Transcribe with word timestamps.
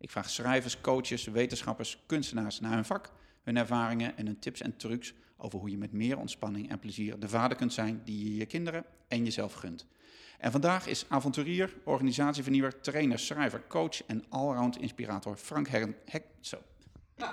Ik 0.00 0.10
vraag 0.10 0.30
schrijvers, 0.30 0.80
coaches, 0.80 1.24
wetenschappers, 1.24 1.98
kunstenaars 2.06 2.60
naar 2.60 2.72
hun 2.72 2.84
vak, 2.84 3.12
hun 3.42 3.56
ervaringen 3.56 4.16
en 4.16 4.26
hun 4.26 4.38
tips 4.38 4.60
en 4.60 4.76
trucs 4.76 5.14
over 5.36 5.58
hoe 5.58 5.70
je 5.70 5.78
met 5.78 5.92
meer 5.92 6.18
ontspanning 6.18 6.70
en 6.70 6.78
plezier 6.78 7.18
de 7.18 7.28
vader 7.28 7.56
kunt 7.56 7.72
zijn 7.72 8.00
die 8.04 8.24
je 8.24 8.36
je 8.36 8.46
kinderen 8.46 8.84
en 9.08 9.24
jezelf 9.24 9.52
gunt. 9.52 9.86
En 10.38 10.52
vandaag 10.52 10.86
is 10.86 11.04
avonturier, 11.08 11.74
organisatievernieuwer, 11.84 12.80
trainer, 12.80 13.18
schrijver, 13.18 13.62
coach 13.68 14.06
en 14.06 14.24
allround 14.28 14.78
inspirator 14.78 15.36
Frank 15.36 15.68
Hek... 15.68 15.94
Hek 16.04 16.24
zo. 16.40 16.62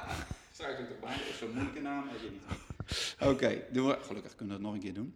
Schrijf 0.53 0.79
ik 0.79 0.89
erbij, 0.89 1.17
zo'n 1.39 1.53
moeilijke 1.53 1.81
naam, 1.81 2.03
weet 2.11 2.21
je 2.21 2.29
niet. 2.29 3.29
Oké, 3.29 3.63
we. 3.71 3.97
Gelukkig 4.01 4.35
kunnen 4.35 4.57
we 4.57 4.61
het 4.61 4.61
nog 4.61 4.73
een 4.73 4.79
keer 4.79 4.93
doen. 4.93 5.13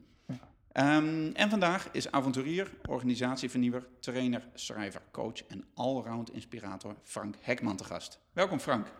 Um, 0.74 1.32
en 1.34 1.50
vandaag 1.50 1.90
is 1.92 2.12
avonturier, 2.12 2.72
organisatievernieuwer, 2.88 3.88
trainer, 4.00 4.48
schrijver, 4.54 5.02
coach 5.12 5.46
en 5.48 5.66
allround 5.74 6.34
inspirator 6.34 6.96
Frank 7.04 7.36
Hekman 7.42 7.76
te 7.76 7.84
gast. 7.84 8.20
Welkom 8.34 8.60
Frank. 8.60 8.94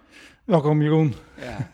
Welkom 0.44 0.82
Jeroen. 0.82 1.14
Ja. 1.38 1.72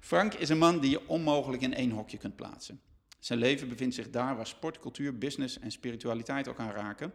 Frank 0.00 0.34
is 0.34 0.48
een 0.48 0.58
man 0.58 0.80
die 0.80 0.90
je 0.90 1.08
onmogelijk 1.08 1.62
in 1.62 1.74
één 1.74 1.90
hokje 1.90 2.16
kunt 2.16 2.36
plaatsen. 2.36 2.80
Zijn 3.18 3.38
leven 3.38 3.68
bevindt 3.68 3.94
zich 3.94 4.10
daar 4.10 4.36
waar 4.36 4.46
sport, 4.46 4.78
cultuur, 4.78 5.18
business 5.18 5.58
en 5.58 5.70
spiritualiteit 5.70 6.46
elkaar 6.46 6.74
raken. 6.74 7.12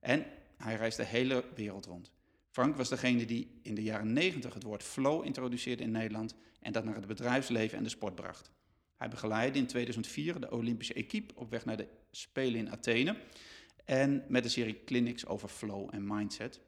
En 0.00 0.26
hij 0.56 0.76
reist 0.76 0.96
de 0.96 1.04
hele 1.04 1.44
wereld 1.54 1.86
rond. 1.86 2.12
Frank 2.50 2.76
was 2.76 2.88
degene 2.88 3.24
die 3.24 3.60
in 3.62 3.74
de 3.74 3.82
jaren 3.82 4.12
90 4.12 4.54
het 4.54 4.62
woord 4.62 4.82
flow 4.82 5.24
introduceerde 5.24 5.82
in 5.82 5.90
Nederland 5.90 6.34
en 6.60 6.72
dat 6.72 6.84
naar 6.84 6.94
het 6.94 7.06
bedrijfsleven 7.06 7.78
en 7.78 7.84
de 7.84 7.90
sport 7.90 8.14
bracht. 8.14 8.50
Hij 9.00 9.08
begeleidde 9.08 9.58
in 9.58 9.66
2004 9.66 10.40
de 10.40 10.50
Olympische 10.50 10.94
equipe 10.94 11.34
op 11.36 11.50
weg 11.50 11.64
naar 11.64 11.76
de 11.76 11.88
Spelen 12.10 12.60
in 12.60 12.70
Athene. 12.70 13.16
En 13.84 14.24
met 14.28 14.44
een 14.44 14.50
serie 14.50 14.84
clinics 14.84 15.26
over 15.26 15.48
flow 15.48 15.88
en 15.90 16.06
mindset. 16.06 16.60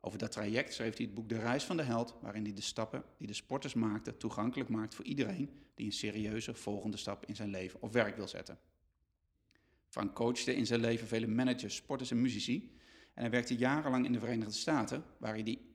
Over 0.00 0.18
dat 0.18 0.32
traject 0.32 0.74
schreef 0.74 0.96
hij 0.96 1.06
het 1.06 1.14
boek 1.14 1.28
De 1.28 1.38
Reis 1.38 1.64
van 1.64 1.76
de 1.76 1.82
Held, 1.82 2.14
waarin 2.20 2.44
hij 2.44 2.54
de 2.54 2.60
stappen 2.60 3.04
die 3.18 3.26
de 3.26 3.32
sporters 3.32 3.74
maakten 3.74 4.16
toegankelijk 4.16 4.68
maakt 4.68 4.94
voor 4.94 5.04
iedereen 5.04 5.50
die 5.74 5.86
een 5.86 5.92
serieuze 5.92 6.54
volgende 6.54 6.96
stap 6.96 7.26
in 7.26 7.36
zijn 7.36 7.50
leven 7.50 7.82
of 7.82 7.92
werk 7.92 8.16
wil 8.16 8.28
zetten. 8.28 8.58
Frank 9.88 10.14
coachte 10.14 10.54
in 10.54 10.66
zijn 10.66 10.80
leven 10.80 11.06
vele 11.06 11.26
managers, 11.26 11.74
sporters 11.74 12.10
en 12.10 12.20
muzici. 12.20 12.78
En 13.14 13.22
hij 13.22 13.30
werkte 13.30 13.56
jarenlang 13.56 14.04
in 14.04 14.12
de 14.12 14.18
Verenigde 14.18 14.52
Staten, 14.52 15.04
waar 15.18 15.32
hij 15.32 15.42
die 15.42 15.74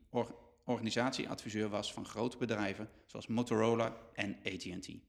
organisatieadviseur 0.66 1.70
was 1.70 1.94
van 1.94 2.06
grote 2.06 2.38
bedrijven 2.38 2.90
zoals 3.06 3.28
Motorola 3.28 3.98
en 4.14 4.38
AT&T. 4.44 5.08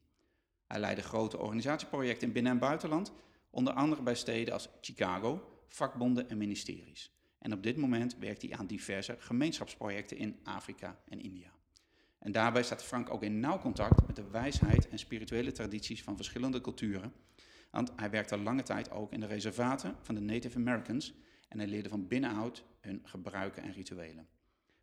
Hij 0.71 0.79
leidde 0.79 1.01
grote 1.01 1.37
organisatieprojecten 1.37 2.27
in 2.27 2.33
binnen- 2.33 2.51
en 2.51 2.59
buitenland, 2.59 3.13
onder 3.49 3.73
andere 3.73 4.01
bij 4.01 4.15
steden 4.15 4.53
als 4.53 4.69
Chicago, 4.81 5.59
vakbonden 5.67 6.29
en 6.29 6.37
ministeries. 6.37 7.11
En 7.39 7.53
op 7.53 7.63
dit 7.63 7.77
moment 7.77 8.17
werkt 8.17 8.41
hij 8.41 8.57
aan 8.57 8.67
diverse 8.67 9.15
gemeenschapsprojecten 9.19 10.17
in 10.17 10.39
Afrika 10.43 10.99
en 11.09 11.19
India. 11.19 11.51
En 12.19 12.31
daarbij 12.31 12.63
staat 12.63 12.83
Frank 12.83 13.09
ook 13.09 13.23
in 13.23 13.39
nauw 13.39 13.59
contact 13.59 14.07
met 14.07 14.15
de 14.15 14.29
wijsheid 14.29 14.89
en 14.89 14.99
spirituele 14.99 15.51
tradities 15.51 16.03
van 16.03 16.15
verschillende 16.15 16.61
culturen. 16.61 17.13
Want 17.71 17.91
hij 17.95 18.09
werkte 18.09 18.37
lange 18.37 18.63
tijd 18.63 18.91
ook 18.91 19.11
in 19.11 19.19
de 19.19 19.27
reservaten 19.27 19.95
van 20.01 20.15
de 20.15 20.21
Native 20.21 20.57
Americans 20.57 21.13
en 21.47 21.57
hij 21.57 21.67
leerde 21.67 21.89
van 21.89 22.07
binnenuit 22.07 22.63
hun 22.79 23.01
gebruiken 23.03 23.63
en 23.63 23.71
rituelen. 23.71 24.27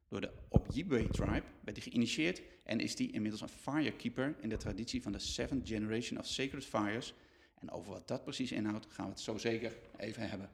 Door 0.08 0.20
de 0.20 0.32
Ojibwe 0.48 1.08
tribe 1.08 1.42
werd 1.60 1.76
hij 1.76 1.86
geïnitieerd 1.90 2.42
en 2.64 2.80
is 2.80 2.98
hij 2.98 3.06
inmiddels 3.06 3.42
een 3.42 3.48
firekeeper 3.48 4.36
in 4.40 4.48
de 4.48 4.56
traditie 4.56 5.02
van 5.02 5.12
de 5.12 5.18
Seventh 5.18 5.68
Generation 5.68 6.18
of 6.18 6.26
Sacred 6.26 6.64
Fires. 6.64 7.14
En 7.54 7.70
over 7.70 7.92
wat 7.92 8.08
dat 8.08 8.24
precies 8.24 8.52
inhoudt 8.52 8.86
gaan 8.90 9.04
we 9.04 9.10
het 9.10 9.20
zo 9.20 9.38
zeker 9.38 9.76
even 9.96 10.28
hebben. 10.28 10.50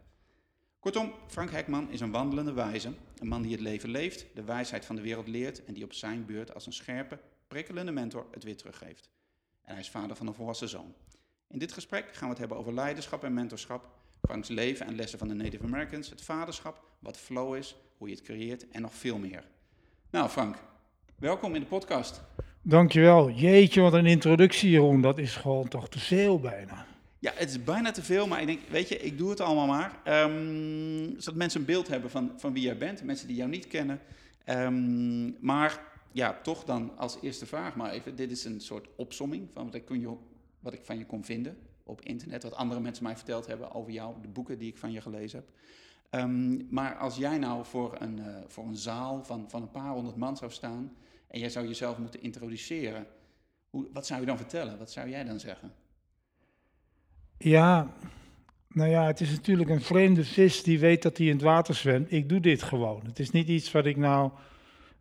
Kortom, 0.79 1.13
Frank 1.27 1.51
Hekman 1.51 1.91
is 1.91 2.01
een 2.01 2.11
wandelende 2.11 2.53
wijze, 2.53 2.95
een 3.19 3.29
man 3.29 3.43
die 3.43 3.53
het 3.53 3.61
leven 3.61 3.91
leeft, 3.91 4.27
de 4.35 4.45
wijsheid 4.45 4.85
van 4.85 4.97
de 4.97 5.03
wereld 5.03 5.29
leert 5.29 5.65
en 5.65 5.75
die 5.75 5.85
op 5.85 5.93
zijn 5.93 6.27
beurt 6.27 6.55
als 6.55 6.67
een 6.67 6.73
scherpe, 6.73 7.19
prikkelende 7.49 7.93
mentor 7.93 8.27
het 8.31 8.45
weer 8.45 8.57
teruggeeft. 8.57 9.11
En 9.63 9.73
hij 9.73 9.81
is 9.81 9.91
vader 9.91 10.17
van 10.17 10.27
een 10.27 10.35
volwassen 10.35 10.69
zoon. 10.69 10.95
In 11.49 11.59
dit 11.59 11.73
gesprek 11.73 12.05
gaan 12.13 12.23
we 12.23 12.29
het 12.29 12.39
hebben 12.39 12.57
over 12.57 12.75
leiderschap 12.75 13.25
en 13.25 13.35
mentorschap, 13.35 13.91
Franks 14.23 14.49
leven 14.49 14.87
en 14.87 14.95
lessen 14.95 15.19
van 15.19 15.29
de 15.29 15.35
Native 15.35 15.65
Americans, 15.65 16.11
het 16.11 16.23
vaderschap, 16.23 16.83
wat 16.99 17.19
flow 17.19 17.57
is, 17.57 17.77
hoe 17.97 18.09
je 18.09 18.15
het 18.15 18.25
creëert 18.25 18.69
en 18.69 18.83
nog 18.83 18.95
veel 18.95 19.19
meer. 19.19 19.45
Nou 20.11 20.29
Frank, 20.29 20.57
welkom 21.17 21.55
in 21.55 21.61
de 21.61 21.67
podcast. 21.67 22.23
Dankjewel. 22.63 23.31
Jeetje, 23.31 23.81
wat 23.81 23.93
een 23.93 24.07
introductie 24.07 24.71
Jeroen, 24.71 25.01
dat 25.01 25.19
is 25.19 25.37
gewoon 25.37 25.69
toch 25.69 25.89
te 25.89 25.99
veel 25.99 26.41
bijna. 26.41 26.87
Ja, 27.19 27.33
het 27.35 27.49
is 27.49 27.65
bijna 27.65 27.91
te 27.91 28.03
veel, 28.03 28.27
maar 28.27 28.41
ik 28.41 28.47
denk, 28.47 28.61
weet 28.69 28.89
je, 28.89 28.99
ik 28.99 29.19
doe 29.19 29.31
het 29.31 29.41
allemaal 29.41 29.67
maar. 29.67 30.23
Um, 30.25 31.15
zodat 31.19 31.35
mensen 31.35 31.61
een 31.61 31.67
beeld 31.67 31.89
hebben 31.89 32.11
van, 32.11 32.33
van 32.37 32.53
wie 32.53 32.63
jij 32.63 32.79
bent, 32.79 33.03
mensen 33.03 33.27
die 33.27 33.37
jou 33.37 33.51
niet 33.51 33.67
kennen. 33.67 34.01
Um, 34.49 35.37
maar 35.41 35.81
ja, 36.13 36.39
toch 36.43 36.65
dan 36.65 36.93
als 36.97 37.19
eerste 37.23 37.47
vraag 37.47 37.77
maar 37.77 37.91
even. 37.91 38.17
Dit 38.17 38.31
is 38.31 38.45
een 38.45 38.61
soort 38.61 38.89
opsomming 38.97 39.49
van 39.53 39.65
wat 39.65 39.75
ik, 39.75 39.85
kun 39.85 40.01
je, 40.01 40.17
wat 40.61 40.73
ik 40.73 40.85
van 40.85 40.99
je 40.99 41.07
kon 41.07 41.25
vinden 41.25 41.57
op 41.83 42.01
internet. 42.01 42.43
Wat 42.43 42.55
andere 42.55 42.81
mensen 42.81 43.05
mij 43.05 43.17
verteld 43.17 43.47
hebben 43.47 43.73
over 43.73 43.93
jou, 43.93 44.15
de 44.23 44.29
boeken 44.29 44.59
die 44.59 44.69
ik 44.69 44.79
van 44.79 44.93
je 44.93 45.01
gelezen 45.01 45.39
heb. 45.39 45.49
Um, 46.15 46.67
maar 46.71 46.97
als 46.97 47.17
jij 47.17 47.39
nou 47.39 47.65
voor 47.65 47.97
een, 47.99 48.19
uh, 48.19 48.27
voor 48.47 48.65
een 48.65 48.77
zaal 48.77 49.25
van, 49.25 49.45
van 49.49 49.63
een 49.63 49.71
paar 49.71 49.91
honderd 49.91 50.17
man 50.17 50.37
zou 50.37 50.51
staan 50.51 50.93
en 51.29 51.41
jij 51.41 51.49
zou 51.49 51.67
jezelf 51.67 51.99
moeten 51.99 52.23
introduceren, 52.23 53.07
hoe, 53.71 53.89
wat 53.93 54.07
zou 54.07 54.21
je 54.21 54.27
dan 54.27 54.37
vertellen? 54.37 54.79
Wat 54.79 54.91
zou 54.91 55.09
jij 55.09 55.25
dan 55.25 55.41
zeggen? 55.41 55.73
Ja, 57.39 57.89
nou 58.69 58.91
ja, 58.91 59.07
het 59.07 59.21
is 59.21 59.31
natuurlijk 59.31 59.71
een 59.71 59.81
vreemde 59.81 60.25
vis 60.25 60.63
die 60.63 60.79
weet 60.79 61.03
dat 61.03 61.17
hij 61.17 61.27
in 61.27 61.33
het 61.33 61.43
water 61.43 61.75
zwemt. 61.75 62.13
Ik 62.13 62.29
doe 62.29 62.41
dit 62.41 62.63
gewoon. 62.63 63.03
Het 63.07 63.19
is 63.19 63.31
niet 63.31 63.49
iets 63.49 63.73
wat 63.73 63.87
ik 63.87 63.97
nou 63.97 64.31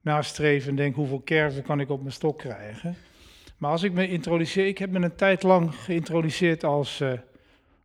nastreef 0.02 0.68
en 0.68 0.76
denk 0.76 0.96
hoeveel 0.96 1.20
kerven 1.20 1.64
kan 1.64 1.80
ik 1.80 1.90
op 1.90 2.00
mijn 2.00 2.14
stok 2.14 2.38
krijgen. 2.38 2.96
Maar 3.58 3.72
als 3.72 3.84
ik 3.84 3.94
me 3.94 4.08
introduceer, 4.08 4.68
ik 4.68 4.78
heb 4.78 4.90
me 4.90 5.00
een 5.00 5.16
tijd 5.16 5.44
lang 5.44 5.76
geïntroduceerd 5.76 6.64
als, 6.64 7.02
uh, 7.02 7.14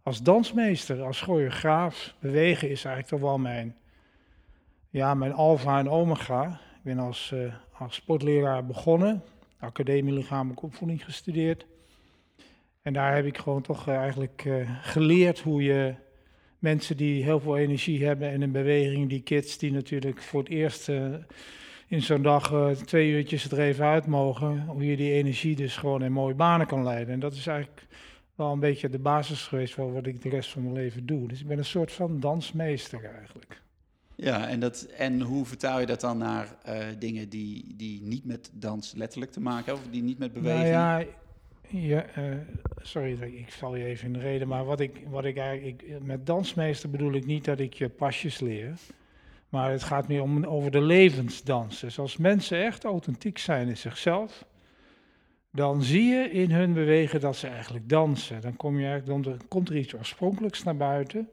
als 0.09 0.23
dansmeester, 0.23 1.03
als 1.03 1.21
choreograaf. 1.21 2.15
Bewegen 2.19 2.71
is 2.71 2.85
eigenlijk 2.85 3.07
toch 3.07 3.31
wel 3.31 3.39
mijn, 3.39 3.77
ja, 4.91 5.15
mijn 5.15 5.33
alfa 5.33 5.79
en 5.79 5.91
omega. 5.91 6.61
Ik 6.77 6.83
ben 6.83 6.99
als, 6.99 7.31
uh, 7.35 7.55
als 7.73 7.95
sportleraar 7.95 8.67
begonnen, 8.67 9.23
academie 9.59 10.13
lichamelijke 10.13 10.65
opvoeding 10.65 11.05
gestudeerd. 11.05 11.67
En 12.83 12.93
daar 12.93 13.15
heb 13.15 13.25
ik 13.25 13.39
gewoon 13.39 13.63
toch 13.63 13.89
uh, 13.89 13.97
eigenlijk 13.97 14.49
geleerd 14.83 15.41
hoe 15.41 15.63
je 15.63 15.95
mensen 16.59 16.97
die 16.97 17.25
heel 17.25 17.41
veel 17.41 17.57
energie 17.57 18.07
hebben 18.07 18.31
en 18.31 18.43
een 18.43 18.53
beweging, 18.53 19.09
die 19.09 19.23
kids 19.23 19.59
die 19.59 19.73
natuurlijk 19.73 20.23
voor 20.23 20.41
het 20.41 20.49
eerst 20.49 20.89
in 21.87 22.03
zo'n 22.03 22.23
dag 22.23 22.75
twee 22.85 23.11
uurtjes 23.11 23.51
er 23.51 23.61
even 23.61 23.85
uit 23.85 24.07
mogen, 24.07 24.65
hoe 24.67 24.87
je 24.87 24.97
die 24.97 25.13
energie 25.13 25.57
dus 25.57 25.77
gewoon 25.77 26.03
in 26.03 26.13
mooie 26.13 26.35
banen 26.35 26.67
kan 26.67 26.83
leiden. 26.83 27.15
En 27.15 27.21
dat 27.21 27.33
is 27.33 27.47
eigenlijk 27.47 27.87
wel 28.39 28.53
een 28.53 28.61
beetje 28.61 28.89
de 28.89 28.99
basis 28.99 29.47
geweest 29.47 29.75
voor 29.75 29.93
wat 29.93 30.07
ik 30.07 30.23
de 30.23 30.29
rest 30.29 30.51
van 30.51 30.63
mijn 30.63 30.75
leven 30.75 31.07
doe. 31.07 31.29
Dus 31.29 31.41
ik 31.41 31.47
ben 31.47 31.59
een 31.59 31.65
soort 31.65 31.93
van 31.93 32.21
dansmeester 32.21 33.05
eigenlijk. 33.05 33.63
Ja, 34.15 34.49
en, 34.49 34.61
dat, 34.61 34.83
en 34.83 35.21
hoe 35.21 35.47
vertaal 35.47 35.81
je 35.81 35.87
dat 35.87 36.01
dan 36.01 36.19
naar 36.19 36.57
uh, 36.69 36.87
dingen 36.99 37.29
die, 37.29 37.75
die 37.77 38.03
niet 38.03 38.25
met 38.25 38.51
dans 38.53 38.93
letterlijk 38.93 39.33
te 39.33 39.41
maken 39.41 39.65
hebben, 39.65 39.85
of 39.85 39.91
die 39.91 40.03
niet 40.03 40.19
met 40.19 40.33
beweging? 40.33 40.75
Nou 40.75 41.05
ja, 41.05 41.07
ja 41.69 42.07
uh, 42.19 42.37
sorry, 42.83 43.23
ik 43.23 43.53
val 43.53 43.77
je 43.77 43.85
even 43.85 44.07
in 44.07 44.13
de 44.13 44.19
reden, 44.19 44.49
maar 44.49 44.65
wat 44.65 44.81
ik, 44.81 45.03
wat 45.09 45.25
ik 45.25 45.37
eigenlijk, 45.37 45.83
ik, 45.83 46.03
met 46.03 46.27
dansmeester 46.27 46.91
bedoel 46.91 47.13
ik 47.13 47.27
niet 47.27 47.45
dat 47.45 47.59
ik 47.59 47.75
je 47.75 47.89
pasjes 47.89 48.41
leer. 48.41 48.79
Maar 49.49 49.71
het 49.71 49.83
gaat 49.83 50.09
meer 50.09 50.23
om 50.23 50.45
over 50.45 50.71
de 50.71 50.83
levensdans. 50.83 51.81
Dus 51.81 51.99
als 51.99 52.17
mensen 52.17 52.65
echt 52.65 52.85
authentiek 52.85 53.39
zijn 53.39 53.69
in 53.69 53.77
zichzelf, 53.77 54.45
dan 55.51 55.83
zie 55.83 56.05
je 56.05 56.31
in 56.31 56.51
hun 56.51 56.73
bewegen 56.73 57.21
dat 57.21 57.37
ze 57.37 57.47
eigenlijk 57.47 57.89
dansen. 57.89 58.41
Dan, 58.41 58.57
kom 58.57 58.81
je, 58.81 59.03
dan 59.05 59.41
komt 59.49 59.69
er 59.69 59.77
iets 59.77 59.95
oorspronkelijks 59.95 60.63
naar 60.63 60.77
buiten. 60.77 61.29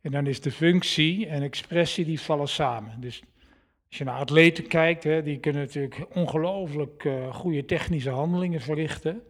En 0.00 0.10
dan 0.10 0.26
is 0.26 0.40
de 0.40 0.50
functie 0.50 1.26
en 1.26 1.42
expressie 1.42 2.04
die 2.04 2.20
vallen 2.20 2.48
samen. 2.48 3.00
Dus 3.00 3.22
als 3.88 3.98
je 3.98 4.04
naar 4.04 4.18
atleten 4.18 4.66
kijkt, 4.66 5.04
hè, 5.04 5.22
die 5.22 5.38
kunnen 5.38 5.62
natuurlijk 5.62 6.06
ongelooflijk 6.14 7.04
uh, 7.04 7.34
goede 7.34 7.64
technische 7.64 8.10
handelingen 8.10 8.60
verrichten. 8.60 9.22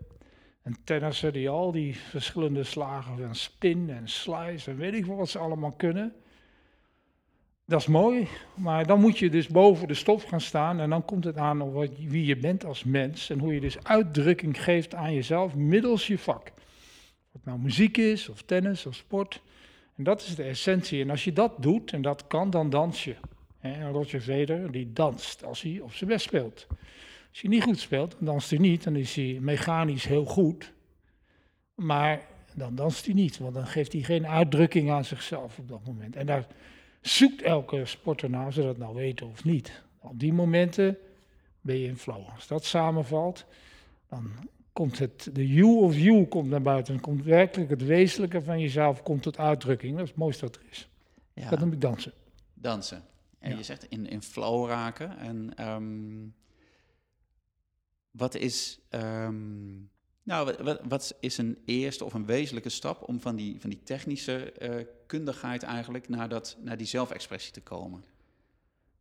En 0.62 0.76
tennissen 0.84 1.32
die 1.32 1.48
al 1.48 1.72
die 1.72 1.96
verschillende 1.96 2.64
slagen 2.64 3.18
van 3.18 3.34
spin 3.34 3.90
en 3.90 4.08
slice 4.08 4.70
en 4.70 4.76
weet 4.76 4.94
ik 4.94 5.06
wat 5.06 5.28
ze 5.28 5.38
allemaal 5.38 5.72
kunnen. 5.72 6.14
Dat 7.70 7.80
is 7.80 7.86
mooi, 7.86 8.28
maar 8.54 8.86
dan 8.86 9.00
moet 9.00 9.18
je 9.18 9.30
dus 9.30 9.46
boven 9.46 9.88
de 9.88 9.94
stof 9.94 10.24
gaan 10.24 10.40
staan 10.40 10.80
en 10.80 10.90
dan 10.90 11.04
komt 11.04 11.24
het 11.24 11.36
aan 11.36 11.60
op 11.60 11.72
wat, 11.72 11.88
wie 11.98 12.24
je 12.24 12.36
bent 12.36 12.64
als 12.64 12.84
mens 12.84 13.30
en 13.30 13.38
hoe 13.38 13.54
je 13.54 13.60
dus 13.60 13.84
uitdrukking 13.84 14.62
geeft 14.62 14.94
aan 14.94 15.14
jezelf 15.14 15.54
middels 15.54 16.06
je 16.06 16.18
vak. 16.18 16.52
Of 17.26 17.32
het 17.32 17.44
nou 17.44 17.58
muziek 17.58 17.96
is, 17.96 18.28
of 18.28 18.42
tennis, 18.42 18.86
of 18.86 18.94
sport. 18.94 19.42
En 19.96 20.04
dat 20.04 20.20
is 20.22 20.34
de 20.34 20.42
essentie. 20.42 21.02
En 21.02 21.10
als 21.10 21.24
je 21.24 21.32
dat 21.32 21.52
doet, 21.62 21.92
en 21.92 22.02
dat 22.02 22.26
kan, 22.26 22.50
dan 22.50 22.70
dans 22.70 23.04
je. 23.04 23.14
En 23.60 23.90
Roger 23.90 24.20
Federer, 24.20 24.70
die 24.70 24.92
danst 24.92 25.44
als 25.44 25.62
hij 25.62 25.80
op 25.80 25.92
zijn 25.92 26.10
best 26.10 26.24
speelt. 26.24 26.66
Als 27.30 27.40
hij 27.40 27.50
niet 27.50 27.62
goed 27.62 27.78
speelt, 27.78 28.10
dan 28.10 28.24
danst 28.24 28.50
hij 28.50 28.58
niet. 28.58 28.84
Dan 28.84 28.96
is 28.96 29.14
hij 29.14 29.38
mechanisch 29.40 30.04
heel 30.04 30.24
goed. 30.24 30.72
Maar 31.74 32.20
dan 32.54 32.74
danst 32.74 33.04
hij 33.04 33.14
niet, 33.14 33.38
want 33.38 33.54
dan 33.54 33.66
geeft 33.66 33.92
hij 33.92 34.02
geen 34.02 34.26
uitdrukking 34.26 34.90
aan 34.90 35.04
zichzelf 35.04 35.58
op 35.58 35.68
dat 35.68 35.84
moment. 35.84 36.16
En 36.16 36.26
daar 36.26 36.46
zoekt 37.00 37.42
elke 37.42 37.84
sporter 37.84 38.30
naar, 38.30 38.46
of 38.46 38.54
ze 38.54 38.62
dat 38.62 38.78
nou 38.78 38.94
weten 38.94 39.26
of 39.26 39.44
niet. 39.44 39.82
Op 39.98 40.18
die 40.18 40.32
momenten 40.32 40.98
ben 41.60 41.78
je 41.78 41.86
in 41.86 41.96
flow. 41.96 42.28
Als 42.34 42.46
dat 42.46 42.64
samenvalt, 42.64 43.44
dan 44.08 44.32
komt 44.72 44.98
het, 44.98 45.30
de 45.32 45.48
you 45.48 45.78
of 45.78 45.96
you 45.96 46.26
komt 46.26 46.48
naar 46.48 46.62
buiten. 46.62 46.92
Dan 46.92 47.02
komt 47.02 47.24
werkelijk 47.24 47.70
het 47.70 47.84
wezenlijke 47.84 48.42
van 48.42 48.60
jezelf 48.60 49.02
komt 49.02 49.22
tot 49.22 49.38
uitdrukking. 49.38 49.92
Dat 49.92 50.02
is 50.02 50.08
het 50.08 50.18
mooiste 50.18 50.44
wat 50.44 50.56
er 50.56 50.62
is. 50.70 50.88
Ja. 51.34 51.50
Dat 51.50 51.58
noem 51.58 51.72
ik 51.72 51.80
dansen. 51.80 52.12
Dansen. 52.54 53.04
En 53.38 53.56
je 53.56 53.62
zegt 53.62 53.84
in, 53.88 54.06
in 54.06 54.22
flow 54.22 54.68
raken. 54.68 55.18
En 55.18 55.54
ehm, 55.56 56.28
wat 58.10 58.34
is... 58.34 58.80
Ehm, 58.88 59.70
nou, 60.22 60.56
wat, 60.62 60.80
wat, 60.88 61.16
is 61.20 61.38
een 61.38 61.58
eerste 61.64 62.04
of 62.04 62.14
een 62.14 62.26
wezenlijke 62.26 62.68
stap 62.68 63.08
om 63.08 63.20
van 63.20 63.36
die, 63.36 63.60
van 63.60 63.70
die 63.70 63.82
technische 63.82 64.52
uh, 64.62 64.86
kundigheid 65.10 65.62
eigenlijk 65.62 66.08
naar, 66.08 66.28
dat, 66.28 66.56
naar 66.60 66.76
die 66.76 66.86
zelfexpressie 66.86 67.52
te 67.52 67.60
komen? 67.60 68.04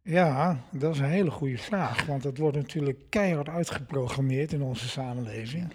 Ja, 0.01 0.59
dat 0.71 0.93
is 0.93 0.99
een 0.99 1.05
hele 1.05 1.31
goede 1.31 1.57
vraag, 1.57 2.05
want 2.05 2.23
dat 2.23 2.37
wordt 2.37 2.57
natuurlijk 2.57 2.99
keihard 3.09 3.49
uitgeprogrammeerd 3.49 4.53
in 4.53 4.61
onze 4.61 4.87
samenleving. 4.87 5.73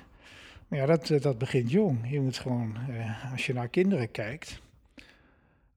Maar 0.68 0.78
ja, 0.78 0.86
dat, 0.86 1.22
dat 1.22 1.38
begint 1.38 1.70
jong. 1.70 2.10
Je 2.10 2.20
moet 2.20 2.38
gewoon, 2.38 2.76
eh, 2.88 3.32
als 3.32 3.46
je 3.46 3.52
naar 3.52 3.68
kinderen 3.68 4.10
kijkt, 4.10 4.60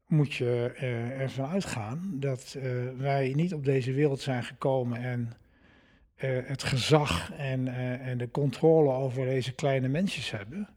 moet 0.08 0.34
je 0.34 0.74
uh, 0.76 1.22
ervan 1.22 1.50
uitgaan 1.50 2.12
dat 2.14 2.56
uh, 2.58 2.64
wij 2.98 3.34
niet 3.36 3.54
op 3.54 3.66
deze 3.66 3.94
wereld 3.94 4.22
zijn 4.22 4.44
gekomen 4.44 5.02
en 5.02 5.34
uh, 6.18 6.40
het 6.44 6.64
gezag 6.64 7.32
en, 7.34 7.68
en 8.02 8.18
de 8.18 8.32
controle 8.32 8.92
over 8.92 9.26
deze 9.26 9.52
kleine 9.52 9.88
mensjes 9.88 10.32
hebben. 10.32 10.70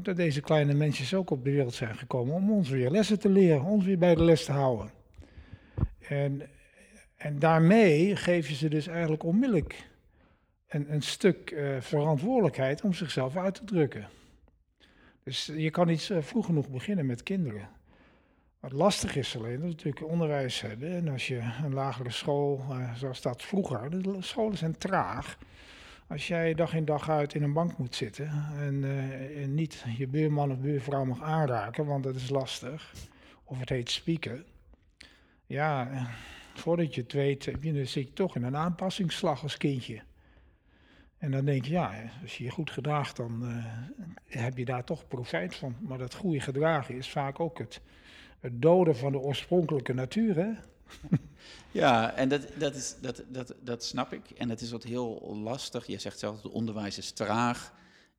Dat 0.00 0.16
deze 0.16 0.40
kleine 0.40 0.74
mensjes 0.74 1.14
ook 1.14 1.30
op 1.30 1.44
de 1.44 1.50
wereld 1.50 1.74
zijn 1.74 1.96
gekomen 1.96 2.34
om 2.34 2.50
ons 2.50 2.68
weer 2.68 2.90
lessen 2.90 3.18
te 3.18 3.28
leren, 3.28 3.62
ons 3.62 3.84
weer 3.84 3.98
bij 3.98 4.14
de 4.14 4.22
les 4.22 4.44
te 4.44 4.52
houden. 4.52 4.90
En, 6.08 6.42
en 7.16 7.38
daarmee 7.38 8.16
geef 8.16 8.48
je 8.48 8.54
ze 8.54 8.68
dus 8.68 8.86
eigenlijk 8.86 9.22
onmiddellijk 9.22 9.88
een, 10.68 10.92
een 10.92 11.02
stuk 11.02 11.56
verantwoordelijkheid 11.80 12.82
om 12.82 12.92
zichzelf 12.92 13.36
uit 13.36 13.54
te 13.54 13.64
drukken. 13.64 14.08
Dus 15.24 15.46
je 15.56 15.70
kan 15.70 15.86
niet 15.86 16.10
vroeg 16.20 16.46
genoeg 16.46 16.68
beginnen 16.68 17.06
met 17.06 17.22
kinderen. 17.22 17.68
Wat 18.62 18.72
lastig 18.72 19.16
is 19.16 19.36
alleen 19.36 19.52
dat 19.52 19.60
we 19.60 19.66
natuurlijk 19.66 20.06
onderwijs 20.06 20.60
hebben. 20.60 20.92
En 20.92 21.08
als 21.08 21.26
je 21.26 21.40
een 21.64 21.74
lagere 21.74 22.10
school, 22.10 22.64
uh, 22.70 22.94
zoals 22.94 23.22
dat 23.22 23.42
vroeger, 23.42 24.02
de 24.02 24.16
scholen 24.20 24.58
zijn 24.58 24.78
traag. 24.78 25.38
Als 26.12 26.28
jij 26.28 26.54
dag 26.54 26.74
in 26.74 26.84
dag 26.84 27.10
uit 27.10 27.34
in 27.34 27.42
een 27.42 27.52
bank 27.52 27.78
moet 27.78 27.94
zitten 27.94 28.28
en, 28.58 28.82
uh, 28.82 29.42
en 29.42 29.54
niet 29.54 29.84
je 29.96 30.06
buurman 30.06 30.50
of 30.50 30.58
buurvrouw 30.58 31.04
mag 31.04 31.22
aanraken, 31.22 31.86
want 31.86 32.04
dat 32.04 32.14
is 32.14 32.30
lastig. 32.30 32.92
Of 33.44 33.58
het 33.58 33.68
heet 33.68 33.90
spieken. 33.90 34.44
Ja, 35.46 35.90
eh, 35.90 36.04
voordat 36.54 36.94
je 36.94 37.00
het 37.00 37.12
weet, 37.12 37.44
je, 37.44 37.84
zit 37.84 38.08
je 38.08 38.12
toch 38.12 38.36
in 38.36 38.42
een 38.42 38.56
aanpassingsslag 38.56 39.42
als 39.42 39.56
kindje. 39.56 40.02
En 41.18 41.30
dan 41.30 41.44
denk 41.44 41.64
je, 41.64 41.70
ja, 41.70 41.92
als 42.22 42.38
je 42.38 42.44
je 42.44 42.50
goed 42.50 42.70
gedraagt, 42.70 43.16
dan 43.16 43.40
uh, 43.42 43.66
heb 44.26 44.58
je 44.58 44.64
daar 44.64 44.84
toch 44.84 45.08
profijt 45.08 45.56
van. 45.56 45.76
Maar 45.80 45.98
dat 45.98 46.14
goede 46.14 46.40
gedragen 46.40 46.96
is 46.96 47.10
vaak 47.10 47.40
ook 47.40 47.58
het 47.58 47.80
het 48.42 48.62
doden 48.62 48.96
van 48.96 49.12
de 49.12 49.18
oorspronkelijke 49.18 49.92
natuur. 49.92 50.36
Hè? 50.36 50.50
Ja, 51.72 52.14
en 52.14 52.28
dat, 52.28 52.48
dat, 52.58 52.74
is, 52.74 52.96
dat, 53.00 53.22
dat, 53.28 53.54
dat 53.60 53.84
snap 53.84 54.12
ik. 54.12 54.30
En 54.30 54.48
het 54.48 54.60
is 54.60 54.70
wat 54.70 54.82
heel 54.82 55.36
lastig. 55.42 55.86
Je 55.86 55.98
zegt 55.98 56.18
zelf, 56.18 56.42
het 56.42 56.52
onderwijs 56.52 56.98
is 56.98 57.10
traag. 57.10 57.72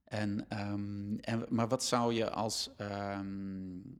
En, 0.03 0.45
um, 0.49 1.19
en, 1.19 1.45
maar 1.49 1.67
wat 1.67 1.83
zou 1.83 2.13
je 2.13 2.29
als, 2.29 2.69
um, 3.17 3.97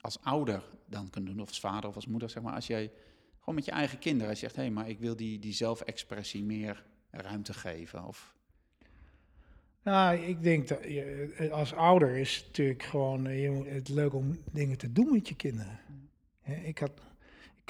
als 0.00 0.18
ouder 0.22 0.62
dan 0.86 1.10
kunnen 1.10 1.30
doen, 1.30 1.42
of 1.42 1.48
als 1.48 1.60
vader 1.60 1.88
of 1.88 1.94
als 1.94 2.06
moeder, 2.06 2.30
zeg 2.30 2.42
maar, 2.42 2.54
als 2.54 2.66
jij 2.66 2.92
gewoon 3.38 3.54
met 3.54 3.64
je 3.64 3.70
eigen 3.70 3.98
kinderen 3.98 4.36
zegt, 4.36 4.56
hé, 4.56 4.62
hey, 4.62 4.70
maar 4.70 4.88
ik 4.88 4.98
wil 4.98 5.16
die, 5.16 5.38
die 5.38 5.52
zelfexpressie 5.52 6.44
meer 6.44 6.84
ruimte 7.10 7.52
geven? 7.52 8.04
Of... 8.04 8.34
Nou, 9.82 10.16
ik 10.16 10.42
denk 10.42 10.68
dat 10.68 10.82
je, 10.82 11.48
als 11.52 11.74
ouder 11.74 12.16
is 12.16 12.44
natuurlijk 12.46 12.82
gewoon 12.82 13.26
eh, 13.26 13.42
je, 13.42 13.64
het 13.68 13.88
leuk 13.88 14.14
om 14.14 14.38
dingen 14.52 14.78
te 14.78 14.92
doen 14.92 15.12
met 15.12 15.28
je 15.28 15.36
kinderen. 15.36 15.80
ik, 16.64 16.78
had, 16.78 16.92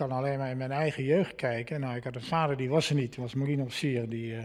kan 0.01 0.13
alleen 0.13 0.39
maar 0.39 0.51
in 0.51 0.57
mijn 0.57 0.71
eigen 0.71 1.05
jeugd 1.05 1.35
kijken. 1.35 1.81
Nou, 1.81 1.97
ik 1.97 2.05
had 2.05 2.15
een 2.15 2.23
vader 2.23 2.57
die 2.57 2.69
was 2.69 2.89
er 2.89 2.95
niet, 2.95 3.13
die 3.13 3.23
was 3.23 3.35
marineofficier. 3.35 4.09
Die, 4.09 4.33
uh, 4.33 4.43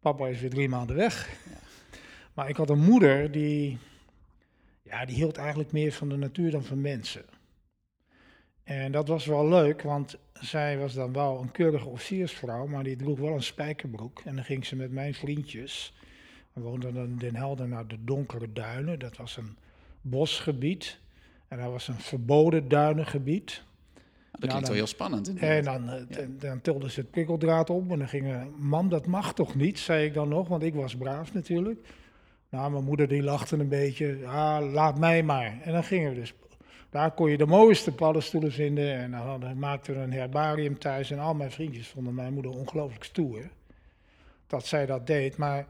papa 0.00 0.26
is 0.26 0.40
weer 0.40 0.50
drie 0.50 0.68
maanden 0.68 0.96
weg. 0.96 1.28
Maar 2.34 2.48
ik 2.48 2.56
had 2.56 2.70
een 2.70 2.84
moeder 2.84 3.30
die, 3.30 3.78
ja, 4.82 5.04
die 5.04 5.16
hield 5.16 5.36
eigenlijk 5.36 5.72
meer 5.72 5.92
van 5.92 6.08
de 6.08 6.16
natuur 6.16 6.50
dan 6.50 6.64
van 6.64 6.80
mensen. 6.80 7.24
En 8.64 8.92
dat 8.92 9.08
was 9.08 9.26
wel 9.26 9.48
leuk, 9.48 9.82
want 9.82 10.18
zij 10.32 10.78
was 10.78 10.94
dan 10.94 11.12
wel 11.12 11.40
een 11.40 11.50
keurige 11.50 11.88
officiersvrouw, 11.88 12.66
maar 12.66 12.84
die 12.84 12.96
droeg 12.96 13.18
wel 13.18 13.34
een 13.34 13.42
spijkerbroek. 13.42 14.22
En 14.24 14.34
dan 14.34 14.44
ging 14.44 14.66
ze 14.66 14.76
met 14.76 14.90
mijn 14.90 15.14
vriendjes 15.14 15.94
we 16.52 16.60
woonden 16.60 16.96
in 16.96 17.16
Den 17.16 17.36
Helder 17.36 17.68
naar 17.68 17.86
de 17.86 18.04
Donkere 18.04 18.52
Duinen. 18.52 18.98
Dat 18.98 19.16
was 19.16 19.36
een 19.36 19.56
bosgebied. 20.00 20.98
En 21.48 21.58
dat 21.58 21.70
was 21.70 21.88
een 21.88 22.00
verboden 22.00 22.68
duinengebied. 22.68 23.62
Dat 24.38 24.50
klinkt 24.50 24.68
wel 24.68 24.76
heel 24.76 24.86
spannend. 24.86 25.34
En 25.34 25.64
dan, 25.64 25.90
eh, 25.90 26.26
dan 26.38 26.60
tilden 26.60 26.90
ze 26.90 27.00
het 27.00 27.10
prikkeldraad 27.10 27.70
op 27.70 27.90
en 27.90 27.98
dan 27.98 28.08
gingen... 28.08 28.54
Mam, 28.58 28.88
dat 28.88 29.06
mag 29.06 29.34
toch 29.34 29.54
niet, 29.54 29.78
zei 29.78 30.06
ik 30.06 30.14
dan 30.14 30.28
nog, 30.28 30.48
want 30.48 30.62
ik 30.62 30.74
was 30.74 30.96
braaf 30.96 31.34
natuurlijk. 31.34 31.86
Nou, 32.48 32.70
mijn 32.70 32.84
moeder 32.84 33.08
die 33.08 33.22
lachte 33.22 33.56
een 33.56 33.68
beetje. 33.68 34.18
Ja, 34.18 34.62
laat 34.62 34.98
mij 34.98 35.22
maar. 35.22 35.60
En 35.62 35.72
dan 35.72 35.84
gingen 35.84 36.10
we 36.10 36.14
dus... 36.14 36.34
Daar 36.90 37.10
kon 37.10 37.30
je 37.30 37.36
de 37.36 37.46
mooiste 37.46 37.92
paddenstoelen 37.92 38.52
vinden. 38.52 38.94
En 38.94 39.10
dan 39.10 39.58
maakten 39.58 39.94
we 39.94 40.00
een 40.00 40.12
herbarium 40.12 40.78
thuis. 40.78 41.10
En 41.10 41.18
al 41.18 41.34
mijn 41.34 41.50
vriendjes 41.50 41.88
vonden 41.88 42.14
mijn 42.14 42.32
moeder 42.32 42.52
ongelooflijk 42.52 43.04
stoer. 43.04 43.50
Dat 44.46 44.66
zij 44.66 44.86
dat 44.86 45.06
deed. 45.06 45.36
Maar 45.36 45.66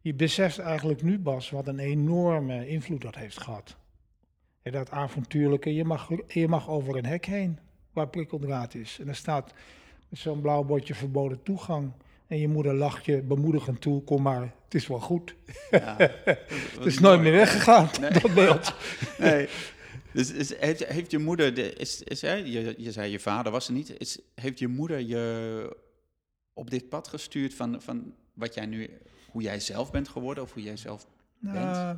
je 0.00 0.14
beseft 0.14 0.58
eigenlijk 0.58 1.02
nu, 1.02 1.18
Bas, 1.18 1.50
wat 1.50 1.66
een 1.66 1.78
enorme 1.78 2.68
invloed 2.68 3.02
dat 3.02 3.14
heeft 3.14 3.40
gehad. 3.40 3.76
En 4.62 4.72
dat 4.72 4.90
avontuurlijke, 4.90 5.74
je 5.74 5.84
mag, 5.84 6.08
je 6.28 6.48
mag 6.48 6.68
over 6.68 6.96
een 6.96 7.06
hek 7.06 7.26
heen 7.26 7.58
waar 7.92 8.08
prikkeldraad 8.08 8.74
is. 8.74 8.98
En 9.00 9.08
er 9.08 9.16
staat 9.16 9.52
zo'n 10.10 10.40
blauw 10.40 10.62
bordje 10.62 10.94
verboden 10.94 11.42
toegang. 11.42 11.92
En 12.26 12.38
je 12.38 12.48
moeder 12.48 12.74
lacht 12.74 13.04
je 13.04 13.22
bemoedigend 13.22 13.80
toe, 13.80 14.02
kom 14.02 14.22
maar, 14.22 14.54
het 14.64 14.74
is 14.74 14.86
wel 14.86 15.00
goed. 15.00 15.34
Ja, 15.70 15.96
het 16.78 16.84
is 16.84 16.98
nooit 16.98 17.20
meer 17.20 17.32
weggegaan, 17.32 17.90
dat 18.22 18.34
beeld. 18.34 18.74
nee. 19.18 19.48
Dus 20.12 20.32
is, 20.32 20.58
heeft, 20.58 20.86
heeft, 20.86 21.10
je 21.10 21.18
moeder, 21.18 21.54
de, 21.54 21.72
is, 21.72 22.02
is, 22.02 22.22
hè, 22.22 22.34
je, 22.34 22.74
je 22.78 22.92
zei 22.92 23.10
je 23.10 23.18
vader 23.18 23.52
was 23.52 23.66
er 23.66 23.72
niet, 23.72 24.00
is, 24.00 24.18
heeft 24.34 24.58
je 24.58 24.68
moeder 24.68 24.98
je 24.98 25.76
op 26.52 26.70
dit 26.70 26.88
pad 26.88 27.08
gestuurd 27.08 27.54
van, 27.54 27.82
van 27.82 28.14
wat 28.34 28.54
jij 28.54 28.66
nu 28.66 28.90
hoe 29.30 29.42
jij 29.42 29.60
zelf 29.60 29.90
bent 29.90 30.08
geworden 30.08 30.44
of 30.44 30.52
hoe 30.52 30.62
jij 30.62 30.76
zelf 30.76 31.06
bent? 31.38 31.56
Uh, 31.56 31.90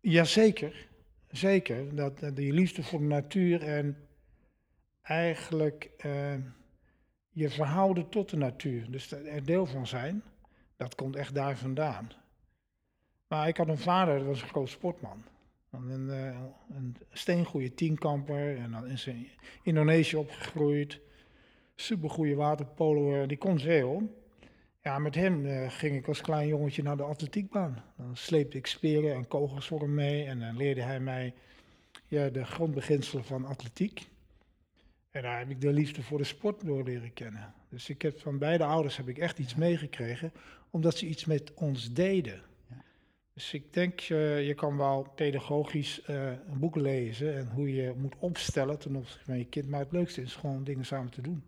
jazeker, 0.00 0.88
zeker. 1.30 1.94
Dat, 1.94 2.18
dat 2.18 2.36
die 2.36 2.52
liefde 2.52 2.82
voor 2.82 2.98
de 2.98 3.04
natuur 3.04 3.62
en 3.62 3.96
eigenlijk 5.08 5.90
uh, 6.06 6.34
je 7.30 7.50
verhouden 7.50 8.08
tot 8.08 8.30
de 8.30 8.36
natuur, 8.36 8.90
dus 8.90 9.12
er 9.12 9.44
deel 9.44 9.66
van 9.66 9.86
zijn, 9.86 10.22
dat 10.76 10.94
komt 10.94 11.16
echt 11.16 11.34
daar 11.34 11.56
vandaan. 11.56 12.10
Maar 13.28 13.48
ik 13.48 13.56
had 13.56 13.68
een 13.68 13.78
vader, 13.78 14.18
dat 14.18 14.26
was 14.26 14.42
een 14.42 14.48
groot 14.48 14.68
sportman. 14.68 15.24
Een, 15.70 16.06
uh, 16.08 16.40
een 16.70 16.96
steengoede 17.12 17.74
tienkamper 17.74 18.56
en 18.56 18.70
dan 18.70 18.86
in 18.86 19.28
Indonesië 19.62 20.16
opgegroeid. 20.16 21.00
Supergoeie 21.74 22.36
waterpolo, 22.36 23.26
die 23.26 23.38
kon 23.38 23.58
zeil. 23.58 24.16
Ja, 24.82 24.98
met 24.98 25.14
hem 25.14 25.68
ging 25.68 25.96
ik 25.96 26.08
als 26.08 26.20
klein 26.20 26.48
jongetje 26.48 26.82
naar 26.82 26.96
de 26.96 27.02
atletiekbaan. 27.02 27.84
Dan 27.96 28.16
sleepte 28.16 28.56
ik 28.56 28.66
speren 28.66 29.14
en 29.14 29.28
kogels 29.28 29.66
voor 29.66 29.80
hem 29.80 29.94
mee 29.94 30.24
en 30.24 30.38
dan 30.38 30.56
leerde 30.56 30.82
hij 30.82 31.00
mij 31.00 31.34
ja, 32.06 32.28
de 32.28 32.44
grondbeginselen 32.44 33.24
van 33.24 33.44
atletiek. 33.44 34.08
En 35.10 35.22
daar 35.22 35.38
heb 35.38 35.50
ik 35.50 35.60
de 35.60 35.72
liefde 35.72 36.02
voor 36.02 36.18
de 36.18 36.24
sport 36.24 36.66
door 36.66 36.84
leren 36.84 37.12
kennen. 37.12 37.54
Dus 37.70 37.88
ik 37.88 38.02
heb 38.02 38.20
van 38.20 38.38
beide 38.38 38.64
ouders 38.64 38.96
heb 38.96 39.08
ik 39.08 39.18
echt 39.18 39.38
iets 39.38 39.54
meegekregen, 39.54 40.32
omdat 40.70 40.96
ze 40.96 41.06
iets 41.06 41.24
met 41.24 41.54
ons 41.54 41.92
deden. 41.92 42.42
Ja. 42.68 42.84
Dus 43.34 43.52
ik 43.52 43.72
denk, 43.72 44.08
uh, 44.08 44.46
je 44.46 44.54
kan 44.54 44.76
wel 44.76 45.12
pedagogisch 45.14 46.02
uh, 46.10 46.26
een 46.26 46.58
boek 46.58 46.76
lezen 46.76 47.36
en 47.36 47.48
hoe 47.48 47.74
je 47.74 47.94
moet 47.96 48.14
opstellen 48.18 48.78
ten 48.78 48.96
opzichte 48.96 49.24
van 49.24 49.38
je 49.38 49.44
kind. 49.44 49.68
Maar 49.68 49.80
het 49.80 49.92
leukste 49.92 50.22
is 50.22 50.34
gewoon 50.34 50.64
dingen 50.64 50.86
samen 50.86 51.10
te 51.10 51.20
doen. 51.20 51.42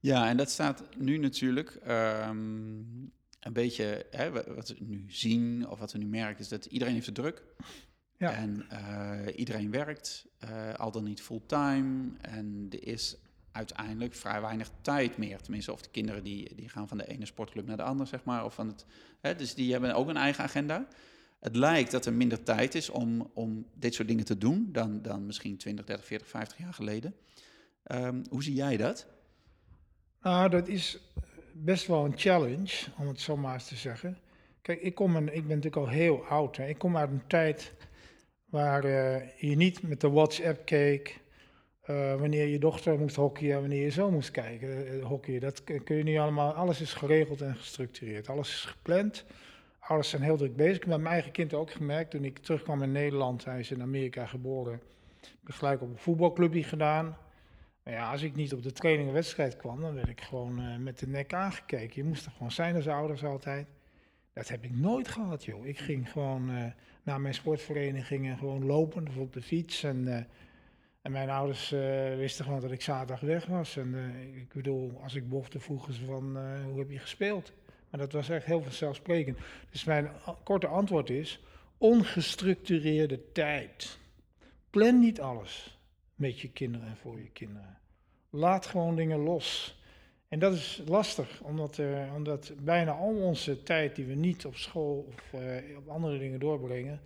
Ja, 0.00 0.28
en 0.28 0.36
dat 0.36 0.50
staat 0.50 0.84
nu 0.96 1.16
natuurlijk 1.18 1.80
um, 1.88 3.12
een 3.40 3.52
beetje, 3.52 4.06
hè, 4.10 4.30
wat 4.54 4.68
we 4.68 4.76
nu 4.78 5.04
zien 5.08 5.68
of 5.68 5.78
wat 5.78 5.92
we 5.92 5.98
nu 5.98 6.06
merken, 6.06 6.40
is 6.40 6.48
dat 6.48 6.64
iedereen 6.64 6.94
heeft 6.94 7.06
het 7.06 7.14
druk. 7.14 7.42
Ja. 8.16 8.32
En 8.32 8.66
uh, 8.72 9.38
iedereen 9.38 9.70
werkt, 9.70 10.26
al 10.76 10.90
dan 10.90 11.04
niet 11.04 11.22
fulltime. 11.22 12.10
En 12.20 12.66
er 12.70 12.86
is 12.86 13.16
uiteindelijk 13.52 14.14
vrij 14.14 14.40
weinig 14.40 14.70
tijd 14.80 15.16
meer. 15.16 15.40
Tenminste, 15.40 15.72
of 15.72 15.82
de 15.82 15.90
kinderen 15.90 16.24
die, 16.24 16.54
die 16.54 16.68
gaan 16.68 16.88
van 16.88 16.98
de 16.98 17.06
ene 17.06 17.26
sportclub 17.26 17.66
naar 17.66 17.76
de 17.76 17.82
andere, 17.82 18.08
zeg 18.08 18.24
maar. 18.24 18.44
Of 18.44 18.54
van 18.54 18.66
het, 18.66 18.86
hè, 19.20 19.34
dus 19.34 19.54
die 19.54 19.72
hebben 19.72 19.94
ook 19.94 20.08
een 20.08 20.16
eigen 20.16 20.44
agenda. 20.44 20.86
Het 21.40 21.56
lijkt 21.56 21.90
dat 21.90 22.06
er 22.06 22.12
minder 22.12 22.42
tijd 22.42 22.74
is 22.74 22.90
om, 22.90 23.30
om 23.34 23.66
dit 23.74 23.94
soort 23.94 24.08
dingen 24.08 24.24
te 24.24 24.38
doen 24.38 24.68
dan, 24.72 25.02
dan 25.02 25.26
misschien 25.26 25.56
20, 25.56 25.84
30, 25.84 26.06
40, 26.06 26.28
50 26.28 26.58
jaar 26.58 26.74
geleden. 26.74 27.14
Um, 27.92 28.22
hoe 28.30 28.42
zie 28.42 28.54
jij 28.54 28.76
dat? 28.76 29.06
Nou, 30.22 30.50
dat 30.50 30.68
is 30.68 30.98
best 31.52 31.86
wel 31.86 32.04
een 32.04 32.18
challenge, 32.18 32.86
om 32.98 33.06
het 33.06 33.20
zo 33.20 33.36
maar 33.36 33.54
eens 33.54 33.68
te 33.68 33.76
zeggen. 33.76 34.18
Kijk, 34.62 34.80
ik, 34.82 34.94
kom 34.94 35.16
een, 35.16 35.34
ik 35.34 35.46
ben 35.46 35.56
natuurlijk 35.56 35.76
al 35.76 35.88
heel 35.88 36.24
oud. 36.24 36.56
Hè. 36.56 36.66
Ik 36.66 36.78
kom 36.78 36.96
uit 36.96 37.10
een 37.10 37.26
tijd 37.26 37.72
waar 38.54 38.84
uh, 38.84 39.16
je 39.36 39.56
niet 39.56 39.82
met 39.82 40.00
de 40.00 40.10
WhatsApp 40.10 40.64
keek, 40.64 41.20
uh, 41.86 42.14
wanneer 42.14 42.46
je 42.46 42.58
dochter 42.58 42.98
moest 42.98 43.16
hockeyen, 43.16 43.60
wanneer 43.60 43.82
je 43.82 43.90
zo 43.90 44.10
moest 44.10 44.30
kijken, 44.30 45.00
uh. 45.00 45.40
Dat 45.40 45.64
kun 45.64 45.96
je 45.96 46.02
niet 46.02 46.18
allemaal, 46.18 46.52
alles 46.52 46.80
is 46.80 46.92
geregeld 46.92 47.40
en 47.40 47.56
gestructureerd. 47.56 48.28
Alles 48.28 48.48
is 48.48 48.64
gepland, 48.64 49.24
alles 49.78 50.08
zijn 50.08 50.22
heel 50.22 50.36
druk 50.36 50.56
bezig. 50.56 50.74
Ik 50.74 50.80
heb 50.80 50.88
met 50.90 51.00
mijn 51.00 51.12
eigen 51.12 51.32
kind 51.32 51.54
ook 51.54 51.70
gemerkt, 51.70 52.10
toen 52.10 52.24
ik 52.24 52.38
terugkwam 52.38 52.82
in 52.82 52.92
Nederland, 52.92 53.44
hij 53.44 53.58
is 53.58 53.70
in 53.70 53.82
Amerika 53.82 54.26
geboren, 54.26 54.80
ik 55.46 55.54
gelijk 55.54 55.82
op 55.82 55.88
een 55.88 55.98
voetbalclubje 55.98 56.62
gedaan. 56.62 57.16
Ja, 57.84 58.10
als 58.10 58.22
ik 58.22 58.34
niet 58.34 58.52
op 58.52 58.62
de 58.62 58.72
training 58.72 59.08
en 59.08 59.14
wedstrijd 59.14 59.56
kwam, 59.56 59.80
dan 59.80 59.94
werd 59.94 60.08
ik 60.08 60.20
gewoon 60.20 60.82
met 60.82 60.98
de 60.98 61.08
nek 61.08 61.34
aangekeken. 61.34 62.02
Je 62.02 62.08
moest 62.08 62.26
er 62.26 62.32
gewoon 62.32 62.52
zijn 62.52 62.74
als 62.74 62.88
ouders 62.88 63.24
altijd. 63.24 63.66
Dat 64.34 64.48
heb 64.48 64.64
ik 64.64 64.76
nooit 64.76 65.08
gehad, 65.08 65.44
joh. 65.44 65.66
Ik 65.66 65.78
ging 65.78 66.10
gewoon 66.10 66.72
naar 67.02 67.20
mijn 67.20 67.34
sportverenigingen 67.34 68.38
gewoon 68.38 68.66
lopen, 68.66 69.08
of 69.08 69.16
op 69.16 69.32
de 69.32 69.42
fiets 69.42 69.82
en 69.82 70.26
en 71.02 71.12
mijn 71.12 71.30
ouders 71.30 71.72
uh, 71.72 72.14
wisten 72.16 72.44
gewoon 72.44 72.60
dat 72.60 72.70
ik 72.70 72.82
zaterdag 72.82 73.20
weg 73.20 73.46
was. 73.46 73.76
En 73.76 73.94
ik 74.34 74.52
bedoel, 74.52 75.00
als 75.02 75.14
ik 75.14 75.28
bochte, 75.28 75.60
vroegen 75.60 75.94
ze 75.94 76.04
van, 76.04 76.38
hoe 76.64 76.78
heb 76.78 76.90
je 76.90 76.98
gespeeld? 76.98 77.52
Maar 77.90 78.00
dat 78.00 78.12
was 78.12 78.28
echt 78.28 78.46
heel 78.46 78.62
vanzelfsprekend. 78.62 79.38
Dus 79.70 79.84
mijn 79.84 80.10
korte 80.42 80.66
antwoord 80.66 81.10
is, 81.10 81.40
ongestructureerde 81.78 83.32
tijd. 83.32 83.98
Plan 84.70 84.98
niet 84.98 85.20
alles 85.20 85.78
met 86.14 86.40
je 86.40 86.50
kinderen 86.50 86.86
en 86.86 86.96
voor 86.96 87.18
je 87.18 87.30
kinderen. 87.30 87.78
Laat 88.30 88.66
gewoon 88.66 88.96
dingen 88.96 89.18
los. 89.18 89.78
En 90.28 90.38
dat 90.38 90.52
is 90.52 90.82
lastig, 90.86 91.40
omdat, 91.40 91.80
omdat 92.14 92.52
bijna 92.58 92.92
al 92.92 93.14
onze 93.14 93.62
tijd 93.62 93.96
die 93.96 94.04
we 94.04 94.14
niet 94.14 94.46
op 94.46 94.56
school 94.56 95.08
of 95.08 95.40
op 95.76 95.88
andere 95.88 96.18
dingen 96.18 96.40
doorbrengen, 96.40 97.00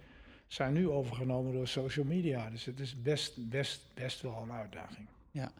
zijn 0.46 0.72
nu 0.72 0.88
overgenomen 0.88 1.52
door 1.52 1.68
social 1.68 2.04
media. 2.04 2.50
Dus 2.50 2.64
het 2.64 2.80
is 2.80 3.02
best, 3.02 3.48
best, 3.48 3.80
best 3.94 4.20
wel 4.20 4.42
een 4.42 4.52
uitdaging. 4.52 5.06
Ja, 5.30 5.52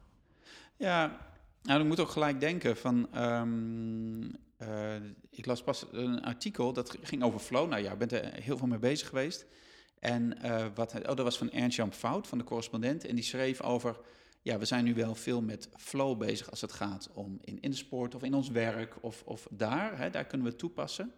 ja 0.76 1.26
nou, 1.62 1.80
ik 1.80 1.86
moet 1.86 2.00
ook 2.00 2.08
gelijk 2.08 2.40
denken 2.40 2.76
van... 2.76 3.08
Um, 3.16 4.46
uh, 4.62 4.94
ik 5.30 5.46
las 5.46 5.62
pas 5.62 5.86
een 5.92 6.24
artikel, 6.24 6.72
dat 6.72 6.96
ging 7.02 7.22
over 7.22 7.40
flow. 7.40 7.68
Nou 7.68 7.82
ja, 7.82 7.92
ik 7.92 7.98
ben 7.98 8.08
er 8.08 8.42
heel 8.42 8.56
veel 8.56 8.66
mee 8.66 8.78
bezig 8.78 9.08
geweest. 9.08 9.46
En 9.98 10.38
wat, 10.74 10.94
oh, 10.94 11.04
dat 11.04 11.20
was 11.20 11.38
van 11.38 11.50
Ernst-Jan 11.50 11.92
Fout, 11.92 12.26
van 12.26 12.38
de 12.38 12.44
correspondent. 12.44 13.04
En 13.06 13.14
die 13.14 13.24
schreef 13.24 13.60
over... 13.60 13.96
Ja, 14.48 14.58
we 14.58 14.64
zijn 14.64 14.84
nu 14.84 14.94
wel 14.94 15.14
veel 15.14 15.42
met 15.42 15.68
flow 15.76 16.18
bezig 16.18 16.50
als 16.50 16.60
het 16.60 16.72
gaat 16.72 17.10
om 17.14 17.38
in, 17.40 17.60
in 17.60 17.70
de 17.70 17.76
sport 17.76 18.14
of 18.14 18.22
in 18.22 18.34
ons 18.34 18.48
werk 18.48 18.96
of, 19.00 19.22
of 19.24 19.48
daar. 19.50 19.98
Hè, 19.98 20.10
daar 20.10 20.24
kunnen 20.24 20.46
we 20.46 20.56
toepassen. 20.56 21.12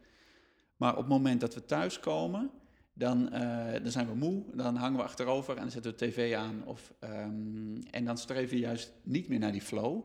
Maar 0.76 0.92
op 0.92 0.98
het 0.98 1.08
moment 1.08 1.40
dat 1.40 1.54
we 1.54 1.64
thuiskomen 1.64 2.50
dan, 2.92 3.28
uh, 3.32 3.72
dan 3.72 3.90
zijn 3.90 4.06
we 4.06 4.14
moe, 4.14 4.44
dan 4.54 4.76
hangen 4.76 4.98
we 4.98 5.04
achterover 5.04 5.54
en 5.54 5.62
dan 5.62 5.70
zetten 5.70 5.92
we 5.92 5.96
tv 5.96 6.34
aan. 6.34 6.64
Of, 6.64 6.92
um, 7.00 7.82
en 7.90 8.04
dan 8.04 8.18
streven 8.18 8.54
we 8.54 8.60
juist 8.60 8.92
niet 9.02 9.28
meer 9.28 9.38
naar 9.38 9.52
die 9.52 9.62
flow, 9.62 10.04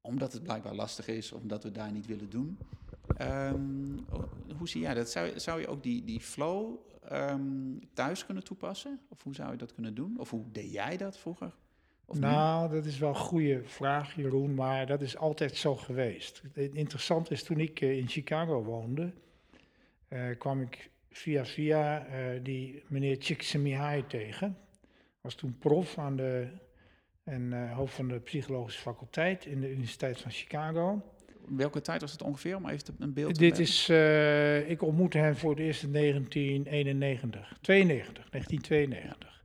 omdat 0.00 0.32
het 0.32 0.42
blijkbaar 0.42 0.74
lastig 0.74 1.08
is, 1.08 1.32
of 1.32 1.42
omdat 1.42 1.62
we 1.62 1.70
daar 1.70 1.92
niet 1.92 2.06
willen 2.06 2.30
doen. 2.30 2.58
Um, 3.20 4.06
hoe 4.56 4.68
zie 4.68 4.80
jij 4.80 4.94
dat? 4.94 5.10
Zou, 5.10 5.40
zou 5.40 5.60
je 5.60 5.66
ook 5.66 5.82
die, 5.82 6.04
die 6.04 6.20
flow 6.20 6.76
um, 7.12 7.80
thuis 7.92 8.26
kunnen 8.26 8.44
toepassen? 8.44 9.00
Of 9.08 9.22
hoe 9.22 9.34
zou 9.34 9.50
je 9.50 9.56
dat 9.56 9.74
kunnen 9.74 9.94
doen? 9.94 10.18
Of 10.18 10.30
hoe 10.30 10.44
deed 10.52 10.72
jij 10.72 10.96
dat 10.96 11.18
vroeger? 11.18 11.54
Of 12.06 12.18
nou, 12.18 12.70
dat 12.70 12.84
is 12.84 12.98
wel 12.98 13.08
een 13.08 13.14
goede 13.14 13.60
vraag, 13.64 14.14
Jeroen, 14.14 14.54
maar 14.54 14.86
dat 14.86 15.00
is 15.00 15.16
altijd 15.16 15.56
zo 15.56 15.76
geweest. 15.76 16.42
Het 16.52 16.74
interessante 16.74 17.32
is, 17.32 17.42
toen 17.42 17.60
ik 17.60 17.80
uh, 17.80 17.96
in 17.96 18.08
Chicago 18.08 18.62
woonde, 18.62 19.12
uh, 20.08 20.38
kwam 20.38 20.60
ik 20.60 20.90
via 21.10 21.44
via 21.44 22.06
uh, 22.06 22.40
die 22.42 22.82
meneer 22.88 23.18
Csikszentmihalyi 23.18 24.06
tegen. 24.06 24.56
Was 25.20 25.34
toen 25.34 25.58
prof 25.58 25.98
aan 25.98 26.16
de, 26.16 26.48
en 27.24 27.42
uh, 27.52 27.72
hoofd 27.72 27.94
van 27.94 28.08
de 28.08 28.18
psychologische 28.18 28.80
faculteit 28.80 29.46
in 29.46 29.60
de 29.60 29.70
Universiteit 29.70 30.20
van 30.20 30.30
Chicago. 30.30 31.02
Welke 31.48 31.80
tijd 31.80 32.00
was 32.00 32.12
het 32.12 32.22
ongeveer, 32.22 32.56
om 32.56 32.68
even 32.68 32.94
een 32.98 33.12
beeld 33.12 33.34
te 33.34 33.40
Dit 33.40 33.58
is, 33.58 33.88
uh, 33.88 34.70
ik 34.70 34.82
ontmoette 34.82 35.18
hem 35.18 35.36
voor 35.36 35.50
het 35.50 35.58
eerst 35.58 35.82
in 35.82 35.92
1991, 35.92 37.58
92, 37.60 38.30
1992. 38.30 39.42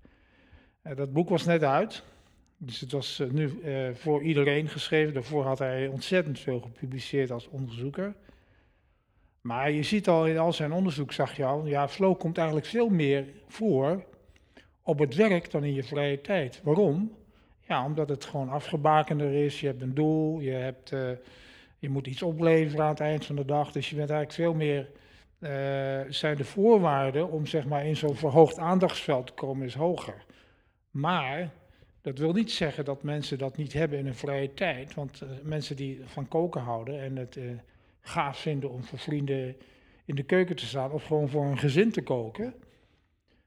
dat 0.96 1.14
boek 1.14 1.30
was 1.30 1.46
net 1.46 1.64
uit, 1.64 2.04
dus 2.62 2.80
het 2.80 2.92
was 2.92 3.22
nu 3.32 3.62
voor 3.94 4.24
iedereen 4.24 4.68
geschreven. 4.68 5.14
Daarvoor 5.14 5.46
had 5.46 5.60
hij 5.60 5.88
ontzettend 5.88 6.40
veel 6.40 6.60
gepubliceerd 6.60 7.32
als 7.32 7.48
onderzoeker. 7.48 8.16
Maar 9.42 9.72
je 9.72 9.84
ziet 9.84 10.08
al 10.08 10.28
in 10.28 10.38
al 10.38 10.54
zijn 10.54 10.72
onderzoek, 10.72 11.12
zag 11.12 11.36
je 11.36 11.46
al, 11.46 11.66
ja, 11.66 11.88
flow 11.88 12.18
komt 12.18 12.38
eigenlijk 12.38 12.68
veel 12.68 12.90
meer 12.90 13.26
voor 13.48 14.04
op 14.84 15.00
het 15.00 15.16
werk 15.16 15.52
dan 15.52 15.64
in 15.64 15.74
je 15.74 15.84
vrije 15.84 16.22
tijd. 16.22 16.62
Waarom? 16.64 17.16
Ja, 17.68 17.86
omdat 17.86 18.10
het 18.10 18.26
gewoon 18.26 18.50
afgebakender 18.50 19.34
is, 19.34 19.60
je 19.60 19.68
hebt 19.68 19.82
een 19.82 19.94
doel, 19.94 20.40
je, 20.40 20.52
hebt, 20.52 20.92
uh, 20.92 21.10
je 21.78 21.90
moet 21.90 22.08
iets 22.08 22.22
opleveren 22.22 22.84
aan 22.84 22.90
het 22.90 23.00
eind 23.00 23.26
van 23.26 23.36
de 23.36 23.46
dag. 23.46 23.72
Dus 23.72 23.90
je 23.90 23.96
bent 23.96 24.10
eigenlijk 24.10 24.40
veel 24.40 24.54
meer, 24.54 24.90
zijn 26.10 26.38
de 26.38 26.46
voorwaarden 26.46 27.30
om 27.30 27.46
zeg 27.46 27.66
maar 27.66 27.86
in 27.86 27.96
zo'n 27.96 28.16
verhoogd 28.16 28.58
aandachtsveld 28.58 29.28
te 29.28 29.34
komen 29.34 29.66
is 29.66 29.74
hoger. 29.74 30.26
Maar 30.92 31.50
dat 32.02 32.18
wil 32.18 32.34
niet 32.34 32.52
zeggen 32.52 32.86
dat 32.86 33.04
mensen 33.04 33.38
dat 33.38 33.58
niet 33.58 33.74
hebben 33.74 34.00
in 34.00 34.06
hun 34.06 34.16
vrije 34.16 34.54
tijd. 34.54 34.94
Want 34.94 35.22
uh, 35.24 35.30
mensen 35.44 35.76
die 35.76 36.02
van 36.06 36.28
koken 36.28 36.62
houden 36.62 37.02
en 37.02 37.16
het 37.16 37.38
gaaf 38.02 38.38
vinden 38.38 38.70
om 38.70 38.84
voor 38.84 39.00
vrienden 39.00 39.56
in 40.06 40.16
de 40.16 40.24
keuken 40.24 40.56
te 40.56 40.66
staan 40.66 40.92
of 40.92 41.04
gewoon 41.04 41.30
voor 41.30 41.46
een 41.46 41.58
gezin 41.58 41.92
te 41.92 42.02
koken. 42.02 42.54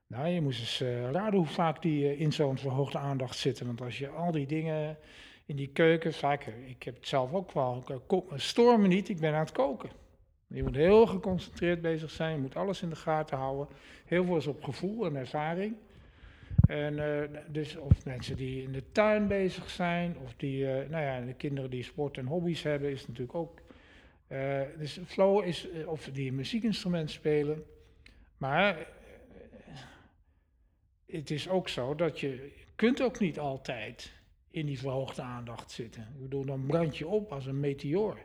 Nou, 0.07 0.29
je 0.29 0.41
moest 0.41 0.61
eens 0.61 0.81
uh, 0.81 1.11
raden 1.11 1.39
hoe 1.39 1.49
vaak 1.49 1.83
die 1.83 2.17
in 2.17 2.33
zo'n 2.33 2.59
verhoogde 2.59 2.99
aandacht 2.99 3.37
zitten. 3.37 3.67
Want 3.67 3.81
als 3.81 3.99
je 3.99 4.09
al 4.09 4.31
die 4.31 4.47
dingen 4.47 4.99
in 5.47 5.57
die 5.57 5.69
keuken, 5.69 6.13
vaak, 6.13 6.47
ik 6.67 6.83
heb 6.83 6.95
het 6.95 7.09
zelf 7.09 7.33
ook 7.33 7.53
wel, 7.53 7.85
stoor 8.35 8.81
me 8.81 8.89
niet, 8.89 9.09
ik 9.09 9.21
ben 9.21 9.33
aan 9.35 9.41
het 9.41 9.53
koken. 9.53 9.91
Je 10.47 10.63
moet 10.63 10.75
heel 10.75 11.07
geconcentreerd 11.07 11.81
bezig 11.81 12.11
zijn, 12.11 12.35
je 12.35 12.41
moet 12.41 12.57
alles 12.57 12.83
in 12.83 12.89
de 12.89 12.97
gaten 12.97 13.39
houden. 13.39 13.69
Heel 14.05 14.25
veel 14.25 14.37
is 14.37 14.47
op 14.47 14.65
gevoel 14.65 15.07
en 15.07 15.17
ervaring. 15.17 15.77
En 16.67 16.99
uh, 16.99 17.39
dus 17.49 17.77
of 17.77 18.05
mensen 18.05 18.37
die 18.37 18.63
in 18.63 18.73
de 18.73 18.93
tuin 18.93 19.29
bezig 19.29 19.71
zijn, 19.71 20.17
of 20.25 20.35
die, 20.37 20.65
nou 20.65 21.05
ja, 21.05 21.21
de 21.21 21.35
kinderen 21.35 21.71
die 21.71 21.83
sport 21.83 22.19
en 22.19 22.27
hobby's 22.27 22.63
hebben, 22.63 22.91
is 22.91 23.07
natuurlijk 23.07 23.35
ook 23.35 23.61
uh, 24.33 24.61
dus 24.79 25.01
flow 25.07 25.45
is 25.45 25.69
of 25.87 26.11
die 26.13 26.33
muziekinstrument 26.33 27.11
spelen. 27.11 27.65
Maar 28.37 28.87
het 31.07 31.31
is 31.31 31.49
ook 31.49 31.69
zo 31.69 31.95
dat 31.95 32.21
je 32.21 32.53
kunt 32.75 33.03
ook 33.03 33.19
niet 33.19 33.39
altijd 33.39 34.13
in 34.51 34.67
die 34.67 34.79
verhoogde 34.79 35.23
aandacht 35.23 35.71
zitten. 35.71 36.03
Ik 36.03 36.23
bedoel, 36.23 36.45
dan 36.45 36.67
brand 36.67 36.97
je 36.97 37.07
op 37.07 37.33
als 37.33 37.47
een 37.47 37.61
meteoor. 37.61 38.19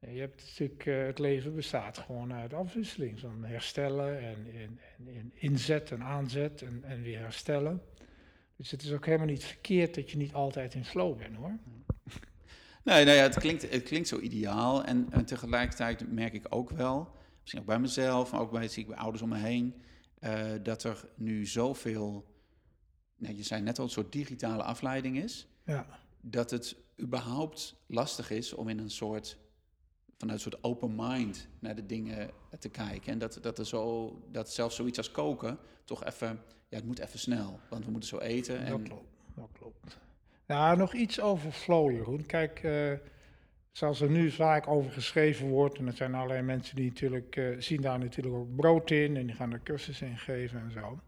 Je 0.00 0.20
hebt 0.20 0.42
natuurlijk, 0.42 0.84
het 0.84 1.18
leven 1.18 1.54
bestaat 1.54 1.98
gewoon 1.98 2.32
uit 2.32 2.54
afwisseling. 2.54 3.20
Van 3.20 3.44
herstellen 3.44 4.20
en, 4.20 4.46
en, 4.54 4.78
en 5.06 5.32
inzet 5.34 5.90
en 5.90 6.02
aanzet 6.02 6.62
en, 6.62 6.84
en 6.84 7.02
weer 7.02 7.18
herstellen. 7.18 7.82
Dus 8.56 8.70
het 8.70 8.82
is 8.82 8.92
ook 8.92 9.06
helemaal 9.06 9.26
niet 9.26 9.44
verkeerd 9.44 9.94
dat 9.94 10.10
je 10.10 10.16
niet 10.16 10.34
altijd 10.34 10.74
in 10.74 10.84
flow 10.84 11.18
bent 11.18 11.36
hoor. 11.36 11.58
Nee, 12.84 13.04
nou 13.04 13.16
ja, 13.16 13.22
het, 13.22 13.38
klinkt, 13.38 13.70
het 13.70 13.82
klinkt 13.82 14.08
zo 14.08 14.18
ideaal. 14.18 14.84
En, 14.84 15.06
en 15.10 15.24
tegelijkertijd 15.24 16.12
merk 16.12 16.32
ik 16.32 16.46
ook 16.48 16.70
wel, 16.70 17.16
misschien 17.40 17.60
ook 17.60 17.66
bij 17.66 17.78
mezelf, 17.78 18.32
maar 18.32 18.40
ook 18.40 18.50
bij, 18.50 18.68
zie 18.68 18.82
ik 18.82 18.88
bij 18.88 18.98
ouders 18.98 19.22
om 19.22 19.28
me 19.28 19.38
heen, 19.38 19.74
uh, 20.20 20.50
dat 20.62 20.82
er 20.82 21.08
nu 21.14 21.46
zoveel, 21.46 22.34
nou, 23.16 23.36
je 23.36 23.42
zei 23.42 23.62
net 23.62 23.78
al, 23.78 23.84
een 23.84 23.90
soort 23.90 24.12
digitale 24.12 24.62
afleiding 24.62 25.18
is. 25.22 25.48
Ja. 25.64 25.86
Dat 26.20 26.50
het 26.50 26.76
überhaupt 27.00 27.76
lastig 27.86 28.30
is 28.30 28.52
om 28.52 28.68
in 28.68 28.78
een 28.78 28.90
soort 28.90 29.38
vanuit 30.20 30.44
een 30.44 30.50
soort 30.50 30.64
open 30.64 30.94
mind 30.96 31.48
naar 31.58 31.74
de 31.74 31.86
dingen 31.86 32.30
te 32.58 32.68
kijken. 32.68 33.12
En 33.12 33.18
dat, 33.18 33.38
dat, 33.42 33.58
er 33.58 33.66
zo, 33.66 34.16
dat 34.30 34.50
zelfs 34.50 34.76
zoiets 34.76 34.98
als 34.98 35.10
koken 35.10 35.58
toch 35.84 36.04
even, 36.04 36.40
ja, 36.68 36.76
het 36.76 36.86
moet 36.86 36.98
even 36.98 37.18
snel, 37.18 37.60
want 37.68 37.84
we 37.84 37.90
moeten 37.90 38.08
zo 38.08 38.18
eten. 38.18 38.58
En... 38.58 38.70
Dat 38.70 38.82
klopt, 38.82 39.16
dat 39.34 39.48
klopt. 39.52 39.98
Nou, 40.46 40.76
nog 40.76 40.94
iets 40.94 41.20
over 41.20 41.52
flow, 41.52 41.90
Jeroen. 41.90 42.26
Kijk, 42.26 42.62
uh, 42.62 42.92
zoals 43.72 44.00
er 44.00 44.10
nu 44.10 44.30
vaak 44.30 44.68
over 44.68 44.90
geschreven 44.90 45.48
wordt, 45.48 45.78
en 45.78 45.86
er 45.86 45.92
zijn 45.92 46.14
allerlei 46.14 46.42
mensen 46.42 46.76
die 46.76 46.88
natuurlijk 46.88 47.36
uh, 47.36 47.60
zien 47.60 47.80
daar 47.80 47.98
natuurlijk 47.98 48.34
ook 48.34 48.56
brood 48.56 48.90
in 48.90 49.16
en 49.16 49.26
die 49.26 49.34
gaan 49.34 49.52
er 49.52 49.62
cursussen 49.62 50.06
in 50.06 50.18
geven 50.18 50.60
en 50.60 50.70
zo. 50.70 51.00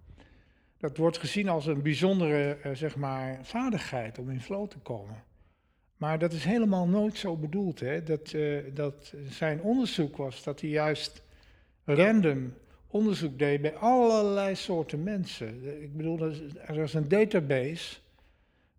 Dat 0.79 0.97
wordt 0.97 1.19
gezien 1.19 1.49
als 1.49 1.67
een 1.67 1.83
bijzondere, 1.83 2.59
uh, 2.65 2.75
zeg 2.75 2.97
maar, 2.97 3.39
vaardigheid 3.43 4.19
om 4.19 4.31
in 4.31 4.41
flow 4.41 4.69
te 4.69 4.79
komen. 4.79 5.25
Maar 6.03 6.19
dat 6.19 6.33
is 6.33 6.45
helemaal 6.45 6.89
nooit 6.89 7.17
zo 7.17 7.37
bedoeld. 7.37 7.81
Hè? 7.81 8.03
Dat, 8.03 8.35
dat 8.75 9.15
zijn 9.29 9.61
onderzoek 9.61 10.17
was 10.17 10.43
dat 10.43 10.61
hij 10.61 10.71
juist 10.71 11.23
random 11.85 12.55
onderzoek 12.87 13.39
deed 13.39 13.61
bij 13.61 13.75
allerlei 13.77 14.55
soorten 14.55 15.03
mensen. 15.03 15.83
Ik 15.83 15.97
bedoel, 15.97 16.21
er 16.67 16.79
is 16.79 16.95
een 16.95 17.09
database 17.09 17.97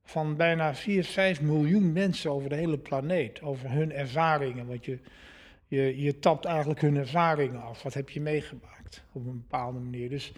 van 0.03 0.35
bijna 0.35 0.75
4, 0.75 1.03
5 1.03 1.41
miljoen 1.41 1.93
mensen 1.93 2.31
over 2.31 2.49
de 2.49 2.55
hele 2.55 2.77
planeet, 2.77 3.41
over 3.41 3.71
hun 3.71 3.91
ervaringen. 3.91 4.67
Want 4.67 4.85
je, 4.85 4.99
je, 5.67 6.01
je 6.01 6.19
tapt 6.19 6.45
eigenlijk 6.45 6.81
hun 6.81 6.97
ervaringen 6.97 7.61
af. 7.61 7.83
Wat 7.83 7.93
heb 7.93 8.09
je 8.09 8.21
meegemaakt 8.21 9.03
op 9.11 9.25
een 9.25 9.43
bepaalde 9.47 9.79
manier? 9.79 10.09
Dus 10.09 10.33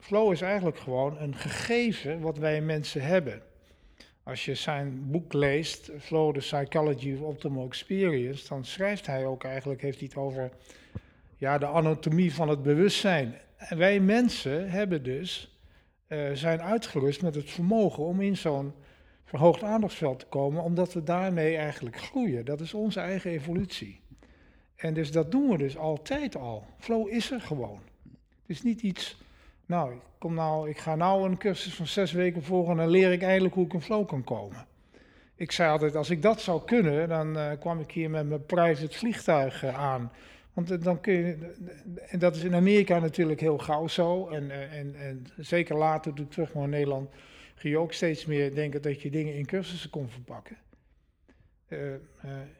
flow 0.00 0.32
is 0.32 0.40
eigenlijk 0.40 0.78
gewoon 0.78 1.18
een 1.18 1.34
gegeven 1.34 2.20
wat 2.20 2.38
wij 2.38 2.60
mensen 2.60 3.02
hebben. 3.02 3.42
Als 4.24 4.44
je 4.44 4.54
zijn 4.54 5.10
boek 5.10 5.32
leest, 5.32 5.90
Flow, 5.98 6.34
the 6.34 6.38
Psychology 6.38 7.12
of 7.12 7.20
Optimal 7.20 7.66
Experience, 7.66 8.48
dan 8.48 8.64
schrijft 8.64 9.06
hij 9.06 9.26
ook 9.26 9.44
eigenlijk, 9.44 9.82
heeft 9.82 9.98
hij 9.98 10.08
het 10.08 10.16
over 10.16 10.50
ja, 11.36 11.58
de 11.58 11.66
anatomie 11.66 12.34
van 12.34 12.48
het 12.48 12.62
bewustzijn. 12.62 13.34
En 13.56 13.78
wij 13.78 14.00
mensen 14.00 14.70
hebben 14.70 15.02
dus, 15.02 15.58
uh, 16.08 16.30
zijn 16.32 16.62
uitgerust 16.62 17.22
met 17.22 17.34
het 17.34 17.50
vermogen 17.50 18.04
om 18.04 18.20
in 18.20 18.36
zo'n 18.36 18.72
verhoogd 19.24 19.62
aandachtsveld 19.62 20.18
te 20.18 20.26
komen, 20.26 20.62
omdat 20.62 20.92
we 20.92 21.02
daarmee 21.02 21.56
eigenlijk 21.56 21.96
groeien. 21.96 22.44
Dat 22.44 22.60
is 22.60 22.74
onze 22.74 23.00
eigen 23.00 23.30
evolutie. 23.30 24.00
En 24.76 24.94
dus 24.94 25.12
dat 25.12 25.30
doen 25.30 25.50
we 25.50 25.58
dus 25.58 25.76
altijd 25.76 26.36
al. 26.36 26.66
Flow 26.78 27.08
is 27.08 27.30
er 27.30 27.40
gewoon. 27.40 27.80
Het 28.12 28.56
is 28.56 28.62
niet 28.62 28.82
iets, 28.82 29.16
nou, 29.66 29.92
ik, 29.92 30.00
kom 30.18 30.34
nou, 30.34 30.68
ik 30.68 30.78
ga 30.78 30.94
nou 30.94 31.28
een 31.28 31.38
cursus 31.38 31.74
van 31.74 31.86
zes 31.86 32.12
weken 32.12 32.42
volgen 32.42 32.70
en 32.70 32.76
dan 32.76 32.88
leer 32.88 33.12
ik 33.12 33.22
eindelijk 33.22 33.54
hoe 33.54 33.64
ik 33.64 33.72
in 33.72 33.80
flow 33.80 34.06
kan 34.06 34.24
komen. 34.24 34.66
Ik 35.36 35.52
zei 35.52 35.70
altijd, 35.70 35.96
als 35.96 36.10
ik 36.10 36.22
dat 36.22 36.40
zou 36.40 36.64
kunnen, 36.64 37.08
dan 37.08 37.36
uh, 37.36 37.50
kwam 37.60 37.80
ik 37.80 37.90
hier 37.90 38.10
met 38.10 38.28
mijn 38.28 38.46
private 38.46 38.98
vliegtuig 38.98 39.64
uh, 39.64 39.78
aan. 39.78 40.12
Want 40.52 40.84
dan 40.84 41.00
kun 41.00 41.12
je, 41.12 41.54
en 42.08 42.18
dat 42.18 42.36
is 42.36 42.44
in 42.44 42.54
Amerika 42.54 42.98
natuurlijk 42.98 43.40
heel 43.40 43.58
gauw 43.58 43.88
zo, 43.88 44.28
en, 44.28 44.70
en, 44.70 44.94
en 44.94 45.26
zeker 45.36 45.76
later 45.76 46.14
toen 46.14 46.24
ik 46.24 46.30
terug 46.30 46.54
naar 46.54 46.68
Nederland, 46.68 47.10
ging 47.54 47.74
je 47.74 47.80
ook 47.80 47.92
steeds 47.92 48.26
meer 48.26 48.54
denken 48.54 48.82
dat 48.82 49.02
je 49.02 49.10
dingen 49.10 49.34
in 49.34 49.46
cursussen 49.46 49.90
kon 49.90 50.08
verpakken. 50.08 50.56
Uh, 51.68 51.80
uh, 51.90 51.96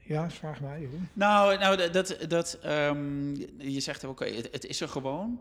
ja, 0.02 0.30
vraag 0.30 0.60
mij. 0.60 0.88
Nou, 1.12 1.58
nou 1.58 1.90
dat, 1.90 2.16
dat, 2.28 2.58
um, 2.66 3.34
je 3.58 3.80
zegt 3.80 4.04
oké, 4.04 4.24
het, 4.24 4.48
het, 4.52 4.66
is 4.66 4.80
er 4.80 4.88
gewoon. 4.88 5.40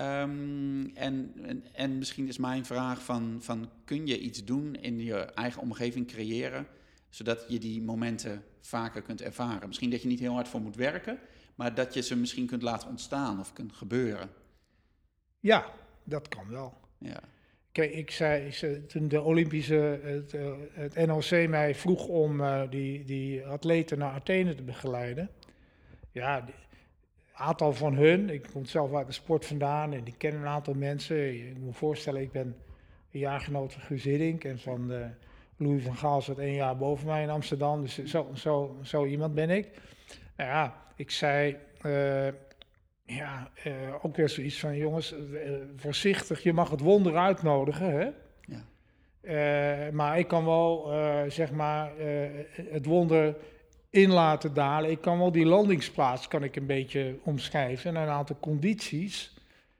Um, 0.00 0.90
en, 0.94 1.32
en, 1.42 1.64
en, 1.72 1.98
misschien 1.98 2.28
is 2.28 2.38
mijn 2.38 2.64
vraag 2.64 3.04
van, 3.04 3.38
van, 3.40 3.70
kun 3.84 4.06
je 4.06 4.18
iets 4.18 4.44
doen 4.44 4.74
in 4.74 4.98
je 4.98 5.16
eigen 5.16 5.62
omgeving 5.62 6.06
creëren, 6.06 6.66
zodat 7.08 7.44
je 7.48 7.58
die 7.58 7.82
momenten 7.82 8.42
vaker 8.60 9.02
kunt 9.02 9.22
ervaren? 9.22 9.66
Misschien 9.68 9.90
dat 9.90 10.02
je 10.02 10.08
niet 10.08 10.20
heel 10.20 10.32
hard 10.32 10.48
voor 10.48 10.60
moet 10.60 10.76
werken, 10.76 11.18
maar 11.54 11.74
dat 11.74 11.94
je 11.94 12.02
ze 12.02 12.16
misschien 12.16 12.46
kunt 12.46 12.62
laten 12.62 12.88
ontstaan 12.88 13.40
of 13.40 13.52
kunt 13.52 13.72
gebeuren. 13.72 14.30
Ja, 15.40 15.72
dat 16.04 16.28
kan 16.28 16.48
wel. 16.48 16.74
Ja. 16.98 17.20
Kijk, 17.72 17.92
ik 17.92 18.10
zei, 18.10 18.46
ik 18.46 18.54
zei, 18.54 18.86
toen 18.86 19.08
de 19.08 19.20
Olympische, 19.20 20.00
het, 20.02 20.34
eh, 20.34 20.52
het 20.72 21.06
NOC 21.06 21.48
mij 21.48 21.74
vroeg 21.74 22.06
om 22.06 22.40
uh, 22.40 22.62
die, 22.70 23.04
die 23.04 23.46
atleten 23.46 23.98
naar 23.98 24.12
Athene 24.12 24.54
te 24.54 24.62
begeleiden. 24.62 25.30
Ja, 26.12 26.44
aantal 27.36 27.72
van 27.72 27.94
hun, 27.94 28.30
ik 28.30 28.48
kom 28.52 28.64
zelf 28.64 28.94
uit 28.94 29.06
de 29.06 29.12
sport 29.12 29.46
vandaan 29.46 29.92
en 29.92 30.06
ik 30.06 30.14
ken 30.18 30.34
een 30.34 30.46
aantal 30.46 30.74
mensen. 30.74 31.34
Ik 31.34 31.56
moet 31.56 31.66
me 31.66 31.72
voorstellen, 31.72 32.20
ik 32.20 32.32
ben 32.32 32.56
een 33.12 33.20
jaargenoot 33.20 33.72
van 33.72 33.82
Guus 33.82 34.04
Hiddink 34.04 34.44
en 34.44 34.58
van 34.58 34.92
uh, 34.92 35.06
Louis 35.56 35.82
van 35.82 35.96
Gaal 35.96 36.22
zat 36.22 36.38
één 36.38 36.54
jaar 36.54 36.76
boven 36.76 37.06
mij 37.06 37.22
in 37.22 37.30
Amsterdam. 37.30 37.82
Dus 37.82 38.04
zo, 38.04 38.30
zo, 38.34 38.78
zo 38.82 39.04
iemand 39.04 39.34
ben 39.34 39.50
ik. 39.50 39.68
Nou 40.36 40.50
ja, 40.50 40.82
ik 40.96 41.10
zei, 41.10 41.56
ja, 43.04 43.50
uh, 43.66 44.04
ook 44.04 44.16
weer 44.16 44.28
zoiets 44.28 44.60
van, 44.60 44.76
jongens, 44.76 45.14
voorzichtig, 45.76 46.42
je 46.42 46.52
mag 46.52 46.70
het 46.70 46.80
wonder 46.80 47.16
uitnodigen, 47.16 47.90
hè? 47.90 48.08
Ja. 48.40 49.90
Maar 49.92 50.18
ik 50.18 50.28
kan 50.28 50.44
wel, 50.44 50.90
zeg 51.28 51.52
maar, 51.52 51.92
het 52.70 52.86
wonder 52.86 53.36
in 53.96 54.10
laten 54.10 54.54
dalen. 54.54 54.90
Ik 54.90 55.00
kan 55.00 55.18
wel 55.18 55.32
die 55.32 55.46
landingsplaats, 55.46 56.28
kan 56.28 56.42
ik 56.42 56.56
een 56.56 56.66
beetje 56.66 57.18
omschrijven 57.22 57.96
en 57.96 58.02
een 58.02 58.08
aantal 58.08 58.36
condities 58.40 59.34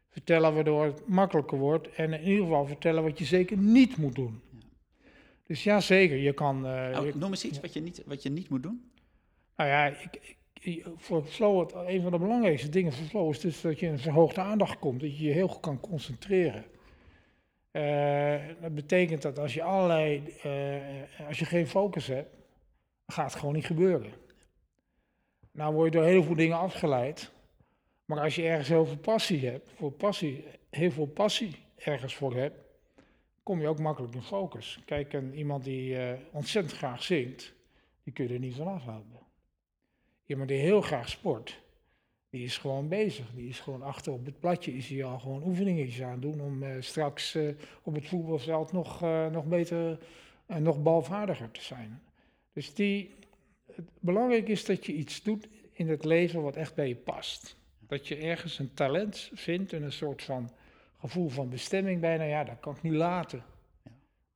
vertellen 0.09 0.55
waardoor 0.55 0.85
het 0.85 1.07
makkelijker 1.07 1.59
wordt. 1.59 1.89
En 1.95 2.13
in 2.13 2.29
ieder 2.29 2.45
geval 2.45 2.67
vertellen 2.67 3.03
wat 3.03 3.19
je 3.19 3.25
zeker 3.25 3.57
niet 3.57 3.97
moet 3.97 4.15
doen. 4.15 4.41
Ja. 4.51 4.59
Dus 5.47 5.65
ja, 5.65 5.81
zeker, 5.81 6.17
je 6.17 6.33
kan... 6.33 6.65
Oh, 6.65 7.15
noem 7.15 7.31
eens 7.31 7.45
iets 7.45 7.61
wat, 7.61 7.73
je 7.73 7.81
niet, 7.81 8.03
wat 8.07 8.23
je 8.23 8.31
niet 8.31 8.49
moet 8.49 8.63
doen. 8.63 8.91
Nou 9.57 9.71
ja, 9.71 9.87
ik 9.87 10.37
voor 10.97 11.25
flow, 11.25 11.61
het, 11.61 11.73
een 11.87 12.03
van 12.03 12.11
de 12.11 12.19
belangrijkste 12.19 12.69
dingen 12.69 12.93
voor 12.93 13.07
flow 13.07 13.31
is 13.31 13.41
dus 13.41 13.61
dat 13.61 13.81
je 13.81 13.87
in 13.87 13.93
een 13.93 13.99
verhoogde 13.99 14.41
aandacht 14.41 14.79
komt, 14.79 15.01
dat 15.01 15.19
je 15.19 15.25
je 15.25 15.33
heel 15.33 15.49
goed 15.49 15.61
kan 15.61 15.81
concentreren. 15.81 16.65
Uh, 17.73 18.35
dat 18.61 18.75
betekent 18.75 19.23
dat 19.23 19.39
als 19.39 19.55
je 19.55 19.63
allerlei, 19.63 20.23
uh, 20.47 21.29
als 21.29 21.39
je 21.39 21.45
geen 21.45 21.67
focus 21.67 22.07
hebt, 22.07 22.35
gaat 23.07 23.35
gewoon 23.35 23.55
niet 23.55 23.67
gebeuren. 23.67 24.13
Nou 25.51 25.75
word 25.75 25.93
je 25.93 25.99
door 25.99 26.09
heel 26.09 26.23
veel 26.23 26.35
dingen 26.35 26.59
afgeleid, 26.59 27.33
maar 28.05 28.21
als 28.21 28.35
je 28.35 28.43
ergens 28.43 28.69
heel 28.69 28.87
veel 28.87 28.99
passie 28.99 29.47
hebt, 29.47 29.71
voor 29.77 29.93
passie, 29.93 30.45
heel 30.71 30.91
veel 30.91 31.07
passie 31.07 31.57
ergens 31.77 32.15
voor 32.15 32.35
hebt, 32.35 32.59
kom 33.43 33.61
je 33.61 33.69
ook 33.69 33.79
makkelijk 33.79 34.15
in 34.15 34.23
focus. 34.23 34.79
Kijk, 34.85 35.13
een, 35.13 35.35
iemand 35.35 35.65
die 35.65 35.91
uh, 35.91 36.13
ontzettend 36.33 36.77
graag 36.77 37.03
zingt, 37.03 37.55
die 38.03 38.13
kun 38.13 38.29
je 38.29 38.35
er 38.35 38.41
niet 38.41 38.55
van 38.55 38.67
afhouden. 38.67 39.19
Iemand 40.27 40.49
die 40.49 40.59
heel 40.59 40.81
graag 40.81 41.09
sport, 41.09 41.63
die 42.31 42.45
is 42.45 42.59
gewoon 42.59 42.89
bezig. 42.89 43.31
Die 43.35 43.49
is 43.49 43.61
gewoon 43.61 43.83
achter 43.83 44.13
op 44.13 44.25
het 44.25 44.41
platje, 44.41 44.77
is 44.77 44.89
hij 44.89 45.05
al 45.05 45.19
gewoon 45.19 45.43
oefeningetjes 45.43 46.03
aan 46.03 46.21
doen 46.21 46.41
om 46.41 46.63
uh, 46.63 46.77
straks 46.81 47.35
uh, 47.35 47.55
op 47.83 47.95
het 47.95 48.07
voetbalveld 48.07 48.73
nog, 48.73 49.01
nog 49.31 49.45
beter 49.45 49.99
en 50.47 50.63
nog 50.63 50.83
balvaardiger 50.83 51.51
te 51.51 51.63
zijn. 51.63 52.03
Dus 52.57 52.75
die, 52.75 53.15
het 53.73 53.89
belangrijk 54.01 54.49
is 54.49 54.65
dat 54.65 54.87
je 54.87 54.93
iets 54.93 55.23
doet 55.23 55.49
in 55.73 55.89
het 55.89 56.05
leven 56.05 56.43
wat 56.43 56.57
echt 56.57 56.75
bij 56.75 56.89
je 56.89 56.97
past. 56.97 57.57
Dat 57.79 58.09
je 58.09 58.17
ergens 58.17 58.59
een 58.59 58.75
talent 58.75 59.31
vindt 59.35 59.73
en 59.73 59.83
een 59.83 59.93
soort 59.93 60.23
van 60.23 60.51
gevoel 60.99 61.29
van 61.29 61.49
bestemming 61.49 62.01
bijna, 62.01 62.25
ja, 62.25 62.45
dat 62.45 62.61
kan 62.61 62.77
ik 62.77 62.83
niet 62.83 62.93
laten. 62.93 63.45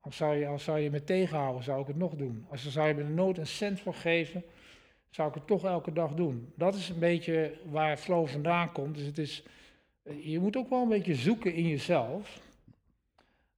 Als 0.01 0.17
zou, 0.17 0.37
je, 0.37 0.47
als 0.47 0.65
zou 0.65 0.79
je 0.79 0.91
me 0.91 1.05
tegenhouden, 1.05 1.63
zou 1.63 1.81
ik 1.81 1.87
het 1.87 1.97
nog 1.97 2.15
doen. 2.15 2.47
Als 2.51 2.69
zou 2.69 2.89
je 2.89 2.95
me 2.95 3.03
nooit 3.03 3.39
een 3.39 3.47
cent 3.47 3.81
voor 3.81 3.95
geven, 3.95 4.45
zou 5.11 5.29
ik 5.29 5.35
het 5.35 5.47
toch 5.47 5.65
elke 5.65 5.93
dag 5.93 6.15
doen. 6.15 6.53
Dat 6.57 6.75
is 6.75 6.89
een 6.89 6.99
beetje 6.99 7.59
waar 7.71 7.97
flow 7.97 8.27
vandaan 8.27 8.73
komt. 8.73 8.95
Dus 8.95 9.07
het 9.07 9.19
is, 9.19 9.43
je 10.21 10.39
moet 10.39 10.57
ook 10.57 10.69
wel 10.71 10.83
een 10.83 10.89
beetje 10.89 11.15
zoeken 11.15 11.55
in 11.55 11.69
jezelf. 11.69 12.41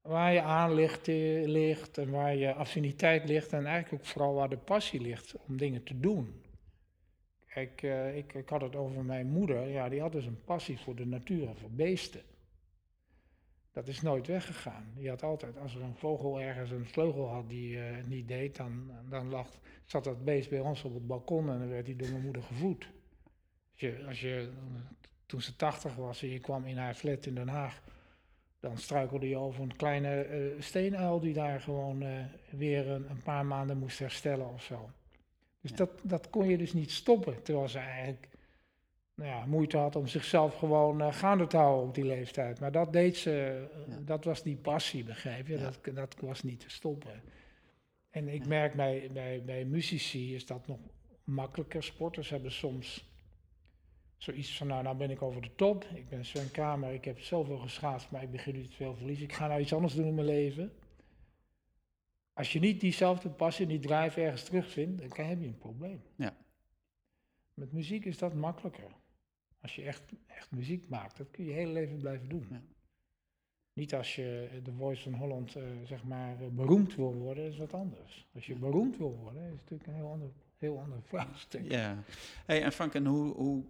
Waar 0.02 0.32
je 0.32 0.42
aandacht 0.42 1.06
ligt 1.46 1.98
en 1.98 2.10
waar 2.10 2.36
je 2.36 2.54
affiniteit 2.54 3.24
ligt. 3.24 3.52
En 3.52 3.66
eigenlijk 3.66 4.02
ook 4.02 4.08
vooral 4.08 4.34
waar 4.34 4.48
de 4.48 4.58
passie 4.58 5.00
ligt 5.00 5.34
om 5.46 5.56
dingen 5.56 5.82
te 5.82 6.00
doen. 6.00 6.42
Kijk, 7.46 7.82
uh, 7.82 8.16
ik, 8.16 8.34
ik 8.34 8.48
had 8.48 8.60
het 8.60 8.76
over 8.76 9.04
mijn 9.04 9.26
moeder. 9.26 9.68
Ja, 9.68 9.88
die 9.88 10.00
had 10.00 10.12
dus 10.12 10.26
een 10.26 10.44
passie 10.44 10.78
voor 10.78 10.94
de 10.94 11.06
natuur 11.06 11.48
en 11.48 11.56
voor 11.56 11.70
beesten. 11.70 12.22
Dat 13.72 13.88
is 13.88 14.02
nooit 14.02 14.26
weggegaan. 14.26 14.92
Die 14.94 15.08
had 15.08 15.22
altijd, 15.22 15.58
als 15.58 15.74
er 15.74 15.82
een 15.82 15.96
vogel 15.96 16.40
ergens 16.40 16.70
een 16.70 16.86
vleugel 16.86 17.28
had 17.28 17.48
die 17.48 17.76
uh, 17.76 18.04
niet 18.06 18.28
deed, 18.28 18.56
dan, 18.56 18.90
dan 19.08 19.28
lag, 19.28 19.48
zat 19.84 20.04
dat 20.04 20.24
beest 20.24 20.50
bij 20.50 20.60
ons 20.60 20.84
op 20.84 20.94
het 20.94 21.06
balkon 21.06 21.50
en 21.50 21.58
dan 21.58 21.68
werd 21.68 21.86
hij 21.86 21.96
door 21.96 22.10
mijn 22.10 22.22
moeder 22.22 22.42
gevoed. 22.42 22.90
Als 23.72 23.80
je, 23.80 24.04
als 24.06 24.20
je, 24.20 24.52
toen 25.26 25.42
ze 25.42 25.56
tachtig 25.56 25.94
was 25.94 26.22
en 26.22 26.28
je 26.28 26.40
kwam 26.40 26.64
in 26.64 26.76
haar 26.76 26.94
flat 26.94 27.26
in 27.26 27.34
Den 27.34 27.48
Haag, 27.48 27.82
dan 28.62 28.78
struikelde 28.78 29.28
je 29.28 29.36
over 29.36 29.62
een 29.62 29.76
kleine 29.76 30.28
uh, 30.28 30.60
steenuil 30.60 31.20
die 31.20 31.32
daar 31.32 31.60
gewoon 31.60 32.02
uh, 32.02 32.08
weer 32.50 32.88
een, 32.88 33.10
een, 33.10 33.22
paar 33.22 33.46
maanden 33.46 33.78
moest 33.78 33.98
herstellen 33.98 34.52
of 34.52 34.62
zo. 34.62 34.90
Dus 35.60 35.70
ja. 35.70 35.76
dat, 35.76 35.90
dat 36.02 36.30
kon 36.30 36.48
je 36.48 36.58
dus 36.58 36.72
niet 36.72 36.90
stoppen, 36.90 37.42
terwijl 37.42 37.68
ze 37.68 37.78
eigenlijk 37.78 38.28
nou 39.14 39.28
ja, 39.28 39.46
moeite 39.46 39.76
had 39.76 39.96
om 39.96 40.06
zichzelf 40.06 40.54
gewoon 40.54 41.00
uh, 41.00 41.12
gaande 41.12 41.46
te 41.46 41.56
houden 41.56 41.88
op 41.88 41.94
die 41.94 42.04
leeftijd. 42.04 42.60
Maar 42.60 42.72
dat 42.72 42.92
deed 42.92 43.16
ze, 43.16 43.66
dat 44.00 44.24
was 44.24 44.42
die 44.42 44.56
passie, 44.56 45.04
begrijp 45.04 45.46
je? 45.46 45.58
Dat, 45.58 45.78
dat 45.94 46.16
was 46.20 46.42
niet 46.42 46.60
te 46.60 46.70
stoppen. 46.70 47.22
En 48.10 48.28
ik 48.28 48.46
merk 48.46 48.74
bij, 48.74 49.10
bij, 49.12 49.42
bij 49.44 49.64
muzici 49.64 50.34
is 50.34 50.46
dat 50.46 50.66
nog 50.66 50.78
makkelijker. 51.24 51.82
Sporters 51.82 52.30
hebben 52.30 52.52
soms 52.52 53.11
zoiets 54.22 54.56
van, 54.56 54.66
nou, 54.66 54.82
nou 54.82 54.96
ben 54.96 55.10
ik 55.10 55.22
over 55.22 55.42
de 55.42 55.54
top. 55.54 55.84
Ik 55.84 56.08
ben 56.08 56.24
Sven 56.24 56.50
Kamer, 56.50 56.92
ik 56.92 57.04
heb 57.04 57.20
zoveel 57.20 57.58
geschaafd, 57.58 58.10
maar 58.10 58.22
ik 58.22 58.30
begin 58.30 58.54
nu 58.54 58.66
te 58.66 58.76
veel 58.76 58.94
verliezen. 58.94 59.24
Ik 59.24 59.32
ga 59.32 59.46
nou 59.46 59.60
iets 59.60 59.74
anders 59.74 59.94
doen 59.94 60.06
in 60.06 60.14
mijn 60.14 60.26
leven. 60.26 60.72
Als 62.32 62.52
je 62.52 62.58
niet 62.58 62.80
diezelfde 62.80 63.30
passie, 63.30 63.66
die 63.66 63.78
drive 63.78 64.20
ergens 64.20 64.44
terugvindt, 64.44 65.16
dan 65.16 65.26
heb 65.26 65.40
je 65.40 65.46
een 65.46 65.58
probleem. 65.58 66.02
Ja. 66.16 66.36
Met 67.54 67.72
muziek 67.72 68.04
is 68.04 68.18
dat 68.18 68.34
makkelijker. 68.34 68.90
Als 69.60 69.74
je 69.74 69.82
echt, 69.82 70.02
echt 70.26 70.50
muziek 70.50 70.88
maakt, 70.88 71.16
dat 71.16 71.30
kun 71.30 71.44
je 71.44 71.50
je 71.50 71.56
hele 71.56 71.72
leven 71.72 71.98
blijven 71.98 72.28
doen. 72.28 72.46
Ja. 72.50 72.62
Niet 73.72 73.94
als 73.94 74.14
je 74.14 74.60
de 74.62 74.72
Voice 74.72 75.02
van 75.02 75.14
Holland, 75.14 75.56
uh, 75.56 75.62
zeg 75.84 76.04
maar, 76.04 76.42
uh, 76.42 76.48
beroemd 76.48 76.94
wil 76.94 77.14
worden, 77.14 77.44
is 77.44 77.58
wat 77.58 77.74
anders. 77.74 78.28
Als 78.34 78.46
je 78.46 78.54
beroemd 78.54 78.96
wil 78.96 79.16
worden, 79.16 79.42
is 79.42 79.50
het 79.50 79.60
natuurlijk 79.60 79.88
een 79.88 79.94
heel 79.94 80.10
ander, 80.10 80.30
heel 80.58 80.78
ander 80.80 81.02
vraagstuk. 81.10 81.70
Ja. 81.70 82.02
Hey, 82.46 82.62
en 82.62 82.72
Frank, 82.72 82.94
en 82.94 83.06
hoe, 83.06 83.34
hoe 83.34 83.64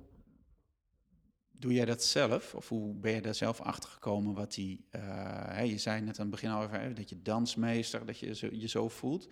doe 1.62 1.72
jij 1.72 1.85
dat 1.85 2.05
zelf? 2.05 2.55
Of 2.55 2.68
hoe 2.68 2.94
ben 2.94 3.12
je 3.12 3.20
daar 3.20 3.35
zelf 3.35 3.61
achter 3.61 3.90
gekomen 3.90 4.35
wat 4.35 4.55
die... 4.55 4.85
Hey, 4.90 5.68
je 5.68 5.79
zei 5.79 6.01
net 6.01 6.18
aan 6.18 6.27
het 6.27 6.31
begin 6.31 6.51
al 6.51 6.62
even 6.62 6.94
dat 6.94 7.09
je 7.09 7.22
dansmeester, 7.22 8.07
dat 8.07 8.18
je 8.18 8.48
je 8.61 8.68
zo 8.68 8.88
voelt. 8.88 9.29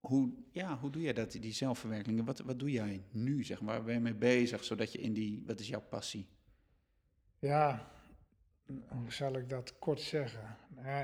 Hoe, 0.00 0.32
ja, 0.50 0.78
hoe 0.78 0.90
doe 0.90 1.02
je 1.02 1.14
dat, 1.14 1.32
die 1.32 1.52
zelfverwerking? 1.52 2.24
Wat, 2.24 2.38
wat 2.38 2.58
doe 2.58 2.70
jij 2.70 3.04
nu, 3.10 3.44
zeg 3.44 3.60
maar? 3.60 3.74
Waar 3.74 3.84
ben 3.84 3.94
je 3.94 4.00
mee 4.00 4.14
bezig, 4.14 4.64
zodat 4.64 4.92
je 4.92 4.98
in 4.98 5.12
die... 5.12 5.42
Wat 5.46 5.60
is 5.60 5.68
jouw 5.68 5.84
passie? 5.88 6.28
Ja, 7.38 7.90
hoe 8.88 9.12
zal 9.12 9.36
ik 9.36 9.48
dat 9.48 9.78
kort 9.78 10.00
zeggen? 10.00 10.56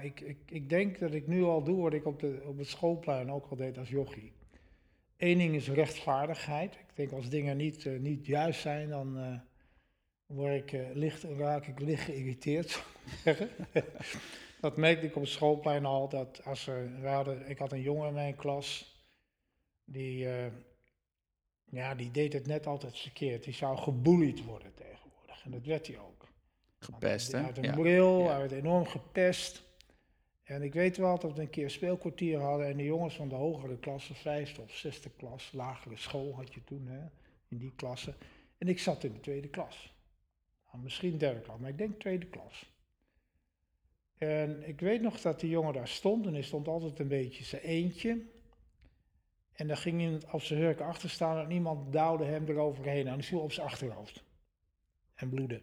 Ik, 0.02 0.20
ik, 0.20 0.38
ik 0.46 0.68
denk 0.68 0.98
dat 0.98 1.12
ik 1.12 1.26
nu 1.26 1.42
al 1.42 1.64
doe 1.64 1.82
wat 1.82 1.92
ik 1.92 2.06
op, 2.06 2.20
de, 2.20 2.42
op 2.46 2.58
het 2.58 2.66
schoolplein 2.66 3.30
ook 3.30 3.46
al 3.46 3.56
deed 3.56 3.78
als 3.78 3.88
jochie. 3.88 4.32
Eén 5.16 5.38
ding 5.38 5.54
is 5.54 5.68
rechtvaardigheid. 5.68 6.74
Ik 6.74 6.86
denk 6.94 7.12
als 7.12 7.28
dingen 7.28 7.56
niet, 7.56 7.84
uh, 7.84 8.00
niet 8.00 8.26
juist 8.26 8.60
zijn, 8.60 8.88
dan 8.88 9.18
uh, 9.18 9.40
word 10.28 10.54
ik, 10.54 10.72
uh, 10.72 10.94
licht, 10.94 11.22
raak 11.22 11.66
ik 11.66 11.80
licht 11.80 12.02
geïrriteerd, 12.02 12.82
dat 14.60 14.76
merkte 14.76 15.06
ik 15.06 15.16
op 15.16 15.22
het 15.22 15.30
schoolplein 15.30 15.84
al, 15.84 16.08
dat 16.08 16.44
als 16.44 16.66
er, 16.66 17.00
we 17.00 17.08
hadden, 17.08 17.48
ik 17.48 17.58
had 17.58 17.72
een 17.72 17.82
jongen 17.82 18.08
in 18.08 18.14
mijn 18.14 18.36
klas, 18.36 18.96
die, 19.84 20.26
ja, 21.70 21.94
die 21.94 22.10
deed 22.10 22.32
het 22.32 22.46
net 22.46 22.66
altijd 22.66 22.98
verkeerd. 22.98 23.44
Die 23.44 23.54
zou 23.54 23.76
gebullied 23.76 24.44
worden 24.44 24.74
tegenwoordig. 24.74 25.44
En 25.44 25.50
dat 25.50 25.64
werd 25.64 25.86
hij 25.86 25.98
ook. 25.98 26.28
Gepest, 26.78 27.32
hè? 27.32 27.38
Hij 27.38 27.46
had 27.46 27.56
een 27.56 27.64
ja. 27.64 27.74
bril, 27.74 28.18
ja. 28.18 28.28
hij 28.28 28.38
werd 28.38 28.52
enorm 28.52 28.86
gepest. 28.86 29.62
En 30.42 30.62
ik 30.62 30.74
weet 30.74 30.96
wel 30.96 31.18
dat 31.18 31.34
we 31.34 31.40
een 31.40 31.50
keer 31.50 31.64
een 31.64 31.70
speelkwartier 31.70 32.40
hadden 32.40 32.66
en 32.66 32.76
de 32.76 32.84
jongens 32.84 33.14
van 33.14 33.28
de 33.28 33.34
hogere 33.34 33.78
klasse, 33.78 34.14
vijfde 34.14 34.62
of 34.62 34.74
zesde 34.74 35.10
klas, 35.16 35.52
lagere 35.52 35.96
school 35.96 36.34
had 36.34 36.54
je 36.54 36.64
toen, 36.64 36.86
hè, 36.86 37.00
in 37.48 37.58
die 37.58 37.72
klasse. 37.76 38.14
En 38.58 38.68
ik 38.68 38.78
zat 38.78 39.04
in 39.04 39.12
de 39.12 39.20
tweede 39.20 39.48
klas. 39.48 39.92
Nou, 40.70 40.82
misschien 40.82 41.18
derde 41.18 41.40
klas, 41.40 41.58
maar 41.58 41.70
ik 41.70 41.78
denk 41.78 42.00
tweede 42.00 42.26
klas. 42.26 42.72
En 44.18 44.68
ik 44.68 44.80
weet 44.80 45.00
nog 45.00 45.20
dat 45.20 45.40
die 45.40 45.50
jongen 45.50 45.72
daar 45.72 45.88
stond 45.88 46.26
en 46.26 46.32
hij 46.32 46.42
stond 46.42 46.68
altijd 46.68 46.98
een 46.98 47.08
beetje 47.08 47.44
zijn 47.44 47.62
eentje. 47.62 48.22
En 49.52 49.66
dan 49.66 49.76
ging 49.76 50.00
hij 50.00 50.32
op 50.32 50.42
zijn 50.42 50.60
hurken 50.60 50.86
achter 50.86 51.10
staan 51.10 51.44
en 51.44 51.50
iemand 51.50 51.92
duwde 51.92 52.24
hem 52.24 52.46
eroverheen 52.46 53.06
en 53.06 53.12
hij 53.12 53.22
viel 53.22 53.40
op 53.40 53.52
zijn 53.52 53.66
achterhoofd. 53.66 54.24
En 55.14 55.28
bloedde. 55.28 55.62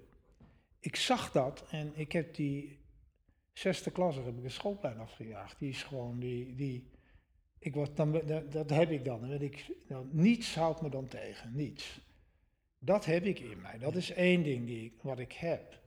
Ik 0.79 0.95
zag 0.95 1.31
dat 1.31 1.65
en 1.69 1.91
ik 1.95 2.11
heb 2.11 2.35
die 2.35 2.79
zesde 3.53 3.91
klasse 3.91 4.21
heb 4.21 4.37
ik 4.37 4.43
een 4.43 4.51
schoolplein 4.51 4.99
afgejaagd. 4.99 5.59
Die 5.59 5.69
is 5.69 5.83
gewoon, 5.83 6.19
die, 6.19 6.55
die, 6.55 6.89
ik 7.59 7.73
word 7.73 7.95
dan, 7.95 8.11
dat, 8.49 8.69
heb 8.69 8.91
ik 8.91 9.05
dan. 9.05 9.27
Weet 9.27 9.41
ik, 9.41 9.71
nou, 9.87 10.07
niets 10.11 10.55
houdt 10.55 10.81
me 10.81 10.89
dan 10.89 11.07
tegen, 11.07 11.55
niets. 11.55 11.99
Dat 12.85 13.05
heb 13.05 13.23
ik 13.23 13.39
in 13.39 13.61
mij. 13.61 13.77
Dat 13.77 13.95
is 13.95 14.11
één 14.11 14.43
ding 14.43 14.65
die, 14.65 14.93
wat 15.01 15.19
ik 15.19 15.33
heb. 15.33 15.79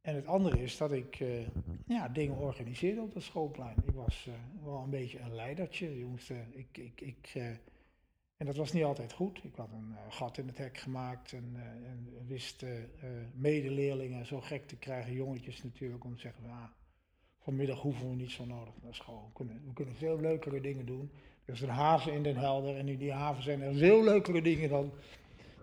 En 0.00 0.14
het 0.14 0.26
andere 0.26 0.62
is 0.62 0.76
dat 0.76 0.92
ik 0.92 1.20
uh, 1.20 1.46
ja, 1.86 2.08
dingen 2.08 2.36
organiseerde 2.36 3.00
op 3.00 3.14
het 3.14 3.22
schoolplein. 3.22 3.76
Ik 3.86 3.94
was 3.94 4.26
uh, 4.28 4.34
wel 4.64 4.82
een 4.82 4.90
beetje 4.90 5.18
een 5.18 5.34
leidertje. 5.34 5.98
Je 5.98 6.04
moest, 6.04 6.30
uh, 6.30 6.38
ik, 6.50 6.78
ik, 6.78 7.00
ik, 7.00 7.34
en 8.36 8.46
dat 8.46 8.56
was 8.56 8.72
niet 8.72 8.84
altijd 8.84 9.12
goed. 9.12 9.44
Ik 9.44 9.54
had 9.54 9.68
een 9.72 9.94
gat 10.08 10.38
in 10.38 10.46
het 10.46 10.58
hek 10.58 10.78
gemaakt 10.78 11.32
en, 11.32 11.56
en 11.84 12.26
wist 12.26 12.64
medeleerlingen 13.34 14.26
zo 14.26 14.40
gek 14.40 14.66
te 14.66 14.76
krijgen, 14.76 15.12
jongetjes 15.12 15.62
natuurlijk, 15.62 16.04
om 16.04 16.14
te 16.14 16.20
zeggen, 16.20 16.44
ah, 16.44 16.64
vanmiddag 17.38 17.80
hoeven 17.80 18.08
we 18.08 18.14
niet 18.14 18.30
zo 18.30 18.44
nodig 18.44 18.74
naar 18.82 18.94
school. 18.94 19.24
We 19.26 19.32
kunnen, 19.32 19.62
we 19.66 19.72
kunnen 19.72 19.94
veel 19.94 20.20
leukere 20.20 20.60
dingen 20.60 20.86
doen. 20.86 21.10
Er 21.44 21.52
is 21.54 21.60
een 21.60 21.68
haven 21.68 22.12
in 22.12 22.22
Den 22.22 22.36
Helder 22.36 22.76
en 22.76 22.88
in 22.88 22.98
die 22.98 23.12
haven 23.12 23.42
zijn 23.42 23.60
er 23.60 23.74
veel 23.74 24.04
leukere 24.04 24.42
dingen 24.42 24.68
dan. 24.68 24.92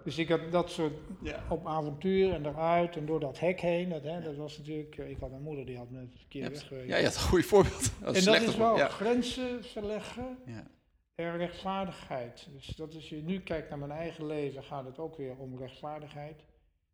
Dus 0.07 0.17
ik 0.17 0.29
had 0.29 0.51
dat 0.51 0.69
soort 0.69 0.93
ja. 1.21 1.43
op 1.49 1.65
avontuur 1.65 2.33
en 2.33 2.45
eruit 2.45 2.95
en 2.95 3.05
door 3.05 3.19
dat 3.19 3.39
hek 3.39 3.61
heen. 3.61 3.89
Dat, 3.89 4.03
hè, 4.03 4.21
dat 4.21 4.35
was 4.35 4.57
natuurlijk, 4.57 4.97
ik 4.97 5.17
had 5.19 5.31
een 5.31 5.41
moeder 5.41 5.65
die 5.65 5.77
had 5.77 5.89
me 5.89 6.07
verkeerd 6.15 6.51
weggewezen. 6.51 6.87
Ja, 6.87 6.97
je 6.97 7.03
had 7.03 7.15
een 7.15 7.21
goed 7.21 7.45
voorbeeld. 7.45 7.91
Dat 8.01 8.15
en 8.15 8.23
dat 8.23 8.41
is 8.41 8.55
wel 8.55 8.77
ja. 8.77 8.87
grenzen 8.87 9.63
verleggen 9.63 10.37
ja. 10.45 10.67
en 11.15 11.37
rechtvaardigheid. 11.37 12.47
Dus 12.53 12.67
dat 12.67 12.95
als 12.95 13.09
je 13.09 13.15
nu 13.15 13.39
kijkt 13.39 13.69
naar 13.69 13.77
mijn 13.77 13.91
eigen 13.91 14.25
leven, 14.25 14.63
gaat 14.63 14.85
het 14.85 14.99
ook 14.99 15.17
weer 15.17 15.37
om 15.37 15.57
rechtvaardigheid. 15.57 16.43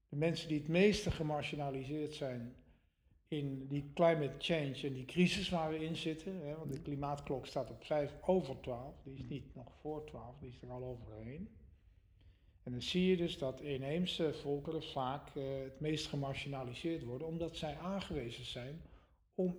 De 0.09 0.15
mensen 0.15 0.47
die 0.47 0.57
het 0.57 0.67
meeste 0.67 1.11
gemarginaliseerd 1.11 2.13
zijn, 2.13 2.55
in 3.27 3.67
die 3.67 3.91
climate 3.93 4.35
change 4.37 4.79
en 4.83 4.93
die 4.93 5.05
crisis 5.05 5.49
waar 5.49 5.69
we 5.69 5.85
in 5.85 5.95
zitten. 5.95 6.41
Hè, 6.45 6.55
want 6.55 6.73
de 6.73 6.81
klimaatklok 6.81 7.45
staat 7.45 7.69
op 7.69 7.83
5 7.83 8.13
over 8.21 8.59
12, 8.61 8.95
die 9.03 9.13
is 9.13 9.23
niet 9.29 9.55
nog 9.55 9.71
voor 9.81 10.05
12, 10.05 10.35
die 10.39 10.49
is 10.49 10.61
er 10.61 10.69
al 10.69 10.83
overheen. 10.83 11.49
En 12.63 12.71
dan 12.71 12.81
zie 12.81 13.09
je 13.09 13.17
dus 13.17 13.37
dat 13.37 13.61
inheemse 13.61 14.33
volkeren 14.33 14.83
vaak 14.83 15.35
uh, 15.35 15.43
het 15.63 15.79
meest 15.79 16.07
gemarginaliseerd 16.07 17.03
worden, 17.03 17.27
omdat 17.27 17.57
zij 17.57 17.77
aangewezen 17.77 18.45
zijn 18.45 18.81
om 19.35 19.55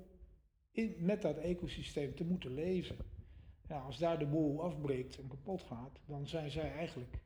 in, 0.71 0.95
met 0.99 1.23
dat 1.23 1.37
ecosysteem 1.37 2.15
te 2.15 2.25
moeten 2.25 2.55
leven. 2.55 2.97
Ja, 3.69 3.79
als 3.79 3.99
daar 3.99 4.19
de 4.19 4.27
boel 4.27 4.63
afbreekt 4.63 5.19
en 5.19 5.29
kapot 5.29 5.63
gaat, 5.63 6.01
dan 6.07 6.27
zijn 6.27 6.51
zij 6.51 6.73
eigenlijk 6.73 7.19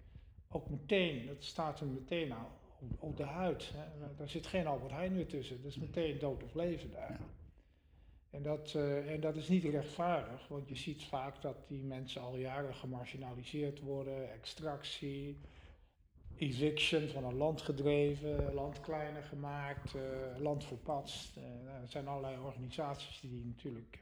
ook 0.49 0.71
meteen, 0.71 1.27
dat 1.27 1.45
staat 1.45 1.81
er 1.81 1.87
meteen 1.87 2.33
aan, 2.33 2.47
op, 2.99 3.17
de 3.17 3.25
huid. 3.25 3.73
Hè. 3.75 4.15
Daar 4.17 4.29
zit 4.29 4.47
geen 4.47 4.67
Albert 4.67 4.93
Heijn 4.93 5.13
meer 5.13 5.27
tussen. 5.27 5.63
Dat 5.63 5.71
is 5.71 5.79
meteen 5.79 6.19
dood 6.19 6.43
of 6.43 6.55
leven 6.55 6.91
daar. 6.91 7.11
Ja. 7.11 7.27
En, 8.31 8.43
dat, 8.43 8.73
uh, 8.77 9.13
en 9.13 9.21
dat 9.21 9.37
is 9.37 9.49
niet 9.49 9.65
rechtvaardig, 9.65 10.49
want 10.49 10.69
je 10.69 10.77
ziet 10.77 11.05
vaak 11.05 11.43
dat 11.43 11.69
die 11.69 11.85
mensen 11.85 12.23
al 12.23 12.37
jaren 12.37 12.75
gemarginaliseerd 12.75 13.81
worden, 13.81 14.33
extractie, 14.33 15.39
eviction 16.39 17.09
van 17.09 17.25
een 17.25 17.37
land 17.37 17.63
gedreven, 17.63 18.55
land 18.55 18.81
kleiner 18.81 19.23
gemaakt, 19.23 19.95
uh, 19.95 20.03
land 20.39 20.65
verpatst. 20.65 21.37
Uh, 21.37 21.45
er 21.83 21.89
zijn 21.89 22.09
allerlei 22.09 22.39
organisaties 22.39 23.21
die 23.21 23.45
natuurlijk 23.45 23.99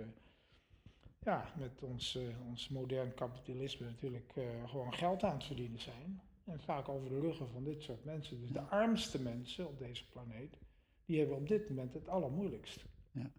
ja, 1.19 1.53
met 1.59 1.83
ons, 1.83 2.19
ons 2.49 2.69
modern 2.69 3.15
kapitalisme 3.15 3.87
natuurlijk 3.87 4.33
gewoon 4.67 4.95
geld 4.95 5.23
aan 5.23 5.35
het 5.35 5.45
verdienen 5.45 5.81
zijn. 5.81 6.21
En 6.45 6.61
vaak 6.61 6.89
over 6.89 7.09
de 7.09 7.21
ruggen 7.21 7.49
van 7.49 7.65
dit 7.65 7.83
soort 7.83 8.05
mensen. 8.05 8.41
Dus 8.41 8.51
de 8.51 8.61
armste 8.61 9.23
mensen 9.23 9.67
op 9.67 9.79
deze 9.79 10.09
planeet, 10.09 10.59
die 11.05 11.19
hebben 11.19 11.37
op 11.37 11.49
dit 11.49 11.69
moment 11.69 11.95
het 11.95 12.09
allermoeilijkst. 12.09 12.85
Ja. 13.11 13.31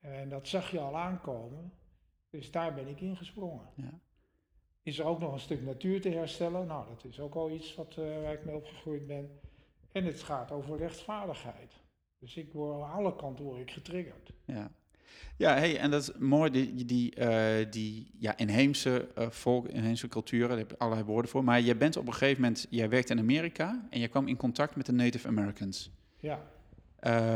En 0.00 0.28
dat 0.28 0.48
zag 0.48 0.70
je 0.70 0.80
al 0.80 0.96
aankomen. 0.96 1.72
Dus 2.30 2.50
daar 2.50 2.74
ben 2.74 2.88
ik 2.88 3.00
ingesprongen. 3.00 3.68
Ja. 3.74 4.00
Is 4.86 4.98
er 4.98 5.04
ook 5.04 5.20
nog 5.20 5.32
een 5.32 5.40
stuk 5.40 5.62
natuur 5.62 6.00
te 6.00 6.08
herstellen? 6.08 6.66
Nou, 6.66 6.84
dat 6.88 7.04
is 7.12 7.20
ook 7.20 7.34
al 7.34 7.50
iets 7.50 7.74
wat, 7.74 7.96
uh, 7.98 8.22
waar 8.22 8.32
ik 8.32 8.44
mee 8.44 8.54
opgegroeid 8.54 9.06
ben. 9.06 9.30
En 9.92 10.04
het 10.04 10.22
gaat 10.22 10.50
over 10.50 10.76
rechtvaardigheid. 10.76 11.72
Dus 12.18 12.36
ik 12.36 12.52
word 12.52 12.82
aan 12.82 12.90
alle 12.90 13.16
kanten 13.16 13.44
word 13.44 13.60
ik 13.60 13.70
getriggerd. 13.70 14.32
Ja. 14.44 14.70
Ja, 15.36 15.54
hey, 15.54 15.78
en 15.78 15.90
dat 15.90 16.02
is 16.02 16.12
mooi, 16.18 16.50
die, 16.50 16.84
die, 16.84 17.16
uh, 17.18 17.70
die 17.70 18.10
ja, 18.18 18.36
inheemse 18.36 19.08
uh, 19.18 19.30
volk, 19.30 19.68
inheemse 19.68 20.08
culturen, 20.08 20.48
daar 20.48 20.58
heb 20.58 20.70
je 20.70 20.78
allerlei 20.78 21.06
woorden 21.06 21.30
voor. 21.30 21.44
Maar 21.44 21.60
je 21.60 21.76
bent 21.76 21.96
op 21.96 22.06
een 22.06 22.12
gegeven 22.12 22.42
moment, 22.42 22.66
jij 22.70 22.88
werkt 22.88 23.10
in 23.10 23.18
Amerika 23.18 23.86
en 23.90 24.00
je 24.00 24.08
kwam 24.08 24.28
in 24.28 24.36
contact 24.36 24.76
met 24.76 24.86
de 24.86 24.92
Native 24.92 25.28
Americans. 25.28 25.90
Ja. 26.20 26.40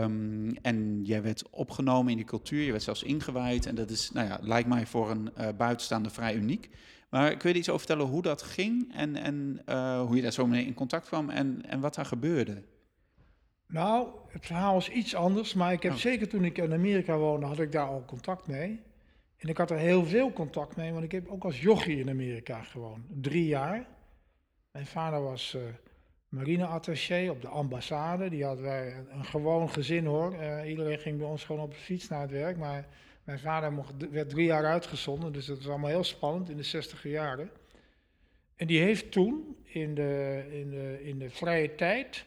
Um, 0.03 0.57
en 0.57 1.05
jij 1.05 1.23
werd 1.23 1.51
opgenomen 1.51 2.11
in 2.11 2.17
die 2.17 2.27
cultuur, 2.27 2.63
je 2.63 2.71
werd 2.71 2.83
zelfs 2.83 3.03
ingewijd. 3.03 3.67
En 3.67 3.75
dat 3.75 3.91
is, 3.91 4.11
nou 4.11 4.29
ja, 4.29 4.39
lijkt 4.43 4.69
mij 4.69 4.87
voor 4.87 5.11
een 5.11 5.31
uh, 5.39 5.49
buitenstaander 5.57 6.13
vrij 6.13 6.35
uniek. 6.35 6.71
Maar 7.11 7.37
kun 7.37 7.53
je 7.53 7.59
iets 7.59 7.69
over 7.69 7.87
vertellen 7.87 8.11
hoe 8.11 8.23
dat 8.23 8.43
ging 8.43 8.95
en, 8.95 9.17
en 9.17 9.63
hoe 10.07 10.17
je 10.17 10.23
daar 10.23 10.33
zo 10.33 10.47
mee 10.47 10.67
in 10.67 10.75
contact 10.75 11.07
kwam 11.07 11.31
en, 11.31 11.63
en 11.67 11.81
wat 11.81 11.95
daar 11.95 12.05
gebeurde? 12.05 12.63
Nou, 13.67 14.09
het 14.29 14.47
verhaal 14.47 14.77
is 14.77 14.89
iets 14.89 15.15
anders, 15.15 15.55
maar 15.55 15.73
ik 15.73 15.83
heb 15.83 15.93
oh. 15.93 15.99
zeker 15.99 16.29
toen 16.29 16.45
ik 16.45 16.59
in 16.59 16.73
Amerika 16.73 17.17
woonde, 17.17 17.47
had 17.47 17.59
ik 17.59 17.73
daar 17.73 17.87
al 17.87 18.05
contact 18.07 18.47
mee. 18.47 18.81
En 19.37 19.49
ik 19.49 19.57
had 19.57 19.71
er 19.71 19.79
heel 19.79 20.05
veel 20.05 20.33
contact 20.33 20.77
mee, 20.77 20.93
want 20.93 21.05
ik 21.05 21.13
heb 21.13 21.29
ook 21.29 21.45
als 21.45 21.61
jochie 21.61 21.99
in 21.99 22.09
Amerika 22.09 22.63
gewoond. 22.63 23.05
Drie 23.09 23.47
jaar. 23.47 23.87
Mijn 24.71 24.87
vader 24.87 25.23
was 25.23 25.55
uh, 25.57 25.63
marineattaché 26.29 27.31
op 27.31 27.43
de 27.43 27.49
ambassade. 27.49 28.31
Die 28.31 28.45
hadden 28.45 28.65
wij 28.65 28.97
een, 28.97 29.07
een 29.15 29.25
gewoon 29.25 29.71
gezin 29.71 30.07
hoor. 30.07 30.35
Uh, 30.35 30.69
iedereen 30.69 30.99
ging 30.99 31.19
bij 31.19 31.27
ons 31.27 31.45
gewoon 31.45 31.63
op 31.63 31.71
de 31.71 31.81
fiets 31.81 32.09
naar 32.09 32.21
het 32.21 32.31
werk. 32.31 32.57
Maar 32.57 32.87
mijn 33.31 33.43
vader 33.43 33.73
mocht, 33.73 34.11
werd 34.11 34.29
drie 34.29 34.47
jaar 34.47 34.65
uitgezonden, 34.65 35.33
dus 35.33 35.47
dat 35.47 35.57
was 35.57 35.69
allemaal 35.69 35.91
heel 35.91 36.05
spannend 36.05 36.51
in 36.51 36.57
de 36.57 36.63
zestiger 36.63 37.11
jaren. 37.11 37.51
En 38.57 38.67
die 38.67 38.81
heeft 38.81 39.13
toen, 39.13 39.57
in 39.63 39.95
de, 39.95 40.45
in 40.51 40.71
de, 40.71 41.01
in 41.03 41.19
de 41.19 41.31
vrije 41.31 41.75
tijd, 41.75 42.25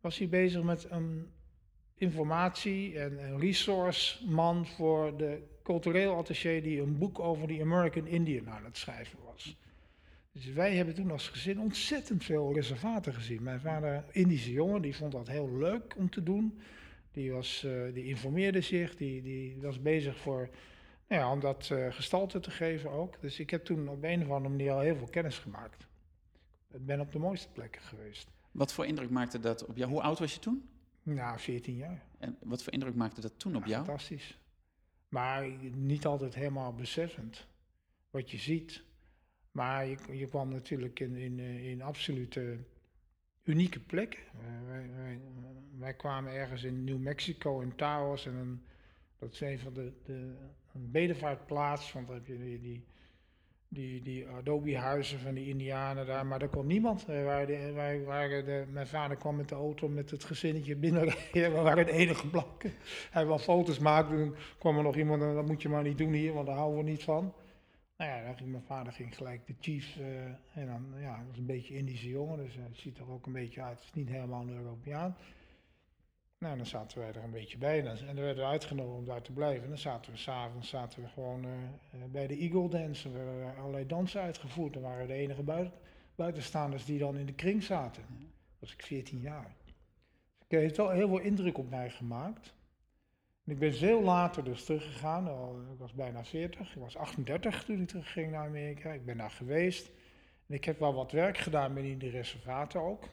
was 0.00 0.18
hij 0.18 0.28
bezig 0.28 0.62
met 0.62 0.86
een 0.90 1.30
informatie- 1.94 2.98
en 2.98 3.24
een 3.24 3.40
resource 3.40 4.26
man 4.28 4.66
voor 4.66 5.16
de 5.16 5.42
cultureel 5.62 6.16
attaché 6.16 6.60
die 6.60 6.80
een 6.80 6.98
boek 6.98 7.18
over 7.18 7.46
die 7.46 7.62
American 7.62 8.06
Indian 8.06 8.50
aan 8.50 8.64
het 8.64 8.76
schrijven 8.76 9.18
was. 9.24 9.56
Dus 10.32 10.46
wij 10.46 10.76
hebben 10.76 10.94
toen 10.94 11.10
als 11.10 11.28
gezin 11.28 11.60
ontzettend 11.60 12.24
veel 12.24 12.54
reservaten 12.54 13.14
gezien. 13.14 13.42
Mijn 13.42 13.60
vader, 13.60 14.04
Indische 14.10 14.52
jongen, 14.52 14.82
die 14.82 14.96
vond 14.96 15.12
dat 15.12 15.28
heel 15.28 15.56
leuk 15.56 15.96
om 15.96 16.10
te 16.10 16.22
doen. 16.22 16.60
Die, 17.20 17.32
was, 17.32 17.64
uh, 17.64 17.94
die 17.94 18.04
informeerde 18.04 18.60
zich, 18.60 18.96
die, 18.96 19.22
die 19.22 19.56
was 19.60 19.82
bezig 19.82 20.16
voor, 20.16 20.48
nou 21.08 21.20
ja, 21.20 21.32
om 21.32 21.40
dat 21.40 21.68
uh, 21.72 21.92
gestalte 21.92 22.40
te 22.40 22.50
geven 22.50 22.90
ook. 22.90 23.20
Dus 23.20 23.40
ik 23.40 23.50
heb 23.50 23.64
toen 23.64 23.88
op 23.88 24.02
een 24.02 24.22
of 24.22 24.30
andere 24.30 24.48
manier 24.48 24.72
al 24.72 24.80
heel 24.80 24.96
veel 24.96 25.08
kennis 25.10 25.38
gemaakt. 25.38 25.86
Ik 26.72 26.86
ben 26.86 27.00
op 27.00 27.12
de 27.12 27.18
mooiste 27.18 27.48
plekken 27.48 27.82
geweest. 27.82 28.28
Wat 28.50 28.72
voor 28.72 28.86
indruk 28.86 29.10
maakte 29.10 29.40
dat 29.40 29.66
op 29.66 29.76
jou? 29.76 29.90
Hoe 29.90 30.02
oud 30.02 30.18
was 30.18 30.34
je 30.34 30.40
toen? 30.40 30.68
Nou, 31.02 31.38
14 31.38 31.76
jaar. 31.76 32.02
En 32.18 32.36
wat 32.42 32.62
voor 32.62 32.72
indruk 32.72 32.94
maakte 32.94 33.20
dat 33.20 33.38
toen 33.38 33.56
op 33.56 33.64
jou? 33.64 33.84
Fantastisch. 33.84 34.38
Maar 35.08 35.48
niet 35.74 36.06
altijd 36.06 36.34
helemaal 36.34 36.74
beseffend 36.74 37.46
wat 38.10 38.30
je 38.30 38.38
ziet. 38.38 38.82
Maar 39.52 39.86
je, 39.86 39.96
je 40.12 40.26
kwam 40.26 40.48
natuurlijk 40.48 41.00
in, 41.00 41.16
in, 41.16 41.38
in 41.38 41.82
absolute 41.82 42.58
unieke. 43.50 43.80
Uh, 43.90 44.06
wij, 44.68 45.18
wij, 45.78 45.94
kwamen 45.94 46.32
ergens 46.32 46.62
in 46.62 46.84
New 46.84 46.98
Mexico, 46.98 47.60
in 47.60 47.74
Taos. 47.74 48.26
En 48.26 48.62
dat 49.18 49.32
is 49.32 49.40
een 49.40 49.58
van 49.58 49.72
de, 49.72 49.92
de 50.04 50.34
een 50.74 50.90
bedevaartplaats. 50.90 51.92
Want 51.92 52.06
dan 52.06 52.16
heb 52.16 52.26
je 52.26 52.38
die, 52.38 52.84
die, 53.68 54.02
die, 54.02 54.28
Adobe-huizen 54.28 55.18
van 55.18 55.34
die 55.34 55.48
Indianen 55.48 56.06
daar. 56.06 56.26
Maar 56.26 56.38
daar 56.38 56.48
kon 56.48 56.66
niemand. 56.66 57.06
Wij 57.06 57.24
waren 58.04 58.44
de, 58.44 58.64
mijn 58.70 58.86
vader 58.86 59.16
kwam 59.16 59.36
met 59.36 59.48
de 59.48 59.54
auto 59.54 59.88
met 59.88 60.10
het 60.10 60.24
gezinnetje 60.24 60.76
binnenrijden. 60.76 61.52
We 61.54 61.60
waren 61.60 61.86
de 61.86 61.92
enige 61.92 62.26
blanken. 62.26 62.72
Hij 63.10 63.26
wil 63.26 63.38
foto's 63.38 63.78
maken. 63.78 64.16
Toen 64.16 64.34
kwam 64.58 64.76
er 64.76 64.82
nog 64.82 64.96
iemand. 64.96 65.20
Dat 65.20 65.46
moet 65.46 65.62
je 65.62 65.68
maar 65.68 65.82
niet 65.82 65.98
doen 65.98 66.12
hier, 66.12 66.32
want 66.32 66.46
daar 66.46 66.56
houden 66.56 66.84
we 66.84 66.90
niet 66.90 67.02
van. 67.02 67.32
Nou 68.00 68.12
ja, 68.12 68.34
mijn 68.44 68.62
vader 68.62 68.92
ging 68.92 69.16
gelijk 69.16 69.46
de 69.46 69.54
chief. 69.60 69.96
Uh, 69.96 70.24
en 70.54 70.66
dan, 70.66 71.00
ja, 71.00 71.24
was 71.28 71.38
een 71.38 71.46
beetje 71.46 71.76
Indische 71.76 72.08
jongen, 72.08 72.38
dus 72.38 72.54
hij 72.54 72.68
ziet 72.72 72.98
er 72.98 73.10
ook 73.10 73.26
een 73.26 73.32
beetje 73.32 73.62
uit. 73.62 73.78
Het 73.78 73.84
is 73.84 73.92
niet 73.92 74.08
helemaal 74.08 74.42
een 74.42 74.56
Europeaan. 74.56 75.16
Nou, 76.38 76.56
dan 76.56 76.66
zaten 76.66 76.98
wij 76.98 77.08
er 77.08 77.24
een 77.24 77.30
beetje 77.30 77.58
bij. 77.58 77.78
En 77.78 77.84
dan, 77.84 77.96
en 77.96 78.14
dan 78.14 78.24
werden 78.24 78.44
we 78.44 78.50
uitgenodigd 78.50 78.98
om 78.98 79.04
daar 79.04 79.22
te 79.22 79.32
blijven. 79.32 79.62
En 79.62 79.68
dan 79.68 79.78
zaten 79.78 80.12
we 80.12 80.18
s'avonds 80.18 80.68
zaten 80.68 81.02
we 81.02 81.08
gewoon 81.08 81.44
uh, 81.44 82.04
bij 82.10 82.26
de 82.26 82.36
Eagle 82.36 82.68
Dance. 82.68 83.08
Er 83.08 83.14
werden 83.14 83.56
allerlei 83.56 83.86
dansen 83.86 84.20
uitgevoerd. 84.20 84.72
Dan 84.72 84.82
waren 84.82 85.06
we 85.06 85.12
de 85.12 85.18
enige 85.18 85.42
buiten, 85.42 85.78
buitenstaanders 86.14 86.84
die 86.84 86.98
dan 86.98 87.16
in 87.16 87.26
de 87.26 87.34
kring 87.34 87.62
zaten. 87.62 88.02
Dat 88.08 88.28
was 88.58 88.72
ik 88.72 88.82
14 88.82 89.20
jaar. 89.20 89.56
Dus 89.64 89.74
het 90.38 90.60
heeft 90.60 90.76
wel 90.76 90.90
heel 90.90 91.08
veel 91.08 91.20
indruk 91.20 91.58
op 91.58 91.70
mij 91.70 91.90
gemaakt. 91.90 92.54
Ik 93.50 93.58
ben 93.58 93.74
veel 93.74 94.02
later 94.02 94.44
dus 94.44 94.64
teruggegaan. 94.64 95.26
Ik 95.72 95.78
was 95.78 95.92
bijna 95.92 96.24
40. 96.24 96.74
Ik 96.74 96.82
was 96.82 96.96
38 96.96 97.64
toen 97.64 97.80
ik 97.80 97.88
terugging 97.88 98.30
naar 98.30 98.46
Amerika. 98.46 98.90
Ik 98.92 99.04
ben 99.04 99.16
daar 99.16 99.30
geweest. 99.30 99.90
En 100.46 100.54
ik 100.54 100.64
heb 100.64 100.78
wel 100.78 100.94
wat 100.94 101.12
werk 101.12 101.38
gedaan 101.38 101.74
binnen 101.74 101.98
de 101.98 102.08
reservaten 102.08 102.80
ook. 102.80 103.08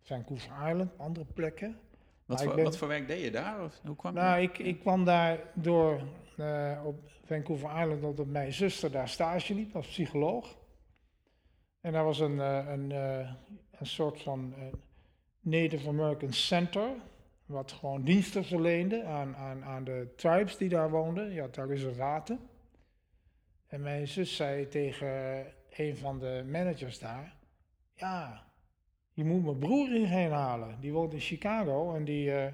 Vancouver 0.00 0.68
Island, 0.68 0.98
andere 0.98 1.26
plekken. 1.34 1.78
Wat 2.26 2.42
voor, 2.42 2.62
wat 2.62 2.76
voor, 2.76 2.88
werk 2.88 3.08
deed 3.08 3.22
je 3.22 3.30
daar? 3.30 3.64
Of 3.64 3.80
hoe 3.84 3.96
kwam 3.96 4.14
nou, 4.14 4.42
ik, 4.42 4.58
ik 4.58 4.80
kwam 4.80 5.04
daar 5.04 5.38
door 5.54 6.00
uh, 6.36 6.80
op 6.84 7.10
Vancouver 7.24 7.68
Island 7.68 8.04
omdat 8.04 8.26
mijn 8.26 8.52
zuster 8.52 8.90
daar 8.90 9.08
stage 9.08 9.54
liep 9.54 9.76
als 9.76 9.86
psycholoog. 9.86 10.56
En 11.80 11.92
daar 11.92 12.04
was 12.04 12.18
een, 12.18 12.36
uh, 12.36 12.68
een, 12.68 12.90
uh, 12.90 13.30
een 13.70 13.86
soort 13.86 14.22
van 14.22 14.54
Native 15.40 15.88
American 15.88 16.32
Center 16.32 16.88
wat 17.46 17.72
gewoon 17.72 18.02
diensten 18.02 18.44
verleende 18.44 19.04
aan, 19.04 19.36
aan, 19.36 19.64
aan 19.64 19.84
de 19.84 20.12
tribes 20.16 20.56
die 20.56 20.68
daar 20.68 20.90
woonden. 20.90 21.38
Had 21.38 21.54
daar 21.54 21.68
reservaten. 21.68 22.40
En 23.66 23.82
mijn 23.82 24.08
zus 24.08 24.36
zei 24.36 24.68
tegen 24.68 25.44
een 25.70 25.96
van 25.96 26.18
de 26.18 26.44
managers 26.50 26.98
daar: 26.98 27.34
Ja, 27.94 28.44
je 29.12 29.24
moet 29.24 29.44
mijn 29.44 29.58
broer 29.58 29.88
hierheen 29.88 30.30
halen. 30.30 30.76
Die 30.80 30.92
woont 30.92 31.12
in 31.12 31.20
Chicago 31.20 31.94
en 31.94 32.04
die, 32.04 32.26
uh, 32.26 32.44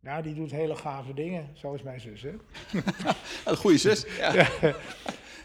ja, 0.00 0.22
die 0.22 0.34
doet 0.34 0.50
hele 0.50 0.76
gave 0.76 1.14
dingen. 1.14 1.48
Zo 1.52 1.74
is 1.74 1.82
mijn 1.82 2.00
zus, 2.00 2.22
hè? 2.22 2.32
een 3.50 3.56
goede 3.56 3.78
zus. 3.78 4.06
Ja. 4.18 4.48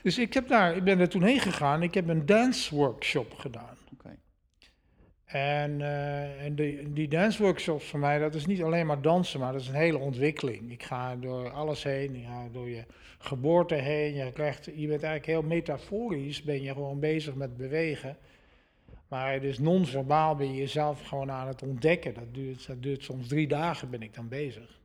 Dus 0.03 0.17
ik, 0.17 0.33
heb 0.33 0.47
daar, 0.47 0.75
ik 0.75 0.83
ben 0.83 0.99
er 0.99 1.09
toen 1.09 1.23
heen 1.23 1.39
gegaan. 1.39 1.83
Ik 1.83 1.93
heb 1.93 2.07
een 2.07 2.25
dance 2.25 2.75
workshop 2.75 3.33
gedaan. 3.33 3.77
En, 5.35 5.79
uh, 5.79 6.45
en 6.45 6.55
die 6.93 7.07
danceworkshops 7.07 7.85
voor 7.85 7.99
mij, 7.99 8.19
dat 8.19 8.35
is 8.35 8.45
niet 8.45 8.63
alleen 8.63 8.85
maar 8.85 9.01
dansen, 9.01 9.39
maar 9.39 9.51
dat 9.51 9.61
is 9.61 9.67
een 9.67 9.73
hele 9.73 9.97
ontwikkeling. 9.97 10.71
Ik 10.71 10.83
ga 10.83 11.15
door 11.15 11.49
alles 11.49 11.83
heen, 11.83 12.15
ik 12.15 12.25
door 12.51 12.69
je 12.69 12.83
geboorte 13.17 13.75
heen. 13.75 14.13
Je, 14.13 14.31
krijgt, 14.31 14.65
je 14.65 14.87
bent 14.87 15.03
eigenlijk 15.03 15.25
heel 15.25 15.41
metaforisch, 15.41 16.41
ben 16.43 16.61
je 16.61 16.73
gewoon 16.73 16.99
bezig 16.99 17.35
met 17.35 17.57
bewegen. 17.57 18.17
Maar 19.07 19.41
dus 19.41 19.59
non-verbaal 19.59 20.35
ben 20.35 20.47
je 20.47 20.59
jezelf 20.59 21.07
gewoon 21.07 21.31
aan 21.31 21.47
het 21.47 21.61
ontdekken. 21.61 22.13
Dat 22.13 22.33
duurt, 22.33 22.67
dat 22.67 22.83
duurt 22.83 23.03
soms 23.03 23.27
drie 23.27 23.47
dagen, 23.47 23.89
ben 23.89 24.01
ik 24.01 24.13
dan 24.13 24.27
bezig. 24.27 24.79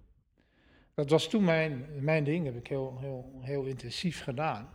Dat 0.94 1.10
was 1.10 1.28
toen 1.28 1.44
mijn, 1.44 1.86
mijn 2.00 2.24
ding, 2.24 2.44
dat 2.44 2.54
heb 2.54 2.62
ik 2.62 2.68
heel, 2.68 2.98
heel, 3.00 3.40
heel 3.40 3.64
intensief 3.64 4.22
gedaan. 4.22 4.68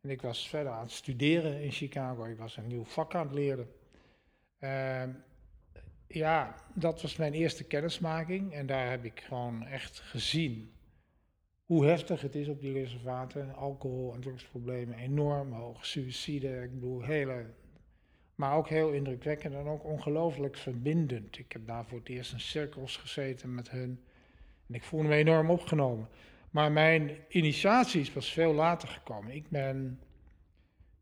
En 0.00 0.10
ik 0.10 0.22
was 0.22 0.48
verder 0.48 0.72
aan 0.72 0.82
het 0.82 0.92
studeren 0.92 1.62
in 1.62 1.70
Chicago, 1.70 2.24
ik 2.24 2.38
was 2.38 2.56
een 2.56 2.66
nieuw 2.66 2.84
vak 2.84 3.14
aan 3.14 3.26
het 3.26 3.34
leren. 3.34 3.68
Uh, 4.60 5.02
ja, 6.06 6.54
dat 6.74 7.02
was 7.02 7.16
mijn 7.16 7.32
eerste 7.32 7.64
kennismaking 7.64 8.52
en 8.52 8.66
daar 8.66 8.90
heb 8.90 9.04
ik 9.04 9.20
gewoon 9.20 9.66
echt 9.66 10.00
gezien 10.00 10.72
hoe 11.64 11.86
heftig 11.86 12.20
het 12.20 12.34
is 12.34 12.48
op 12.48 12.60
die 12.60 12.72
reservaten. 12.72 13.54
Alcohol- 13.54 14.14
en 14.14 14.20
drugsproblemen 14.20 14.98
enorm 14.98 15.52
hoog, 15.52 15.86
suïcide, 15.86 16.62
ik 16.62 16.74
bedoel, 16.74 17.02
hele... 17.02 17.44
Maar 18.34 18.56
ook 18.56 18.68
heel 18.68 18.92
indrukwekkend 18.92 19.54
en 19.54 19.66
ook 19.66 19.84
ongelooflijk 19.84 20.56
verbindend. 20.56 21.38
Ik 21.38 21.52
heb 21.52 21.66
daar 21.66 21.84
voor 21.84 21.98
het 21.98 22.08
eerst 22.08 22.32
in 22.32 22.40
cirkels 22.40 22.96
gezeten 22.96 23.54
met 23.54 23.70
hun 23.70 24.00
en 24.68 24.74
ik 24.74 24.84
voelde 24.84 25.08
me 25.08 25.14
enorm 25.14 25.50
opgenomen. 25.50 26.08
Maar 26.50 26.72
mijn 26.72 27.16
initiatie 27.28 28.10
pas 28.10 28.32
veel 28.32 28.52
later 28.52 28.88
gekomen. 28.88 29.34
Ik 29.34 29.48
ben 29.48 30.00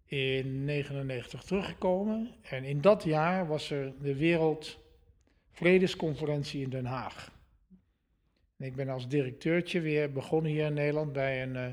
in 0.06 0.66
1999 0.66 1.42
teruggekomen. 1.42 2.30
En 2.42 2.64
in 2.64 2.80
dat 2.80 3.04
jaar 3.04 3.46
was 3.46 3.70
er 3.70 3.92
de 4.00 4.16
Wereldvredesconferentie 4.16 6.62
in 6.62 6.70
Den 6.70 6.86
Haag. 6.86 7.34
En 8.56 8.66
ik 8.66 8.76
ben 8.76 8.88
als 8.88 9.08
directeurtje 9.08 9.80
weer 9.80 10.12
begonnen 10.12 10.50
hier 10.50 10.66
in 10.66 10.74
Nederland 10.74 11.12
bij 11.12 11.42
een, 11.42 11.54
uh, 11.54 11.66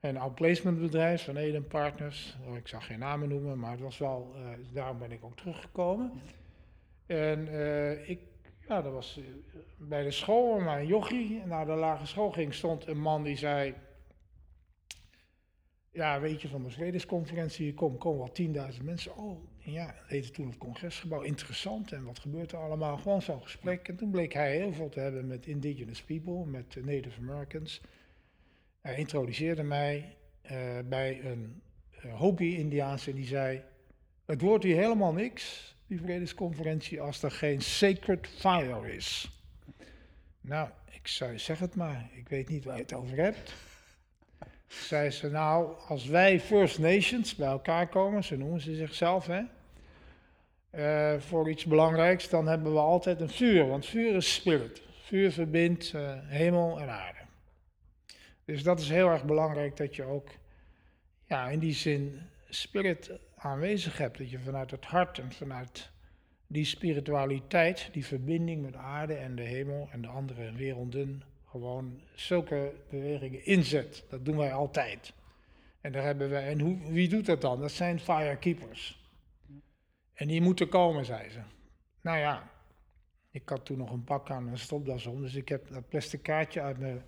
een 0.00 0.16
outplacementbedrijf 0.16 1.24
van 1.24 1.36
Eden 1.36 1.66
Partners. 1.66 2.36
Oh, 2.46 2.56
ik 2.56 2.68
zag 2.68 2.86
geen 2.86 2.98
namen 2.98 3.28
noemen, 3.28 3.58
maar 3.58 3.70
het 3.70 3.80
was 3.80 3.98
wel, 3.98 4.34
uh, 4.36 4.48
daarom 4.72 4.98
ben 4.98 5.12
ik 5.12 5.24
ook 5.24 5.36
teruggekomen. 5.36 6.12
En 7.06 7.48
uh, 7.48 8.08
ik, 8.08 8.20
ja, 8.68 8.82
dat 8.82 8.92
was 8.92 9.20
bij 9.76 10.02
de 10.02 10.10
school, 10.10 10.60
maar 10.60 10.80
een 10.80 10.86
jochie. 10.86 11.42
Naar 11.46 11.66
de 11.66 11.72
lagere 11.72 12.06
school 12.06 12.30
ging, 12.30 12.54
stond 12.54 12.86
een 12.86 13.00
man 13.00 13.22
die 13.22 13.36
zei 13.36 13.74
ja, 15.92 16.20
weet 16.20 16.42
je, 16.42 16.48
van 16.48 16.62
de 16.62 16.70
vredesconferentie, 16.70 17.74
kom, 17.74 17.98
komen 17.98 18.18
wel 18.18 18.70
10.000 18.72 18.84
mensen. 18.84 19.16
Oh, 19.16 19.44
ja, 19.58 19.86
dat 19.86 20.06
heette 20.06 20.30
toen 20.30 20.46
het 20.46 20.58
congresgebouw. 20.58 21.20
Interessant, 21.20 21.92
en 21.92 22.04
wat 22.04 22.18
gebeurt 22.18 22.52
er 22.52 22.58
allemaal? 22.58 22.96
Gewoon 22.96 23.22
zo'n 23.22 23.42
gesprek. 23.42 23.88
En 23.88 23.96
toen 23.96 24.10
bleek 24.10 24.32
hij 24.32 24.56
heel 24.56 24.72
veel 24.72 24.88
te 24.88 25.00
hebben 25.00 25.26
met 25.26 25.46
indigenous 25.46 26.02
people, 26.02 26.46
met 26.46 26.84
Native 26.84 27.20
Americans. 27.20 27.80
Hij 28.80 28.96
introduceerde 28.96 29.62
mij 29.62 30.16
uh, 30.50 30.50
bij 30.84 31.24
een 31.24 31.62
uh, 32.04 32.14
Hopi-Indiaanse 32.14 33.14
die 33.14 33.26
zei... 33.26 33.62
Het 34.26 34.40
wordt 34.40 34.64
hier 34.64 34.76
helemaal 34.76 35.12
niks, 35.12 35.74
die 35.86 36.00
vredesconferentie, 36.00 37.00
als 37.00 37.22
er 37.22 37.30
geen 37.30 37.60
sacred 37.60 38.28
fire 38.28 38.94
is. 38.94 39.40
Nou, 40.40 40.68
ik 40.90 41.06
zei, 41.06 41.38
zeg 41.38 41.58
het 41.58 41.74
maar, 41.74 42.10
ik 42.14 42.28
weet 42.28 42.48
niet 42.48 42.64
waar 42.64 42.76
je 42.76 42.82
het 42.82 42.92
over 42.92 43.16
hebt 43.16 43.54
zei 44.72 45.10
ze, 45.10 45.30
nou, 45.30 45.74
als 45.88 46.06
wij 46.06 46.40
First 46.40 46.78
Nations 46.78 47.34
bij 47.34 47.48
elkaar 47.48 47.88
komen, 47.88 48.24
zo 48.24 48.36
noemen 48.36 48.60
ze 48.60 48.74
zichzelf, 48.74 49.26
hè, 49.26 49.42
uh, 50.74 51.20
voor 51.20 51.50
iets 51.50 51.64
belangrijks, 51.64 52.28
dan 52.28 52.46
hebben 52.46 52.72
we 52.72 52.78
altijd 52.78 53.20
een 53.20 53.30
vuur, 53.30 53.66
want 53.66 53.86
vuur 53.86 54.14
is 54.14 54.34
spirit. 54.34 54.82
Vuur 55.02 55.32
verbindt 55.32 55.92
uh, 55.92 56.12
hemel 56.22 56.80
en 56.80 56.88
aarde. 56.88 57.18
Dus 58.44 58.62
dat 58.62 58.80
is 58.80 58.88
heel 58.88 59.08
erg 59.08 59.24
belangrijk 59.24 59.76
dat 59.76 59.96
je 59.96 60.04
ook 60.04 60.28
ja, 61.24 61.48
in 61.48 61.58
die 61.58 61.74
zin 61.74 62.20
spirit 62.48 63.10
aanwezig 63.36 63.98
hebt. 63.98 64.18
Dat 64.18 64.30
je 64.30 64.38
vanuit 64.38 64.70
het 64.70 64.84
hart 64.84 65.18
en 65.18 65.32
vanuit 65.32 65.90
die 66.46 66.64
spiritualiteit, 66.64 67.88
die 67.92 68.06
verbinding 68.06 68.62
met 68.62 68.76
aarde 68.76 69.14
en 69.14 69.34
de 69.34 69.42
hemel 69.42 69.88
en 69.92 70.02
de 70.02 70.08
andere 70.08 70.52
werelden 70.52 71.22
gewoon 71.52 72.00
zulke 72.14 72.72
bewegingen 72.90 73.44
inzet. 73.44 74.04
Dat 74.08 74.24
doen 74.24 74.36
wij 74.36 74.52
altijd. 74.52 75.12
En 75.80 75.92
daar 75.92 76.02
hebben 76.02 76.30
we, 76.30 76.36
en 76.36 76.60
hoe, 76.60 76.78
wie 76.92 77.08
doet 77.08 77.26
dat 77.26 77.40
dan? 77.40 77.60
Dat 77.60 77.70
zijn 77.70 78.00
firekeepers. 78.00 79.10
En 80.14 80.28
die 80.28 80.40
moeten 80.40 80.68
komen, 80.68 81.04
zei 81.04 81.30
ze. 81.30 81.40
Nou 82.00 82.18
ja, 82.18 82.50
ik 83.30 83.48
had 83.48 83.64
toen 83.64 83.78
nog 83.78 83.90
een 83.90 84.04
pak 84.04 84.30
aan 84.30 84.48
en 84.48 84.58
stopdas 84.58 85.06
om, 85.06 85.20
dus 85.20 85.34
ik 85.34 85.48
heb 85.48 85.68
dat 85.68 85.88
plastic 85.88 86.22
kaartje 86.22 86.60
uit 86.60 86.78
mijn 86.78 87.02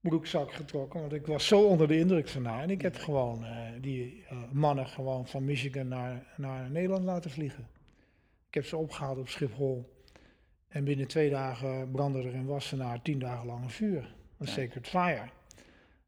broekzak 0.00 0.52
getrokken, 0.52 1.00
want 1.00 1.12
ik 1.12 1.26
was 1.26 1.46
zo 1.46 1.66
onder 1.66 1.88
de 1.88 1.98
indruk 1.98 2.28
van 2.28 2.44
haar. 2.44 2.62
En 2.62 2.70
ik 2.70 2.82
heb 2.82 2.96
gewoon 2.96 3.44
uh, 3.44 3.68
die 3.80 4.24
uh, 4.32 4.50
mannen 4.52 4.86
gewoon 4.86 5.26
van 5.26 5.44
Michigan 5.44 5.88
naar, 5.88 6.34
naar 6.36 6.70
Nederland 6.70 7.04
laten 7.04 7.30
vliegen. 7.30 7.68
Ik 8.48 8.54
heb 8.54 8.64
ze 8.64 8.76
opgehaald 8.76 9.18
op 9.18 9.28
Schiphol. 9.28 9.97
En 10.68 10.84
binnen 10.84 11.06
twee 11.06 11.30
dagen 11.30 11.90
brandde 11.90 12.18
er 12.22 12.34
in 12.34 12.46
Wassenaar 12.46 13.02
tien 13.02 13.18
dagen 13.18 13.46
lang 13.46 13.62
een 13.62 13.70
vuur. 13.70 14.14
Een 14.38 14.46
Sacred 14.46 14.88
Fire. 14.88 15.28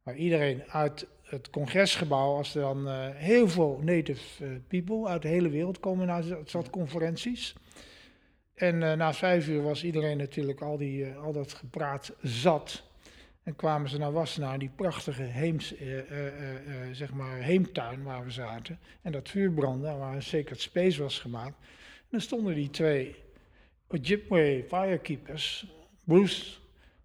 Waar 0.02 0.16
iedereen 0.16 0.62
uit 0.70 1.06
het 1.22 1.50
congresgebouw, 1.50 2.36
als 2.36 2.54
er 2.54 2.60
dan 2.60 2.86
uh, 2.86 3.08
heel 3.14 3.48
veel 3.48 3.80
native 3.82 4.44
uh, 4.44 4.50
people 4.68 5.06
uit 5.06 5.22
de 5.22 5.28
hele 5.28 5.48
wereld 5.48 5.80
komen 5.80 6.06
naar 6.06 6.24
dat 6.50 6.70
conferenties. 6.70 7.54
En 8.54 8.74
uh, 8.74 8.92
na 8.92 9.14
vijf 9.14 9.48
uur 9.48 9.62
was 9.62 9.84
iedereen 9.84 10.16
natuurlijk 10.16 10.60
al, 10.60 10.76
die, 10.76 11.06
al 11.06 11.32
dat 11.32 11.52
gepraat 11.52 12.12
zat. 12.22 12.88
En 13.42 13.56
kwamen 13.56 13.88
ze 13.90 13.98
naar 13.98 14.12
Wassenaar, 14.12 14.58
die 14.58 14.70
prachtige 14.76 15.22
heems, 15.22 15.74
zeg 16.92 17.12
maar 17.12 17.36
heemtuin 17.36 18.02
waar 18.02 18.24
we 18.24 18.30
zaten. 18.30 18.78
En 19.02 19.12
dat 19.12 19.28
vuur 19.28 19.50
brandde, 19.50 19.92
waar 19.92 20.14
een 20.14 20.22
Sacred 20.22 20.60
Space 20.60 21.02
was 21.02 21.18
gemaakt. 21.18 21.56
En 21.96 22.06
dan 22.10 22.20
stonden 22.20 22.54
die 22.54 22.70
twee 22.70 23.16
Ojibwe 23.92 24.64
firekeepers, 24.68 25.66
Bruce 26.04 26.56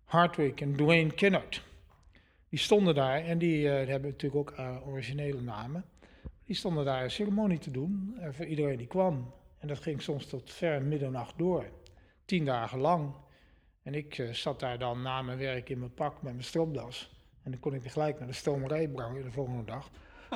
Hardwick 0.04 0.62
en 0.62 0.76
Dwayne 0.76 1.12
Kinnard. 1.12 1.64
Die 2.50 2.60
stonden 2.60 2.96
daar 2.96 3.24
en 3.24 3.38
die, 3.38 3.66
uh, 3.66 3.72
hebben 3.72 4.10
natuurlijk 4.10 4.36
ook 4.36 4.60
uh, 4.60 4.88
originele 4.88 5.42
namen. 5.42 5.86
Die 6.44 6.56
stonden 6.56 6.86
daar 6.86 7.04
een 7.04 7.12
ceremonie 7.12 7.58
te 7.58 7.72
doen 7.72 8.16
uh, 8.20 8.28
voor 8.32 8.46
iedereen 8.46 8.78
die 8.78 8.88
kwam. 8.88 9.34
En 9.60 9.68
dat 9.68 9.80
ging 9.80 10.02
soms 10.02 10.26
tot 10.26 10.54
ver 10.54 10.82
middernacht 10.82 11.38
door. 11.38 11.66
Tien 12.26 12.46
dagen 12.46 12.80
lang. 12.80 13.14
En 13.84 13.94
ik 13.94 14.30
zat 14.32 14.60
daar 14.60 14.80
dan 14.80 15.02
na 15.02 15.22
mijn 15.22 15.38
werk 15.38 15.70
in 15.70 15.80
mijn 15.80 15.94
pak 15.94 16.14
met 16.14 16.32
mijn 16.32 16.44
stropdas. 16.44 17.10
En 17.44 17.52
dan 17.52 17.60
kon 17.60 17.74
ik 17.74 17.92
gelijk 17.92 18.20
naar 18.20 18.28
de 18.28 18.34
stomerij 18.34 18.88
brengen 18.88 19.24
de 19.24 19.32
volgende 19.32 19.64
dag. 19.64 19.90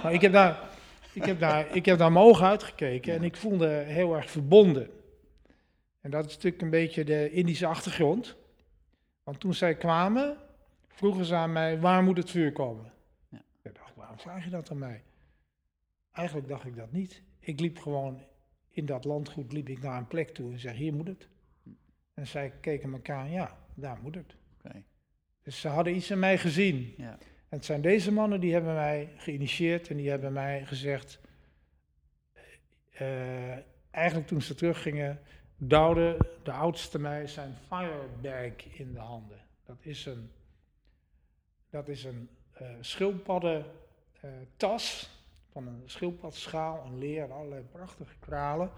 Maar 0.04 0.14
ik 0.14 0.22
heb 0.22 0.32
daar, 0.32 0.70
ik 1.14 1.26
heb 1.26 1.40
daar, 1.40 1.76
ik 1.76 1.86
heb 1.86 1.98
daar 1.98 2.12
mijn 2.12 2.26
ogen 2.26 2.48
uitgekeken 2.48 3.14
en 3.14 3.24
ik 3.24 3.36
voelde 3.36 3.68
heel 3.68 4.16
erg 4.16 4.32
verbonden. 4.32 4.90
En 6.02 6.12
dat 6.12 6.26
is 6.26 6.34
natuurlijk 6.34 6.62
een 6.62 6.70
beetje 6.70 7.04
de 7.04 7.32
Indische 7.32 7.66
achtergrond. 7.66 8.36
Want 9.24 9.40
toen 9.40 9.54
zij 9.54 9.76
kwamen, 9.76 10.38
vroegen 10.88 11.26
ze 11.26 11.36
aan 11.36 11.52
mij, 11.52 11.80
waar 11.80 12.04
moet 12.04 12.18
het 12.18 12.30
vuur 12.30 12.52
komen? 12.52 12.92
Ja. 13.30 13.42
Ik 13.62 13.76
dacht, 13.76 13.96
waarom 13.96 14.20
vraag 14.20 14.44
je 14.44 14.50
dat 14.50 14.72
aan 14.72 14.78
mij? 14.78 15.04
Eigenlijk 16.12 16.48
dacht 16.48 16.66
ik 16.66 16.76
dat 16.76 16.92
niet. 16.92 17.22
Ik 17.40 17.60
liep 17.60 17.78
gewoon 17.78 18.22
in 18.70 18.86
dat 18.86 19.06
landgoed 19.06 19.52
liep 19.54 19.70
ik 19.70 19.82
naar 19.82 19.98
een 19.98 20.08
plek 20.08 20.30
toe 20.30 20.52
en 20.52 20.60
zei, 20.60 20.78
hier 20.78 20.94
moet 20.94 21.08
het. 21.08 21.28
En 22.14 22.28
zij 22.28 22.54
keken 22.62 22.94
elkaar 22.94 23.18
aan, 23.18 23.32
ja, 23.32 23.58
daar 23.74 24.00
moet 24.02 24.16
het. 24.16 24.36
Okay. 24.58 24.84
Dus 25.44 25.60
ze 25.60 25.68
hadden 25.68 25.96
iets 25.96 26.12
in 26.12 26.20
mij 26.20 26.38
gezien. 26.38 26.94
Ja. 26.98 27.18
En 27.50 27.58
het 27.58 27.66
zijn 27.66 27.82
deze 27.82 28.12
mannen 28.12 28.40
die 28.40 28.54
hebben 28.54 28.74
mij 28.74 29.14
geïnitieerd 29.16 29.90
en 29.90 29.98
die 29.98 30.10
hebben 30.10 30.34
mij 30.34 30.66
gezegd, 30.66 31.20
uh, 33.02 33.58
eigenlijk 33.92 34.28
toen 34.28 34.42
ze 34.42 34.56
teruggingen, 34.56 35.20
duwde 35.60 36.18
de 36.44 36.52
oudste 36.52 37.00
mij 37.00 37.28
zijn 37.28 37.56
firebag 37.68 38.66
in 38.72 38.94
de 38.94 39.00
handen. 39.00 39.40
Dat 39.66 39.78
is 39.80 40.06
een, 40.06 40.32
dat 41.70 41.88
is 41.88 42.04
een 42.04 42.30
uh, 42.62 44.30
tas 44.58 45.10
van 45.52 45.68
een 45.68 45.82
schildpadschaal, 45.86 46.86
een 46.86 46.98
leer, 46.98 47.34
allerlei 47.34 47.62
prachtige 47.72 48.16
kralen, 48.20 48.72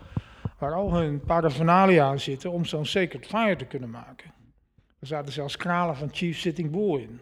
waar 0.58 0.74
al 0.74 0.94
hun 0.94 1.20
paraphernalia 1.20 2.18
zitten 2.18 2.52
om 2.52 2.66
zo'n 2.66 2.86
sacred 2.86 3.26
fire 3.26 3.56
te 3.56 3.66
kunnen 3.66 3.90
maken. 3.90 4.34
Er 5.00 5.08
zaten 5.08 5.34
zelfs 5.34 5.58
kralen 5.58 5.96
van 5.96 6.10
Chief 6.12 6.38
Sitting 6.38 6.72
Bull 6.72 7.02
in. 7.02 7.20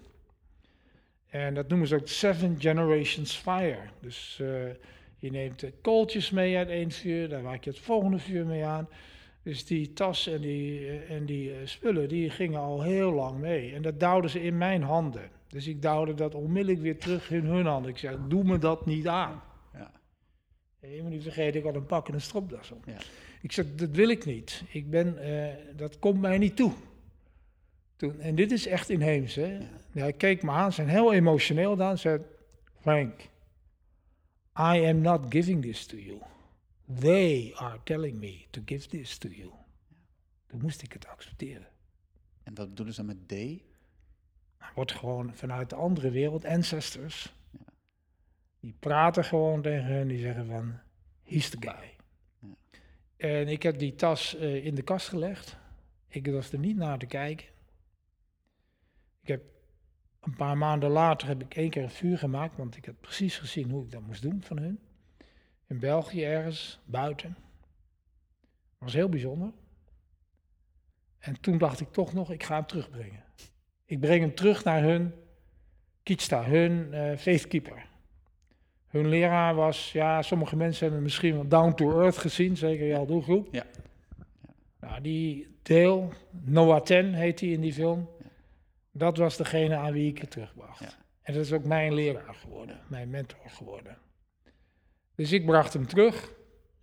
En 1.29 1.53
dat 1.53 1.67
noemen 1.67 1.87
ze 1.87 1.95
ook 1.95 2.07
Seven 2.07 2.55
Generations 2.59 3.35
Fire. 3.35 3.81
Dus 3.99 4.39
uh, 4.41 4.69
je 5.17 5.31
neemt 5.31 5.59
de 5.59 5.73
kooltjes 5.81 6.29
mee 6.29 6.57
uit 6.57 6.69
één 6.69 6.91
vuur, 6.91 7.29
daar 7.29 7.41
maak 7.41 7.63
je 7.63 7.69
het 7.69 7.79
volgende 7.79 8.19
vuur 8.19 8.45
mee 8.45 8.65
aan. 8.65 8.87
Dus 9.43 9.65
die 9.65 9.93
tas 9.93 10.27
en 10.27 10.41
die, 10.41 10.87
eh, 10.87 11.11
en 11.11 11.25
die 11.25 11.53
eh, 11.53 11.57
spullen, 11.63 12.09
die 12.09 12.29
gingen 12.29 12.59
al 12.59 12.81
heel 12.81 13.11
lang 13.11 13.39
mee. 13.39 13.73
En 13.73 13.81
dat 13.81 13.99
duwden 13.99 14.29
ze 14.29 14.41
in 14.41 14.57
mijn 14.57 14.83
handen. 14.83 15.29
Dus 15.47 15.67
ik 15.67 15.81
duwde 15.81 16.13
dat 16.13 16.35
onmiddellijk 16.35 16.81
weer 16.81 16.97
terug 16.97 17.31
in 17.31 17.45
hun 17.45 17.65
handen. 17.65 17.91
Ik 17.91 17.97
zei, 17.97 18.17
doe 18.27 18.43
me 18.43 18.57
dat 18.57 18.85
niet 18.85 19.07
aan. 19.07 19.41
Ja. 19.73 19.91
Je 20.79 21.01
moet 21.01 21.11
niet 21.11 21.23
vergeten, 21.23 21.59
ik 21.59 21.65
had 21.65 21.75
een 21.75 21.85
pak 21.85 22.07
en 22.07 22.13
een 22.13 22.21
stropdas 22.21 22.71
om. 22.71 22.79
Ja. 22.85 22.97
Ik 23.41 23.51
zei, 23.51 23.75
dat 23.75 23.89
wil 23.89 24.09
ik 24.09 24.25
niet. 24.25 24.63
Ik 24.71 24.89
ben, 24.89 25.17
uh, 25.21 25.77
dat 25.77 25.99
komt 25.99 26.21
mij 26.21 26.37
niet 26.37 26.55
toe. 26.55 26.73
Toen, 27.95 28.19
en 28.19 28.35
dit 28.35 28.51
is 28.51 28.67
echt 28.67 28.89
inheems. 28.89 29.35
Hè? 29.35 29.57
Ja. 29.57 29.65
Hij 29.91 30.13
keek 30.13 30.43
me 30.43 30.51
aan, 30.51 30.73
zijn 30.73 30.87
heel 30.87 31.13
emotioneel 31.13 31.75
dan. 31.75 31.97
Zei, 31.97 32.19
Frank, 32.79 33.19
I 34.57 34.85
am 34.85 35.01
not 35.01 35.25
giving 35.29 35.61
this 35.61 35.85
to 35.85 35.97
you. 35.97 36.17
They 36.97 37.53
are 37.55 37.79
telling 37.83 38.19
me 38.19 38.45
to 38.49 38.61
give 38.65 38.87
this 38.87 39.17
to 39.17 39.29
you. 39.29 39.51
Toen 40.47 40.61
moest 40.61 40.81
ik 40.81 40.93
het 40.93 41.07
accepteren. 41.07 41.67
En 42.43 42.55
wat 42.55 42.69
bedoelen 42.69 42.93
ze 42.93 43.03
met 43.03 43.27
they? 43.27 43.63
Wordt 44.75 44.91
gewoon 44.91 45.35
vanuit 45.35 45.69
de 45.69 45.75
andere 45.75 46.09
wereld, 46.11 46.45
ancestors. 46.45 47.33
Ja. 47.51 47.73
Die 48.59 48.75
praten 48.79 49.23
gewoon 49.23 49.61
tegen 49.61 49.85
hen, 49.85 50.07
die 50.07 50.19
zeggen 50.19 50.45
van, 50.45 50.79
he's 51.23 51.49
the 51.49 51.57
guy. 51.59 51.95
Ja. 52.39 52.55
En 53.17 53.47
ik 53.47 53.63
heb 53.63 53.79
die 53.79 53.95
tas 53.95 54.35
uh, 54.35 54.65
in 54.65 54.75
de 54.75 54.81
kast 54.81 55.07
gelegd. 55.07 55.57
Ik 56.07 56.27
was 56.27 56.51
er 56.51 56.59
niet 56.59 56.77
naar 56.77 56.97
te 56.97 57.05
kijken. 57.05 57.47
Ik 59.21 59.27
heb 59.27 59.43
een 60.19 60.35
paar 60.35 60.57
maanden 60.57 60.89
later 60.89 61.27
heb 61.27 61.41
ik 61.41 61.55
één 61.55 61.69
keer 61.69 61.83
een 61.83 61.89
vuur 61.89 62.17
gemaakt, 62.17 62.57
want 62.57 62.75
ik 62.75 62.85
had 62.85 62.99
precies 62.99 63.37
gezien 63.37 63.69
hoe 63.69 63.83
ik 63.83 63.91
dat 63.91 64.01
moest 64.01 64.21
doen 64.21 64.41
van 64.41 64.57
hun 64.57 64.79
in 65.69 65.79
België 65.79 66.23
ergens, 66.23 66.79
buiten. 66.85 67.29
Dat 67.29 68.79
was 68.79 68.93
heel 68.93 69.09
bijzonder. 69.09 69.51
En 71.19 71.41
toen 71.41 71.57
dacht 71.57 71.79
ik 71.79 71.91
toch 71.91 72.13
nog, 72.13 72.31
ik 72.31 72.43
ga 72.43 72.55
hem 72.55 72.65
terugbrengen. 72.65 73.23
Ik 73.85 73.99
breng 73.99 74.21
hem 74.21 74.35
terug 74.35 74.63
naar 74.63 74.81
hun 74.81 75.13
Kitsta, 76.03 76.43
hun 76.43 76.87
uh, 76.93 77.17
faithkeeper. 77.17 77.87
Hun 78.87 79.07
leraar 79.07 79.55
was, 79.55 79.91
ja, 79.91 80.21
sommige 80.21 80.55
mensen 80.55 80.83
hebben 80.83 81.03
misschien 81.03 81.33
wel 81.33 81.47
down 81.47 81.73
to 81.73 82.01
earth 82.01 82.17
gezien, 82.17 82.57
zeker 82.57 82.87
jouw 82.87 83.05
doelgroep. 83.05 83.47
Ja. 83.51 83.65
Nou, 84.79 85.01
die 85.01 85.57
deel, 85.61 86.13
Noah 86.31 86.81
Ten 86.81 87.13
heet 87.13 87.39
hij 87.39 87.49
in 87.49 87.61
die 87.61 87.73
film, 87.73 88.09
dat 88.91 89.17
was 89.17 89.37
degene 89.37 89.75
aan 89.75 89.93
wie 89.93 90.09
ik 90.09 90.17
het 90.17 90.31
terugbracht. 90.31 90.79
Ja. 90.79 90.89
En 91.21 91.33
dat 91.33 91.43
is 91.43 91.53
ook 91.53 91.63
mijn 91.63 91.93
leraar 91.93 92.35
geworden, 92.35 92.79
mijn 92.87 93.09
mentor 93.09 93.49
geworden. 93.49 93.97
Dus 95.19 95.31
ik 95.31 95.45
bracht 95.45 95.73
hem 95.73 95.87
terug. 95.87 96.33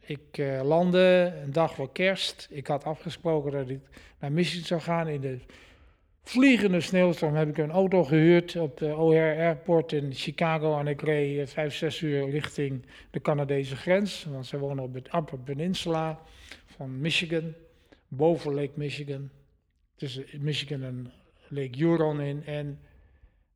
Ik 0.01 0.39
uh, 0.39 0.63
landde 0.63 1.35
een 1.43 1.53
dag 1.53 1.75
voor 1.75 1.93
kerst. 1.93 2.47
Ik 2.51 2.67
had 2.67 2.85
afgesproken 2.85 3.53
dat 3.53 3.69
ik 3.69 3.81
naar 4.19 4.33
Michigan 4.33 4.67
zou 4.67 4.81
gaan. 4.81 5.09
In 5.09 5.21
de 5.21 5.39
vliegende 6.23 6.81
sneeuwstorm 6.81 7.35
heb 7.35 7.49
ik 7.49 7.59
een 7.59 7.71
auto 7.71 8.05
gehuurd 8.05 8.57
op 8.57 8.77
de 8.77 8.95
O'Hare 8.97 9.37
Airport 9.37 9.93
in 9.93 10.15
Chicago. 10.15 10.79
En 10.79 10.87
ik 10.87 11.03
reed 11.03 11.51
vijf, 11.51 11.75
zes 11.75 12.01
uur 12.01 12.31
richting 12.31 12.87
de 13.11 13.21
Canadese 13.21 13.77
grens. 13.77 14.25
Want 14.25 14.47
ze 14.47 14.59
wonen 14.59 14.85
op 14.85 14.95
het 14.95 15.15
Upper 15.15 15.39
Peninsula 15.39 16.21
van 16.67 17.01
Michigan. 17.01 17.55
Boven 18.09 18.55
Lake 18.55 18.73
Michigan. 18.75 19.31
Tussen 19.95 20.25
Michigan 20.39 20.83
en 20.83 21.13
Lake 21.49 21.77
Huron 21.77 22.21
in. 22.21 22.43
En 22.45 22.79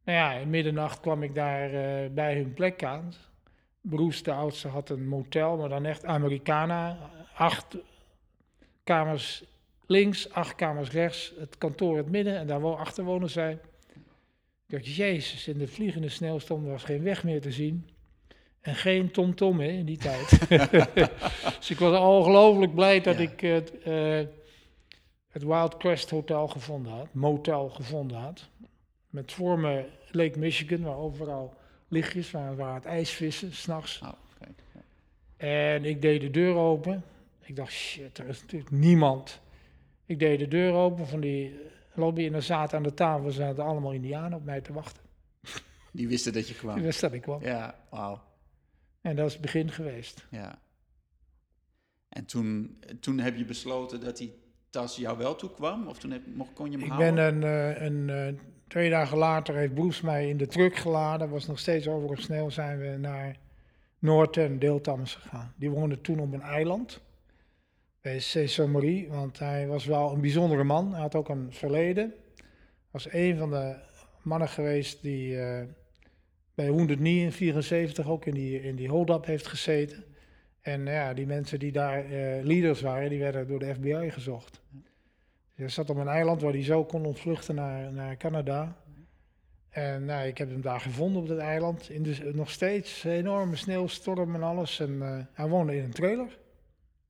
nou 0.04 0.18
ja, 0.18 0.32
in 0.32 0.50
middernacht 0.50 1.00
kwam 1.00 1.22
ik 1.22 1.34
daar 1.34 1.72
uh, 1.72 2.10
bij 2.14 2.34
hun 2.34 2.54
plek 2.54 2.84
aan. 2.84 3.14
Bruce, 3.80 4.22
de 4.22 4.32
oudste, 4.32 4.68
had 4.68 4.90
een 4.90 5.08
motel, 5.08 5.56
maar 5.56 5.68
dan 5.68 5.84
echt 5.84 6.04
Americana. 6.04 6.98
Acht 7.34 7.76
kamers 8.84 9.44
links, 9.86 10.32
acht 10.32 10.54
kamers 10.54 10.90
rechts, 10.90 11.32
het 11.38 11.58
kantoor 11.58 11.90
in 11.90 11.96
het 11.96 12.10
midden 12.10 12.36
en 12.36 12.46
daar 12.46 12.76
achter 12.76 13.04
wonen 13.04 13.30
zij. 13.30 13.58
Ik 14.66 14.76
dacht, 14.76 14.96
jezus, 14.96 15.48
in 15.48 15.58
de 15.58 15.68
vliegende 15.68 16.08
sneeuwstorm 16.08 16.64
was 16.64 16.84
geen 16.84 17.02
weg 17.02 17.24
meer 17.24 17.40
te 17.40 17.52
zien. 17.52 17.88
En 18.60 18.74
geen 18.74 19.10
TomTom 19.10 19.56
-tom, 19.56 19.60
in 19.60 19.84
die 19.84 19.98
tijd. 19.98 20.48
dus 21.58 21.70
ik 21.70 21.78
was 21.78 21.98
ongelooflijk 22.00 22.74
blij 22.74 23.00
dat 23.00 23.18
ik 23.18 23.40
het, 23.40 23.72
uh, 23.86 24.20
het 25.28 25.42
Wild 25.42 25.76
Crest 25.76 26.10
Hotel 26.10 26.48
gevonden 26.48 26.92
had, 26.92 27.14
motel 27.14 27.68
gevonden 27.68 28.16
had. 28.16 28.48
Met 29.08 29.32
voor 29.32 29.58
me 29.58 29.84
Lake 30.10 30.38
Michigan, 30.38 30.82
waar 30.82 30.96
overal 30.96 31.54
lichtjes, 31.90 32.30
waar, 32.30 32.56
waar 32.56 32.74
het 32.74 32.84
ijsvissen, 32.84 33.54
s'nachts. 33.54 34.00
Oh, 34.02 34.08
okay. 34.34 34.54
En 35.36 35.84
ik 35.84 36.02
deed 36.02 36.20
de 36.20 36.30
deur 36.30 36.54
open. 36.54 37.04
Ik 37.40 37.56
dacht, 37.56 37.72
shit, 37.72 38.18
er 38.18 38.28
is 38.28 38.40
natuurlijk 38.40 38.70
niemand. 38.70 39.40
Ik 40.06 40.18
deed 40.18 40.38
de 40.38 40.48
deur 40.48 40.72
open 40.72 41.06
van 41.06 41.20
die 41.20 41.54
lobby 41.94 42.26
en 42.26 42.34
er 42.34 42.42
zaten 42.42 42.76
aan 42.76 42.82
de 42.82 42.94
tafel 42.94 43.30
zaten 43.30 43.64
allemaal 43.64 43.92
indianen 43.92 44.38
op 44.38 44.44
mij 44.44 44.60
te 44.60 44.72
wachten. 44.72 45.02
Die 45.92 46.08
wisten 46.08 46.32
dat 46.32 46.48
je 46.48 46.54
kwam. 46.54 46.74
Die 46.74 46.84
wist 46.84 47.00
dat 47.00 47.12
ik 47.12 47.22
kwam. 47.22 47.42
Ja, 47.42 47.74
wauw. 47.90 48.22
En 49.00 49.16
dat 49.16 49.26
is 49.26 49.32
het 49.32 49.42
begin 49.42 49.70
geweest. 49.70 50.26
Ja. 50.30 50.58
En 52.08 52.24
toen, 52.24 52.78
toen 53.00 53.18
heb 53.18 53.36
je 53.36 53.44
besloten 53.44 54.00
dat 54.00 54.16
die 54.16 54.34
tas 54.70 54.96
jou 54.96 55.18
wel 55.18 55.36
toekwam? 55.36 55.86
Of 55.86 55.98
toen 55.98 56.10
heb, 56.10 56.22
kon 56.54 56.70
je 56.70 56.76
hem 56.78 56.86
Ik 56.86 56.92
houden? 56.92 57.40
ben 57.40 57.50
een, 57.50 57.74
eh, 57.74 57.82
een, 57.82 58.10
eh, 58.10 58.40
twee 58.70 58.90
dagen 58.90 59.18
later 59.18 59.54
heeft 59.54 59.74
Bruce 59.74 60.04
mij 60.04 60.28
in 60.28 60.36
de 60.36 60.46
truck 60.46 60.76
geladen. 60.76 61.30
Was 61.30 61.46
nog 61.46 61.58
steeds 61.58 61.88
over 61.88 62.08
op 62.08 62.18
sneeuw 62.18 62.50
zijn 62.50 62.78
we 62.78 62.96
naar 62.96 63.36
Noorten, 63.98 64.58
Deeltammers 64.58 65.14
gegaan. 65.14 65.54
Die 65.56 65.70
woonde 65.70 66.00
toen 66.00 66.18
op 66.18 66.32
een 66.32 66.42
eiland 66.42 67.00
bij 68.00 68.18
Saint-Marie, 68.18 69.08
want 69.08 69.38
hij 69.38 69.66
was 69.66 69.84
wel 69.84 70.12
een 70.12 70.20
bijzondere 70.20 70.64
man. 70.64 70.92
Hij 70.92 71.00
had 71.00 71.14
ook 71.14 71.28
een 71.28 71.52
verleden. 71.52 72.14
Was 72.90 73.12
een 73.12 73.36
van 73.36 73.50
de 73.50 73.74
mannen 74.22 74.48
geweest 74.48 75.02
die 75.02 75.40
eh, 75.40 75.66
bij 76.54 76.70
Wounded 76.70 76.98
Knee 76.98 77.24
in 77.24 77.32
74 77.32 78.08
ook 78.08 78.26
in 78.26 78.34
die, 78.34 78.62
in 78.62 78.76
die 78.76 78.88
hold-up 78.88 79.24
heeft 79.24 79.46
gezeten. 79.46 80.04
En 80.60 80.86
ja, 80.86 81.14
die 81.14 81.26
mensen 81.26 81.58
die 81.58 81.72
daar 81.72 82.04
eh, 82.04 82.44
leaders 82.44 82.80
waren, 82.80 83.10
die 83.10 83.18
werden 83.18 83.48
door 83.48 83.58
de 83.58 83.74
FBI 83.74 84.10
gezocht. 84.10 84.60
Hij 85.60 85.68
zat 85.68 85.90
op 85.90 85.96
een 85.96 86.08
eiland 86.08 86.42
waar 86.42 86.52
hij 86.52 86.64
zo 86.64 86.84
kon 86.84 87.04
ontvluchten 87.04 87.54
naar, 87.54 87.92
naar 87.92 88.16
Canada. 88.16 88.76
En 89.68 90.04
nou, 90.04 90.26
ik 90.26 90.38
heb 90.38 90.50
hem 90.50 90.60
daar 90.60 90.80
gevonden 90.80 91.22
op 91.22 91.28
dat 91.28 91.38
eiland. 91.38 91.90
In 91.90 92.02
de, 92.02 92.30
nog 92.34 92.50
steeds 92.50 93.04
enorme 93.04 93.56
sneeuwstorm 93.56 94.34
en 94.34 94.42
alles. 94.42 94.80
En 94.80 95.02
eh, 95.02 95.18
hij 95.32 95.48
woonde 95.48 95.76
in 95.76 95.84
een 95.84 95.92
trailer 95.92 96.38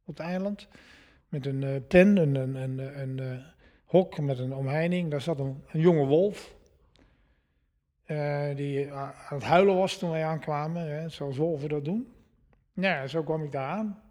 op 0.05 0.17
het 0.17 0.19
eiland. 0.19 0.69
Met 1.29 1.47
een 1.47 1.63
eh, 1.63 1.81
pen, 1.89 2.17
een, 2.17 2.55
een, 3.01 3.19
eh, 3.19 3.45
hok 3.85 4.19
met 4.21 4.39
een 4.39 4.55
omheining. 4.55 5.11
Daar 5.11 5.21
zat 5.21 5.39
een, 5.39 5.65
jonge 5.73 6.07
wolf. 6.07 6.55
die 8.55 8.93
aan 8.93 9.15
het 9.15 9.43
huilen 9.43 9.77
was 9.77 9.99
toen 9.99 10.11
wij 10.11 10.25
aankwamen, 10.25 10.89
hè, 10.89 11.09
zoals 11.09 11.37
wolven 11.37 11.69
dat 11.69 11.85
doen. 11.85 12.13
Ja, 12.73 13.07
zo 13.07 13.23
kwam 13.23 13.43
ik 13.43 13.53
daar 13.53 13.69
aan. 13.69 14.03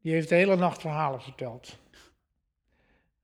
Die 0.00 0.12
heeft 0.12 0.28
de 0.28 0.34
hele 0.34 0.56
nacht 0.56 0.80
verhalen 0.80 1.22
verteld. 1.22 1.78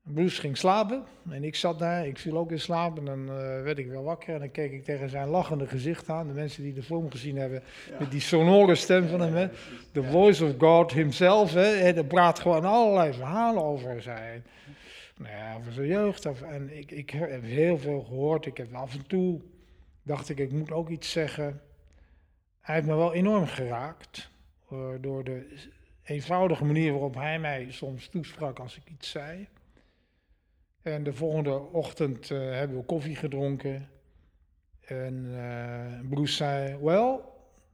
Bruce 0.03 0.39
ging 0.39 0.57
slapen 0.57 1.03
en 1.29 1.43
ik 1.43 1.55
zat 1.55 1.79
daar, 1.79 2.07
ik 2.07 2.17
viel 2.17 2.37
ook 2.37 2.51
in 2.51 2.59
slaap 2.59 2.97
en 2.97 3.05
dan 3.05 3.29
eh, 3.29 3.35
werd 3.61 3.77
ik 3.77 3.87
wel 3.87 4.03
wakker 4.03 4.33
en 4.33 4.39
dan 4.39 4.51
keek 4.51 4.71
ik 4.71 4.83
tegen 4.83 5.09
zijn 5.09 5.27
lachende 5.27 5.67
gezicht 5.67 6.09
aan. 6.09 6.27
De 6.27 6.33
mensen 6.33 6.63
die 6.63 6.73
de 6.73 6.83
film 6.83 7.11
gezien 7.11 7.37
hebben, 7.37 7.63
met 7.99 8.11
die 8.11 8.21
sonore 8.21 8.75
stem 8.75 9.07
van 9.07 9.21
hem, 9.21 9.35
hè. 9.35 9.47
the 9.91 10.03
voice 10.03 10.45
of 10.45 10.53
God 10.57 10.91
himself, 10.91 11.53
hè. 11.53 11.75
En 11.75 12.07
praat 12.07 12.39
gewoon 12.39 12.65
allerlei 12.65 13.13
verhalen 13.13 13.63
over 13.63 14.01
zijn, 14.01 14.45
nou 15.17 15.35
ja, 15.35 15.55
over 15.55 15.73
zijn 15.73 15.87
jeugd. 15.87 16.25
Of, 16.25 16.41
en 16.41 16.77
ik, 16.77 16.91
ik 16.91 17.09
heb 17.09 17.43
heel 17.43 17.77
veel 17.77 18.01
gehoord, 18.01 18.45
ik 18.45 18.57
heb 18.57 18.73
af 18.73 18.93
en 18.93 19.07
toe, 19.07 19.41
dacht 20.03 20.29
ik, 20.29 20.37
ik 20.37 20.51
moet 20.51 20.71
ook 20.71 20.89
iets 20.89 21.11
zeggen. 21.11 21.61
Hij 22.61 22.75
heeft 22.75 22.87
me 22.87 22.95
wel 22.95 23.13
enorm 23.13 23.45
geraakt 23.45 24.29
eh, 24.69 24.77
door 25.01 25.23
de 25.23 25.59
eenvoudige 26.03 26.65
manier 26.65 26.91
waarop 26.91 27.15
hij 27.15 27.39
mij 27.39 27.67
soms 27.69 28.07
toesprak 28.07 28.59
als 28.59 28.77
ik 28.77 28.83
iets 28.89 29.09
zei. 29.09 29.47
En 30.83 31.03
de 31.03 31.13
volgende 31.13 31.59
ochtend 31.59 32.31
eh, 32.31 32.37
hebben 32.39 32.77
we 32.77 32.83
koffie 32.83 33.15
gedronken. 33.15 33.89
En 34.79 35.25
eh 35.35 36.09
Bruce 36.09 36.33
zei, 36.33 36.77
well, 36.81 37.19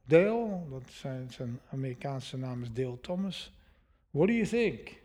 Dale, 0.04 0.60
dat 0.70 0.82
zijn, 0.86 1.30
zijn 1.30 1.60
Amerikaanse 1.70 2.36
naam 2.36 2.62
is 2.62 2.72
Dale 2.72 3.00
Thomas. 3.00 3.52
What 4.10 4.26
do 4.26 4.32
you 4.32 4.46
think? 4.46 5.02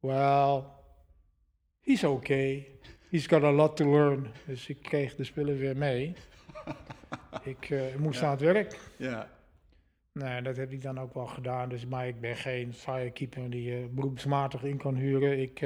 Well, 0.00 0.62
he's 1.80 2.04
okay. 2.04 2.68
He's 3.10 3.26
got 3.26 3.42
a 3.42 3.52
lot 3.52 3.76
to 3.76 3.90
learn. 3.90 4.26
Dus 4.46 4.68
ik 4.68 4.82
kreeg 4.82 5.14
de 5.14 5.24
spullen 5.24 5.58
weer 5.58 5.76
mee. 5.76 6.14
ik 7.42 7.70
eh, 7.70 7.94
moest 7.98 8.22
aan 8.22 8.30
het 8.30 8.40
werk. 8.40 8.78
Ja. 8.96 9.30
Nee, 10.12 10.42
dat 10.42 10.56
heb 10.56 10.72
ik 10.72 10.82
dan 10.82 11.00
ook 11.00 11.14
wel 11.14 11.26
gedaan. 11.26 11.68
Dus, 11.68 11.86
maar 11.86 12.08
ik 12.08 12.20
ben 12.20 12.36
geen 12.36 12.74
firekeeper 12.74 13.50
die 13.50 13.62
je 13.62 13.88
beroepsmatig 13.90 14.62
in 14.62 14.76
kan 14.76 14.94
huren. 14.94 15.40
Ik, 15.40 15.62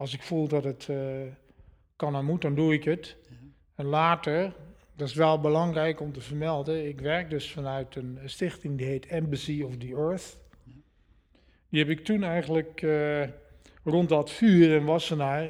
als 0.00 0.14
ik 0.14 0.22
voel 0.22 0.48
dat 0.48 0.64
het 0.64 0.88
eh, 0.88 1.22
kan 1.96 2.14
en 2.14 2.24
moet, 2.24 2.42
dan 2.42 2.54
doe 2.54 2.72
ik 2.72 2.84
het. 2.84 3.16
En 3.74 3.84
later, 3.84 4.52
dat 4.96 5.08
is 5.08 5.14
wel 5.14 5.40
belangrijk 5.40 6.00
om 6.00 6.12
te 6.12 6.20
vermelden, 6.20 6.88
ik 6.88 7.00
werk 7.00 7.30
dus 7.30 7.52
vanuit 7.52 7.96
een 7.96 8.18
stichting 8.24 8.78
die 8.78 8.86
heet 8.86 9.06
Embassy 9.06 9.62
of 9.62 9.76
the 9.76 9.94
Earth. 9.94 10.36
Die 11.68 11.80
heb 11.80 11.88
ik 11.88 12.04
toen 12.04 12.22
eigenlijk 12.22 12.82
eh, 12.82 13.28
rond 13.84 14.08
dat 14.08 14.30
vuur 14.30 14.76
in 14.76 14.84
Wassenaar, 14.84 15.48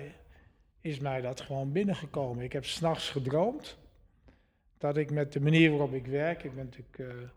is 0.81 0.99
mij 0.99 1.21
dat 1.21 1.41
gewoon 1.41 1.73
binnengekomen. 1.73 2.45
Ik 2.45 2.53
heb 2.53 2.65
s'nachts 2.65 3.11
gedroomd 3.11 3.79
dat 4.79 4.97
ik 4.97 5.11
met 5.11 5.33
de 5.33 5.41
manier 5.41 5.71
waarop 5.71 5.93
ik 5.93 6.07
werk, 6.07 6.45
ik 6.45 6.55
ben 6.55 6.65
natuurlijk... 6.65 6.99
eh, 6.99 7.29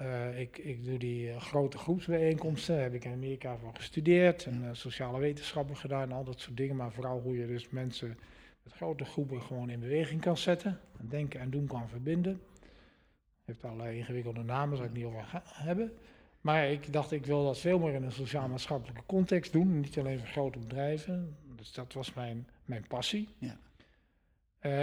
eh, 0.00 0.40
ik, 0.40 0.58
ik 0.58 0.84
doe 0.84 0.98
die 0.98 1.30
eh, 1.30 1.40
grote 1.40 1.78
groepsbijeenkomsten, 1.78 2.74
daar 2.74 2.82
heb 2.82 2.94
ik 2.94 3.04
in 3.04 3.12
Amerika 3.12 3.56
van 3.56 3.76
gestudeerd 3.76 4.44
en 4.44 4.64
eh, 4.64 4.68
sociale 4.72 5.18
wetenschappen 5.18 5.76
gedaan 5.76 6.02
en 6.02 6.12
al 6.12 6.24
dat 6.24 6.40
soort 6.40 6.56
dingen. 6.56 6.76
Maar 6.76 6.92
vooral 6.92 7.20
hoe 7.20 7.36
je 7.36 7.46
dus 7.46 7.68
mensen 7.68 8.18
met 8.62 8.72
grote 8.72 9.04
groepen 9.04 9.42
gewoon 9.42 9.70
in 9.70 9.80
beweging 9.80 10.20
kan 10.20 10.36
zetten. 10.36 10.80
En 10.98 11.08
denken 11.08 11.40
en 11.40 11.50
doen 11.50 11.66
kan 11.66 11.88
verbinden. 11.88 12.40
Heeft 13.44 13.64
allerlei 13.64 13.96
ingewikkelde 13.96 14.42
namen, 14.42 14.76
zal 14.76 14.86
ik 14.86 14.92
niet 14.92 15.04
over 15.04 15.42
hebben. 15.44 15.92
Maar 16.40 16.70
ik 16.70 16.92
dacht, 16.92 17.12
ik 17.12 17.26
wil 17.26 17.44
dat 17.44 17.58
veel 17.58 17.78
meer 17.78 17.94
in 17.94 18.02
een 18.02 18.12
sociaal-maatschappelijke 18.12 19.02
context 19.06 19.52
doen. 19.52 19.80
Niet 19.80 19.98
alleen 19.98 20.18
voor 20.18 20.28
grote 20.28 20.58
bedrijven. 20.58 21.36
Dus 21.56 21.72
dat 21.72 21.92
was 21.92 22.14
mijn, 22.14 22.48
mijn 22.64 22.84
passie. 22.88 23.28
Ja. 23.38 23.58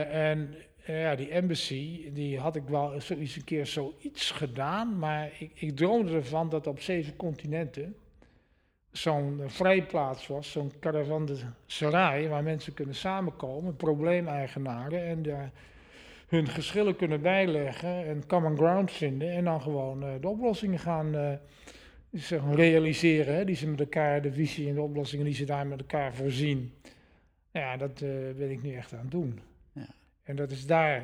En 0.10 0.56
eh, 0.88 1.02
ja, 1.02 1.16
die 1.16 1.30
embassy, 1.30 2.12
die 2.14 2.40
had 2.40 2.56
ik 2.56 2.64
wel 2.68 3.02
zoiets 3.02 3.36
een 3.36 3.44
keer 3.44 3.66
zoiets 3.66 4.32
gedaan. 4.32 5.00
Maar 5.00 5.32
ik, 5.40 5.52
ik 5.54 5.76
droomde 5.76 6.14
ervan 6.14 6.50
dat 6.50 6.68
op 6.68 6.82
zeven 6.82 7.16
continenten 7.16 7.96
zo'n 8.92 9.42
vrijplaats 9.46 10.28
was. 10.28 10.52
Zo'n 10.52 10.72
caravanserai 10.80 12.28
waar 12.28 12.44
mensen 12.44 12.74
kunnen 12.74 12.96
samenkomen, 12.96 13.76
probleemeigenaren. 13.76 15.06
En 15.06 15.24
daar 15.24 15.52
hun 16.28 16.48
geschillen 16.48 16.96
kunnen 16.96 17.22
bijleggen 17.22 18.06
en 18.06 18.28
common 18.28 18.58
ground 18.58 18.92
vinden. 18.92 19.32
En 19.32 19.44
dan 19.44 19.62
gewoon 19.62 20.04
eh, 20.04 20.10
de 20.22 20.28
oplossingen 20.28 20.80
gaan 20.80 21.16
eh, 21.16 22.54
realiseren. 22.54 23.36
Hè, 23.36 23.46
die 23.46 23.56
ze 23.56 23.68
met 23.68 23.80
elkaar, 23.80 24.22
de 24.22 24.34
visie 24.34 24.70
en 24.70 24.76
de 24.76 24.82
oplossingen 24.82 25.26
die 25.26 25.34
ze 25.34 25.46
daar 25.46 25.68
met 25.68 25.80
elkaar 25.80 26.14
voorzien. 26.14 26.74
Ja, 27.52 27.78
dat 27.78 28.02
eh, 28.02 28.10
ben 28.38 28.52
ik 28.52 28.64
nu 28.64 28.76
echt 28.76 28.94
aan 28.94 29.10
doen. 29.10 29.40
En 30.28 30.36
dat 30.36 30.52
is 30.52 30.66
daar, 30.66 31.04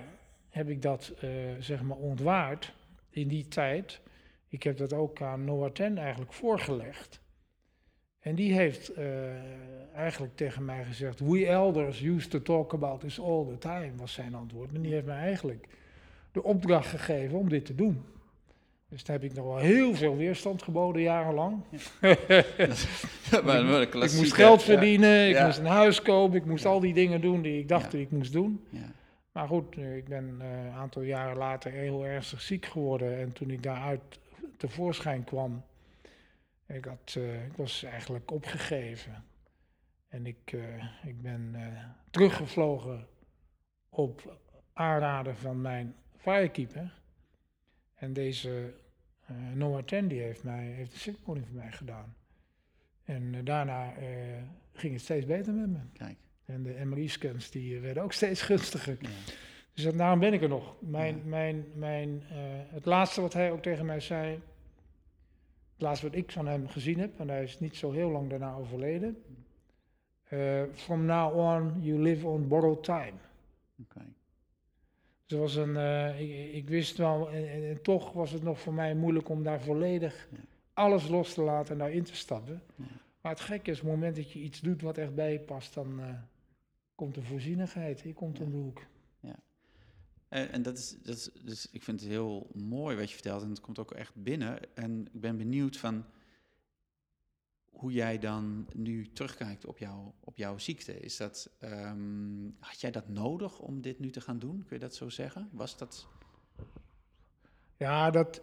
heb 0.49 0.69
ik 0.69 0.81
dat 0.81 1.13
eh, 1.21 1.29
zeg 1.59 1.81
maar 1.81 1.97
ontwaard 1.97 2.73
in 3.09 3.27
die 3.27 3.47
tijd. 3.47 3.99
Ik 4.47 4.63
heb 4.63 4.77
dat 4.77 4.93
ook 4.93 5.21
aan 5.21 5.45
Noah 5.45 5.71
Ten 5.71 5.97
eigenlijk 5.97 6.33
voorgelegd. 6.33 7.21
En 8.19 8.35
die 8.35 8.53
heeft 8.53 8.89
eh, 8.89 9.05
eigenlijk 9.95 10.35
tegen 10.35 10.65
mij 10.65 10.83
gezegd: 10.83 11.19
We 11.19 11.45
elders 11.47 12.01
used 12.01 12.29
to 12.29 12.41
talk 12.41 12.73
about 12.73 12.99
this 12.99 13.19
all 13.19 13.45
the 13.45 13.57
time, 13.57 13.91
was 13.95 14.13
zijn 14.13 14.33
antwoord. 14.35 14.73
En 14.73 14.81
die 14.81 14.93
heeft 14.93 15.05
mij 15.05 15.17
eigenlijk 15.17 15.67
de 16.31 16.43
opdracht 16.43 16.87
gegeven 16.89 17.37
om 17.37 17.49
dit 17.49 17.65
te 17.65 17.75
doen. 17.75 18.03
Dus 18.89 19.03
daar 19.03 19.15
heb 19.19 19.29
ik 19.29 19.33
nog 19.35 19.45
wel 19.45 19.57
heel 19.57 19.95
veel 19.95 20.15
weerstand 20.17 20.63
geboden, 20.63 21.01
jarenlang. 21.01 21.61
Maar 23.43 23.81
Ik 23.81 23.93
moest 23.93 24.33
geld 24.33 24.59
ja. 24.59 24.65
verdienen, 24.65 25.27
ik 25.29 25.35
Ja. 25.35 25.45
moest 25.45 25.57
een 25.57 25.65
huis 25.65 26.01
kopen, 26.01 26.37
ik 26.37 26.45
moest 26.45 26.63
Ja. 26.63 26.69
al 26.69 26.79
die 26.79 26.93
dingen 26.93 27.21
doen 27.21 27.41
die 27.41 27.59
ik 27.59 27.67
dacht 27.67 27.83
Ja. 27.85 27.89
dat 27.91 27.99
ik 27.99 28.11
moest 28.11 28.33
doen. 28.33 28.63
Maar 29.33 29.47
goed, 29.47 29.77
ik 29.77 30.07
ben 30.07 30.41
eh, 30.41 30.65
een 30.65 30.71
aantal 30.71 31.01
jaren 31.01 31.37
later 31.37 31.71
heel 31.71 32.05
ernstig 32.05 32.41
ziek 32.41 32.65
geworden. 32.65 33.17
En 33.17 33.33
toen 33.33 33.49
ik 33.49 33.63
daaruit 33.63 34.19
tevoorschijn 34.57 35.23
kwam, 35.23 35.63
ik, 36.65 36.85
had, 36.85 37.15
eh, 37.17 37.45
ik 37.45 37.53
was 37.53 37.83
eigenlijk 37.83 38.31
opgegeven. 38.31 39.25
En 40.07 40.25
ik, 40.25 40.53
eh, 40.53 40.85
ik 41.03 41.21
ben 41.21 41.55
teruggevlogen 42.09 43.07
op 43.89 44.37
aanraden 44.73 45.35
van 45.35 45.61
mijn 45.61 45.95
firekeeper. 46.17 47.01
En 47.93 48.13
deze 48.13 48.73
Noah 49.53 49.83
Tandy 49.83 50.15
heeft, 50.15 50.43
mij, 50.43 50.65
heeft 50.65 51.03
de 51.05 51.15
voor 51.23 51.37
mij 51.51 51.71
gedaan. 51.71 52.15
En 53.03 53.45
daarna 53.45 53.93
ging 54.73 54.93
het 54.93 55.01
steeds 55.01 55.25
beter 55.25 55.53
met 55.53 55.69
me. 55.69 55.79
Kijk. 55.93 56.22
En 56.45 56.63
de 56.63 56.81
MRI-scans 56.85 57.49
die 57.51 57.79
werden 57.79 58.03
ook 58.03 58.13
steeds 58.13 58.41
gunstiger. 58.41 58.97
Ja. 58.99 59.09
Dus 59.73 59.83
dat- 59.83 59.97
daarom 59.97 60.19
ben 60.19 60.33
ik 60.33 60.41
er 60.41 60.49
nog. 60.49 60.75
Mijn, 60.79 61.15
Ja. 61.15 61.21
mijn, 61.25 61.65
mijn, 61.75 62.23
eh, 62.29 62.35
het 62.67 62.85
laatste 62.85 63.21
wat 63.21 63.33
hij 63.33 63.51
ook 63.51 63.61
tegen 63.61 63.85
mij 63.85 63.99
zei, 63.99 64.31
het 65.73 65.81
laatste 65.81 66.05
wat 66.07 66.15
ik 66.15 66.31
van 66.31 66.47
hem 66.47 66.67
gezien 66.67 66.99
heb, 66.99 67.19
en 67.19 67.29
hij 67.29 67.43
is 67.43 67.59
niet 67.59 67.75
zo 67.75 67.91
heel 67.91 68.09
lang 68.09 68.29
daarna 68.29 68.53
overleden. 68.55 69.23
eh, 70.23 70.61
from 70.73 71.05
now 71.05 71.37
on, 71.37 71.73
you 71.81 71.99
live 72.01 72.27
on 72.27 72.47
borrowed 72.47 72.83
time. 72.83 73.11
Oké. 73.81 74.01
Dus 75.25 75.39
was 75.39 75.55
een, 75.55 75.77
eh, 75.77 76.19
ik, 76.21 76.53
ik 76.53 76.69
wist 76.69 76.97
wel, 76.97 77.29
en, 77.31 77.49
en- 77.51 77.69
en 77.69 77.81
toch 77.81 78.11
was 78.11 78.31
het 78.31 78.43
nog 78.43 78.59
voor 78.59 78.73
mij 78.73 78.95
moeilijk 78.95 79.29
om 79.29 79.43
daar 79.43 79.61
volledig 79.61 80.27
Ja. 80.31 80.37
alles 80.73 81.07
los 81.07 81.33
te 81.33 81.41
laten 81.41 81.71
en 81.73 81.77
daarin 81.79 82.03
te 82.03 82.15
stappen. 82.15 82.61
Maar 83.21 83.31
het 83.31 83.41
gekke 83.41 83.71
is, 83.71 83.79
op 83.79 83.85
het 83.85 83.93
moment 83.93 84.15
dat 84.15 84.31
je 84.31 84.39
iets 84.39 84.59
doet 84.59 84.81
wat 84.81 84.97
echt 84.97 85.15
bij 85.15 85.31
je 85.31 85.39
past, 85.39 85.73
dan 85.73 86.01
komt 86.95 87.15
de 87.15 87.23
voorzienigheid, 87.23 88.01
hier 88.01 88.13
komt 88.13 88.39
om 88.39 88.51
de 88.51 88.57
hoek. 88.57 88.81
Eh, 90.33 90.53
en 90.53 90.61
dat 90.61 90.77
is, 90.77 90.95
dat 91.03 91.15
is, 91.15 91.29
dus 91.43 91.69
ik 91.71 91.83
vind 91.83 91.99
het 91.99 92.09
heel 92.09 92.47
mooi 92.53 92.97
wat 92.97 93.07
je 93.07 93.13
vertelt 93.13 93.43
en 93.43 93.49
het 93.49 93.59
komt 93.59 93.79
ook 93.79 93.91
echt 93.91 94.15
binnen. 94.15 94.75
En 94.75 95.09
ik 95.13 95.21
ben 95.21 95.37
benieuwd 95.37 95.77
van 95.77 96.05
hoe 97.69 97.91
jij 97.91 98.19
dan 98.19 98.67
nu 98.75 99.11
terugkijkt 99.11 99.65
op, 99.65 99.77
jou, 99.77 100.11
op 100.19 100.37
jouw 100.37 100.57
ziekte. 100.57 100.99
Is 100.99 101.17
dat, 101.17 101.49
ehm, 101.59 102.49
had 102.59 102.81
jij 102.81 102.91
dat 102.91 103.07
nodig 103.07 103.59
om 103.59 103.81
dit 103.81 103.99
nu 103.99 104.09
te 104.09 104.21
gaan 104.21 104.39
doen? 104.39 104.63
Kun 104.67 104.75
je 104.75 104.83
dat 104.83 104.95
zo 104.95 105.09
zeggen? 105.09 105.49
Was 105.51 105.77
dat... 105.77 106.07
Ja, 107.77 108.11
dat, 108.11 108.41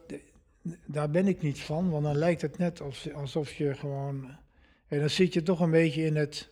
daar 0.86 1.11
ben 1.11 1.26
ik 1.26 1.42
niet 1.42 1.61
van, 1.61 1.90
want 1.90 2.05
dan 2.05 2.16
lijkt 2.16 2.42
het 2.42 2.59
net 2.59 2.80
alsof, 2.80 3.14
alsof 3.14 3.53
je 3.53 3.74
gewoon... 3.74 4.36
En 4.86 4.98
dan 4.98 5.11
zit 5.11 5.32
je 5.32 5.42
toch 5.42 5.61
een 5.61 5.70
beetje 5.70 6.05
in 6.05 6.16
het, 6.16 6.51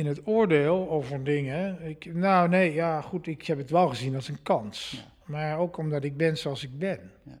in 0.00 0.06
het 0.06 0.26
oordeel 0.26 0.90
over 0.90 1.24
dingen. 1.24 1.82
Ik, 1.82 2.14
nou 2.14 2.48
nee, 2.48 2.72
ja 2.72 3.00
goed, 3.00 3.26
ik 3.26 3.46
heb 3.46 3.58
het 3.58 3.70
wel 3.70 3.88
gezien 3.88 4.14
als 4.14 4.28
een 4.28 4.42
kans. 4.42 4.90
Ja. 4.90 5.12
Maar 5.24 5.58
ook 5.58 5.76
omdat 5.76 6.04
ik 6.04 6.16
ben 6.16 6.38
zoals 6.38 6.64
ik 6.64 6.78
ben. 6.78 7.12
Ja. 7.22 7.38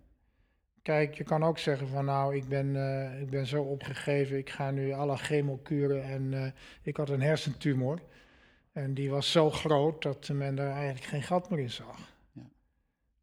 Kijk, 0.82 1.14
je 1.14 1.24
kan 1.24 1.44
ook 1.44 1.58
zeggen 1.58 1.88
van 1.88 2.04
nou, 2.04 2.36
ik 2.36 2.48
ben, 2.48 2.76
eh, 2.76 3.20
ik 3.20 3.30
ben 3.30 3.46
zo 3.46 3.62
opgegeven, 3.62 4.38
ik 4.38 4.50
ga 4.50 4.70
nu 4.70 4.92
alle 4.92 5.16
chemokuren 5.16 6.04
en 6.04 6.34
eh, 6.34 6.52
ik 6.82 6.96
had 6.96 7.08
een 7.08 7.22
hersentumor. 7.22 7.98
En 8.72 8.94
die 8.94 9.10
was 9.10 9.30
zo 9.30 9.50
groot 9.50 10.02
dat 10.02 10.28
men 10.32 10.54
daar 10.54 10.72
eigenlijk 10.72 11.04
geen 11.04 11.22
gat 11.22 11.50
meer 11.50 11.58
in 11.58 11.70
zag. 11.70 12.12
Ja. 12.32 12.48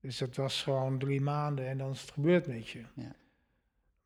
Dus 0.01 0.17
dat 0.17 0.35
was 0.35 0.63
gewoon 0.63 0.99
drie 0.99 1.21
maanden 1.21 1.67
en 1.67 1.77
dan 1.77 1.91
is 1.91 2.01
het 2.01 2.11
gebeurd 2.11 2.47
met 2.47 2.69
je. 2.69 2.83
Ja. 2.93 3.15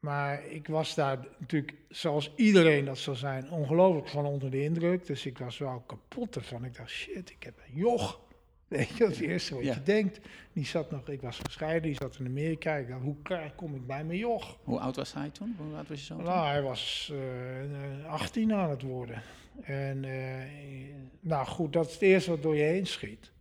Maar 0.01 0.45
ik 0.45 0.67
was 0.67 0.95
daar 0.95 1.17
natuurlijk, 1.37 1.73
zoals 1.89 2.31
iedereen 2.35 2.85
dat 2.85 2.97
zou 2.97 3.15
zijn, 3.15 3.51
ongelooflijk 3.51 4.07
van 4.07 4.25
onder 4.25 4.51
de 4.51 4.63
indruk. 4.63 5.05
Dus 5.05 5.25
ik 5.25 5.37
was 5.37 5.57
wel 5.57 5.83
kapot 5.87 6.35
ervan. 6.35 6.65
Ik 6.65 6.75
dacht, 6.77 6.89
shit, 6.89 7.29
ik 7.29 7.43
heb 7.43 7.57
een 7.67 7.75
joch. 7.77 8.19
Weet 8.67 8.87
je, 8.87 8.97
dat 8.97 9.09
is 9.09 9.17
het 9.17 9.27
eerste 9.27 9.55
wat 9.55 9.63
Ja. 9.63 9.73
je 9.73 9.83
denkt. 9.83 10.19
Die 10.53 10.65
zat 10.65 10.91
nog, 10.91 11.07
ik 11.07 11.21
was 11.21 11.39
gescheiden, 11.39 11.81
die 11.81 11.95
zat 11.95 12.17
in 12.19 12.25
Amerika. 12.25 12.75
Ik 12.75 12.87
dacht, 12.87 13.01
hoe 13.01 13.15
kom 13.55 13.75
ik 13.75 13.87
bij 13.87 14.03
mijn 14.03 14.17
joch? 14.19 14.57
Hoe 14.63 14.79
oud 14.79 14.95
was 14.95 15.13
hij 15.13 15.29
toen? 15.29 15.55
Hoe 15.57 15.75
oud 15.75 15.87
was 15.89 16.07
je 16.07 16.13
toen? 16.13 16.23
Nou, 16.23 16.47
hij 16.47 16.61
was 16.61 17.11
eh, 17.13 17.63
eh, 18.01 18.05
18 18.05 18.53
aan 18.53 18.69
het 18.69 18.81
worden. 18.81 19.21
En 19.61 20.03
eh, 20.05 20.93
nou 21.19 21.45
goed, 21.47 21.73
dat 21.73 21.85
is 21.87 21.93
het 21.93 22.01
eerste 22.01 22.29
wat 22.29 22.41
door 22.41 22.55
je 22.55 22.63
heen 22.63 22.87
schiet. 22.87 23.31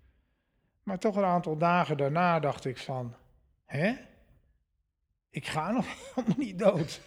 Maar 0.83 0.99
toch 0.99 1.17
een 1.17 1.25
aantal 1.25 1.57
dagen 1.57 1.97
daarna 1.97 2.41
dacht 2.41 2.65
ik 2.65 2.79
van, 2.79 3.15
hè? 3.65 3.93
Ik 5.31 5.47
ga 5.47 5.71
nog 5.73 5.87
helemaal 6.15 6.39
niet 6.39 6.59
dood. 6.59 7.01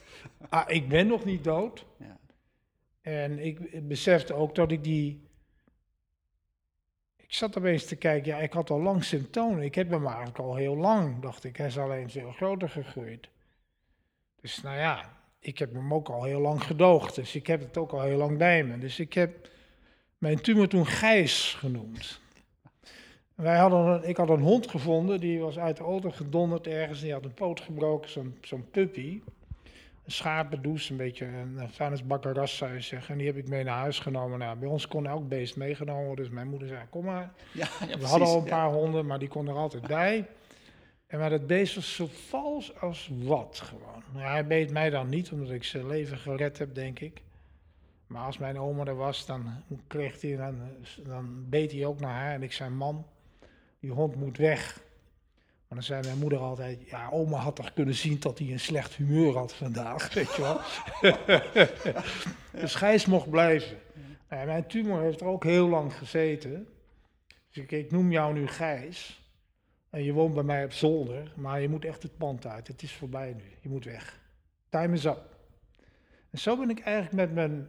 Ah, 0.50 0.70
ik 0.70 0.90
ben 0.90 1.08
nog 1.08 1.26
niet 1.26 1.44
dood. 1.44 1.86
Ja. 1.98 2.20
En 3.02 3.40
ik 3.40 3.88
besefte 3.88 4.34
ook 4.34 4.56
dat 4.56 4.72
ik 4.72 4.84
die... 4.84 5.28
Ik 7.16 7.34
zat 7.34 7.58
opeens 7.58 7.86
te 7.86 7.96
kijken, 7.96 8.32
ja, 8.32 8.38
ik 8.38 8.54
had 8.54 8.70
al 8.70 8.82
lang 8.82 9.04
symptomen. 9.04 9.64
Ik 9.64 9.76
heb 9.76 9.90
hem 9.90 10.06
eigenlijk 10.06 10.38
al 10.38 10.56
heel 10.56 10.76
lang, 10.76 11.22
dacht 11.22 11.44
ik. 11.44 11.58
Hij 11.58 11.68
is 11.68 11.78
alleen 11.78 12.10
veel 12.10 12.32
groter 12.32 12.70
gegroeid. 12.70 13.30
Dus 14.42 14.62
nou 14.62 14.78
ja, 14.78 15.18
ik 15.40 15.58
heb 15.58 15.74
hem 15.74 15.94
ook 15.94 16.10
al 16.10 16.24
heel 16.24 16.40
lang 16.40 16.64
gedoogd. 16.64 17.16
Dus 17.16 17.36
ik 17.36 17.48
heb 17.48 17.60
het 17.60 17.78
ook 17.78 17.92
al 17.92 18.02
heel 18.02 18.18
lang 18.18 18.38
bij 18.38 18.64
me. 18.64 18.78
Dus 18.78 19.00
ik 19.00 19.14
heb 19.14 19.50
mijn 20.18 20.42
tumor 20.42 20.68
toen 20.68 20.86
Gijs 20.86 21.54
genoemd. 21.54 22.22
Wij 23.36 23.58
hadden, 23.58 23.80
een- 23.86 24.10
ik 24.10 24.18
had 24.18 24.30
een 24.30 24.42
hond 24.42 24.70
gevonden, 24.70 25.20
die 25.20 25.40
was 25.40 25.60
uit 25.60 25.78
de 25.78 25.84
auto 25.84 26.12
gedonderd 26.12 26.68
ergens. 26.68 27.02
Die 27.02 27.14
had 27.14 27.26
een 27.26 27.34
poot 27.34 27.60
gebroken, 27.62 28.10
zo'n 28.10 28.38
zo'n 28.42 28.70
puppy. 28.72 29.22
Een 30.06 30.12
schapendoes, 30.12 30.90
een 30.90 30.98
beetje 30.98 31.26
een, 31.26 31.60
vuilnisbakkeras 31.70 32.58
zou 32.58 32.74
je 32.74 32.82
zeggen. 32.82 33.12
En 33.12 33.18
die 33.18 33.28
heb 33.28 33.38
ik 33.38 33.48
mee 33.48 33.64
naar 33.64 33.78
huis 33.78 34.00
genomen. 34.00 34.40
Nou, 34.40 34.58
bij 34.58 34.70
ons 34.70 34.88
kon 34.88 35.08
elk 35.08 35.28
beest 35.28 35.56
meegenomen 35.56 36.06
worden. 36.06 36.26
Dus 36.26 36.34
mijn 36.34 36.48
moeder 36.48 36.68
zei, 36.68 36.82
kom 36.90 37.06
maar. 37.06 37.34
Ja, 37.54 37.68
ja, 37.88 37.98
We 37.98 38.06
hadden 38.06 38.28
al 38.28 38.38
een 38.38 38.44
Ja. 38.46 38.50
paar 38.50 38.72
honden, 38.72 39.06
maar 39.06 39.20
die 39.20 39.28
kon 39.28 39.48
er 39.48 39.56
altijd 39.56 39.88
bij. 39.88 40.28
En 41.08 41.20
maar 41.20 41.30
dat 41.30 41.48
beest 41.48 41.76
was 41.76 41.96
zo 41.96 42.08
vals 42.12 42.80
als 42.80 43.10
wat 43.24 43.62
gewoon. 43.64 44.04
Nou, 44.14 44.26
hij 44.26 44.48
beet 44.48 44.72
mij 44.72 44.90
dan 44.90 45.10
niet, 45.10 45.32
omdat 45.32 45.50
ik 45.50 45.64
zijn 45.64 45.88
leven 45.88 46.18
gered 46.18 46.58
heb, 46.58 46.76
denk 46.76 47.00
ik. 47.00 47.22
Maar 48.08 48.26
als 48.26 48.38
mijn 48.38 48.60
oma 48.60 48.86
er 48.86 48.96
was, 48.96 49.26
dan, 49.26 49.46
kreeg 49.88 50.22
hij, 50.22 50.36
dan, 50.36 50.56
dan 51.08 51.46
beet 51.50 51.72
hij 51.72 51.86
ook 51.86 52.00
naar 52.00 52.14
haar. 52.14 52.34
En 52.34 52.44
ik 52.44 52.52
zei, 52.52 52.70
mam, 52.70 53.06
die 53.84 53.92
hond 53.92 54.16
moet 54.16 54.38
weg. 54.38 54.82
Maar 55.68 55.78
dan 55.78 55.84
zei 55.84 56.02
mijn 56.02 56.20
moeder 56.20 56.40
altijd, 56.40 56.90
ja, 56.90 57.10
oma 57.10 57.38
had 57.38 57.56
toch 57.56 57.74
kunnen 57.74 57.96
zien 57.96 58.20
dat 58.20 58.40
hij 58.40 58.52
een 58.52 58.60
slecht 58.60 58.96
humeur 58.96 59.38
had 59.38 59.54
vandaag, 59.54 60.14
weet 60.14 60.36
je 60.36 60.42
wel. 60.42 60.60
dus 62.62 62.76
Gijs 62.76 63.06
mocht 63.06 63.30
blijven. 63.30 63.78
Nou 64.30 64.46
mijn 64.46 64.68
tumor 64.68 65.02
heeft 65.02 65.22
er 65.22 65.28
ook 65.28 65.44
heel 65.44 65.68
lang 65.68 65.94
gezeten. 65.94 66.68
Dus 67.28 67.64
ik, 67.64 67.72
ik 67.72 67.92
noem 67.92 68.12
jou 68.12 68.34
nu 68.34 68.48
Gijs. 68.48 69.22
En 69.90 70.04
je 70.04 70.14
woont 70.14 70.34
bij 70.34 70.44
mij 70.44 70.66
op 70.66 70.72
zolder, 70.72 71.32
maar 71.36 71.62
je 71.62 71.70
moet 71.70 71.86
echt 71.86 72.04
het 72.04 72.18
pand 72.18 72.46
uit. 72.48 72.68
Het 72.68 72.82
is 72.82 72.94
voorbij 72.94 73.34
nu. 73.34 73.44
Je 73.62 73.70
moet 73.70 73.86
weg. 73.86 74.20
Time 74.70 74.94
is 74.94 75.06
up. 75.06 75.38
En 76.30 76.40
zo 76.40 76.58
ben 76.58 76.70
ik 76.70 76.80
eigenlijk 76.80 77.16
met 77.16 77.34
mijn 77.34 77.68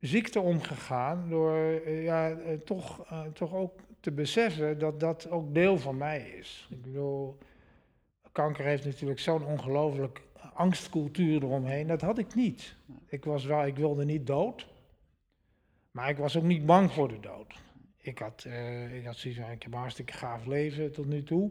ziekte 0.00 0.40
omgegaan. 0.40 1.28
Door 1.28 1.56
eh, 1.56 2.04
ja, 2.04 2.30
eh, 2.30 2.58
toch, 2.58 3.06
eh, 3.10 3.22
toch 3.32 3.54
ook 3.54 3.85
te 4.06 4.12
beseffen 4.12 4.78
dat 4.78 5.00
dat 5.00 5.30
ook 5.30 5.54
deel 5.54 5.78
van 5.78 5.96
mij 5.96 6.28
is. 6.28 6.66
Ik 6.70 6.82
bedoel, 6.82 7.38
kanker 8.32 8.64
heeft 8.64 8.84
natuurlijk 8.84 9.20
zo'n 9.20 9.44
ongelooflijk 9.44 10.22
angstcultuur 10.54 11.42
eromheen. 11.42 11.86
Dat 11.86 12.00
had 12.00 12.18
ik 12.18 12.34
niet. 12.34 12.76
Ik, 13.06 13.24
was 13.24 13.44
wel, 13.44 13.66
ik 13.66 13.76
wilde 13.76 14.04
niet 14.04 14.26
dood. 14.26 14.66
Maar 15.90 16.08
ik 16.08 16.16
was 16.16 16.36
ook 16.36 16.42
niet 16.42 16.66
bang 16.66 16.92
voor 16.92 17.08
de 17.08 17.20
dood. 17.20 17.54
Ik 17.96 18.18
had, 18.18 18.44
eh, 18.44 18.96
ik 18.96 19.04
had 19.04 19.16
zoiets 19.16 19.40
van, 19.40 19.50
ik 19.50 19.62
heb 19.62 19.72
een 19.72 19.78
hartstikke 19.78 20.12
gaaf 20.12 20.46
leven 20.46 20.92
tot 20.92 21.06
nu 21.06 21.22
toe. 21.22 21.50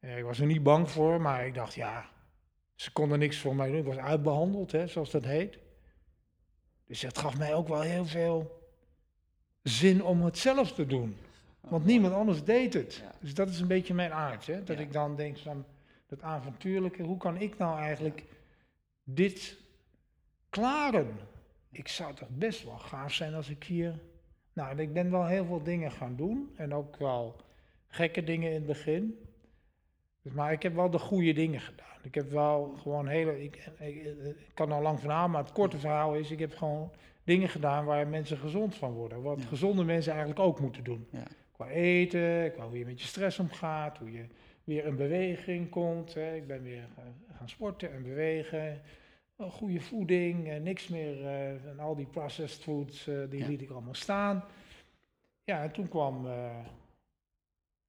Eh, 0.00 0.18
ik 0.18 0.24
was 0.24 0.40
er 0.40 0.46
niet 0.46 0.62
bang 0.62 0.90
voor, 0.90 1.20
maar 1.20 1.46
ik 1.46 1.54
dacht, 1.54 1.74
ja, 1.74 2.10
ze 2.74 2.92
konden 2.92 3.18
niks 3.18 3.38
voor 3.38 3.56
mij 3.56 3.68
doen. 3.68 3.78
Ik 3.78 3.84
was 3.84 3.96
uitbehandeld, 3.96 4.72
hè, 4.72 4.86
zoals 4.86 5.10
dat 5.10 5.24
heet. 5.24 5.58
Dus 6.86 7.00
dat 7.00 7.18
gaf 7.18 7.38
mij 7.38 7.54
ook 7.54 7.68
wel 7.68 7.80
heel 7.80 8.04
veel 8.04 8.65
zin 9.68 10.04
om 10.04 10.22
het 10.22 10.38
zelf 10.38 10.72
te 10.72 10.86
doen. 10.86 11.16
Want 11.60 11.84
niemand 11.84 12.14
anders 12.14 12.44
deed 12.44 12.74
het. 12.74 13.02
Dus 13.20 13.34
dat 13.34 13.48
is 13.48 13.60
een 13.60 13.66
beetje 13.66 13.94
mijn 13.94 14.12
aard. 14.12 14.46
Hè? 14.46 14.64
Dat 14.64 14.78
ik 14.78 14.92
dan 14.92 15.16
denk 15.16 15.38
van 15.38 15.64
dat 16.06 16.22
avontuurlijke, 16.22 17.02
hoe 17.02 17.16
kan 17.16 17.40
ik 17.40 17.58
nou 17.58 17.78
eigenlijk 17.78 18.24
dit 19.04 19.56
klaren? 20.50 21.18
Ik 21.70 21.88
zou 21.88 22.14
toch 22.14 22.28
best 22.28 22.64
wel 22.64 22.78
gaaf 22.78 23.12
zijn 23.12 23.34
als 23.34 23.48
ik 23.48 23.64
hier. 23.64 23.98
Nou, 24.52 24.78
ik 24.78 24.92
ben 24.92 25.10
wel 25.10 25.26
heel 25.26 25.44
veel 25.44 25.62
dingen 25.62 25.92
gaan 25.92 26.16
doen. 26.16 26.52
En 26.56 26.74
ook 26.74 26.96
wel 26.96 27.36
gekke 27.86 28.24
dingen 28.24 28.48
in 28.48 28.54
het 28.54 28.66
begin. 28.66 29.18
Dus, 30.22 30.32
maar 30.32 30.52
ik 30.52 30.62
heb 30.62 30.74
wel 30.74 30.90
de 30.90 30.98
goede 30.98 31.32
dingen 31.32 31.60
gedaan. 31.60 31.98
Ik 32.02 32.14
heb 32.14 32.30
wel 32.30 32.74
gewoon 32.82 33.06
hele. 33.06 33.42
Ik, 33.42 33.70
ik, 33.78 34.04
ik 34.24 34.50
kan 34.54 34.72
er 34.72 34.82
lang 34.82 35.00
van 35.00 35.10
aan, 35.10 35.30
maar 35.30 35.42
het 35.42 35.52
korte 35.52 35.78
verhaal 35.78 36.14
is: 36.14 36.30
ik 36.30 36.38
heb 36.38 36.56
gewoon 36.56 36.90
dingen 37.26 37.48
gedaan 37.48 37.84
waar 37.84 38.08
mensen 38.08 38.36
gezond 38.38 38.74
van 38.74 38.92
worden. 38.92 39.22
Wat 39.22 39.40
Ja. 39.40 39.46
gezonde 39.46 39.84
mensen 39.84 40.10
eigenlijk 40.12 40.40
ook 40.40 40.60
moeten 40.60 40.84
doen. 40.84 41.06
Ja. 41.10 41.22
Qua 41.52 41.68
eten, 41.68 42.52
qua 42.52 42.66
hoe 42.68 42.78
je 42.78 42.84
met 42.84 43.00
je 43.00 43.06
stress 43.06 43.38
omgaat, 43.38 43.98
hoe 43.98 44.12
je 44.12 44.26
weer 44.64 44.84
in 44.84 44.96
beweging 44.96 45.68
komt. 45.70 46.14
Hè. 46.14 46.34
Ik 46.34 46.46
ben 46.46 46.62
weer 46.62 46.88
gaan- 47.32 47.48
sporten 47.48 47.92
en 47.92 48.02
bewegen. 48.02 48.80
Goede 49.38 49.80
voeding, 49.80 50.48
eh, 50.48 50.60
niks 50.60 50.88
meer 50.88 51.26
eh, 51.26 51.54
van 51.66 51.78
al 51.78 51.96
die 51.96 52.06
processed 52.06 52.62
foods, 52.62 53.06
eh, 53.06 53.22
die 53.30 53.38
Ja. 53.40 53.46
liet 53.46 53.62
ik 53.62 53.70
allemaal 53.70 53.94
staan. 53.94 54.44
Ja, 55.44 55.62
en 55.62 55.72
toen 55.72 55.88
kwam 55.88 56.26
eh 56.26 56.66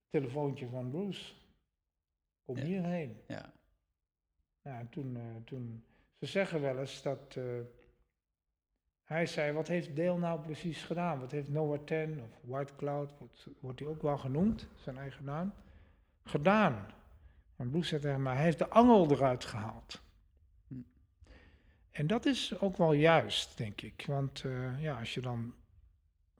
telefoontje 0.09 0.67
van 0.67 0.89
Bruce. 0.89 1.33
Kom 2.45 2.57
hierheen. 2.57 3.17
Ja. 3.27 3.53
Ja, 4.61 4.79
en 4.79 4.89
toen, 4.89 5.15
eh, 5.17 5.21
toen, 5.45 5.83
ze 6.19 6.25
zeggen 6.25 6.61
wel 6.61 6.79
eens 6.79 7.01
dat 7.01 7.35
eh, 7.38 7.43
hij 9.07 9.25
zei, 9.25 9.51
wat 9.51 9.67
heeft 9.67 9.95
Dale 9.95 10.17
nou 10.17 10.39
precies 10.39 10.83
gedaan? 10.83 11.19
Wat 11.19 11.31
heeft 11.31 11.49
Noah 11.49 11.83
10 11.83 12.21
of 12.23 12.29
White 12.41 12.73
Cloud, 12.75 13.11
wordt, 13.17 13.47
wordt 13.59 13.79
hij 13.79 13.89
ook 13.89 14.01
wel 14.01 14.17
genoemd, 14.17 14.67
zijn 14.75 14.97
eigen 14.97 15.23
naam, 15.23 15.53
gedaan? 16.23 16.85
En 17.55 17.69
Bruce 17.69 17.87
zei 17.87 18.01
tegen 18.01 18.21
mij, 18.21 18.35
hij 18.35 18.43
heeft 18.43 18.57
de 18.57 18.69
angel 18.69 19.11
eruit 19.11 19.45
gehaald. 19.45 20.01
Hm. 20.67 20.73
En 21.91 22.07
dat 22.07 22.25
is 22.25 22.59
ook 22.59 22.77
wel 22.77 22.93
juist, 22.93 23.57
denk 23.57 23.81
ik. 23.81 24.03
Want 24.07 24.43
eh, 24.45 24.81
ja, 24.81 24.99
als 24.99 25.13
je 25.13 25.21
dan 25.21 25.53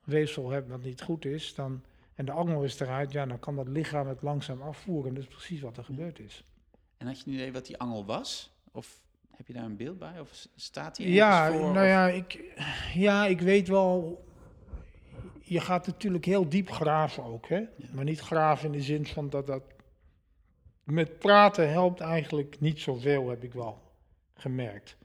weefsel 0.04 0.50
hebt 0.50 0.68
wat 0.68 0.82
niet 0.82 1.02
goed 1.02 1.24
is, 1.24 1.54
dan, 1.54 1.84
en 2.14 2.24
de 2.24 2.32
angel 2.32 2.64
is 2.64 2.80
eruit, 2.80 3.12
ja, 3.12 3.26
dan 3.26 3.38
kan 3.38 3.56
dat 3.56 3.68
lichaam 3.68 4.08
het 4.08 4.22
langzaam 4.22 4.62
afvoeren. 4.62 5.08
En 5.08 5.14
dat 5.14 5.22
is 5.22 5.34
precies 5.34 5.60
wat 5.60 5.76
er 5.76 5.84
gebeurd 5.84 6.18
is. 6.18 6.44
En 6.96 7.06
had 7.06 7.20
je 7.20 7.26
een 7.26 7.32
idee 7.32 7.52
wat 7.52 7.66
die 7.66 7.78
angel 7.78 8.04
was? 8.04 8.52
Of 8.72 9.00
heb 9.38 9.46
je 9.46 9.52
daar 9.52 9.64
een 9.64 9.76
beeld 9.76 9.98
bij? 9.98 10.20
Of 10.20 10.46
staat 10.54 10.96
die 10.96 11.12
Ja, 11.12 11.52
voor? 11.52 11.72
nou 11.72 11.86
ja 11.86 12.08
ik, 12.08 12.54
ja, 12.94 13.26
ik 13.26 13.40
weet 13.40 13.68
wel. 13.68 14.24
Je 15.40 15.60
gaat 15.60 15.86
natuurlijk 15.86 16.24
heel 16.24 16.48
diep 16.48 16.70
graven 16.70 17.24
ook, 17.24 17.48
hè? 17.48 17.62
Maar 17.92 18.04
niet 18.04 18.20
graven 18.20 18.66
in 18.66 18.72
de 18.72 18.82
zin 18.82 19.06
van 19.06 19.30
dat 19.30 19.46
dat. 19.46 19.62
Met 20.82 21.18
praten 21.18 21.70
helpt 21.70 22.00
eigenlijk 22.00 22.60
niet 22.60 22.80
zoveel, 22.80 23.28
heb 23.28 23.42
ik 23.42 23.52
wel 23.52 23.82
gemerkt. 24.34 24.96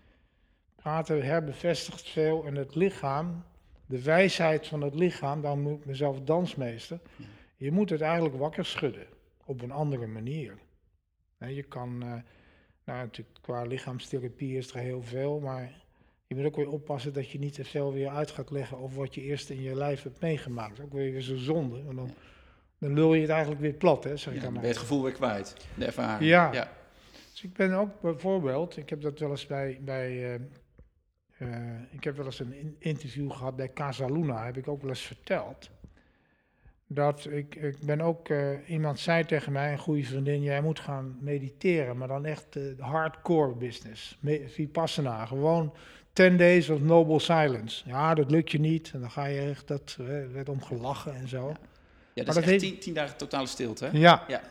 Praten 0.75 1.25
herbevestigt 1.25 2.09
veel 2.09 2.45
en 2.45 2.55
het 2.55 2.75
lichaam, 2.75 3.43
de 3.85 4.01
wijsheid 4.03 4.67
van 4.67 4.81
het 4.81 4.95
lichaam, 4.95 5.41
dan 5.41 5.61
moet 5.61 5.79
ik 5.79 5.85
mezelf 5.85 6.21
dansmeester. 6.21 6.99
Ja. 7.15 7.25
Je 7.55 7.71
moet 7.71 7.89
het 7.89 8.01
eigenlijk 8.01 8.35
wakker 8.35 8.65
schudden 8.65 9.07
op 9.45 9.61
een 9.61 9.71
andere 9.71 10.07
manier. 10.07 10.57
Hè, 11.37 11.47
je 11.47 11.63
kan, 11.63 12.03
eh, 12.03 12.13
nou 12.85 12.99
natuurlijk 12.99 13.37
qua 13.41 13.61
lichaamstherapie 13.63 14.57
is 14.57 14.71
er 14.73 14.79
heel 14.79 15.03
veel, 15.03 15.39
maar 15.39 15.71
je 16.27 16.35
moet 16.35 16.45
ook 16.45 16.55
weer 16.55 16.69
oppassen 16.69 17.13
dat 17.13 17.29
je 17.29 17.39
niet 17.39 17.53
te 17.53 17.63
veel 17.65 17.93
weer 17.93 18.09
uit 18.09 18.31
gaat 18.31 18.51
leggen 18.51 18.77
over 18.77 18.97
wat 18.97 19.15
je 19.15 19.21
eerst 19.21 19.49
in 19.49 19.61
je 19.61 19.75
lijf 19.75 20.03
hebt 20.03 20.21
meegemaakt. 20.21 20.79
Ook 20.79 20.93
weer 20.93 21.21
zo 21.21 21.35
zonde, 21.35 21.83
want 21.83 21.95
dan, 21.97 22.11
dan 22.77 22.93
lul 22.93 23.13
je 23.13 23.21
het 23.21 23.29
eigenlijk 23.29 23.61
weer 23.61 23.73
plat, 23.73 24.03
hè, 24.03 24.17
zeg 24.17 24.33
ik 24.33 24.39
Ja, 24.39 24.45
dan 24.45 24.53
maar. 24.53 24.63
het 24.63 24.77
gevoel 24.77 25.03
weer 25.03 25.11
kwijt, 25.11 25.55
de 25.77 25.85
ervaring. 25.85 26.29
Ja. 26.29 26.53
ja. 26.53 26.71
Dus 27.31 27.43
ik 27.43 27.53
ben 27.53 27.73
ook 27.73 28.01
bijvoorbeeld, 28.01 28.77
ik 28.77 28.89
heb 28.89 29.01
dat 29.01 29.19
wel 29.19 29.29
eens 29.29 29.45
bij, 29.47 29.79
bij 29.81 30.09
eh, 30.33 30.33
eh, 31.37 31.81
ik 31.91 32.03
heb 32.03 32.15
wel 32.17 32.25
eens 32.25 32.39
een 32.39 32.53
in- 32.53 32.75
interview 32.79 33.31
gehad 33.31 33.55
bij 33.55 33.73
Casa 33.73 34.05
Luna, 34.05 34.45
heb 34.45 34.57
ik 34.57 34.67
ook 34.67 34.81
wel 34.81 34.89
eens 34.89 35.01
verteld. 35.05 35.69
Dat 36.87 37.25
ik, 37.29 37.55
ik 37.55 37.79
ben 37.79 38.01
ook, 38.01 38.29
eh, 38.29 38.69
iemand 38.69 38.99
zei 38.99 39.25
tegen 39.25 39.51
mij, 39.51 39.71
een 39.71 39.77
goede 39.77 40.03
vriendin, 40.03 40.41
jij 40.41 40.61
moet 40.61 40.79
gaan 40.79 41.17
mediteren, 41.19 41.97
maar 41.97 42.07
dan 42.07 42.25
echt 42.25 42.55
eh, 42.55 42.63
hardcore 42.79 43.55
business. 43.55 44.17
Vipassana, 44.47 45.25
gewoon 45.25 45.73
10 46.13 46.37
days 46.37 46.69
of 46.69 46.81
noble 46.81 47.19
silence. 47.19 47.89
Ja, 47.89 48.13
dat 48.13 48.31
lukt 48.31 48.51
je 48.51 48.59
niet. 48.59 48.91
En 48.93 48.99
dan 48.99 49.11
ga 49.11 49.25
je 49.25 49.41
echt, 49.41 49.67
dat 49.67 49.97
eh, 49.99 50.05
werd 50.31 50.49
om 50.49 50.63
gelachen 50.63 51.15
en 51.15 51.27
zo. 51.27 51.47
Ja. 51.47 51.57
Ja, 52.13 52.23
dat 52.23 52.37
is 52.37 52.43
echt 52.43 52.59
tien, 52.59 52.79
tien 52.79 52.93
dagen 52.93 53.17
totale 53.17 53.47
stilte, 53.47 53.85
hè? 53.85 53.97
Ja. 53.97 54.23
Ja. 54.27 54.41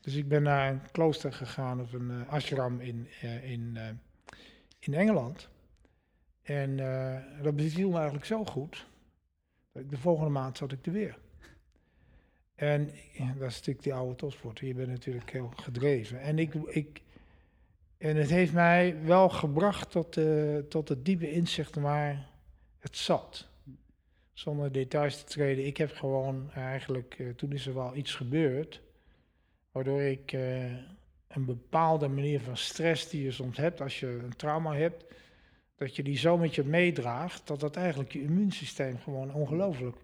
Dus 0.00 0.14
ik 0.14 0.28
ben 0.28 0.42
naar 0.42 0.70
een 0.70 0.80
klooster 0.92 1.32
gegaan, 1.32 1.80
of 1.80 1.92
een 1.92 2.28
ashram 2.28 2.80
in, 2.80 3.08
in, 3.42 3.78
in 4.78 4.94
Engeland. 4.94 5.48
En 6.42 6.76
dat 7.42 7.56
beviel 7.56 7.88
me 7.88 7.94
eigenlijk 7.94 8.26
zo 8.26 8.44
goed. 8.44 8.86
De 9.72 9.98
volgende 9.98 10.30
maand 10.30 10.56
zat 10.56 10.72
ik 10.72 10.86
er 10.86 10.92
weer. 10.92 11.16
En 12.56 12.90
ja, 13.12 13.34
dat 13.38 13.48
is 13.50 13.56
natuurlijk 13.56 13.82
die 13.82 13.94
oude 13.94 14.14
topsporter. 14.14 14.66
Je 14.66 14.74
bent 14.74 14.88
natuurlijk 14.88 15.30
heel 15.30 15.52
gedreven. 15.56 16.20
En, 16.20 16.38
ik, 16.38 16.54
ik, 16.54 17.02
en 17.98 18.16
het 18.16 18.30
heeft 18.30 18.52
mij 18.52 18.96
wel 19.04 19.28
gebracht 19.28 19.90
tot, 19.90 20.16
eh, 20.16 20.56
tot 20.58 20.88
het 20.88 21.04
diepe 21.04 21.30
inzicht 21.30 21.74
waar 21.74 22.28
het 22.78 22.96
zat. 22.96 23.48
Zonder 24.32 24.72
details 24.72 25.18
te 25.18 25.24
treden. 25.24 25.66
Ik 25.66 25.76
heb 25.76 25.92
gewoon 25.92 26.50
eigenlijk, 26.52 27.16
eh, 27.18 27.28
toen 27.28 27.52
is 27.52 27.66
er 27.66 27.74
wel 27.74 27.96
iets 27.96 28.14
gebeurd. 28.14 28.80
Waardoor 29.72 30.00
ik 30.00 30.32
eh, 30.32 30.64
een 31.28 31.44
bepaalde 31.44 32.08
manier 32.08 32.40
van 32.40 32.56
stress 32.56 33.08
die 33.08 33.22
je 33.22 33.32
soms 33.32 33.56
hebt 33.56 33.80
als 33.80 34.00
je 34.00 34.06
een 34.06 34.36
trauma 34.36 34.74
hebt, 34.74 35.04
dat 35.76 35.96
je 35.96 36.02
die 36.02 36.18
zo 36.18 36.38
met 36.38 36.54
je 36.54 36.64
meedraagt, 36.64 37.46
dat 37.46 37.60
dat 37.60 37.76
eigenlijk 37.76 38.12
je 38.12 38.22
immuunsysteem 38.22 38.98
gewoon 38.98 39.34
ongelooflijk 39.34 39.96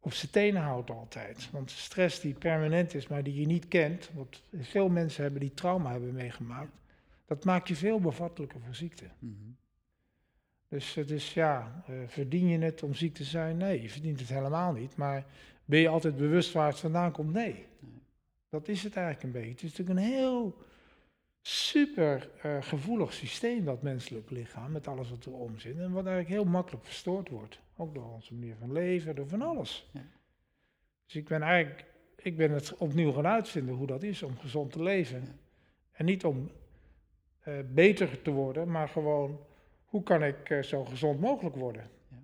op 0.00 0.12
zijn 0.12 0.30
tenen 0.30 0.62
houdt 0.62 0.90
altijd. 0.90 1.48
Want 1.50 1.70
stress 1.70 2.20
die 2.20 2.34
permanent 2.34 2.94
is, 2.94 3.06
maar 3.06 3.22
die 3.22 3.40
je 3.40 3.46
niet 3.46 3.68
kent, 3.68 4.10
wat 4.14 4.42
veel 4.60 4.88
mensen 4.88 5.22
hebben 5.22 5.40
die 5.40 5.54
trauma 5.54 5.90
hebben 5.90 6.14
meegemaakt, 6.14 6.72
dat 7.26 7.44
maakt 7.44 7.68
je 7.68 7.76
veel 7.76 8.00
bevattelijker 8.00 8.60
voor 8.60 8.74
ziekte. 8.74 9.04
Mhm. 9.18 9.34
Dus 10.68 10.94
het 10.94 11.10
is 11.10 11.34
ja, 11.34 11.82
eh, 11.86 11.94
verdien 12.06 12.48
je 12.48 12.58
het 12.58 12.82
om 12.82 12.94
ziek 12.94 13.14
te 13.14 13.24
zijn? 13.24 13.56
Nee, 13.56 13.82
je 13.82 13.90
verdient 13.90 14.20
het 14.20 14.28
helemaal 14.28 14.72
niet. 14.72 14.96
Maar 14.96 15.24
ben 15.64 15.80
je 15.80 15.88
altijd 15.88 16.16
bewust 16.16 16.52
waar 16.52 16.68
het 16.68 16.78
vandaan 16.78 17.12
komt? 17.12 17.32
Nee. 17.32 17.66
Dat 18.48 18.68
is 18.68 18.82
het 18.82 18.96
eigenlijk 18.96 19.24
een 19.26 19.40
beetje. 19.40 19.50
Het 19.50 19.62
is 19.62 19.78
natuurlijk 19.78 19.98
een 19.98 20.12
heel 20.12 20.56
super 21.48 22.30
eh, 22.42 22.56
gevoelig 22.62 23.12
systeem, 23.12 23.64
dat 23.64 23.82
menselijk 23.82 24.30
lichaam, 24.30 24.72
met 24.72 24.88
alles 24.88 25.10
wat 25.10 25.26
erom 25.26 25.58
zit. 25.58 25.78
En 25.78 25.92
wat 25.92 26.06
eigenlijk 26.06 26.34
heel 26.34 26.50
makkelijk 26.52 26.84
verstoord 26.84 27.28
wordt. 27.28 27.60
Ook 27.76 27.94
door 27.94 28.12
onze 28.12 28.34
manier 28.34 28.54
van 28.58 28.72
leven, 28.72 29.16
door 29.16 29.28
van 29.28 29.42
alles. 29.42 29.88
Ja. 29.92 30.00
Dus 31.06 31.16
ik 31.16 31.28
ben 31.28 31.42
eigenlijk, 31.42 31.84
ik 32.16 32.36
ben 32.36 32.50
het 32.50 32.76
opnieuw 32.76 33.12
gaan 33.12 33.26
uitvinden 33.26 33.74
hoe 33.74 33.86
dat 33.86 34.02
is 34.02 34.22
om 34.22 34.38
gezond 34.38 34.72
te 34.72 34.82
leven. 34.82 35.20
Ja. 35.20 35.34
En 35.92 36.04
niet 36.04 36.24
om 36.24 36.50
eh, 37.40 37.54
beter 37.72 38.22
te 38.22 38.30
worden, 38.30 38.70
maar 38.70 38.88
gewoon 38.88 39.40
hoe 39.84 40.02
kan 40.02 40.24
ik 40.24 40.50
eh, 40.50 40.62
zo 40.62 40.84
gezond 40.84 41.20
mogelijk 41.20 41.56
worden. 41.56 41.90
Ja. 42.10 42.16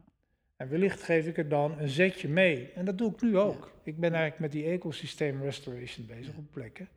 En 0.56 0.68
wellicht 0.68 1.02
geef 1.02 1.26
ik 1.26 1.38
er 1.38 1.48
dan 1.48 1.78
een 1.78 1.88
zetje 1.88 2.28
mee. 2.28 2.72
En 2.74 2.84
dat 2.84 2.98
doe 2.98 3.12
ik 3.12 3.22
nu 3.22 3.38
ook. 3.38 3.72
Ik 3.82 3.98
ben 3.98 4.12
eigenlijk 4.12 4.40
met 4.40 4.52
die 4.52 4.64
ecosysteem 4.64 5.42
restoration 5.42 6.06
bezig 6.06 6.36
op 6.36 6.50
plekken. 6.50 6.88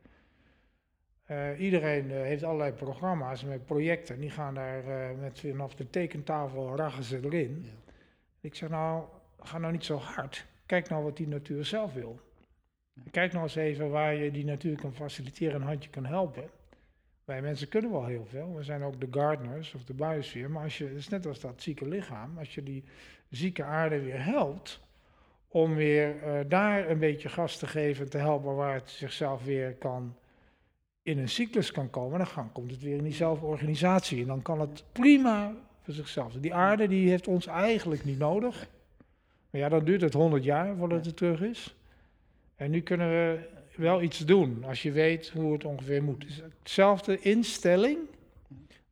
Eh, 1.28 1.60
iedereen 1.60 2.10
eh, 2.10 2.20
heeft 2.20 2.42
allerlei 2.42 2.72
programma's 2.72 3.44
met 3.44 3.66
projecten. 3.66 4.14
En 4.14 4.20
die 4.20 4.30
gaan 4.30 4.54
daar 4.54 4.84
eh, 4.84 5.18
met 5.20 5.40
vanaf 5.40 5.74
de 5.74 5.90
tekentafel 5.90 6.76
ragen 6.76 7.04
ze 7.04 7.20
erin. 7.22 7.62
Ja. 7.64 7.92
Ik 8.40 8.54
zeg 8.54 8.68
nou, 8.68 9.04
ga 9.40 9.58
nou 9.58 9.72
niet 9.72 9.84
zo 9.84 9.96
hard. 9.96 10.46
Kijk 10.66 10.88
nou 10.88 11.04
wat 11.04 11.16
die 11.16 11.28
natuur 11.28 11.64
zelf 11.64 11.92
wil. 11.92 12.20
Kijk 13.10 13.32
nou 13.32 13.44
eens 13.44 13.54
even 13.54 13.90
waar 13.90 14.14
je 14.14 14.30
die 14.30 14.44
natuur 14.44 14.76
kan 14.76 14.94
faciliteren 14.94 15.54
en 15.54 15.60
een 15.60 15.66
handje 15.66 15.90
kan 15.90 16.06
helpen. 16.06 16.50
Wij 17.24 17.42
mensen 17.42 17.68
kunnen 17.68 17.90
wel 17.90 18.06
heel 18.06 18.26
veel. 18.26 18.54
We 18.54 18.62
zijn 18.62 18.82
ook 18.82 19.00
de 19.00 19.08
gardeners 19.10 19.74
of 19.74 19.84
de 19.84 19.94
biosfeer. 19.94 20.50
Maar 20.50 20.62
als 20.62 20.78
je, 20.78 20.84
het 20.84 20.96
is 20.96 21.08
net 21.08 21.26
als 21.26 21.40
dat 21.40 21.62
zieke 21.62 21.88
lichaam, 21.88 22.38
als 22.38 22.54
je 22.54 22.62
die 22.62 22.84
zieke 23.30 23.64
aarde 23.64 24.00
weer 24.00 24.24
helpt, 24.24 24.80
om 25.48 25.74
weer 25.74 26.14
daar 26.48 26.90
een 26.90 26.98
beetje 26.98 27.28
gas 27.28 27.58
te 27.58 27.66
geven 27.66 28.04
en 28.04 28.10
te 28.10 28.18
helpen 28.18 28.54
waar 28.54 28.74
het 28.74 28.90
zichzelf 28.90 29.44
weer 29.44 29.74
kan 29.74 30.16
in 31.08 31.18
een 31.18 31.28
cyclus 31.28 31.70
kan 31.70 31.90
komen, 31.90 32.18
dan 32.34 32.52
komt 32.52 32.70
het 32.70 32.82
weer 32.82 32.96
in 32.96 33.04
diezelfde 33.04 33.46
organisatie. 33.46 34.20
En 34.20 34.26
dan 34.26 34.42
kan 34.42 34.60
het 34.60 34.84
prima 34.92 35.54
voor 35.82 35.94
zichzelf. 35.94 36.32
Die 36.32 36.54
aarde 36.54 36.88
die 36.88 37.08
heeft 37.08 37.28
ons 37.28 37.46
eigenlijk 37.46 38.04
niet 38.04 38.18
nodig. 38.18 38.68
Maar 39.50 39.60
ja, 39.60 39.68
dan 39.68 39.84
duurt 39.84 40.00
het 40.00 40.12
100 40.12 40.44
jaar 40.44 40.76
voordat 40.76 41.04
het 41.04 41.16
terug 41.16 41.40
is. 41.40 41.76
En 42.56 42.70
nu 42.70 42.80
kunnen 42.80 43.08
we 43.08 43.48
wel 43.76 44.02
iets 44.02 44.18
doen 44.18 44.64
als 44.64 44.82
je 44.82 44.92
weet 44.92 45.28
hoe 45.28 45.52
het 45.52 45.64
ongeveer 45.64 46.02
moet. 46.02 46.20
Dus 46.20 46.42
hetzelfde 46.58 47.20
instelling 47.20 47.98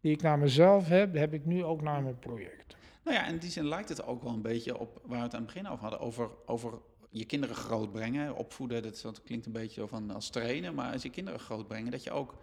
die 0.00 0.12
ik 0.12 0.22
naar 0.22 0.38
mezelf 0.38 0.88
heb, 0.88 1.14
heb 1.14 1.32
ik 1.32 1.44
nu 1.44 1.64
ook 1.64 1.82
naar 1.82 2.02
mijn 2.02 2.18
project. 2.18 2.76
Nou 3.04 3.16
ja, 3.16 3.26
in 3.26 3.38
die 3.38 3.50
zin 3.50 3.68
lijkt 3.68 3.88
het 3.88 4.04
ook 4.04 4.22
wel 4.22 4.32
een 4.32 4.42
beetje 4.42 4.78
op 4.78 5.00
waar 5.04 5.18
we 5.18 5.24
het 5.24 5.34
aan 5.34 5.42
het 5.42 5.52
begin 5.52 5.68
over 5.68 5.82
hadden. 5.82 6.00
Over, 6.00 6.28
over 6.46 6.72
je 7.10 7.24
kinderen 7.24 7.56
grootbrengen, 7.56 8.36
opvoeden. 8.36 8.82
Dat, 8.82 9.00
dat 9.02 9.22
klinkt 9.22 9.46
een 9.46 9.52
beetje 9.52 9.80
zo 9.80 9.86
van 9.86 10.10
als 10.10 10.30
trainen. 10.30 10.74
Maar 10.74 10.92
als 10.92 11.02
je 11.02 11.10
kinderen 11.10 11.40
grootbrengen, 11.40 11.90
dat 11.90 12.04
je 12.04 12.10
ook 12.10 12.34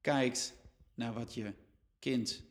kijkt 0.00 0.54
naar 0.94 1.12
wat 1.12 1.34
je 1.34 1.52
kind 1.98 2.42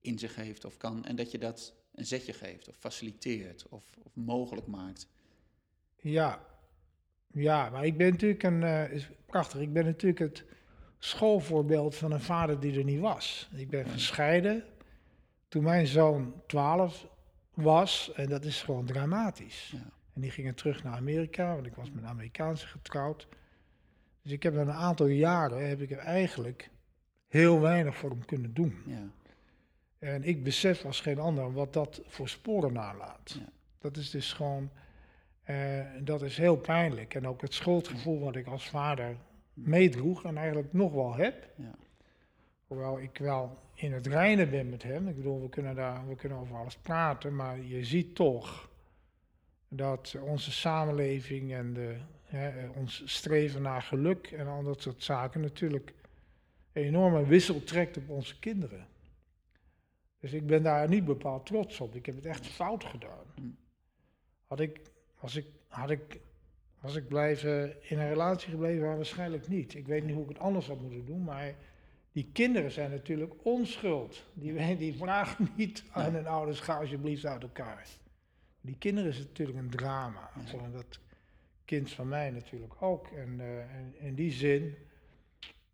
in 0.00 0.18
zich 0.18 0.34
heeft 0.34 0.64
of 0.64 0.76
kan. 0.76 1.04
En 1.04 1.16
dat 1.16 1.30
je 1.30 1.38
dat 1.38 1.74
een 1.94 2.06
zetje 2.06 2.32
geeft 2.32 2.68
of 2.68 2.76
faciliteert 2.76 3.66
of, 3.68 3.84
of 4.02 4.16
mogelijk 4.16 4.66
maakt. 4.66 5.08
Ja, 5.96 6.46
ja, 7.32 7.70
maar 7.70 7.84
ik 7.84 7.96
ben 7.96 8.10
natuurlijk 8.10 8.42
een, 8.42 8.62
eh, 8.62 8.92
is 8.92 9.08
prachtig, 9.26 9.60
ik 9.60 9.72
ben 9.72 9.84
natuurlijk 9.84 10.18
het 10.18 10.44
schoolvoorbeeld 10.98 11.94
van 11.94 12.12
een 12.12 12.20
vader 12.20 12.60
die 12.60 12.78
er 12.78 12.84
niet 12.84 13.00
was. 13.00 13.48
Ik 13.54 13.70
ben 13.70 13.86
gescheiden 13.86 14.64
toen 15.48 15.62
mijn 15.62 15.86
zoon 15.86 16.42
12 16.46 17.06
was 17.54 18.12
en 18.12 18.26
dat 18.26 18.44
is 18.44 18.62
gewoon 18.62 18.86
dramatisch. 18.86 19.70
Ja. 19.72 19.99
En 20.20 20.26
die 20.26 20.34
gingen 20.34 20.54
terug 20.54 20.82
naar 20.82 20.96
Amerika, 20.96 21.54
want 21.54 21.66
ik 21.66 21.74
was 21.74 21.90
met 21.90 22.02
een 22.02 22.08
Amerikaanse 22.08 22.66
getrouwd. 22.66 23.28
Dus 24.22 24.32
ik 24.32 24.42
heb 24.42 24.54
een 24.54 24.70
aantal 24.70 25.06
jaren, 25.06 25.68
heb 25.68 25.80
ik 25.80 25.90
er 25.90 25.98
eigenlijk 25.98 26.70
heel 27.28 27.60
weinig 27.60 27.96
voor 27.96 28.10
hem 28.10 28.24
kunnen 28.24 28.54
doen. 28.54 28.82
Ja. 28.86 29.08
En 29.98 30.24
ik 30.24 30.44
besef 30.44 30.84
als 30.84 31.00
geen 31.00 31.18
ander 31.18 31.52
wat 31.52 31.72
dat 31.72 32.02
voor 32.06 32.28
sporen 32.28 32.72
nalaat. 32.72 33.36
Ja. 33.38 33.48
Dat 33.78 33.96
is 33.96 34.10
dus 34.10 34.32
gewoon, 34.32 34.70
eh, 35.42 35.84
dat 36.00 36.22
is 36.22 36.36
heel 36.36 36.56
pijnlijk. 36.56 37.14
En 37.14 37.26
ook 37.26 37.40
het 37.40 37.54
schuldgevoel 37.54 38.20
wat 38.20 38.36
ik 38.36 38.46
als 38.46 38.68
vader 38.68 39.16
meedroeg 39.54 40.24
en 40.24 40.36
eigenlijk 40.36 40.72
nog 40.72 40.92
wel 40.92 41.14
heb. 41.14 41.48
Ja. 41.56 41.74
Hoewel 42.66 43.00
ik 43.00 43.18
wel 43.18 43.58
in 43.74 43.92
het 43.92 44.06
reinen 44.06 44.50
ben 44.50 44.68
met 44.68 44.82
hem. 44.82 45.08
Ik 45.08 45.16
bedoel, 45.16 45.42
we 45.42 45.48
kunnen, 45.48 45.74
daar, 45.74 46.08
we 46.08 46.14
kunnen 46.14 46.38
over 46.38 46.56
alles 46.56 46.76
praten, 46.76 47.36
maar 47.36 47.60
je 47.60 47.84
ziet 47.84 48.14
toch 48.14 48.69
dat 49.72 50.16
onze 50.20 50.52
samenleving 50.52 51.52
en 51.52 51.72
de, 51.72 51.96
hè, 52.24 52.68
ons 52.68 53.02
streven 53.04 53.62
naar 53.62 53.82
geluk 53.82 54.26
en 54.26 54.46
al 54.46 54.62
dat 54.62 54.82
soort 54.82 55.02
zaken 55.02 55.40
natuurlijk 55.40 55.94
een 56.72 56.82
enorme 56.82 57.26
wissel 57.26 57.62
trekt 57.62 57.96
op 57.96 58.08
onze 58.08 58.38
kinderen. 58.38 58.86
Dus 60.20 60.32
ik 60.32 60.46
ben 60.46 60.62
daar 60.62 60.88
niet 60.88 61.04
bepaald 61.04 61.46
trots 61.46 61.80
op. 61.80 61.94
Ik 61.94 62.06
heb 62.06 62.14
het 62.14 62.26
echt 62.26 62.46
fout 62.46 62.84
gedaan. 62.84 63.24
Mm. 63.40 63.56
Had 64.46 64.60
ik, 64.60 64.80
was 65.20 65.36
ik, 65.36 65.46
had 65.68 65.90
ik, 65.90 66.20
was 66.80 66.96
ik 66.96 67.08
blijven 67.08 67.76
in 67.88 67.98
een 67.98 68.08
relatie 68.08 68.50
gebleven? 68.50 68.96
Waarschijnlijk 68.96 69.48
niet. 69.48 69.74
Ik 69.74 69.86
weet 69.86 70.04
niet 70.04 70.14
hoe 70.14 70.22
ik 70.22 70.28
het 70.28 70.38
anders 70.38 70.66
had 70.66 70.80
moeten 70.80 71.04
doen, 71.04 71.24
maar 71.24 71.54
die 72.12 72.30
kinderen 72.32 72.70
zijn 72.70 72.90
natuurlijk 72.90 73.34
onschuld. 73.42 74.24
Die, 74.32 74.76
die 74.76 74.96
vragen 74.96 75.48
niet 75.56 75.84
aan 75.90 76.14
hun 76.14 76.26
ouders, 76.26 76.60
ga 76.60 76.78
alsjeblieft 76.78 77.24
uit 77.24 77.42
elkaar. 77.42 77.86
Die 78.60 78.76
kinderen 78.78 79.10
is 79.10 79.18
natuurlijk 79.18 79.58
een 79.58 79.70
drama. 79.70 80.30
Ja. 80.34 80.46
Zo, 80.46 80.58
en 80.58 80.72
dat 80.72 81.00
kind 81.64 81.92
van 81.92 82.08
mij 82.08 82.30
natuurlijk 82.30 82.82
ook. 82.82 83.08
En, 83.08 83.40
eh, 83.40 83.74
en 83.74 83.94
in 83.98 84.14
die 84.14 84.32
zin, 84.32 84.74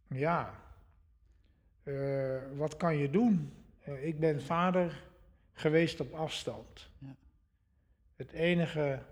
ja, 0.06 0.62
eh, 1.82 2.38
wat 2.56 2.76
kan 2.76 2.96
je 2.96 3.10
doen? 3.10 3.52
Eh, 3.80 4.06
ik 4.06 4.20
ben 4.20 4.42
vader 4.42 5.04
geweest 5.52 6.00
op 6.00 6.12
afstand. 6.12 6.90
Ja. 6.98 7.16
Het 8.16 8.32
enige 8.32 9.02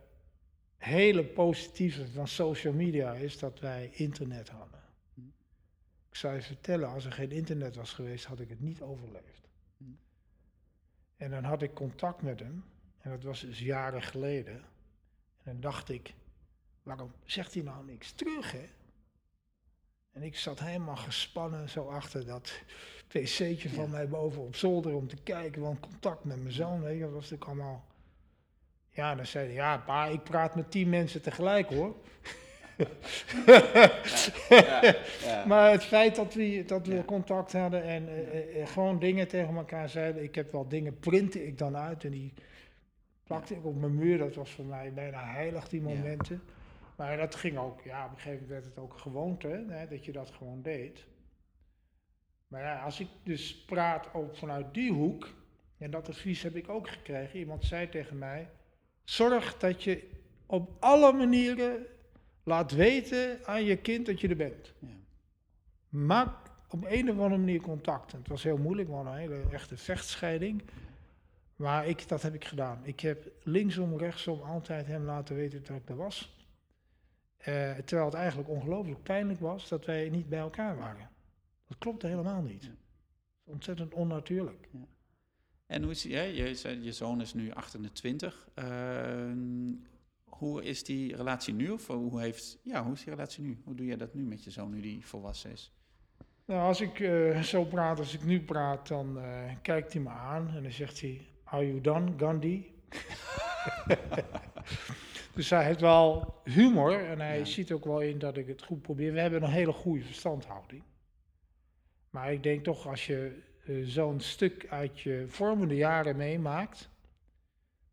hele 0.77 1.25
positieve 1.25 2.09
van 2.09 2.29
social 2.29 2.72
media 2.72 3.12
is 3.12 3.39
dat 3.39 3.61
wij 3.61 3.91
internet 3.93 4.49
hadden. 4.49 4.81
Hm. 5.14 5.20
Ik 6.09 6.16
zou 6.16 6.35
je 6.35 6.43
vertellen, 6.43 6.89
als 6.89 7.05
er 7.05 7.12
geen 7.12 7.31
internet 7.31 7.77
was 7.77 7.93
geweest, 7.93 8.25
had 8.25 8.41
ik 8.41 8.49
het 8.49 8.61
niet 8.61 8.81
overleefd. 8.81 9.49
Hm. 9.77 9.85
En 11.16 11.31
dan 11.31 11.45
had 11.45 11.62
ik 11.62 11.75
contact 11.75 12.22
met 12.22 12.41
hem, 12.41 12.64
en 13.05 13.11
dat 13.11 13.23
was 13.23 13.41
dus 13.41 13.59
jaren 13.59 14.03
geleden. 14.03 14.55
En 14.55 15.53
dan 15.53 15.61
dacht 15.61 15.89
ik, 15.89 16.15
waarom 16.83 17.13
zegt 17.25 17.55
hij 17.55 17.63
nou 17.63 17.85
niks 17.85 18.13
terug, 18.13 18.53
hè? 18.53 18.69
En 20.13 20.23
ik 20.23 20.37
zat 20.37 20.61
helemaal 20.61 20.97
gespannen 20.97 21.69
zo 21.69 21.89
achter 21.89 22.27
dat 22.27 22.63
pc'tje 23.07 23.69
van 23.69 23.85
Ja. 23.85 23.91
mij 23.91 24.09
boven 24.09 24.43
op 24.43 24.57
zolder 24.57 24.95
om 24.95 25.09
te 25.09 25.17
kijken, 25.23 25.63
want 25.63 25.81
contact 25.81 26.25
met 26.25 26.43
mijn 26.43 26.55
zoon, 26.55 26.83
weet 26.83 26.95
je, 26.95 27.01
dat 27.01 27.13
was 27.13 27.31
natuurlijk 27.31 27.51
allemaal... 27.51 27.85
Ja, 28.91 29.15
dan 29.15 29.27
zei 29.27 29.47
hij, 29.47 29.55
ja 29.55 29.79
pa, 29.79 30.07
ik 30.07 30.23
praat 30.23 30.55
met 30.55 30.71
tien 30.71 30.89
mensen 30.89 31.23
tegelijk 31.23 31.69
hoor. 31.69 31.97
Ja, 34.49 34.81
ja. 35.25 35.45
Maar 35.47 35.71
het 35.71 35.85
feit 35.85 36.15
dat 36.15 36.35
we, 36.35 36.65
dat 36.67 36.87
we 36.87 37.05
contact 37.05 37.53
hadden 37.53 37.83
en 37.83 38.09
eh, 38.09 38.19
eh, 38.19 38.63
eh, 38.63 38.69
gewoon 38.69 38.99
dingen 38.99 39.29
tegen 39.29 39.57
elkaar 39.57 39.89
zeiden. 39.89 40.23
Ik 40.23 40.35
heb 40.35 40.53
wel 40.53 40.69
dingen, 40.69 40.99
printte 40.99 41.47
ik 41.47 41.59
dan 41.59 41.77
uit 41.77 42.05
en 42.05 42.11
die 42.11 42.33
plakte 43.25 43.55
ik 43.55 43.64
op 43.64 43.77
mijn 43.77 43.95
muur. 43.95 44.18
Dat 44.18 44.35
was 44.35 44.51
voor 44.51 44.64
mij 44.64 44.93
bijna 44.93 45.25
heilig, 45.25 45.68
die 45.68 45.83
Ja. 45.83 45.89
momenten. 45.89 46.43
Maar 46.97 47.16
dat 47.16 47.35
ging 47.35 47.59
ook, 47.59 47.81
ja, 47.81 48.05
op 48.05 48.11
een 48.11 48.16
gegeven 48.16 48.33
moment 48.33 48.51
werd 48.51 48.64
het 48.64 48.79
ook 48.79 48.99
gewoonte, 48.99 49.64
hè, 49.68 49.89
dat 49.89 50.05
je 50.05 50.12
dat 50.12 50.31
gewoon 50.31 50.62
deed. 50.62 51.07
Maar 52.49 52.62
ja, 52.62 52.83
als 52.83 53.01
ik 53.01 53.09
dus 53.22 53.64
praat 53.64 54.14
ook 54.14 54.37
vanuit 54.37 54.75
die 54.75 54.93
hoek, 54.93 55.35
en 55.79 55.91
dat 55.91 56.09
advies 56.09 56.43
heb 56.43 56.57
ik 56.57 56.68
ook 56.68 56.89
gekregen. 56.89 57.39
Iemand 57.39 57.64
zei 57.64 57.89
tegen 57.89 58.18
mij, 58.18 58.49
zorg 59.05 59.59
dat 59.59 59.83
je 59.83 60.09
op 60.47 60.70
alle 60.81 61.12
manieren 61.12 61.87
laat 62.43 62.70
weten 62.72 63.39
aan 63.45 63.64
je 63.64 63.77
kind 63.77 64.07
dat 64.07 64.20
je 64.20 64.29
er 64.29 64.37
bent. 64.37 64.72
Ja. 64.79 64.89
Maak 65.89 66.37
op 66.68 66.85
een 66.89 67.11
of 67.11 67.16
andere 67.18 67.39
manier 67.39 67.61
contact. 67.61 68.12
En 68.12 68.18
het 68.18 68.29
was 68.29 68.43
heel 68.43 68.57
moeilijk, 68.57 68.89
hadden 68.89 69.12
een 69.12 69.18
hele 69.18 69.43
echte 69.53 69.77
vechtscheiding. 69.77 70.62
Maar 71.57 71.87
ik, 71.87 72.09
dat 72.09 72.23
heb 72.23 72.35
ik 72.35 72.45
gedaan. 72.45 72.81
Ik 72.85 73.01
heb 73.01 73.33
linksom, 73.43 73.99
rechtsom 73.99 74.41
altijd 74.41 74.87
hem 74.87 75.05
laten 75.05 75.37
weten 75.37 75.63
dat 75.65 75.77
ik 75.77 75.89
er 75.89 75.97
was. 75.97 76.37
Eh, 77.37 77.73
terwijl 77.73 78.09
het 78.09 78.19
eigenlijk 78.19 78.49
ongelooflijk 78.49 79.03
pijnlijk 79.03 79.41
was 79.41 79.69
dat 79.69 79.85
wij 79.85 80.09
niet 80.09 80.29
bij 80.29 80.39
elkaar 80.39 80.77
waren. 80.77 81.11
Dat 81.69 81.79
klopte 81.79 82.07
helemaal 82.07 82.43
niet. 82.43 82.65
Ja. 82.65 82.71
Ontzettend 83.45 83.95
onnatuurlijk. 83.95 84.69
En 85.67 85.83
hoe 85.83 85.91
is 85.91 86.05
hè? 86.05 86.23
Je, 86.23 86.83
je 86.83 86.93
zoon 86.93 87.21
is 87.21 87.35
nu 87.35 87.53
28. 87.53 88.49
Ehm, 88.55 89.73
hoe 90.25 90.65
is 90.65 90.85
die 90.85 91.17
relatie 91.17 91.55
nu? 91.55 91.71
Of 91.71 91.87
hoe, 91.87 92.21
heeft, 92.21 92.59
ja, 92.63 92.85
hoe 92.85 92.93
is 92.93 93.05
die 93.05 93.15
relatie 93.15 93.43
nu? 93.43 93.61
Hoe 93.65 93.75
doe 93.75 93.87
jij 93.87 93.97
dat 93.97 94.15
nu 94.15 94.23
met 94.23 94.45
je 94.45 94.51
zoon, 94.51 94.71
nu 94.71 94.81
die 94.81 95.07
volwassen 95.07 95.51
is? 95.51 95.73
Nou, 96.45 96.61
als 96.61 96.81
ik 96.81 97.01
eh, 97.01 97.43
zo 97.43 97.65
praat, 97.65 97.99
als 97.99 98.15
ik 98.15 98.25
nu 98.25 98.43
praat, 98.43 98.89
dan 98.89 99.19
eh, 99.19 99.53
kijkt 99.63 99.93
hij 99.93 100.03
me 100.03 100.09
aan 100.09 100.49
en 100.49 100.63
dan 100.63 100.73
zegt 100.73 101.01
hij, 101.01 101.27
are 101.55 101.67
you 101.67 101.81
done, 101.81 102.13
Gandhi? 102.17 102.73
dus 105.35 105.51
hij 105.51 105.65
heeft 105.65 105.81
wel 105.81 106.35
humor 106.45 107.05
en 107.05 107.21
hij 107.21 107.39
Ja. 107.39 107.45
ziet 107.45 107.73
ook 107.73 107.85
wel 107.85 108.01
in 108.01 108.19
dat 108.19 108.37
ik 108.37 108.47
het 108.47 108.63
goed 108.63 108.83
probeer. 108.83 109.13
We 109.13 109.21
hebben 109.21 109.43
een 109.43 109.51
hele 109.51 109.73
goede 109.73 110.05
verstandhouding. 110.05 110.83
Maar 112.11 112.33
ik 112.33 112.43
denk 112.43 112.65
toch, 112.65 112.87
als 112.89 113.07
je 113.07 113.43
eh, 113.67 113.75
zo'n 113.85 114.21
stuk 114.21 114.67
uit 114.71 115.01
je 115.01 115.25
vormende 115.29 115.77
jaren 115.77 116.17
meemaakt, 116.17 116.89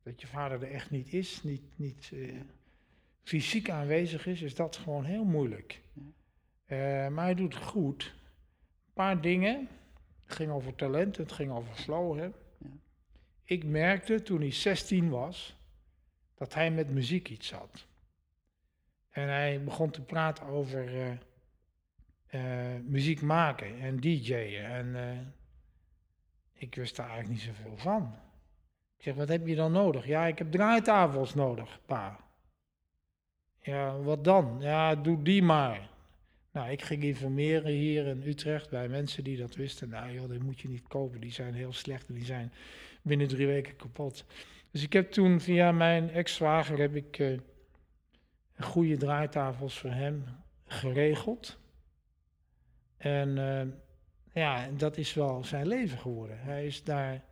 dat 0.04 0.22
je 0.22 0.28
vader 0.28 0.64
er 0.64 0.72
echt 0.72 0.92
niet 0.92 1.14
is, 1.14 1.44
niet, 1.44 1.62
niet 1.76 2.10
eh, 2.14 2.28
Ja. 2.34 2.42
fysiek 3.24 3.70
aanwezig 3.70 4.26
is, 4.28 4.42
is 4.42 4.56
dat 4.56 4.76
gewoon 4.76 5.04
heel 5.04 5.24
moeilijk. 5.24 5.82
Ja. 5.94 6.02
Eh, 7.06 7.12
maar 7.12 7.24
hij 7.26 7.36
doet 7.36 7.54
het 7.54 7.64
goed. 7.64 8.04
Een 8.04 8.94
paar 8.94 9.22
dingen. 9.22 9.68
Het 10.26 10.36
ging 10.36 10.52
over 10.52 10.76
talent, 10.76 11.18
het 11.18 11.32
ging 11.32 11.52
over 11.52 11.74
flow. 11.76 12.18
Hè. 12.20 12.30
Ik 13.44 13.64
merkte 13.64 14.22
toen 14.22 14.40
hij 14.40 14.52
16 14.52 15.10
was, 15.10 15.56
dat 16.36 16.54
hij 16.54 16.72
met 16.72 16.90
muziek 16.90 17.30
iets 17.30 17.52
had. 17.52 17.86
En 19.10 19.28
hij 19.28 19.64
begon 19.64 19.90
te 19.90 20.02
praten 20.02 20.46
over 20.46 20.88
eh, 20.88 21.12
eh, 22.28 22.82
muziek 22.84 23.22
maken 23.22 23.80
en 23.80 24.00
DJ'en. 24.00 24.66
En 24.66 24.96
eh, 24.96 25.18
ik 26.54 26.76
wist 26.76 26.96
daar 26.96 27.10
eigenlijk 27.10 27.40
niet 27.40 27.56
zoveel 27.56 27.78
van. 27.78 28.16
Ik 28.98 29.04
zeg, 29.04 29.16
wat 29.16 29.28
heb 29.28 29.48
je 29.48 29.56
dan 29.56 29.72
nodig? 29.72 30.06
Ja, 30.06 30.26
ik 30.26 30.38
heb 30.38 30.52
draaitafels 30.52 31.34
nodig, 31.34 31.80
pa. 31.86 32.20
Ja, 33.62 33.98
wat 33.98 34.24
dan? 34.24 34.58
Ja, 34.60 34.96
doe 34.96 35.24
die 35.24 35.44
maar. 35.44 35.90
Nou, 36.52 36.72
ik 36.72 36.82
ging 36.82 37.04
informeren 37.04 37.72
hier 37.72 38.08
in 38.08 38.24
Utrecht 38.26 38.70
bij 38.70 38.88
mensen 38.88 39.24
die 39.24 39.38
dat 39.38 39.56
wisten. 39.56 39.90
Nou 39.90 40.12
joh, 40.12 40.30
die 40.30 40.40
moet 40.40 40.60
je 40.60 40.68
niet 40.68 40.88
kopen, 40.88 41.22
die 41.22 41.32
zijn 41.32 41.54
heel 41.54 41.74
slecht 41.74 42.08
en 42.08 42.14
die 42.14 42.26
zijn 42.26 42.52
binnen 43.02 43.28
drie 43.28 43.48
weken 43.48 43.76
kapot. 43.76 44.26
Dus 44.72 44.84
ik 44.84 44.94
heb 44.94 45.12
toen 45.12 45.40
via 45.40 45.72
mijn 45.72 46.10
ex-zwager 46.10 46.80
heb 46.80 46.96
ik 46.96 47.20
eh, 47.20 47.38
goede 48.60 48.98
draaitafels 48.98 49.80
voor 49.80 49.90
hem 49.90 50.26
geregeld. 50.66 51.60
En 52.98 53.38
eh, 53.38 53.68
ja, 54.34 54.70
dat 54.78 54.98
is 54.98 55.14
wel 55.14 55.44
zijn 55.44 55.68
leven 55.68 55.98
geworden. 55.98 56.40
Hij 56.40 56.66
is 56.66 56.84
daar, 56.84 57.24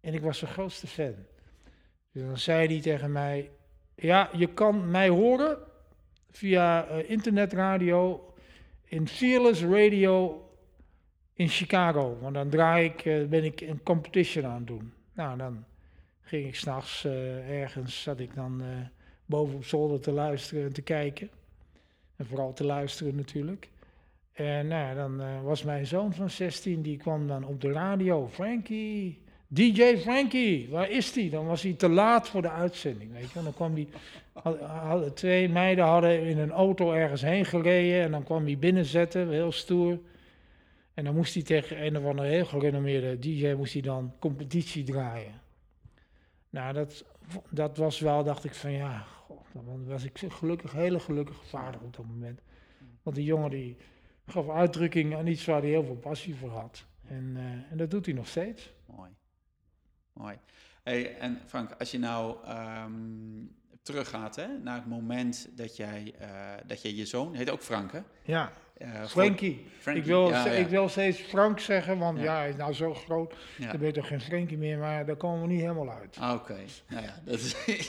en 0.00 0.14
ik 0.14 0.20
was 0.20 0.38
zijn 0.38 0.50
grootste 0.50 0.86
fan. 0.86 1.14
Dus 2.12 2.22
dan 2.22 2.38
zei 2.38 2.66
hij 2.66 2.80
tegen 2.80 3.12
mij, 3.12 3.50
ja, 3.94 4.30
je 4.32 4.46
kan 4.46 4.90
mij 4.90 5.08
horen 5.08 5.58
via 6.30 6.86
eh, 6.86 7.10
internetradio 7.10 8.32
in 8.84 9.08
Fearless 9.08 9.62
Radio 9.62 10.48
in 11.32 11.48
Chicago. 11.48 12.18
Want 12.20 12.34
dan 12.34 12.48
draai 12.48 12.84
ik, 12.84 13.28
ben 13.30 13.44
ik 13.44 13.60
een 13.60 13.82
competition 13.82 14.44
aan 14.44 14.56
het 14.56 14.66
doen. 14.66 14.92
Nou, 15.14 15.38
dan 15.38 15.64
ging 16.20 16.46
ik 16.46 16.54
s'nachts 16.54 17.04
uh, 17.04 17.60
ergens, 17.60 18.02
zat 18.02 18.20
ik 18.20 18.34
dan 18.34 18.62
uh, 18.62 18.68
boven 19.26 19.54
op 19.54 19.64
zolder 19.64 20.00
te 20.00 20.10
luisteren 20.10 20.64
en 20.64 20.72
te 20.72 20.82
kijken. 20.82 21.30
En 22.16 22.26
vooral 22.26 22.52
te 22.52 22.64
luisteren 22.64 23.16
natuurlijk. 23.16 23.68
En 24.32 24.66
nou, 24.66 24.94
dan 24.94 25.20
uh, 25.20 25.42
was 25.42 25.62
mijn 25.62 25.86
zoon 25.86 26.14
van 26.14 26.30
16, 26.30 26.82
die 26.82 26.96
kwam 26.96 27.26
dan 27.26 27.44
op 27.44 27.60
de 27.60 27.72
radio. 27.72 28.28
Frankie, 28.28 29.22
DJ 29.46 29.96
Frankie, 29.96 30.68
waar 30.70 30.90
is 30.90 31.12
die? 31.12 31.30
Dan 31.30 31.46
was 31.46 31.62
hij 31.62 31.72
te 31.72 31.88
laat 31.88 32.28
voor 32.28 32.42
de 32.42 32.50
uitzending, 32.50 33.12
weet 33.12 33.30
je. 33.30 33.38
En 33.38 33.44
dan 33.44 33.54
kwam 33.54 33.74
die, 33.74 33.88
twee 35.14 35.48
meiden 35.48 35.84
hadden 35.84 36.22
in 36.22 36.38
een 36.38 36.50
auto 36.50 36.92
ergens 36.92 37.22
heen 37.22 37.44
gereden. 37.44 38.02
En 38.02 38.10
dan 38.10 38.24
kwam 38.24 38.44
hij 38.44 38.58
binnenzetten, 38.58 39.30
heel 39.30 39.52
stoer. 39.52 39.98
En 40.94 41.04
dan 41.04 41.14
moest 41.14 41.34
hij 41.34 41.42
tegen 41.42 41.84
een 41.84 41.96
of 41.96 42.04
andere 42.04 42.28
heel 42.28 42.44
gerenommeerde 42.44 43.18
DJ 43.18 43.52
moest 43.52 43.72
hij 43.72 43.82
dan 43.82 44.14
competitie 44.18 44.84
draaien. 44.84 45.42
Nou, 46.50 46.72
dat, 46.72 47.04
dat 47.50 47.76
was 47.76 47.98
wel, 47.98 48.24
dacht 48.24 48.44
ik 48.44 48.54
van 48.54 48.72
ja, 48.72 48.98
god, 48.98 49.46
dan 49.52 49.86
was 49.86 50.04
ik 50.04 50.18
gelukkig, 50.28 50.72
hele 50.72 51.00
gelukkige 51.00 51.44
vader 51.44 51.80
op 51.80 51.96
dat 51.96 52.06
moment. 52.06 52.40
Want 53.02 53.16
die 53.16 53.24
jongen 53.24 53.50
die 53.50 53.76
gaf 54.26 54.48
uitdrukking 54.48 55.16
aan 55.16 55.26
iets 55.26 55.44
waar 55.44 55.60
hij 55.60 55.70
heel 55.70 55.84
veel 55.84 55.96
passie 55.96 56.34
voor 56.34 56.50
had. 56.50 56.84
En, 57.08 57.32
uh, 57.36 57.42
en 57.42 57.76
dat 57.76 57.90
doet 57.90 58.06
hij 58.06 58.14
nog 58.14 58.28
steeds. 58.28 58.72
Mooi. 58.86 59.10
Mooi. 60.12 60.38
Hey, 60.82 61.18
en 61.18 61.40
Frank, 61.46 61.72
als 61.78 61.90
je 61.90 61.98
nou 61.98 62.48
um, 62.48 63.56
teruggaat 63.82 64.36
hè, 64.36 64.58
naar 64.58 64.76
het 64.76 64.86
moment 64.86 65.48
dat 65.56 65.76
jij, 65.76 66.14
uh, 66.20 66.28
dat 66.66 66.82
jij 66.82 66.94
je 66.94 67.06
zoon, 67.06 67.34
heet 67.34 67.50
ook 67.50 67.62
Frank 67.62 67.92
hè? 67.92 68.00
Ja. 68.22 68.52
Uh, 68.78 69.04
Frankie. 69.04 69.66
Frankie. 69.78 70.02
Ik, 70.02 70.08
wil, 70.08 70.28
ja, 70.28 70.46
ja. 70.46 70.52
ik 70.52 70.68
wil 70.68 70.88
steeds 70.88 71.20
Frank 71.20 71.60
zeggen, 71.60 71.98
want 71.98 72.18
ja, 72.18 72.24
ja 72.24 72.38
hij 72.38 72.48
is 72.48 72.56
nou 72.56 72.72
zo 72.72 72.94
groot. 72.94 73.34
Dan 73.58 73.78
ben 73.78 73.86
je 73.86 73.92
toch 73.92 74.06
geen 74.06 74.20
Frankie 74.20 74.58
meer, 74.58 74.78
maar 74.78 75.06
daar 75.06 75.16
komen 75.16 75.40
we 75.40 75.46
niet 75.46 75.60
helemaal 75.60 75.90
uit. 75.90 76.16
Oké, 76.16 76.32
okay. 76.32 76.64
nou 76.88 77.02
ja, 77.04 77.14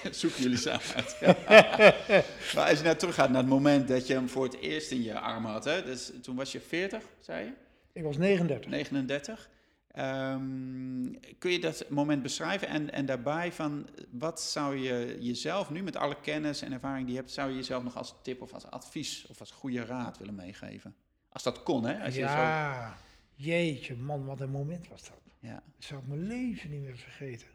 dat 0.03 0.15
zoeken 0.15 0.41
jullie 0.41 0.57
samen 0.57 0.81
uit. 0.95 1.17
maar 2.55 2.69
als 2.69 2.77
je 2.77 2.83
nou 2.83 2.95
teruggaat 2.95 3.29
naar 3.29 3.41
het 3.41 3.49
moment 3.49 3.87
dat 3.87 4.07
je 4.07 4.13
hem 4.13 4.29
voor 4.29 4.43
het 4.43 4.59
eerst 4.59 4.91
in 4.91 5.03
je 5.03 5.19
armen 5.19 5.51
had, 5.51 5.63
hè? 5.63 5.83
Dus, 5.83 6.11
toen 6.21 6.35
was 6.35 6.51
je 6.51 6.59
40, 6.59 7.03
zei 7.19 7.45
je? 7.45 7.51
Ik 7.93 8.03
was 8.03 8.17
39. 8.17 8.71
39. 8.71 9.49
Um, 9.97 11.19
kun 11.39 11.51
je 11.51 11.59
dat 11.59 11.89
moment 11.89 12.21
beschrijven 12.21 12.67
en, 12.67 12.91
en 12.91 13.05
daarbij 13.05 13.51
van 13.51 13.87
wat 14.11 14.41
zou 14.41 14.75
je 14.75 15.17
jezelf 15.19 15.69
nu 15.69 15.83
met 15.83 15.95
alle 15.95 16.21
kennis 16.21 16.61
en 16.61 16.71
ervaring 16.71 17.05
die 17.05 17.15
je 17.15 17.19
hebt, 17.19 17.31
zou 17.31 17.49
je 17.49 17.55
jezelf 17.55 17.83
nog 17.83 17.97
als 17.97 18.15
tip 18.21 18.41
of 18.41 18.53
als 18.53 18.65
advies 18.65 19.25
of 19.27 19.39
als 19.39 19.51
goede 19.51 19.85
raad 19.85 20.17
willen 20.17 20.35
meegeven? 20.35 20.95
Als 21.29 21.43
dat 21.43 21.63
kon, 21.63 21.85
hè? 21.85 22.03
Als 22.03 22.15
ja, 22.15 22.87
zo... 22.87 22.95
jeetje 23.33 23.95
man, 23.95 24.25
wat 24.25 24.41
een 24.41 24.49
moment 24.49 24.87
was 24.87 25.03
dat. 25.03 25.21
Ja. 25.39 25.53
Dat 25.53 25.83
zou 25.83 26.01
ik 26.01 26.07
mijn 26.07 26.27
leven 26.27 26.69
niet 26.69 26.81
meer 26.81 26.97
vergeten. 26.97 27.47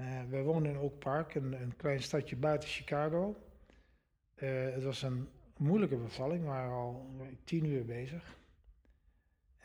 Uh, 0.00 0.22
we 0.28 0.42
woonden 0.42 0.72
in 0.72 0.78
Oak 0.78 0.98
Park, 0.98 1.34
een, 1.34 1.52
een 1.52 1.76
klein 1.76 2.02
stadje 2.02 2.36
buiten 2.36 2.68
Chicago. 2.68 3.36
Uh, 4.36 4.74
het 4.74 4.84
was 4.84 5.02
een 5.02 5.28
moeilijke 5.56 5.96
bevalling, 5.96 6.40
we 6.40 6.46
waren 6.46 6.72
al 6.72 7.10
tien 7.44 7.64
uur 7.64 7.84
bezig. 7.84 8.36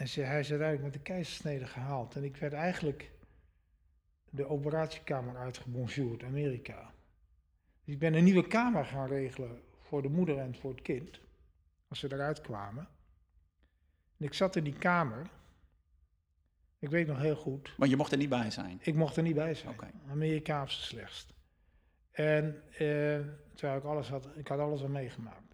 En 0.01 0.07
ze, 0.07 0.21
hij 0.21 0.39
is 0.39 0.49
uiteindelijk 0.49 0.83
met 0.83 0.93
de 0.93 1.11
keizersnede 1.11 1.65
gehaald. 1.67 2.15
En 2.15 2.23
ik 2.23 2.37
werd 2.37 2.53
eigenlijk 2.53 3.11
de 4.29 4.47
operatiekamer 4.47 5.37
uitgebonjourd, 5.37 6.23
Amerika. 6.23 6.93
Dus 7.83 7.93
ik 7.93 7.99
ben 7.99 8.13
een 8.13 8.23
nieuwe 8.23 8.47
kamer 8.47 8.85
gaan 8.85 9.07
regelen 9.07 9.61
voor 9.79 10.01
de 10.01 10.09
moeder 10.09 10.37
en 10.37 10.55
voor 10.55 10.71
het 10.71 10.81
kind. 10.81 11.19
Als 11.87 11.99
ze 11.99 12.13
eruit 12.13 12.41
kwamen. 12.41 12.87
En 14.17 14.25
ik 14.25 14.33
zat 14.33 14.55
in 14.55 14.63
die 14.63 14.77
kamer. 14.77 15.29
Ik 16.79 16.89
weet 16.89 17.07
nog 17.07 17.19
heel 17.19 17.35
goed. 17.35 17.73
Want 17.77 17.89
je 17.89 17.97
mocht 17.97 18.11
er 18.11 18.17
niet 18.17 18.29
bij 18.29 18.51
zijn? 18.51 18.79
Ik 18.81 18.95
mocht 18.95 19.15
er 19.15 19.23
niet 19.23 19.35
bij 19.35 19.55
zijn. 19.55 19.73
Oké. 19.73 19.87
Amerikaanse 20.09 20.81
slechtst. 20.81 21.33
En 22.11 22.63
eh, 22.71 22.77
terwijl 23.53 23.77
ik 23.77 23.83
alles 23.83 24.09
had, 24.09 24.27
ik 24.35 24.47
had 24.47 24.59
alles 24.59 24.81
al 24.81 24.89
meegemaakt. 24.89 25.50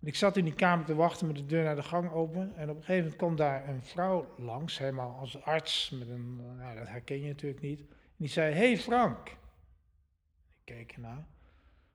En 0.00 0.06
ik 0.06 0.14
zat 0.14 0.36
in 0.36 0.44
die 0.44 0.54
kamer 0.54 0.84
te 0.86 0.94
wachten 0.94 1.26
met 1.26 1.36
de 1.36 1.46
deur 1.46 1.64
naar 1.64 1.76
de 1.76 1.82
gang 1.82 2.10
open. 2.12 2.56
En 2.56 2.70
op 2.70 2.76
een 2.76 2.82
gegeven 2.82 3.02
moment 3.02 3.16
komt 3.16 3.38
daar 3.38 3.68
een 3.68 3.82
vrouw 3.82 4.34
langs, 4.36 4.78
helemaal 4.78 5.18
als 5.18 5.42
arts. 5.42 5.90
Met 5.90 6.08
een, 6.08 6.56
nou, 6.56 6.78
dat 6.78 6.88
herken 6.88 7.20
je 7.20 7.28
natuurlijk 7.28 7.62
niet. 7.62 7.80
En 7.80 7.86
die 8.16 8.28
zei, 8.28 8.54
hey 8.54 8.78
Frank. 8.78 9.28
Ik 9.28 10.74
keek 10.74 10.92
ernaar. 10.92 11.26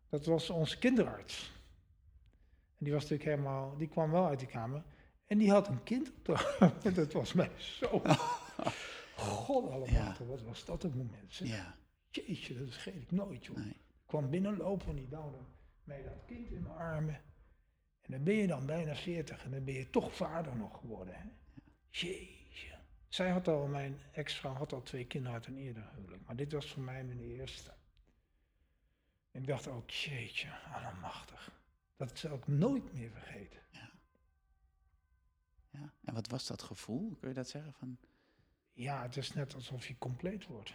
Dat 0.10 0.26
was 0.26 0.50
onze 0.50 0.78
kinderarts. 0.80 1.52
En 2.78 2.86
die 2.86 2.94
was 2.94 3.02
natuurlijk 3.02 3.30
helemaal, 3.30 3.78
die 3.78 3.88
kwam 3.88 4.12
wel 4.12 4.26
uit 4.28 4.40
die 4.40 4.48
kamer. 4.48 4.84
En 5.28 5.38
die 5.38 5.52
had 5.52 5.68
een 5.68 5.84
kind 5.84 6.10
op 6.10 6.26
de 6.26 6.34
arm. 6.60 6.94
Dat 6.94 7.12
was 7.14 7.34
mij 7.34 7.52
zo. 7.58 8.02
God 9.16 9.70
allemachtig, 9.72 10.28
wat 10.28 10.42
was 10.42 10.66
dat 10.66 10.84
een 10.84 10.98
moment. 10.98 11.34
zeg. 11.34 11.48
Ja, 11.48 11.76
Jeetje, 12.10 12.58
dat 12.58 12.70
vergeet 12.74 13.02
ik 13.02 13.12
nooit, 13.12 13.46
joh. 13.46 13.56
nee. 13.58 13.68
Ik 13.70 14.10
kwam 14.20 14.30
binnenlopen 14.30 14.88
en 14.90 14.96
die 14.96 15.08
duwde 15.08 15.38
mij 15.84 16.04
dat 16.04 16.26
kind 16.26 16.52
in 16.52 16.62
mijn 16.64 16.76
armen. 16.76 17.22
En 18.04 18.12
dan 18.12 18.24
ben 18.24 18.36
je 18.36 18.48
dan 18.48 18.66
bijna 18.66 18.96
40 18.96 19.44
en 19.44 19.52
dan 19.52 19.64
ben 19.64 19.74
je 19.74 19.90
toch 19.90 20.16
vader 20.16 20.56
nog 20.56 20.80
geworden. 20.80 21.16
Hè? 21.16 21.26
Jeetje. 21.90 22.78
Zij 23.08 23.30
had 23.30 23.48
al, 23.48 23.68
mijn 23.68 24.00
ex-vrouw 24.12 24.54
had 24.54 24.74
al 24.74 24.82
twee 24.82 25.06
kinderen 25.08 25.36
uit 25.38 25.46
een 25.48 25.58
eerder 25.58 25.90
huwelijk. 25.96 26.26
Maar 26.26 26.36
dit 26.36 26.52
was 26.52 26.72
voor 26.72 26.84
mij 26.84 27.04
mijn 27.04 27.20
eerste. 27.20 27.74
En 29.32 29.42
ik 29.42 29.48
dacht 29.48 29.68
ook, 29.68 29.90
jeetje, 29.90 30.60
allemachtig. 30.74 31.52
Dat 31.96 32.18
zal 32.20 32.36
ik 32.36 32.48
nooit 32.48 32.94
meer 32.94 33.12
vergeten. 33.12 33.60
Ja. 35.72 35.94
En 36.04 36.14
wat 36.14 36.28
was 36.28 36.48
dat 36.48 36.62
gevoel? 36.62 37.16
Kun 37.20 37.30
je 37.30 37.36
dat 37.36 37.50
zeggen? 37.50 37.74
Van, 37.74 37.98
Ja, 38.74 39.02
het 39.02 39.18
is 39.18 39.34
net 39.34 39.54
alsof 39.54 39.88
je 39.88 39.98
compleet 39.98 40.46
wordt. 40.46 40.74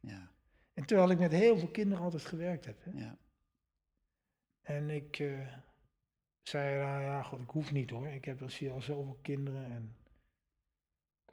ja, 0.00 0.32
En 0.74 0.84
terwijl 0.84 1.10
ik 1.10 1.18
met 1.18 1.32
heel 1.32 1.58
veel 1.58 1.70
kinderen 1.70 2.04
altijd 2.04 2.24
gewerkt 2.24 2.64
heb. 2.64 2.84
Hè? 2.84 2.90
ja, 2.90 3.18
En 4.64 4.90
ik 4.90 5.18
eh, 5.18 5.56
zei, 6.42 6.78
nou 6.78 7.02
ja, 7.02 7.22
god, 7.22 7.40
ik 7.40 7.50
hoef 7.50 7.72
niet 7.72 7.90
hoor. 7.90 8.08
Ik 8.08 8.24
heb 8.24 8.42
al 8.42 8.48
zie 8.48 8.70
al 8.70 8.82
zoveel 8.82 9.18
kinderen. 9.22 9.64
En 9.64 9.96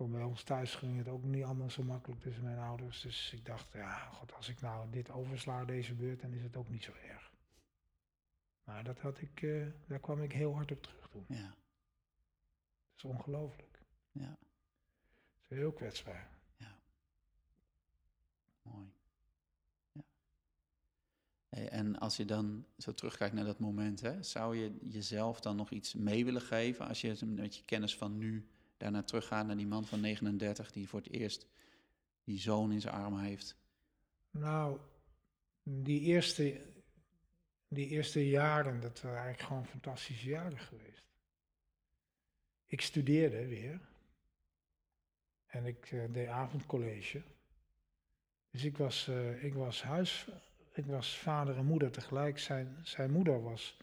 bij 0.09 0.23
ons 0.23 0.43
thuis 0.43 0.75
ging 0.75 0.97
het 0.97 1.07
ook 1.07 1.23
niet 1.23 1.43
allemaal 1.43 1.69
zo 1.69 1.83
makkelijk 1.83 2.21
tussen 2.21 2.43
mijn 2.43 2.57
ouders. 2.57 3.01
Dus 3.01 3.33
ik 3.33 3.45
dacht, 3.45 3.73
ja, 3.73 3.97
god, 3.97 4.33
als 4.33 4.49
ik 4.49 4.61
nou 4.61 4.89
dit 4.89 5.09
oversla, 5.09 5.65
deze 5.65 5.95
beurt, 5.95 6.21
dan 6.21 6.33
is 6.33 6.43
het 6.43 6.55
ook 6.57 6.69
niet 6.69 6.83
zo 6.83 6.93
erg. 6.93 7.31
Maar 8.63 8.83
dat 8.83 8.99
had 8.99 9.21
ik, 9.21 9.41
eh, 9.41 9.67
daar 9.87 9.99
kwam 9.99 10.21
ik 10.21 10.31
heel 10.31 10.55
hard 10.55 10.71
op 10.71 10.81
terug 10.81 11.09
toen. 11.09 11.25
ja, 11.27 11.47
Dat 11.47 12.95
is 12.95 13.03
ongelooflijk. 13.03 13.79
ja. 14.11 14.37
Het 15.41 15.51
is 15.51 15.57
heel 15.57 15.73
kwetsbaar. 15.73 16.29
Mooi. 18.61 18.93
Ja. 19.91 20.01
Hey, 21.49 21.69
en 21.69 21.90
als 22.01 22.17
je 22.17 22.25
dan 22.25 22.65
zo 22.77 22.93
terugkijkt 22.93 23.33
naar 23.33 23.45
dat 23.45 23.59
moment, 23.59 24.01
hè, 24.01 24.23
zou 24.23 24.57
je 24.57 24.77
jezelf 24.81 25.39
dan 25.39 25.55
nog 25.55 25.69
iets 25.69 25.93
mee 25.93 26.25
willen 26.25 26.41
geven 26.41 26.87
als 26.87 27.01
je 27.01 27.25
met 27.25 27.55
je 27.55 27.65
kennis 27.65 27.95
van 27.95 28.17
nu 28.17 28.47
daarna 28.77 29.03
teruggaat 29.03 29.45
naar 29.45 29.57
die 29.57 29.67
man 29.67 29.85
van 29.85 29.99
39 29.99 30.71
die 30.71 30.87
voor 30.87 30.99
het 30.99 31.11
eerst 31.11 31.47
die 32.23 32.39
zoon 32.39 32.71
in 32.71 32.81
zijn 32.81 32.93
armen 32.93 33.21
heeft? 33.21 33.55
Nou, 34.31 34.79
die 35.63 36.01
eerste, 36.01 36.61
die 37.67 37.87
eerste 37.87 38.29
jaren, 38.29 38.81
dat 38.81 39.01
waren 39.01 39.17
eigenlijk 39.17 39.47
gewoon 39.47 39.65
fantastische 39.65 40.29
jaren 40.29 40.59
geweest. 40.59 41.07
Ik 42.65 42.81
studeerde 42.81 43.47
weer. 43.47 43.81
En 45.45 45.65
ik 45.65 45.91
eh, 45.91 46.13
deed 46.13 46.27
avondcollege. 46.27 47.21
Dus 48.51 48.63
ik 48.63 48.77
was, 48.77 49.07
eh, 49.07 49.43
ik 49.43 49.53
was 49.53 49.83
huis, 49.83 50.27
ik 50.73 50.85
was 50.85 51.17
vader 51.17 51.57
en 51.57 51.65
moeder 51.65 51.91
tegelijk. 51.91 52.39
Zijn, 52.39 52.77
zijn 52.81 53.11
moeder 53.11 53.41
was 53.43 53.77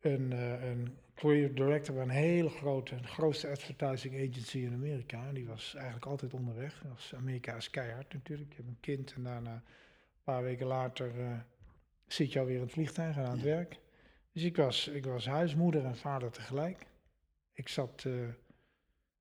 een, 0.00 0.32
eh, 0.32 0.70
een 0.70 0.96
career 1.14 1.54
director 1.54 1.94
bij 1.94 2.02
een 2.04 2.10
hele 2.10 2.48
grote, 2.48 2.96
de 3.00 3.06
grootste 3.08 3.48
advertising 3.48 4.14
agency 4.14 4.58
in 4.58 4.72
Amerika. 4.72 5.26
En 5.26 5.34
die 5.34 5.46
was 5.46 5.74
eigenlijk 5.74 6.06
altijd 6.06 6.34
onderweg. 6.34 6.82
Was 6.88 7.14
Amerika 7.14 7.54
is 7.56 7.70
keihard 7.70 8.12
natuurlijk. 8.12 8.50
Je 8.50 8.56
hebt 8.56 8.68
een 8.68 8.80
kind 8.80 9.12
en 9.12 9.22
daarna 9.22 9.52
een 9.54 9.62
paar 10.24 10.42
weken 10.42 10.66
later 10.66 11.20
eh, 11.20 11.38
zit 12.06 12.32
je 12.32 12.38
alweer 12.38 12.54
in 12.56 12.60
het 12.62 12.72
vliegtuig 12.72 13.16
en 13.16 13.24
aan 13.24 13.30
het 13.30 13.40
Ja. 13.40 13.44
werk. 13.46 13.78
Dus 14.32 14.42
ik 14.42 14.56
was, 14.56 14.88
ik 14.88 15.04
was 15.04 15.26
huismoeder 15.26 15.84
en 15.84 15.96
vader 15.96 16.30
tegelijk. 16.30 16.86
Ik 17.52 17.68
zat 17.68 18.04
eh, 18.06 18.12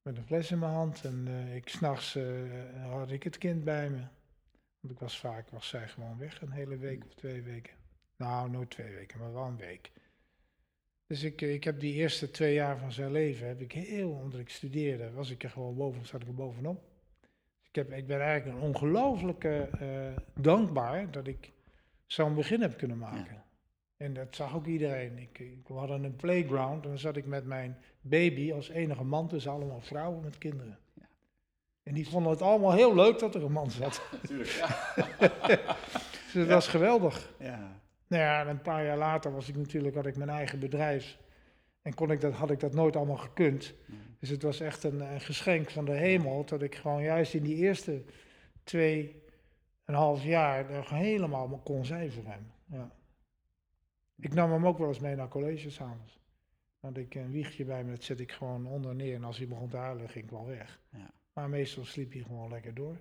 met 0.02 0.18
een 0.18 0.26
fles 0.26 0.52
in 0.52 0.60
mijn 0.60 0.72
hand 0.74 1.06
en 1.06 1.28
ik 1.56 1.70
s'nachts 1.70 2.18
had 2.90 3.12
ik 3.12 3.24
het 3.24 3.38
kind 3.38 3.64
bij 3.64 3.90
me. 3.90 4.02
Want 4.82 4.94
ik 4.94 5.00
was 5.00 5.20
vaak, 5.20 5.50
was 5.50 5.68
zij 5.68 5.88
gewoon 5.88 6.18
weg, 6.18 6.42
een 6.42 6.52
hele 6.52 6.78
week 6.78 7.06
of 7.06 7.14
twee 7.14 7.42
weken. 7.42 7.74
Nou, 8.16 8.50
nooit 8.50 8.70
twee 8.70 8.94
weken, 8.94 9.20
maar 9.20 9.34
wel 9.34 9.46
een 9.46 9.58
week. 9.58 9.92
Dus 11.08 11.24
ik, 11.24 11.42
eh, 11.42 11.54
ik 11.54 11.64
heb 11.64 11.80
die 11.80 11.94
eerste 11.94 12.32
twee 12.32 12.54
jaar 12.54 12.78
van 12.78 12.92
zijn 12.92 13.12
leven, 13.12 13.48
heb 13.48 13.62
ik 13.62 13.72
heel, 13.72 14.12
omdat 14.12 14.40
ik 14.40 14.50
studeerde, 14.50 15.12
was 15.12 15.30
ik 15.30 15.44
er 15.44 15.50
gewoon 15.50 15.76
boven, 15.76 16.06
zat 16.06 16.22
ik 16.22 16.28
er 16.28 16.34
bovenop. 16.34 16.84
Dus 17.60 17.68
ik, 17.70 17.76
heb, 17.76 17.92
ik 17.92 18.08
ben 18.08 18.22
eigenlijk 18.22 18.58
een 18.58 18.64
ongelooflijke 18.64 19.70
eh, 19.80 20.42
dankbaar 20.42 21.12
dat 21.12 21.28
ik 21.28 21.52
zo'n 22.06 22.36
begin 22.36 22.62
heb 22.62 22.78
kunnen 22.78 22.98
maken. 22.98 23.44
En 23.98 24.14
dat 24.14 24.36
zag 24.36 24.56
ook 24.56 24.66
iedereen. 24.66 25.18
Ik, 25.18 25.40
ik, 25.40 25.68
we 25.68 25.74
hadden 25.74 26.04
een 26.04 26.16
playground 26.16 26.84
en 26.84 26.90
dan 26.90 27.00
zat 27.00 27.18
ik 27.18 27.26
met 27.26 27.46
mijn 27.46 27.78
baby 28.02 28.54
als 28.54 28.70
enige 28.70 29.04
man 29.04 29.28
tussen 29.28 29.52
allemaal 29.52 29.82
vrouwen 29.82 30.24
met 30.24 30.38
kinderen. 30.38 30.80
En 31.84 31.94
die 31.94 32.10
vonden 32.10 32.32
het 32.32 32.42
allemaal 32.42 32.74
heel 32.74 32.96
leuk 32.96 33.20
dat 33.20 33.36
er 33.36 33.44
een 33.44 33.52
man 33.52 33.72
zat. 33.72 34.02
Natuurlijk, 34.22 34.50
ja. 34.50 34.98
Dus 36.34 36.34
dat 36.34 36.48
was 36.48 36.68
geweldig. 36.68 37.34
ja. 37.40 37.80
Nou 38.08 38.24
ja, 38.24 38.42
en 38.42 38.48
een 38.48 38.62
paar 38.62 38.86
jaar 38.86 38.98
later 38.98 39.32
was 39.32 39.50
ik 39.50 39.56
natuurlijk, 39.56 39.96
had 39.96 40.06
ik 40.06 40.18
mijn 40.18 40.30
eigen 40.30 40.60
bedrijf. 40.60 41.18
En 41.82 41.94
kon 41.94 42.12
ik 42.12 42.22
dat, 42.22 42.34
had 42.34 42.52
ik 42.52 42.60
dat 42.60 42.74
nooit 42.74 42.96
allemaal 42.96 43.18
gekund. 43.18 43.74
Dus 44.20 44.30
het 44.30 44.42
was 44.42 44.60
echt 44.60 44.84
een, 44.84 45.00
een 45.00 45.22
geschenk 45.22 45.70
van 45.70 45.86
de 45.86 45.92
hemel. 45.92 46.46
Dat 46.46 46.62
ik 46.62 46.76
gewoon 46.76 47.04
juist 47.04 47.34
in 47.34 47.44
die 47.44 47.56
eerste 47.56 48.04
twee 48.64 49.22
en 49.86 49.94
een 49.94 50.00
half 50.00 50.24
jaar 50.24 50.70
er 50.70 50.94
helemaal 50.94 51.62
kon 51.64 51.86
zijn 51.86 52.12
voor 52.12 52.26
hem. 52.26 52.52
Ja. 52.66 52.92
Ik 54.16 54.34
nam 54.34 54.52
hem 54.52 54.68
ook 54.68 54.78
wel 54.78 54.88
eens 54.88 55.00
mee 55.00 55.16
naar 55.16 55.28
college 55.28 55.70
s'avonds. 55.70 56.20
Dan 56.80 56.94
had 56.94 56.98
ik 56.98 57.16
een 57.16 57.32
wiegje 57.32 57.66
bij 57.66 57.84
me, 57.84 57.92
dat 57.92 58.04
zet 58.04 58.20
ik 58.20 58.32
gewoon 58.32 58.66
onder 58.66 58.96
neer. 58.96 59.16
En 59.16 59.24
als 59.24 59.38
hij 59.38 59.48
begon 59.48 59.70
te 59.70 59.78
huilen, 59.78 60.10
ging 60.10 60.24
ik 60.24 60.32
wel 60.32 60.46
weg. 60.46 60.80
Ja. 60.90 61.12
Maar 61.34 61.50
meestal 61.50 61.86
sliep 61.86 62.12
hij 62.14 62.22
gewoon 62.22 62.50
lekker 62.50 62.74
door. 62.74 63.00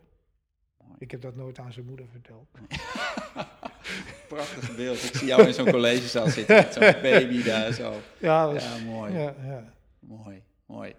Mooi. 0.78 0.94
Ik 0.98 1.10
heb 1.10 1.20
dat 1.20 1.36
nooit 1.36 1.58
aan 1.58 1.72
zijn 1.72 1.86
moeder 1.86 2.06
verteld. 2.08 2.48
Prachtig 4.28 4.76
beeld. 4.76 5.02
Ik 5.04 5.14
zie 5.14 5.26
jou 5.26 5.46
in 5.46 5.54
zo'n 5.54 5.70
collegezaal 5.70 6.28
zitten 6.28 6.56
met 6.56 6.72
zo'n 6.72 7.02
baby 7.10 7.42
daar 7.42 7.72
zo. 7.72 7.94
Ja, 8.18 8.52
dat 8.52 8.62
Ja, 8.62 8.78
mooi. 8.78 9.12
ja, 9.12 9.34
ja. 9.42 9.74
Mooi, 9.98 10.42
mooi. 10.66 10.94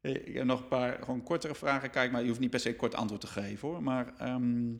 Ik 0.00 0.34
heb 0.34 0.44
nog 0.44 0.60
een 0.60 0.68
paar 0.68 0.98
gewoon 1.02 1.22
kortere 1.22 1.54
vragen. 1.54 1.90
Kijk, 1.90 2.10
maar 2.12 2.22
je 2.22 2.28
hoeft 2.28 2.40
niet 2.40 2.50
per 2.50 2.60
se 2.60 2.76
kort 2.76 2.94
antwoord 2.94 3.20
te 3.20 3.26
geven 3.26 3.68
hoor. 3.68 3.82
Maar 3.82 4.14
ehm, 4.18 4.70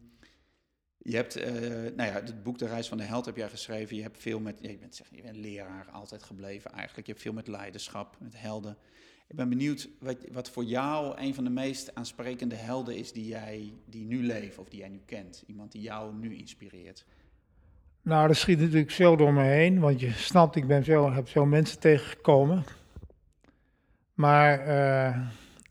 je 0.98 1.16
hebt, 1.16 1.36
eh, 1.36 1.50
nou 1.96 1.96
ja, 1.96 2.12
het 2.12 2.42
boek 2.42 2.58
De 2.58 2.66
Reis 2.66 2.88
van 2.88 2.98
de 2.98 3.04
Held 3.04 3.24
heb 3.24 3.36
jij 3.36 3.48
geschreven. 3.48 3.96
Je 3.96 4.02
hebt 4.02 4.18
veel 4.18 4.40
met, 4.40 4.58
je, 4.60 4.78
bent, 4.78 4.94
zeg, 4.94 5.06
je 5.10 5.22
bent 5.22 5.36
leraar 5.36 5.88
altijd 5.92 6.22
gebleven 6.22 6.70
eigenlijk. 6.72 7.06
Je 7.06 7.12
hebt 7.12 7.24
veel 7.24 7.32
met 7.32 7.48
leiderschap, 7.48 8.16
met 8.20 8.40
helden. 8.40 8.76
Ik 9.28 9.36
ben 9.36 9.48
benieuwd 9.48 9.88
wat, 10.00 10.16
wat 10.32 10.50
voor 10.50 10.64
jou 10.64 11.20
een 11.20 11.34
van 11.34 11.44
de 11.44 11.50
meest 11.50 11.94
aansprekende 11.94 12.54
helden 12.54 12.96
is 12.96 13.12
die 13.12 13.26
jij 13.26 13.72
die 13.84 14.04
nu 14.04 14.22
leven 14.22 14.62
of 14.62 14.68
die 14.68 14.78
jij 14.78 14.88
nu 14.88 15.00
kent. 15.06 15.44
Iemand 15.46 15.72
die 15.72 15.82
jou 15.82 16.14
nu 16.14 16.36
inspireert. 16.36 17.04
Nou, 18.02 18.28
er 18.28 18.36
schiet 18.36 18.58
natuurlijk 18.58 18.90
veel 18.90 19.16
door 19.16 19.32
me 19.32 19.42
heen, 19.42 19.80
want 19.80 20.00
je 20.00 20.10
snapt, 20.10 20.56
ik 20.56 20.66
ben 20.66 20.84
veel, 20.84 21.12
heb 21.12 21.28
veel 21.28 21.46
mensen 21.46 21.78
tegengekomen. 21.80 22.64
Maar, 24.14 24.58
eh, 24.58 25.16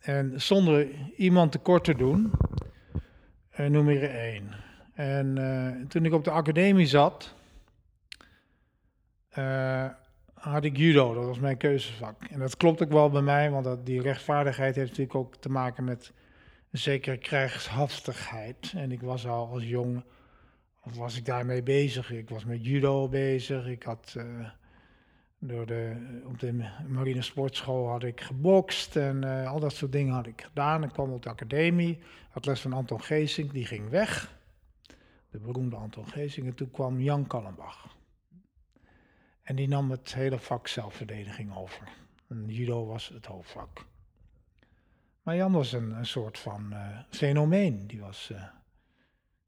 en 0.01 0.41
zonder 0.41 0.87
iemand 1.15 1.51
tekort 1.51 1.83
te 1.83 1.95
doen, 1.95 2.31
eh, 3.49 3.65
noem 3.65 3.89
ik 3.89 4.01
er 4.01 4.15
één. 4.15 4.49
En 4.93 5.37
eh, 5.37 5.87
toen 5.87 6.05
ik 6.05 6.13
op 6.13 6.23
de 6.23 6.31
academie 6.31 6.87
zat, 6.87 7.35
had 10.51 10.63
ik 10.63 10.77
judo, 10.77 11.13
dat 11.13 11.25
was 11.25 11.39
mijn 11.39 11.57
keuzevak. 11.57 12.23
En 12.23 12.39
dat 12.39 12.57
klopt 12.57 12.83
ook 12.83 12.91
wel 12.91 13.09
bij 13.09 13.21
mij, 13.21 13.51
want 13.51 13.63
dat, 13.63 13.85
die 13.85 14.01
rechtvaardigheid 14.01 14.75
heeft 14.75 14.89
natuurlijk 14.89 15.15
ook 15.15 15.35
te 15.35 15.49
maken 15.49 15.83
met 15.83 16.13
een 16.71 16.79
zekere 16.79 17.17
krijgshaftigheid. 17.17 18.73
En 18.75 18.91
ik 18.91 19.01
was 19.01 19.27
al 19.27 19.47
als 19.47 19.63
jong 19.63 20.03
was 20.93 21.17
ik 21.17 21.25
daarmee 21.25 21.63
bezig? 21.63 22.11
Ik 22.11 22.29
was 22.29 22.45
met 22.45 22.65
judo 22.65 23.09
bezig. 23.09 23.67
Ik 23.67 23.83
had 23.83 24.13
eh, 24.17 24.49
door 25.39 25.65
de, 25.65 25.95
op 26.25 26.39
de 26.39 26.69
marine 26.87 27.21
sportschool 27.21 27.89
had 27.89 28.03
ik 28.03 28.21
gebokst 28.21 28.95
en 28.95 29.23
eh, 29.23 29.51
al 29.51 29.59
dat 29.59 29.73
soort 29.73 29.91
dingen 29.91 30.13
had 30.13 30.27
ik 30.27 30.41
gedaan. 30.41 30.83
Ik 30.83 30.89
kwam 30.89 31.11
op 31.11 31.23
de 31.23 31.29
academie, 31.29 31.99
had 32.29 32.45
les 32.45 32.61
van 32.61 32.73
Anton 32.73 33.01
Geesink, 33.01 33.53
die 33.53 33.65
ging 33.65 33.89
weg. 33.89 34.37
de 35.31 35.39
beroemde 35.39 35.75
Anton 35.75 36.07
Geesing. 36.07 36.47
En 36.47 36.55
toen 36.55 36.71
kwam 36.71 37.01
Jan 37.01 37.27
Kallenbach. 37.27 37.94
En 39.45 39.55
die 39.55 39.67
nam 39.67 39.91
het 39.91 40.13
hele 40.13 40.39
vak 40.39 40.67
zelfverdediging 40.67 41.55
over. 41.55 41.89
En 42.27 42.45
judo 42.47 42.85
was 42.85 43.07
het 43.07 43.25
hoofdvak. 43.25 43.85
Maar 45.21 45.35
Jan 45.35 45.51
was 45.51 45.71
een, 45.71 46.05
soort 46.05 46.39
van 46.39 46.69
uh, 46.73 46.99
fenomeen. 47.09 47.87
Die 47.87 47.99
was 47.99 48.29
uh, 48.31 48.43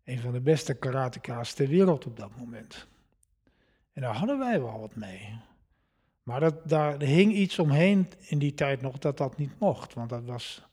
een 0.04 0.20
van 0.20 0.32
de 0.32 0.42
beste 0.42 0.74
karateka's 0.74 1.54
ter 1.54 1.68
wereld 1.68 2.06
op 2.06 2.18
dat 2.18 2.36
moment. 2.38 2.88
En 3.94 4.02
daar 4.02 4.16
hadden 4.16 4.40
wij 4.40 4.62
wel 4.62 4.80
wat 4.80 4.96
mee. 4.96 5.40
Maar 6.24 6.40
dat, 6.40 6.70
daar 6.70 7.02
hing 7.02 7.34
iets 7.34 7.60
omheen 7.60 8.08
in 8.20 8.40
die 8.40 8.54
tijd 8.54 8.82
nog 8.82 8.98
dat 8.98 9.18
dat 9.18 9.38
niet 9.38 9.60
mocht. 9.60 9.94
Want 9.94 10.10
dat 10.10 10.24
was, 10.24 10.68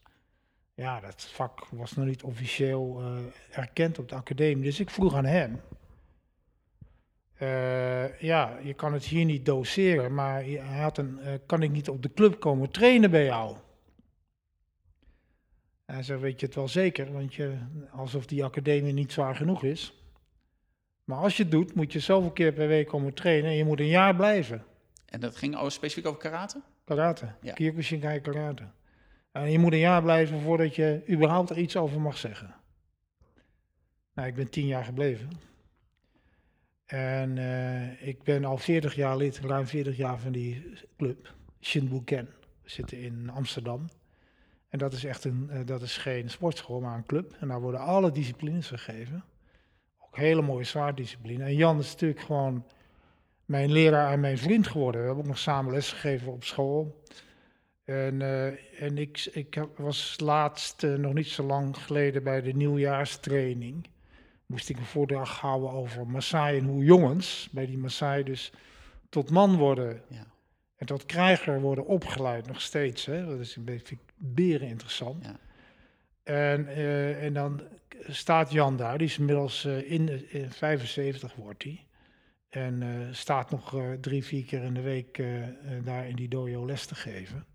ja, 0.74 1.00
dat 1.00 1.22
vak 1.22 1.66
was 1.66 1.92
nog 1.92 2.06
niet 2.06 2.22
officieel 2.22 3.02
uh, 3.02 3.18
erkend 3.50 3.98
op 3.98 4.08
de 4.08 4.14
academie. 4.14 4.64
Dus 4.64 4.80
ik 4.80 4.90
vroeg 4.90 5.14
aan 5.14 5.24
hem. 5.24 5.60
Uh, 7.42 8.20
ja, 8.20 8.58
je 8.62 8.74
kan 8.74 8.92
het 8.92 9.04
hier 9.04 9.24
niet 9.24 9.46
doseren, 9.46 10.14
maar 10.14 10.42
hij 10.44 10.80
had 10.80 10.98
een, 10.98 11.18
uh, 11.22 11.32
kan 11.46 11.62
ik 11.62 11.70
niet 11.70 11.88
op 11.88 12.02
de 12.02 12.12
club 12.12 12.40
komen 12.40 12.70
trainen 12.70 13.10
bij 13.10 13.24
jou? 13.24 13.56
Hij 15.84 16.02
zei, 16.02 16.20
weet 16.20 16.40
je 16.40 16.46
het 16.46 16.54
wel 16.54 16.68
zeker, 16.68 17.12
want 17.12 17.34
je, 17.34 17.56
alsof 17.90 18.26
die 18.26 18.44
academie 18.44 18.92
niet 18.92 19.12
zwaar 19.12 19.34
genoeg 19.34 19.62
is. 19.62 20.04
Maar 21.04 21.18
als 21.18 21.36
je 21.36 21.42
het 21.42 21.52
doet, 21.52 21.74
moet 21.74 21.92
je 21.92 21.98
zoveel 21.98 22.30
keer 22.30 22.52
per 22.52 22.68
week 22.68 22.88
komen 22.88 23.14
trainen 23.14 23.50
en 23.50 23.56
je 23.56 23.64
moet 23.64 23.80
een 23.80 23.86
jaar 23.86 24.16
blijven. 24.16 24.64
En 25.06 25.20
dat 25.20 25.36
ging 25.36 25.56
over, 25.56 25.72
specifiek 25.72 26.06
over 26.06 26.20
karate? 26.20 26.62
Karate, 26.84 27.34
ja. 27.40 27.52
Kyokushinkai 27.52 28.20
karate. 28.20 28.68
En 29.32 29.50
je 29.50 29.58
moet 29.58 29.72
een 29.72 29.78
jaar 29.78 30.02
blijven 30.02 30.40
voordat 30.40 30.74
je 30.74 31.02
überhaupt 31.10 31.50
er 31.50 31.58
iets 31.58 31.76
over 31.76 32.00
mag 32.00 32.16
zeggen. 32.16 32.54
Nou, 34.14 34.28
ik 34.28 34.34
ben 34.34 34.50
tien 34.50 34.66
jaar 34.66 34.84
gebleven. 34.84 35.30
En 36.86 37.36
uh, 37.36 38.06
ik 38.08 38.22
ben 38.22 38.44
al 38.44 38.58
40 38.58 38.94
jaar 38.94 39.16
lid, 39.16 39.40
ruim 39.40 39.66
40 39.66 39.96
jaar 39.96 40.18
van 40.18 40.32
die 40.32 40.72
club, 40.96 41.34
Shinbuken. 41.60 42.28
We 42.62 42.70
zitten 42.70 42.98
in 42.98 43.30
Amsterdam. 43.30 43.88
En 44.68 44.78
dat 44.78 44.92
is 44.92 45.04
echt 45.04 45.24
een, 45.24 45.50
uh, 45.52 45.58
dat 45.64 45.82
is 45.82 45.96
geen 45.96 46.30
sportschool, 46.30 46.80
maar 46.80 46.96
een 46.96 47.06
club. 47.06 47.36
En 47.40 47.48
daar 47.48 47.60
worden 47.60 47.80
alle 47.80 48.10
disciplines 48.10 48.68
gegeven. 48.68 49.24
Ook 49.98 50.16
hele 50.16 50.42
mooie 50.42 50.64
zwaardiscipline. 50.64 51.44
En 51.44 51.56
Jan 51.56 51.78
is 51.78 51.92
natuurlijk 51.92 52.20
gewoon 52.20 52.66
mijn 53.44 53.72
leraar 53.72 54.12
en 54.12 54.20
mijn 54.20 54.38
vriend 54.38 54.66
geworden. 54.66 55.00
We 55.00 55.06
hebben 55.06 55.24
ook 55.24 55.30
nog 55.30 55.38
samen 55.38 55.72
lesgegeven 55.72 56.32
op 56.32 56.44
school. 56.44 57.02
En, 57.84 58.20
uh, 58.20 58.82
en 58.82 58.98
ik, 58.98 59.28
ik 59.32 59.64
was 59.76 60.20
laatst, 60.20 60.82
nog 60.82 61.12
niet 61.12 61.28
zo 61.28 61.42
lang 61.42 61.76
geleden, 61.76 62.22
bij 62.22 62.42
de 62.42 62.52
nieuwjaarstraining. 62.52 63.86
Moest 64.46 64.68
ik 64.68 64.76
een 64.76 64.84
voordracht 64.84 65.38
houden 65.38 65.70
over 65.70 66.06
Maasai 66.06 66.58
en 66.58 66.64
hoe 66.64 66.84
jongens 66.84 67.48
bij 67.52 67.66
die 67.66 67.78
Maasai 67.78 68.22
dus 68.22 68.52
tot 69.08 69.30
man 69.30 69.56
worden. 69.56 70.02
Ja. 70.08 70.26
En 70.76 70.86
tot 70.86 71.06
krijger 71.06 71.60
worden 71.60 71.86
opgeleid 71.86 72.46
nog 72.46 72.60
steeds. 72.60 73.06
Hè? 73.06 73.26
Dat 73.26 73.40
is 73.40 73.56
een 73.56 73.64
beetje 73.64 73.96
beren 74.16 74.68
interessant. 74.68 75.24
Ja. 75.24 75.36
En, 76.22 76.60
uh, 76.60 77.24
en 77.24 77.32
dan 77.34 77.62
staat 78.06 78.52
Jan 78.52 78.76
daar, 78.76 78.98
die 78.98 79.06
is 79.06 79.18
inmiddels 79.18 79.64
in, 79.64 80.30
in 80.30 80.50
75 80.50 81.34
wordt 81.34 81.62
hij. 81.62 81.86
En 82.48 82.80
uh, 82.80 83.12
staat 83.12 83.50
nog 83.50 83.76
drie, 84.00 84.24
vier 84.24 84.44
keer 84.44 84.62
in 84.62 84.74
de 84.74 84.80
week 84.80 85.22
daar 85.84 86.08
in 86.08 86.16
die 86.16 86.28
dojo 86.28 86.66
les 86.66 86.86
te 86.86 86.94
geven. 86.94 87.46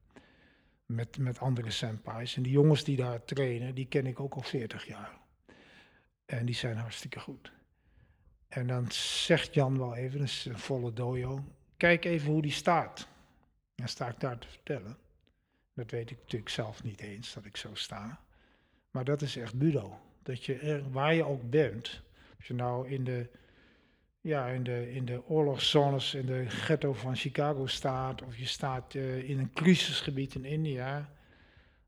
Met, 0.86 1.18
met 1.18 1.40
andere 1.40 1.72
senpais. 1.72 2.36
En 2.36 2.44
die 2.44 2.52
jongens 2.52 2.84
die 2.84 2.96
daar 2.98 3.24
trainen, 3.26 3.76
die 3.76 3.88
ken 3.88 4.06
ik 4.06 4.20
ook 4.20 4.34
al 4.34 4.42
40 4.42 4.88
jaar. 4.88 5.19
En 6.30 6.46
die 6.46 6.56
zijn 6.56 6.78
hartstikke 6.78 7.20
goed. 7.20 7.52
En 8.48 8.68
dan 8.68 8.92
zegt 8.92 9.54
Jan 9.54 9.78
wel 9.78 9.96
even, 9.96 10.20
dat 10.20 10.28
is 10.28 10.46
een 10.46 10.60
volle 10.60 10.94
dojo. 10.94 11.44
Kijk 11.78 12.06
even 12.06 12.32
hoe 12.32 12.42
die 12.42 12.52
staat. 12.52 13.08
Dan 13.76 13.88
sta 13.88 14.08
ik 14.08 14.20
daar 14.20 14.38
te 14.38 14.48
vertellen. 14.48 14.98
Dat 15.74 15.92
weet 15.92 16.12
ik 16.12 16.18
natuurlijk 16.18 16.52
zelf 16.52 16.84
niet 16.84 17.02
eens, 17.02 17.34
dat 17.34 17.46
ik 17.46 17.58
zo 17.58 17.70
sta. 17.74 18.20
Maar 18.92 19.04
dat 19.04 19.22
is 19.22 19.38
echt 19.38 19.58
budo. 19.58 20.00
Dat 20.24 20.46
je 20.46 20.84
waar 20.92 21.14
je 21.14 21.24
ook 21.24 21.50
bent, 21.50 22.02
als 22.38 22.48
je 22.48 22.54
nou 22.54 22.90
in 22.90 23.04
de 23.04 23.30
ja, 24.22 24.48
in, 24.48 24.64
de, 24.64 24.94
in 24.94 25.06
de 25.06 25.28
oorlogszones 25.28 26.14
in 26.14 26.26
de 26.26 26.50
ghetto 26.50 26.94
van 26.94 27.16
Chicago 27.16 27.66
staat, 27.66 28.22
of 28.22 28.38
je 28.38 28.46
staat 28.46 28.94
uh, 28.94 29.30
in 29.30 29.40
een 29.40 29.54
crisisgebied 29.54 30.36
in 30.36 30.46
India, 30.46 31.10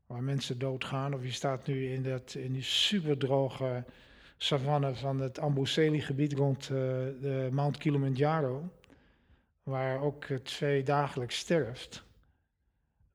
waar 0.06 0.22
mensen 0.22 0.58
doodgaan, 0.58 1.14
of 1.14 1.22
je 1.22 1.32
staat 1.32 1.66
nu 1.66 1.92
in, 1.92 2.02
dat, 2.02 2.34
in 2.34 2.52
die 2.52 2.62
superdroge 2.62 3.84
savanne 4.42 4.94
van 4.94 5.20
het 5.20 5.38
Amboseli-gebied 5.38 6.32
rond 6.32 6.62
uh, 6.62 6.78
de 7.20 7.48
Mount 7.52 7.76
Kilimanjaro, 7.76 8.68
waar 9.62 10.00
ook 10.00 10.28
het 10.28 10.50
vee 10.50 10.82
dagelijks 10.82 11.36
sterft, 11.36 12.04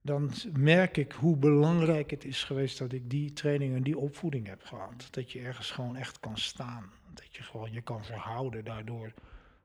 dan 0.01 0.31
merk 0.53 0.97
ik 0.97 1.11
hoe 1.11 1.37
belangrijk 1.37 2.11
het 2.11 2.25
is 2.25 2.43
geweest 2.43 2.77
dat 2.77 2.91
ik 2.91 3.09
die 3.09 3.33
training 3.33 3.75
en 3.75 3.83
die 3.83 3.97
opvoeding 3.97 4.47
heb 4.47 4.63
gehad. 4.63 5.07
Dat 5.09 5.31
je 5.31 5.39
ergens 5.39 5.71
gewoon 5.71 5.95
echt 5.95 6.19
kan 6.19 6.37
staan. 6.37 6.91
Dat 7.13 7.35
je 7.35 7.43
gewoon 7.43 7.71
je 7.71 7.81
kan 7.81 8.05
verhouden 8.05 8.63
daardoor 8.63 9.13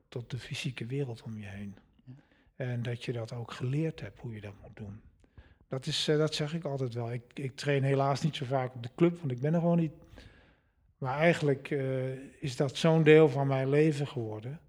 tot 0.07 0.31
de 0.31 0.37
fysieke 0.37 0.85
wereld 0.85 1.21
om 1.21 1.37
je 1.39 1.47
heen. 1.47 1.75
En 2.55 2.83
dat 2.83 3.03
je 3.03 3.11
dat 3.11 3.33
ook 3.33 3.51
geleerd 3.51 3.99
hebt 3.99 4.19
hoe 4.19 4.33
je 4.33 4.41
dat 4.41 4.53
moet 4.61 4.75
doen. 4.75 5.01
Dat, 5.67 5.85
is, 5.85 6.07
uh, 6.07 6.17
dat 6.17 6.35
zeg 6.35 6.53
ik 6.53 6.63
altijd 6.63 6.93
wel. 6.93 7.13
Ik, 7.13 7.23
ik 7.33 7.55
train 7.55 7.83
helaas 7.83 8.21
niet 8.21 8.35
zo 8.35 8.45
vaak 8.45 8.75
op 8.75 8.83
de 8.83 8.89
club, 8.95 9.19
want 9.19 9.31
ik 9.31 9.39
ben 9.39 9.53
er 9.53 9.59
gewoon 9.59 9.79
niet. 9.79 9.93
Maar 11.03 11.17
eigenlijk 11.17 11.69
uh, 11.69 11.83
is 12.39 12.55
dat 12.55 12.77
zo'n 12.77 13.03
deel 13.03 13.29
van 13.29 13.47
mijn 13.47 13.69
leven 13.69 14.07
geworden. 14.07 14.59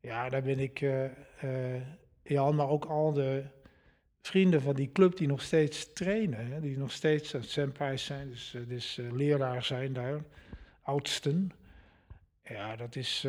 Ja, 0.00 0.28
daar 0.28 0.42
ben 0.42 0.58
ik, 0.58 0.80
uh, 0.80 1.04
ja, 2.22 2.50
maar 2.50 2.68
ook 2.68 2.84
al 2.84 3.12
de 3.12 3.44
vrienden 4.20 4.62
van 4.62 4.74
die 4.74 4.92
club 4.92 5.16
die 5.16 5.28
nog 5.28 5.42
steeds 5.42 5.92
trainen, 5.92 6.46
hè, 6.46 6.60
die 6.60 6.78
nog 6.78 6.92
steeds 6.92 7.34
senpais 7.40 8.04
zijn, 8.04 8.28
dus, 8.28 8.56
dus 8.68 9.00
leraar 9.12 9.64
zijn 9.64 9.92
daar, 9.92 10.20
oudsten. 10.82 11.50
Ja, 12.44 12.76
dat 12.76 12.96
is, 12.96 13.26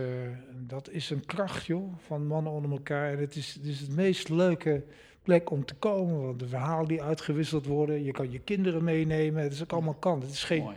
dat 0.54 0.90
is 0.90 1.10
een 1.10 1.26
kracht, 1.26 1.66
joh, 1.66 1.94
van 1.98 2.28
mannen 2.28 2.52
onder 2.52 2.72
elkaar. 2.72 3.12
En 3.12 3.20
het 3.20 3.36
is, 3.36 3.54
het 3.54 3.80
het 3.80 3.96
meest 3.96 4.30
leuke 4.30 4.84
plek 5.22 5.50
om 5.50 5.66
te 5.66 5.76
komen, 5.76 6.22
want 6.22 6.40
de 6.40 6.48
verhalen 6.48 6.88
die 6.88 7.04
uitgewisseld 7.04 7.66
worden, 7.66 8.04
je 8.04 8.12
kan 8.12 8.32
je 8.32 8.40
kinderen 8.40 8.84
meenemen, 8.84 9.44
het 9.44 9.54
is 9.54 9.64
ook 9.64 9.74
allemaal 9.74 9.94
kan. 9.94 10.22
Het 10.22 10.32
is 10.32 10.44
geen... 10.44 10.64
Mooi. 10.64 10.76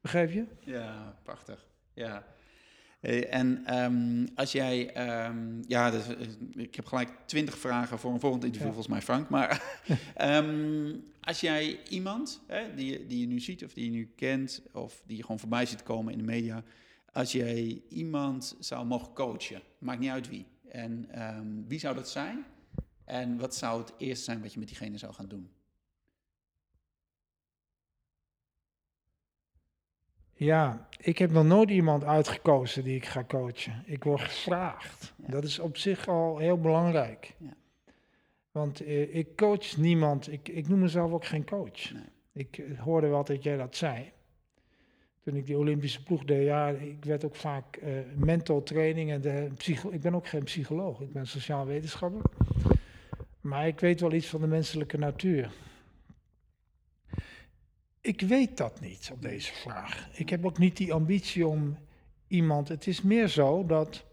Begrijp 0.00 0.32
je? 0.32 0.46
Ja, 0.60 1.18
prachtig. 1.22 1.66
Ja. 1.94 2.26
en 3.30 3.74
um, 3.84 4.28
als 4.34 4.52
jij, 4.52 5.06
um, 5.28 5.62
ja, 5.66 5.90
dus, 5.90 6.04
ik 6.52 6.74
heb 6.74 6.86
gelijk 6.86 7.10
twintig 7.26 7.58
vragen 7.58 7.98
voor 7.98 8.12
een 8.12 8.20
volgend 8.20 8.44
interview, 8.44 8.68
ja. 8.68 8.74
volgens 8.74 8.94
mij, 8.94 9.02
Frank. 9.02 9.28
Maar 9.28 9.80
um, 10.22 11.04
als 11.20 11.40
jij 11.40 11.80
iemand 11.88 12.40
hè, 12.46 12.74
die, 12.74 13.06
die 13.06 13.20
je 13.20 13.26
nu 13.26 13.40
ziet 13.40 13.64
of 13.64 13.72
die 13.72 13.84
je 13.84 13.90
nu 13.90 14.12
kent, 14.16 14.62
of 14.72 15.02
die 15.06 15.16
je 15.16 15.22
gewoon 15.22 15.38
voorbij 15.38 15.66
ziet 15.66 15.82
komen 15.82 16.12
in 16.12 16.18
de 16.18 16.24
media, 16.24 16.62
als 17.12 17.32
jij 17.32 17.82
iemand 17.88 18.56
zou 18.58 18.86
mogen 18.86 19.12
coachen, 19.12 19.62
maakt 19.78 20.00
niet 20.00 20.10
uit 20.10 20.28
wie. 20.28 20.46
En 20.68 21.08
wie 21.68 21.78
zou 21.78 21.94
dat 21.94 22.08
zijn? 22.08 22.44
En 23.04 23.38
wat 23.38 23.54
zou 23.54 23.80
het 23.80 23.92
eerst 23.98 24.24
zijn 24.24 24.40
wat 24.42 24.52
je 24.52 24.58
met 24.58 24.68
diegene 24.68 24.98
zou 24.98 25.14
gaan 25.14 25.28
doen? 25.28 25.50
Ja, 30.38 30.88
ik 30.98 31.18
heb 31.18 31.30
nog 31.30 31.44
nooit 31.44 31.70
iemand 31.70 32.04
uitgekozen 32.04 32.84
die 32.84 32.96
ik 32.96 33.06
ga 33.06 33.24
coachen. 33.24 33.82
Ik 33.86 34.04
word 34.04 34.20
gevraagd. 34.20 35.14
Ja. 35.16 35.28
Dat 35.28 35.44
is 35.44 35.58
op 35.58 35.76
zich 35.76 36.08
al 36.08 36.38
heel 36.38 36.60
belangrijk. 36.60 37.34
Ja. 37.38 37.54
Want 38.50 38.80
eh, 38.80 39.14
ik 39.14 39.36
coach 39.36 39.76
niemand. 39.76 40.32
Ik, 40.32 40.48
ik 40.48 40.68
noem 40.68 40.78
mezelf 40.78 41.12
ook 41.12 41.24
geen 41.24 41.44
coach. 41.44 41.92
Nee. 41.92 42.02
Ik 42.32 42.62
hoorde 42.78 43.08
wel 43.08 43.24
dat 43.24 43.42
jij 43.42 43.56
dat 43.56 43.76
zei 43.76 44.12
toen 45.28 45.36
ik 45.36 45.46
die 45.46 45.58
Olympische 45.58 46.02
ploeg 46.02 46.24
deed, 46.24 46.44
ja, 46.44 46.68
ik 46.68 47.04
werd 47.04 47.24
ook 47.24 47.36
vaak 47.36 47.78
uh, 47.82 47.90
mental 48.14 48.62
training 48.62 49.10
en 49.10 49.20
de 49.20 49.48
psycho 49.56 49.90
ik 49.90 50.00
ben 50.00 50.14
ook 50.14 50.26
geen 50.26 50.44
psycholoog, 50.44 51.00
ik 51.00 51.12
ben 51.12 51.26
sociaal 51.26 51.66
wetenschapper. 51.66 52.22
Maar 53.40 53.66
ik 53.66 53.80
weet 53.80 54.00
wel 54.00 54.12
iets 54.12 54.26
van 54.26 54.40
de 54.40 54.46
menselijke 54.46 54.98
natuur. 54.98 55.50
Ik 58.08 58.20
weet 58.20 58.56
dat 58.56 58.80
niet 58.80 59.10
op 59.12 59.22
deze 59.22 59.52
vraag. 59.52 60.08
Ik 60.12 60.28
heb 60.28 60.46
ook 60.46 60.58
niet 60.58 60.76
die 60.76 60.92
ambitie 60.92 61.46
om 61.46 61.78
iemand. 62.28 62.68
Het 62.68 62.86
is 62.86 63.02
meer 63.02 63.28
zo 63.28 63.66
dat 63.66 64.04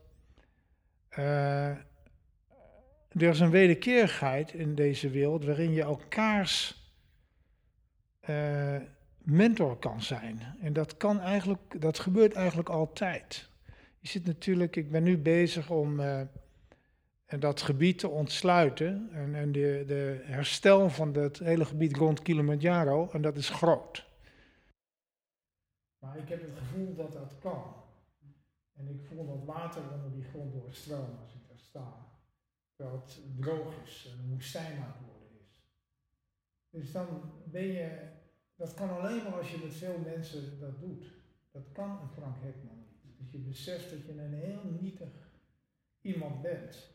uh, 1.18 1.68
er 1.68 3.30
is 3.30 3.40
een 3.40 3.50
wederkerigheid 3.50 4.54
in 4.54 4.76
deze 4.76 5.10
wereld 5.10 5.46
waarin 5.46 5.72
je 5.72 5.82
elkaars 5.82 6.84
uh, 8.30 8.76
mentor 9.18 9.78
kan 9.78 10.02
zijn. 10.02 10.56
En 10.62 10.74
dat 10.74 10.98
kan 10.98 11.20
eigenlijk, 11.20 11.82
dat 11.82 12.00
gebeurt 12.00 12.34
eigenlijk 12.34 12.70
altijd. 12.70 13.50
Je 14.00 14.08
zit 14.08 14.26
natuurlijk, 14.26 14.76
ik 14.76 14.92
ben 14.92 15.04
nu 15.04 15.18
bezig 15.18 15.70
om 15.70 16.00
uh, 16.00 16.22
dat 17.40 17.62
gebied 17.62 18.00
te 18.00 18.08
ontsluiten 18.08 19.10
en, 19.12 19.36
en 19.36 19.52
de, 19.52 19.84
de 19.88 20.22
herstel 20.24 20.90
van 20.90 21.14
het 21.14 21.40
hele 21.40 21.66
gebied 21.66 21.98
rond 21.98 22.22
Kilimanjaro, 22.22 23.10
en 23.12 23.22
dat 23.22 23.36
is 23.36 23.50
groot. 23.50 24.06
Maar 26.00 26.18
ik 26.18 26.30
heb 26.30 26.42
het 26.42 26.58
gevoel 26.58 26.96
dat 26.96 27.14
dat 27.14 27.38
kan. 27.40 27.74
En 28.74 28.88
ik 28.88 29.02
voel 29.02 29.26
dat 29.26 29.46
water 29.46 29.82
onder 29.94 30.12
die 30.12 30.24
grond 30.24 30.54
doorstromen 30.54 31.20
als 31.20 31.34
ik 31.34 31.48
daar 31.48 31.60
sta. 31.60 32.08
Terwijl 32.76 33.02
het 33.02 33.22
droog 33.38 33.74
is 33.86 34.10
en 34.12 34.24
een 34.24 34.30
woestijn 34.30 34.82
aan 34.82 34.96
worden 35.06 35.40
is. 35.48 35.70
Dus 36.70 36.92
dan 36.92 37.08
ben 37.44 37.66
je, 37.66 38.10
dat 38.56 38.74
kan 38.74 38.90
alleen 38.90 39.24
maar 39.24 39.38
als 39.38 39.52
je 39.52 39.62
met 39.64 39.74
veel 39.74 39.98
mensen 39.98 40.60
dat 40.60 40.80
doet. 40.80 41.06
Dat 41.52 41.72
kan 41.72 41.90
een 41.90 42.10
Frank 42.10 42.36
Hekman 42.40 42.78
niet. 42.78 43.18
Dus 43.18 43.32
je 43.32 43.38
beseft 43.38 43.90
dat 43.90 44.06
je 44.06 44.12
een 44.12 44.34
heel 44.34 44.62
nietig 44.80 45.30
iemand 46.02 46.42
bent. 46.42 46.95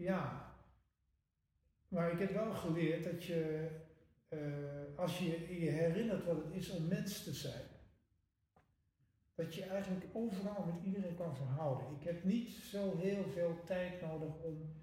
Ja, 0.00 0.54
maar 1.88 2.12
ik 2.12 2.18
heb 2.18 2.32
wel 2.32 2.52
geleerd 2.52 3.04
dat 3.04 3.24
je, 3.24 3.70
uh, 4.28 4.98
als 4.98 5.18
je 5.18 5.60
je 5.60 5.70
herinnert 5.70 6.24
wat 6.24 6.44
het 6.44 6.54
is 6.54 6.70
om 6.70 6.88
mens 6.88 7.24
te 7.24 7.32
zijn, 7.32 7.64
dat 9.34 9.54
je 9.54 9.64
eigenlijk 9.64 10.04
overal 10.12 10.64
met 10.64 10.84
iedereen 10.84 11.16
kan 11.16 11.36
verhouden. 11.36 11.96
Ik 11.98 12.04
heb 12.04 12.24
niet 12.24 12.48
zo 12.48 12.96
heel 12.96 13.24
veel 13.24 13.64
tijd 13.64 14.00
nodig 14.00 14.42
om 14.42 14.74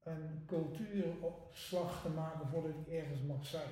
een 0.00 0.44
cultuurslag 0.46 2.02
te 2.02 2.08
maken 2.08 2.48
voordat 2.48 2.70
ik 2.70 2.88
ergens 2.88 3.22
mag 3.22 3.46
zijn. 3.46 3.70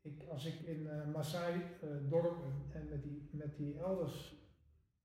Ik, 0.00 0.28
als 0.28 0.44
ik 0.44 0.60
in 0.60 0.80
uh, 0.80 1.06
Maasai-dorpen 1.06 2.66
uh, 2.68 2.80
en 2.80 2.88
met 2.88 3.02
die, 3.02 3.28
met 3.32 3.56
die 3.56 3.78
elders 3.78 4.34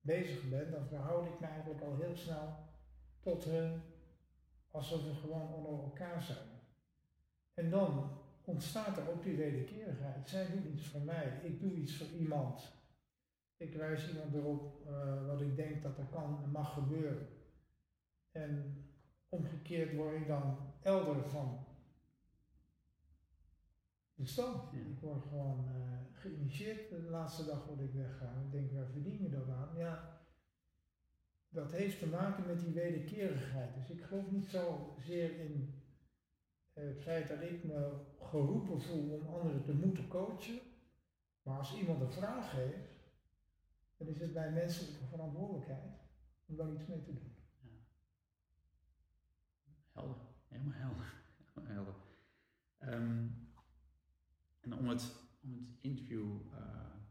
bezig 0.01 0.49
ben, 0.49 0.72
dan 0.72 0.88
verhoud 0.88 1.26
ik 1.26 1.39
me 1.39 1.47
eigenlijk 1.47 1.82
al 1.82 1.97
heel 1.97 2.15
snel 2.15 2.69
tot 3.19 3.43
hun 3.43 3.82
alsof 4.72 5.03
we 5.03 5.13
gewoon 5.13 5.53
onder 5.53 5.84
elkaar 5.84 6.22
zijn. 6.22 6.47
En 7.53 7.69
dan 7.69 8.19
ontstaat 8.43 8.97
er 8.97 9.09
ook 9.09 9.24
die 9.24 9.38
wederkerigheid. 9.38 10.30
Zij 10.30 10.51
doen 10.51 10.74
iets 10.74 10.88
voor 10.88 11.01
mij, 11.01 11.39
ik 11.43 11.59
doe 11.59 11.74
iets 11.74 11.97
voor 11.97 12.07
iemand. 12.07 12.80
Ik 13.57 13.74
wijs 13.74 14.09
iemand 14.09 14.34
erop 14.34 14.88
uh, 14.88 15.28
wat 15.28 15.41
ik 15.41 15.55
denk 15.55 15.84
dat 15.84 15.97
er 15.97 16.05
kan 16.05 16.43
en 16.43 16.51
mag 16.51 16.74
gebeuren. 16.74 17.28
En 18.32 18.86
omgekeerd 19.30 19.95
word 19.95 20.15
ik 20.15 20.28
dan 20.28 20.57
elder 20.82 21.30
van 21.30 21.65
de 24.13 24.26
stam. 24.26 24.61
Ik 24.72 24.99
word 24.99 25.22
gewoon 25.22 25.65
uh, 25.76 25.97
geïnitieerd 26.11 26.89
de 26.89 27.01
laatste 27.01 27.45
dag 27.45 27.65
word 27.65 27.80
ik 27.80 27.93
weggaan. 27.93 28.45
Ik 28.45 28.51
denk, 28.51 28.72
waar 28.72 28.88
verdien 28.91 29.22
je 29.22 29.30
dat 29.30 29.49
aan? 29.49 29.76
Ja, 29.76 30.20
dat 31.52 31.72
heeft 31.72 31.99
te 31.99 32.08
maken 32.08 32.45
met 32.45 32.60
die 32.60 32.74
wederkerigheid. 32.74 33.74
Dus 33.76 33.89
ik 33.89 34.04
geloof 34.04 34.32
niet 34.32 34.45
zozeer 34.45 35.39
in 35.39 35.74
het 36.74 37.02
feit 37.02 37.28
dat 37.28 37.41
ik 37.41 37.64
me 37.64 37.99
geroepen 38.20 38.82
voel 38.82 39.10
om 39.10 39.34
anderen 39.34 39.64
te 39.64 39.74
moeten 39.74 40.08
coachen. 40.08 40.60
Maar 41.43 41.58
als 41.58 41.78
iemand 41.78 42.02
een 42.02 42.12
vraag 42.12 42.52
heeft, 42.52 42.99
dan 43.97 44.08
is 44.08 44.20
het 44.20 44.34
mijn 44.34 44.54
menselijke 44.54 45.06
verantwoordelijkheid 45.06 45.99
om 46.45 46.56
daar 46.56 46.74
iets 46.74 46.88
mee 46.88 47.02
te 47.02 47.14
doen. 47.14 47.36
Ja. 47.60 47.70
Helder, 49.91 50.18
helemaal 50.47 50.74
helder. 50.74 51.14
Helemaal 51.54 51.74
helder. 51.74 51.95
Ehm, 52.78 53.28
en 54.60 54.74
om 54.74 54.88
het, 54.88 55.16
om 55.43 55.54
het 55.54 55.82
interview 55.82 56.22
uh, 56.22 56.58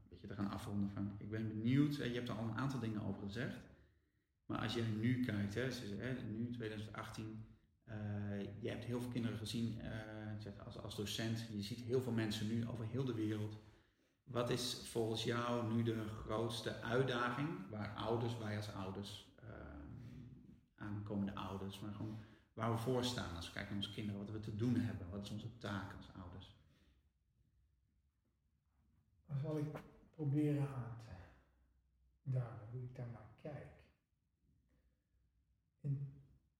een 0.03 0.09
beetje 0.09 0.27
te 0.27 0.35
gaan 0.35 0.51
afronden, 0.51 0.91
van, 0.91 1.15
ik 1.19 1.31
ben 1.31 1.49
benieuwd, 1.49 1.97
je 1.97 2.03
hebt 2.03 2.29
er 2.29 2.37
al 2.37 2.45
een 2.45 2.57
aantal 2.57 2.81
dingen 2.81 3.03
over 3.03 3.23
gezegd. 3.23 3.61
Maar 4.51 4.59
als 4.59 4.75
jij 4.75 4.87
nu 4.87 5.25
kijkt, 5.25 5.55
hè, 5.55 5.69
hè 5.97 6.23
nu 6.23 6.51
2018, 6.51 7.45
uh, 7.89 7.95
je 8.61 8.69
hebt 8.69 8.85
heel 8.85 9.01
veel 9.01 9.11
kinderen 9.11 9.39
gezien 9.39 9.79
uh, 9.79 10.65
als, 10.65 10.79
als 10.79 10.97
docent. 10.97 11.47
Je 11.53 11.63
ziet 11.63 11.81
heel 11.81 12.01
veel 12.01 12.13
mensen 12.13 12.47
nu 12.47 12.69
over 12.69 12.87
heel 12.87 13.05
de 13.05 13.15
wereld. 13.15 13.59
Wat 14.25 14.51
is 14.51 14.89
volgens 14.89 15.25
jou 15.25 15.75
nu 15.75 15.83
de 15.83 16.05
grootste 16.05 16.81
uitdaging 16.81 17.49
waar 17.71 17.95
ouders, 17.95 18.39
wij 18.39 18.57
als 18.57 18.73
ouders, 18.73 19.35
uh, 19.45 19.51
aankomende 20.77 21.35
ouders, 21.35 21.81
maar 21.81 21.95
gewoon 21.95 22.19
waar 22.55 22.71
we 22.71 22.79
voor 22.79 23.05
staan 23.05 23.37
als 23.37 23.47
we 23.47 23.53
kijken 23.53 23.75
naar 23.75 23.83
onze 23.83 23.95
kinderen, 23.95 24.21
wat 24.21 24.31
we 24.31 24.41
te 24.41 24.57
doen 24.57 24.75
hebben, 24.75 25.11
wat 25.11 25.25
is 25.25 25.31
onze 25.31 25.59
taak 25.59 25.97
als 25.97 26.11
ouders? 26.23 26.57
Dan 29.27 29.39
zal 29.39 29.59
ik 29.59 29.67
proberen 30.11 30.69
aan 30.69 30.97
te 32.23 32.31
duiden 32.31 32.69
hoe 32.71 32.83
ik 32.83 32.97
daar 32.97 33.09
naar. 33.13 33.30
In 35.81 36.13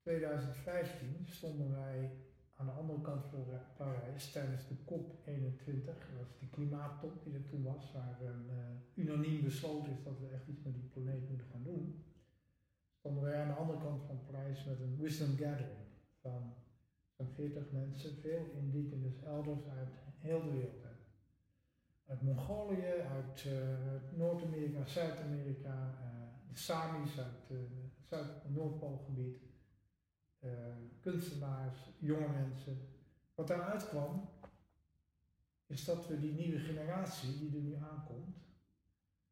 2015 0.03 1.27
stonden 1.27 1.71
wij 1.71 2.11
aan 2.57 2.67
de 2.67 2.73
andere 2.73 3.01
kant 3.01 3.27
van 3.27 3.45
Parijs 3.77 4.33
tijdens 4.33 4.69
de 4.69 4.75
COP21, 4.75 5.85
dat 5.85 6.19
was 6.19 6.39
de 6.39 6.49
klimaattop 6.51 7.25
die 7.25 7.35
er 7.35 7.47
toen 7.47 7.63
was, 7.63 7.93
waar 7.93 8.21
een 8.23 8.47
uh, 8.51 9.05
unaniem 9.05 9.45
besloten 9.45 9.93
is 9.93 10.03
dat 10.03 10.21
we 10.21 10.27
echt 10.27 10.49
iets 10.49 10.63
met 10.63 10.75
die 10.75 10.89
planeet 10.93 11.29
moeten 11.29 11.47
gaan 11.47 11.63
doen. 11.63 12.05
Stonden 12.99 13.23
wij 13.23 13.43
aan 13.43 13.49
de 13.49 13.55
andere 13.55 13.79
kant 13.79 14.03
van 14.07 14.25
Parijs 14.27 14.65
met 14.65 14.81
een 14.81 14.97
wisdom 14.97 15.37
gathering 15.37 15.87
van 16.21 16.55
zo'n 17.17 17.29
40 17.29 17.71
mensen, 17.71 18.17
veel 18.21 18.51
indigenous 18.57 19.23
elders 19.23 19.67
uit 19.69 19.95
heel 20.19 20.43
de 20.43 20.51
wereld. 20.51 20.85
Uit 22.07 22.23
Mongolië, 22.23 22.93
uit 23.15 23.45
uh, 23.45 24.19
Noord-Amerika, 24.19 24.87
Zuid-Amerika, 24.87 25.99
uh, 26.03 26.49
de 26.49 26.57
Samis 26.57 27.19
uit 27.19 27.51
het 28.11 28.29
Zuid-Noordpoolgebied, 28.29 29.43
uh, 30.41 30.51
kunstenaars, 31.01 31.91
jonge 31.99 32.29
mensen. 32.29 32.89
Wat 33.35 33.49
daaruit 33.49 33.89
kwam, 33.89 34.29
is 35.67 35.85
dat 35.85 36.07
we 36.07 36.21
die 36.21 36.33
nieuwe 36.33 36.59
generatie 36.59 37.39
die 37.39 37.57
er 37.57 37.63
nu 37.63 37.75
aankomt, 37.75 38.37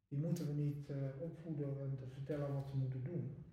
die 0.08 0.18
moeten 0.18 0.46
we 0.46 0.52
niet 0.52 0.88
uh, 0.88 1.20
opvoeden 1.20 1.80
en 1.80 1.96
te 1.96 2.06
vertellen 2.06 2.54
wat 2.54 2.68
ze 2.68 2.76
moeten 2.76 3.04
doen. 3.04 3.44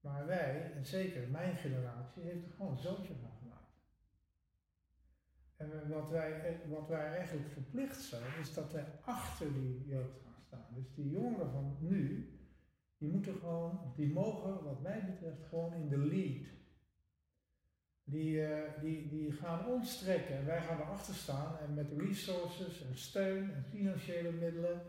Maar 0.00 0.26
wij, 0.26 0.72
en 0.72 0.86
zeker 0.86 1.28
mijn 1.28 1.56
generatie, 1.56 2.22
heeft 2.22 2.44
er 2.44 2.50
gewoon 2.50 2.72
een 2.72 2.78
zootje 2.78 3.14
van 3.14 3.30
gemaakt. 3.38 3.80
En 5.56 5.88
wat 5.88 6.10
wij, 6.10 6.60
wat 6.68 6.88
wij 6.88 7.16
eigenlijk 7.16 7.48
verplicht 7.48 8.00
zijn, 8.00 8.40
is 8.40 8.54
dat 8.54 8.72
wij 8.72 8.86
achter 9.04 9.52
die 9.52 9.86
jeugd 9.86 10.20
gaan 10.24 10.40
staan. 10.46 10.74
Dus 10.74 10.94
die 10.94 11.10
jongeren 11.10 11.50
van 11.50 11.76
nu, 11.80 12.30
die 13.02 13.10
moeten 13.10 13.34
gewoon, 13.34 13.92
die 13.96 14.12
mogen 14.12 14.64
wat 14.64 14.82
mij 14.82 15.04
betreft 15.04 15.42
gewoon 15.48 15.74
in 15.74 15.88
de 15.88 15.98
lead. 15.98 16.46
Die, 18.04 18.36
uh, 18.36 18.58
die, 18.80 19.08
die 19.08 19.32
gaan 19.32 19.66
ons 19.66 19.98
trekken 19.98 20.36
en 20.36 20.46
wij 20.46 20.60
gaan 20.60 20.80
erachter 20.80 21.14
staan 21.14 21.58
en 21.58 21.74
met 21.74 21.92
resources 21.96 22.84
en 22.86 22.96
steun 22.96 23.52
en 23.54 23.64
financiële 23.64 24.30
middelen. 24.32 24.82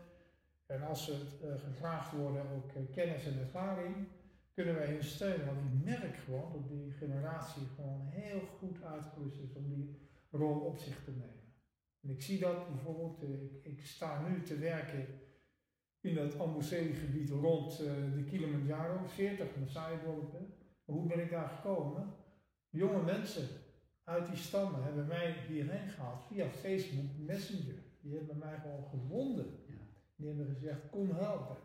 En 0.66 0.82
als 0.82 1.04
ze 1.04 1.12
uh, 1.12 1.60
gevraagd 1.60 2.12
worden 2.12 2.50
ook 2.50 2.74
uh, 2.76 2.82
kennis 2.92 3.26
en 3.26 3.38
ervaring, 3.38 4.08
kunnen 4.52 4.74
wij 4.74 4.86
hen 4.86 5.04
steunen. 5.04 5.46
Want 5.46 5.58
ik 5.58 5.84
merk 5.84 6.16
gewoon 6.16 6.52
dat 6.52 6.68
die 6.68 6.92
generatie 6.92 7.66
gewoon 7.74 8.06
heel 8.10 8.40
goed 8.40 8.82
uitgerust 8.82 9.40
is 9.40 9.54
om 9.54 9.68
die 9.68 9.98
rol 10.30 10.60
op 10.60 10.78
zich 10.78 11.04
te 11.04 11.10
nemen. 11.10 11.52
En 12.00 12.10
ik 12.10 12.22
zie 12.22 12.40
dat 12.40 12.68
bijvoorbeeld, 12.68 13.22
ik, 13.22 13.64
ik 13.64 13.84
sta 13.84 14.28
nu 14.28 14.42
te 14.42 14.58
werken 14.58 15.06
in 16.04 16.16
het 16.16 16.38
Amboseli-gebied 16.38 17.30
rond 17.30 17.80
uh, 17.80 17.86
de 18.14 18.24
Kilimanjaro, 18.24 19.06
40 19.06 19.56
Maasai-dorpen. 19.56 20.54
Hoe 20.84 21.06
ben 21.06 21.20
ik 21.20 21.30
daar 21.30 21.48
gekomen? 21.48 22.14
Jonge 22.70 23.02
mensen 23.02 23.48
uit 24.04 24.26
die 24.26 24.36
stammen 24.36 24.82
hebben 24.82 25.06
mij 25.06 25.36
hierheen 25.48 25.88
gehaald 25.88 26.24
via 26.24 26.48
Facebook 26.48 27.16
Messenger. 27.18 27.74
Die 28.00 28.16
hebben 28.16 28.38
mij 28.38 28.58
gewoon 28.58 28.84
gevonden. 28.84 29.46
Ja. 29.66 29.74
Die 30.16 30.26
hebben 30.26 30.46
gezegd, 30.46 30.90
kom 30.90 31.10
helpen. 31.10 31.56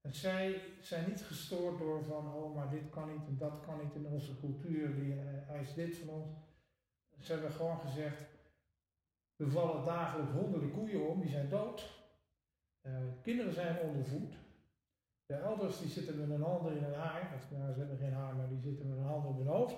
En 0.00 0.14
zij 0.14 0.60
zijn 0.80 1.08
niet 1.08 1.22
gestoord 1.22 1.78
door 1.78 2.04
van, 2.04 2.34
oh 2.34 2.54
maar 2.54 2.70
dit 2.70 2.90
kan 2.90 3.12
niet 3.12 3.26
en 3.26 3.36
dat 3.38 3.60
kan 3.66 3.78
niet 3.82 3.94
in 3.94 4.06
onze 4.06 4.38
cultuur, 4.38 4.94
die 4.94 5.20
eist 5.48 5.74
dit 5.74 5.96
van 5.96 6.08
ons. 6.08 6.30
Ze 7.18 7.32
hebben 7.32 7.50
gewoon 7.50 7.80
gezegd, 7.80 8.22
er 9.36 9.50
vallen 9.50 9.84
dagelijks 9.84 10.32
honderden 10.32 10.70
koeien 10.70 11.08
om, 11.08 11.20
die 11.20 11.30
zijn 11.30 11.48
dood. 11.48 12.01
Uh, 12.82 12.98
kinderen 13.22 13.52
zijn 13.52 13.80
ondervoed. 13.80 14.34
De 15.26 15.34
elders 15.34 15.78
die 15.78 15.88
zitten 15.88 16.18
met 16.18 16.30
een 16.30 16.42
hand 16.42 16.70
in 16.70 16.82
hun 16.82 16.94
haar, 16.94 17.34
of 17.34 17.50
nou, 17.50 17.72
ze 17.72 17.78
hebben 17.78 17.98
geen 17.98 18.12
haar, 18.12 18.34
maar 18.34 18.48
die 18.48 18.60
zitten 18.60 18.88
met 18.88 18.98
een 18.98 19.04
hand 19.04 19.26
op 19.26 19.36
hun 19.36 19.46
hoofd. 19.46 19.76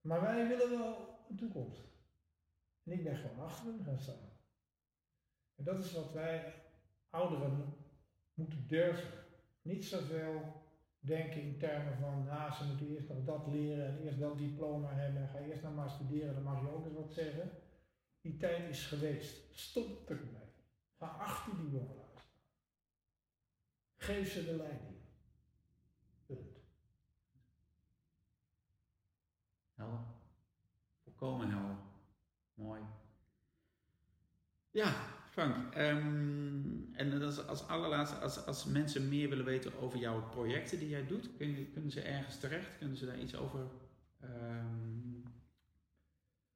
Maar 0.00 0.20
wij 0.20 0.48
willen 0.48 0.70
wel 0.70 1.18
een 1.28 1.36
toekomst. 1.36 1.80
En 2.82 2.92
ik 2.92 3.04
ben 3.04 3.16
gewoon 3.16 3.44
achter 3.44 3.66
hen 3.66 3.84
gaan 3.84 3.98
staan. 3.98 4.30
En 5.54 5.64
dat 5.64 5.84
is 5.84 5.92
wat 5.92 6.12
wij 6.12 6.54
ouderen 7.10 7.74
moeten 8.34 8.66
durven. 8.66 9.08
Niet 9.62 9.84
zoveel 9.84 10.58
denken 10.98 11.42
in 11.42 11.58
termen 11.58 11.96
van, 11.98 12.24
nou, 12.24 12.52
ze 12.52 12.64
moeten 12.64 12.88
eerst 12.88 13.08
nog 13.08 13.24
dat 13.24 13.46
leren 13.46 13.86
en 13.86 13.98
eerst 13.98 14.18
dat 14.18 14.38
diploma 14.38 14.92
hebben 14.94 15.22
en 15.22 15.28
ga 15.28 15.38
eerst 15.38 15.62
nog 15.62 15.74
maar 15.74 15.90
studeren, 15.90 16.34
dan 16.34 16.42
mag 16.42 16.60
je 16.60 16.70
ook 16.70 16.84
eens 16.84 16.94
wat 16.94 17.12
zeggen. 17.12 17.50
Die 18.20 18.36
tijd 18.36 18.68
is 18.68 18.86
geweest. 18.86 19.56
Stop 19.58 20.10
ermee. 20.10 20.47
Ga 20.98 21.06
achter 21.06 21.56
die 21.56 21.68
staan. 21.68 22.06
Geef 23.96 24.32
ze 24.32 24.44
de 24.44 24.56
leiding. 24.56 24.96
Punt. 26.26 26.56
Helder. 29.74 30.04
Volkomen 31.02 31.50
helder. 31.50 31.76
Mooi. 32.54 32.80
Ja, 34.70 34.92
Frank, 35.30 35.74
ehm, 35.74 36.94
en 36.94 37.22
als, 37.22 37.46
als 37.46 37.66
allerlaatste, 37.66 38.16
als, 38.16 38.46
als 38.46 38.64
mensen 38.64 39.08
meer 39.08 39.28
willen 39.28 39.44
weten 39.44 39.78
over 39.78 39.98
jouw 39.98 40.28
projecten 40.28 40.78
die 40.78 40.88
jij 40.88 41.06
doet, 41.06 41.36
kunnen, 41.36 41.72
kunnen 41.72 41.90
ze 41.90 42.00
ergens 42.00 42.38
terecht? 42.38 42.78
Kunnen 42.78 42.96
ze 42.96 43.06
daar 43.06 43.18
iets 43.18 43.36
over 43.36 43.60
um, 44.22 45.22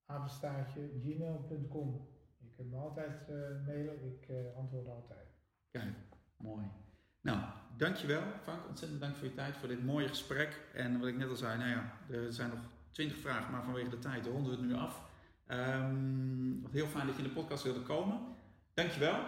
apenstaartje, 0.05 0.89
gmail.com. 1.03 2.07
Je 2.37 2.49
kunt 2.55 2.71
me 2.71 2.77
altijd 2.77 3.29
uh, 3.29 3.65
mailen, 3.65 4.05
ik 4.05 4.27
antwoord 4.57 4.87
altijd. 4.87 5.27
Kijk, 5.71 5.93
mooi. 6.37 6.65
Nou, 7.21 7.39
dankjewel 7.77 8.21
Frank, 8.41 8.67
ontzettend 8.67 9.01
dank 9.01 9.15
voor 9.15 9.27
je 9.27 9.33
tijd, 9.33 9.57
voor 9.57 9.67
dit 9.67 9.85
mooie 9.85 10.07
gesprek. 10.07 10.61
En 10.73 10.99
wat 10.99 11.07
ik 11.07 11.17
net 11.17 11.29
al 11.29 11.35
zei, 11.35 11.57
nou 11.57 11.69
ja, 11.69 11.93
er 12.09 12.33
zijn 12.33 12.49
nog 12.49 12.59
twintig 12.91 13.17
vragen, 13.17 13.51
maar 13.51 13.63
vanwege 13.63 13.89
de 13.89 13.99
tijd 13.99 14.25
ronden 14.25 14.51
we 14.51 14.57
het 14.57 14.67
nu 14.67 14.73
af. 14.73 15.09
Um, 15.47 16.65
heel 16.71 16.87
fijn 16.87 17.07
dat 17.07 17.15
je 17.15 17.21
in 17.21 17.27
de 17.27 17.33
podcast 17.33 17.63
wilde 17.63 17.81
komen. 17.81 18.19
Dankjewel. 18.81 19.23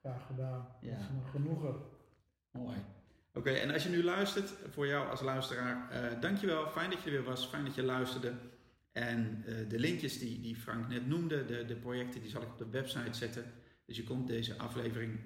Graag 0.00 0.26
gedaan. 0.26 0.68
Ja. 0.80 0.90
Dat 0.90 1.00
is 1.00 1.06
een 1.06 1.24
genoegen. 1.30 1.74
Mooi. 2.50 2.76
Oké, 3.28 3.38
okay, 3.38 3.60
en 3.60 3.70
als 3.70 3.82
je 3.82 3.88
nu 3.88 4.02
luistert, 4.02 4.52
voor 4.70 4.86
jou 4.86 5.10
als 5.10 5.20
luisteraar, 5.20 5.92
uh, 5.92 6.20
dankjewel. 6.20 6.70
Fijn 6.70 6.90
dat 6.90 6.98
je 6.98 7.04
er 7.04 7.16
weer 7.16 7.24
was, 7.24 7.46
fijn 7.46 7.64
dat 7.64 7.74
je 7.74 7.82
luisterde. 7.82 8.32
En 8.92 9.44
uh, 9.46 9.68
de 9.68 9.78
linkjes 9.78 10.18
die, 10.18 10.40
die 10.40 10.56
Frank 10.56 10.88
net 10.88 11.06
noemde, 11.06 11.44
de, 11.44 11.64
de 11.64 11.74
projecten, 11.76 12.20
die 12.20 12.30
zal 12.30 12.42
ik 12.42 12.48
op 12.48 12.58
de 12.58 12.70
website 12.70 13.14
zetten. 13.14 13.52
Dus 13.86 13.96
je 13.96 14.04
komt 14.04 14.26
deze 14.26 14.58
aflevering 14.58 15.20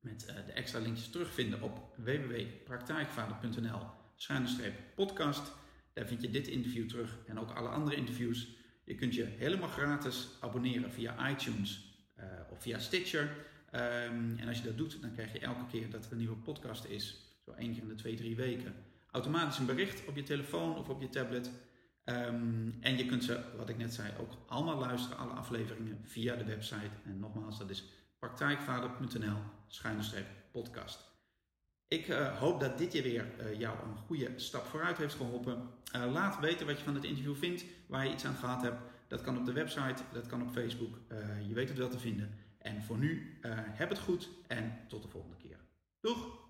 met 0.00 0.26
uh, 0.28 0.36
de 0.46 0.52
extra 0.52 0.78
linkjes 0.78 1.10
terugvinden 1.10 1.62
op 1.62 1.94
www.praktijkvader.nl 1.96 3.80
podcast. 4.94 5.52
Daar 5.92 6.06
vind 6.06 6.22
je 6.22 6.30
dit 6.30 6.48
interview 6.48 6.88
terug 6.88 7.18
en 7.26 7.38
ook 7.38 7.50
alle 7.50 7.68
andere 7.68 7.96
interviews. 7.96 8.48
Je 8.84 8.94
kunt 8.94 9.14
je 9.14 9.24
helemaal 9.24 9.68
gratis 9.68 10.28
abonneren 10.40 10.92
via 10.92 11.30
iTunes 11.30 11.91
of 12.50 12.62
via 12.62 12.78
Stitcher. 12.78 13.22
Um, 13.74 14.38
en 14.38 14.48
als 14.48 14.58
je 14.58 14.64
dat 14.64 14.76
doet, 14.76 15.00
dan 15.00 15.12
krijg 15.12 15.32
je 15.32 15.38
elke 15.38 15.66
keer 15.66 15.90
dat 15.90 16.04
er 16.04 16.12
een 16.12 16.18
nieuwe 16.18 16.36
podcast 16.36 16.84
is, 16.84 17.16
zo 17.44 17.50
één 17.52 17.72
keer 17.72 17.82
in 17.82 17.88
de 17.88 17.94
twee, 17.94 18.16
drie 18.16 18.36
weken, 18.36 18.74
automatisch 19.10 19.58
een 19.58 19.66
bericht 19.66 20.06
op 20.06 20.16
je 20.16 20.22
telefoon 20.22 20.76
of 20.76 20.88
op 20.88 21.00
je 21.00 21.08
tablet. 21.08 21.50
Um, 22.04 22.78
en 22.80 22.96
je 22.96 23.06
kunt 23.06 23.24
ze, 23.24 23.40
wat 23.56 23.68
ik 23.68 23.78
net 23.78 23.94
zei, 23.94 24.12
ook 24.20 24.32
allemaal 24.46 24.78
luisteren, 24.78 25.18
alle 25.18 25.32
afleveringen 25.32 26.00
via 26.04 26.36
de 26.36 26.44
website. 26.44 26.90
En 27.04 27.18
nogmaals, 27.18 27.58
dat 27.58 27.70
is 27.70 27.84
praktijkvader.nl 28.18 29.38
schuine 29.66 30.02
podcast. 30.52 31.10
Ik 31.88 32.08
uh, 32.08 32.38
hoop 32.38 32.60
dat 32.60 32.78
dit 32.78 32.92
je 32.92 33.02
weer 33.02 33.26
uh, 33.40 33.58
jou 33.58 33.76
een 33.88 33.96
goede 33.96 34.32
stap 34.36 34.66
vooruit 34.66 34.98
heeft 34.98 35.14
geholpen. 35.14 35.68
Laat 35.92 36.40
weten 36.40 36.66
wat 36.66 36.78
je 36.78 36.84
van 36.84 36.94
het 36.94 37.04
interview 37.04 37.36
vindt, 37.36 37.64
waar 37.86 38.06
je 38.06 38.12
iets 38.12 38.24
aan 38.24 38.34
gehad 38.34 38.62
hebt. 38.62 38.80
Dat 39.12 39.22
kan 39.22 39.38
op 39.38 39.44
de 39.44 39.52
website, 39.52 40.02
dat 40.12 40.26
kan 40.26 40.42
op 40.42 40.50
Facebook. 40.50 40.98
je 41.48 41.54
weet 41.54 41.68
het 41.68 41.78
wel 41.78 41.88
te 41.88 41.98
vinden. 41.98 42.30
En 42.58 42.82
voor 42.82 42.98
nu, 42.98 43.38
heb 43.72 43.88
het 43.88 43.98
goed 43.98 44.28
en 44.46 44.78
tot 44.88 45.02
de 45.02 45.08
volgende 45.08 45.36
keer. 45.36 45.58
Doeg! 46.00 46.41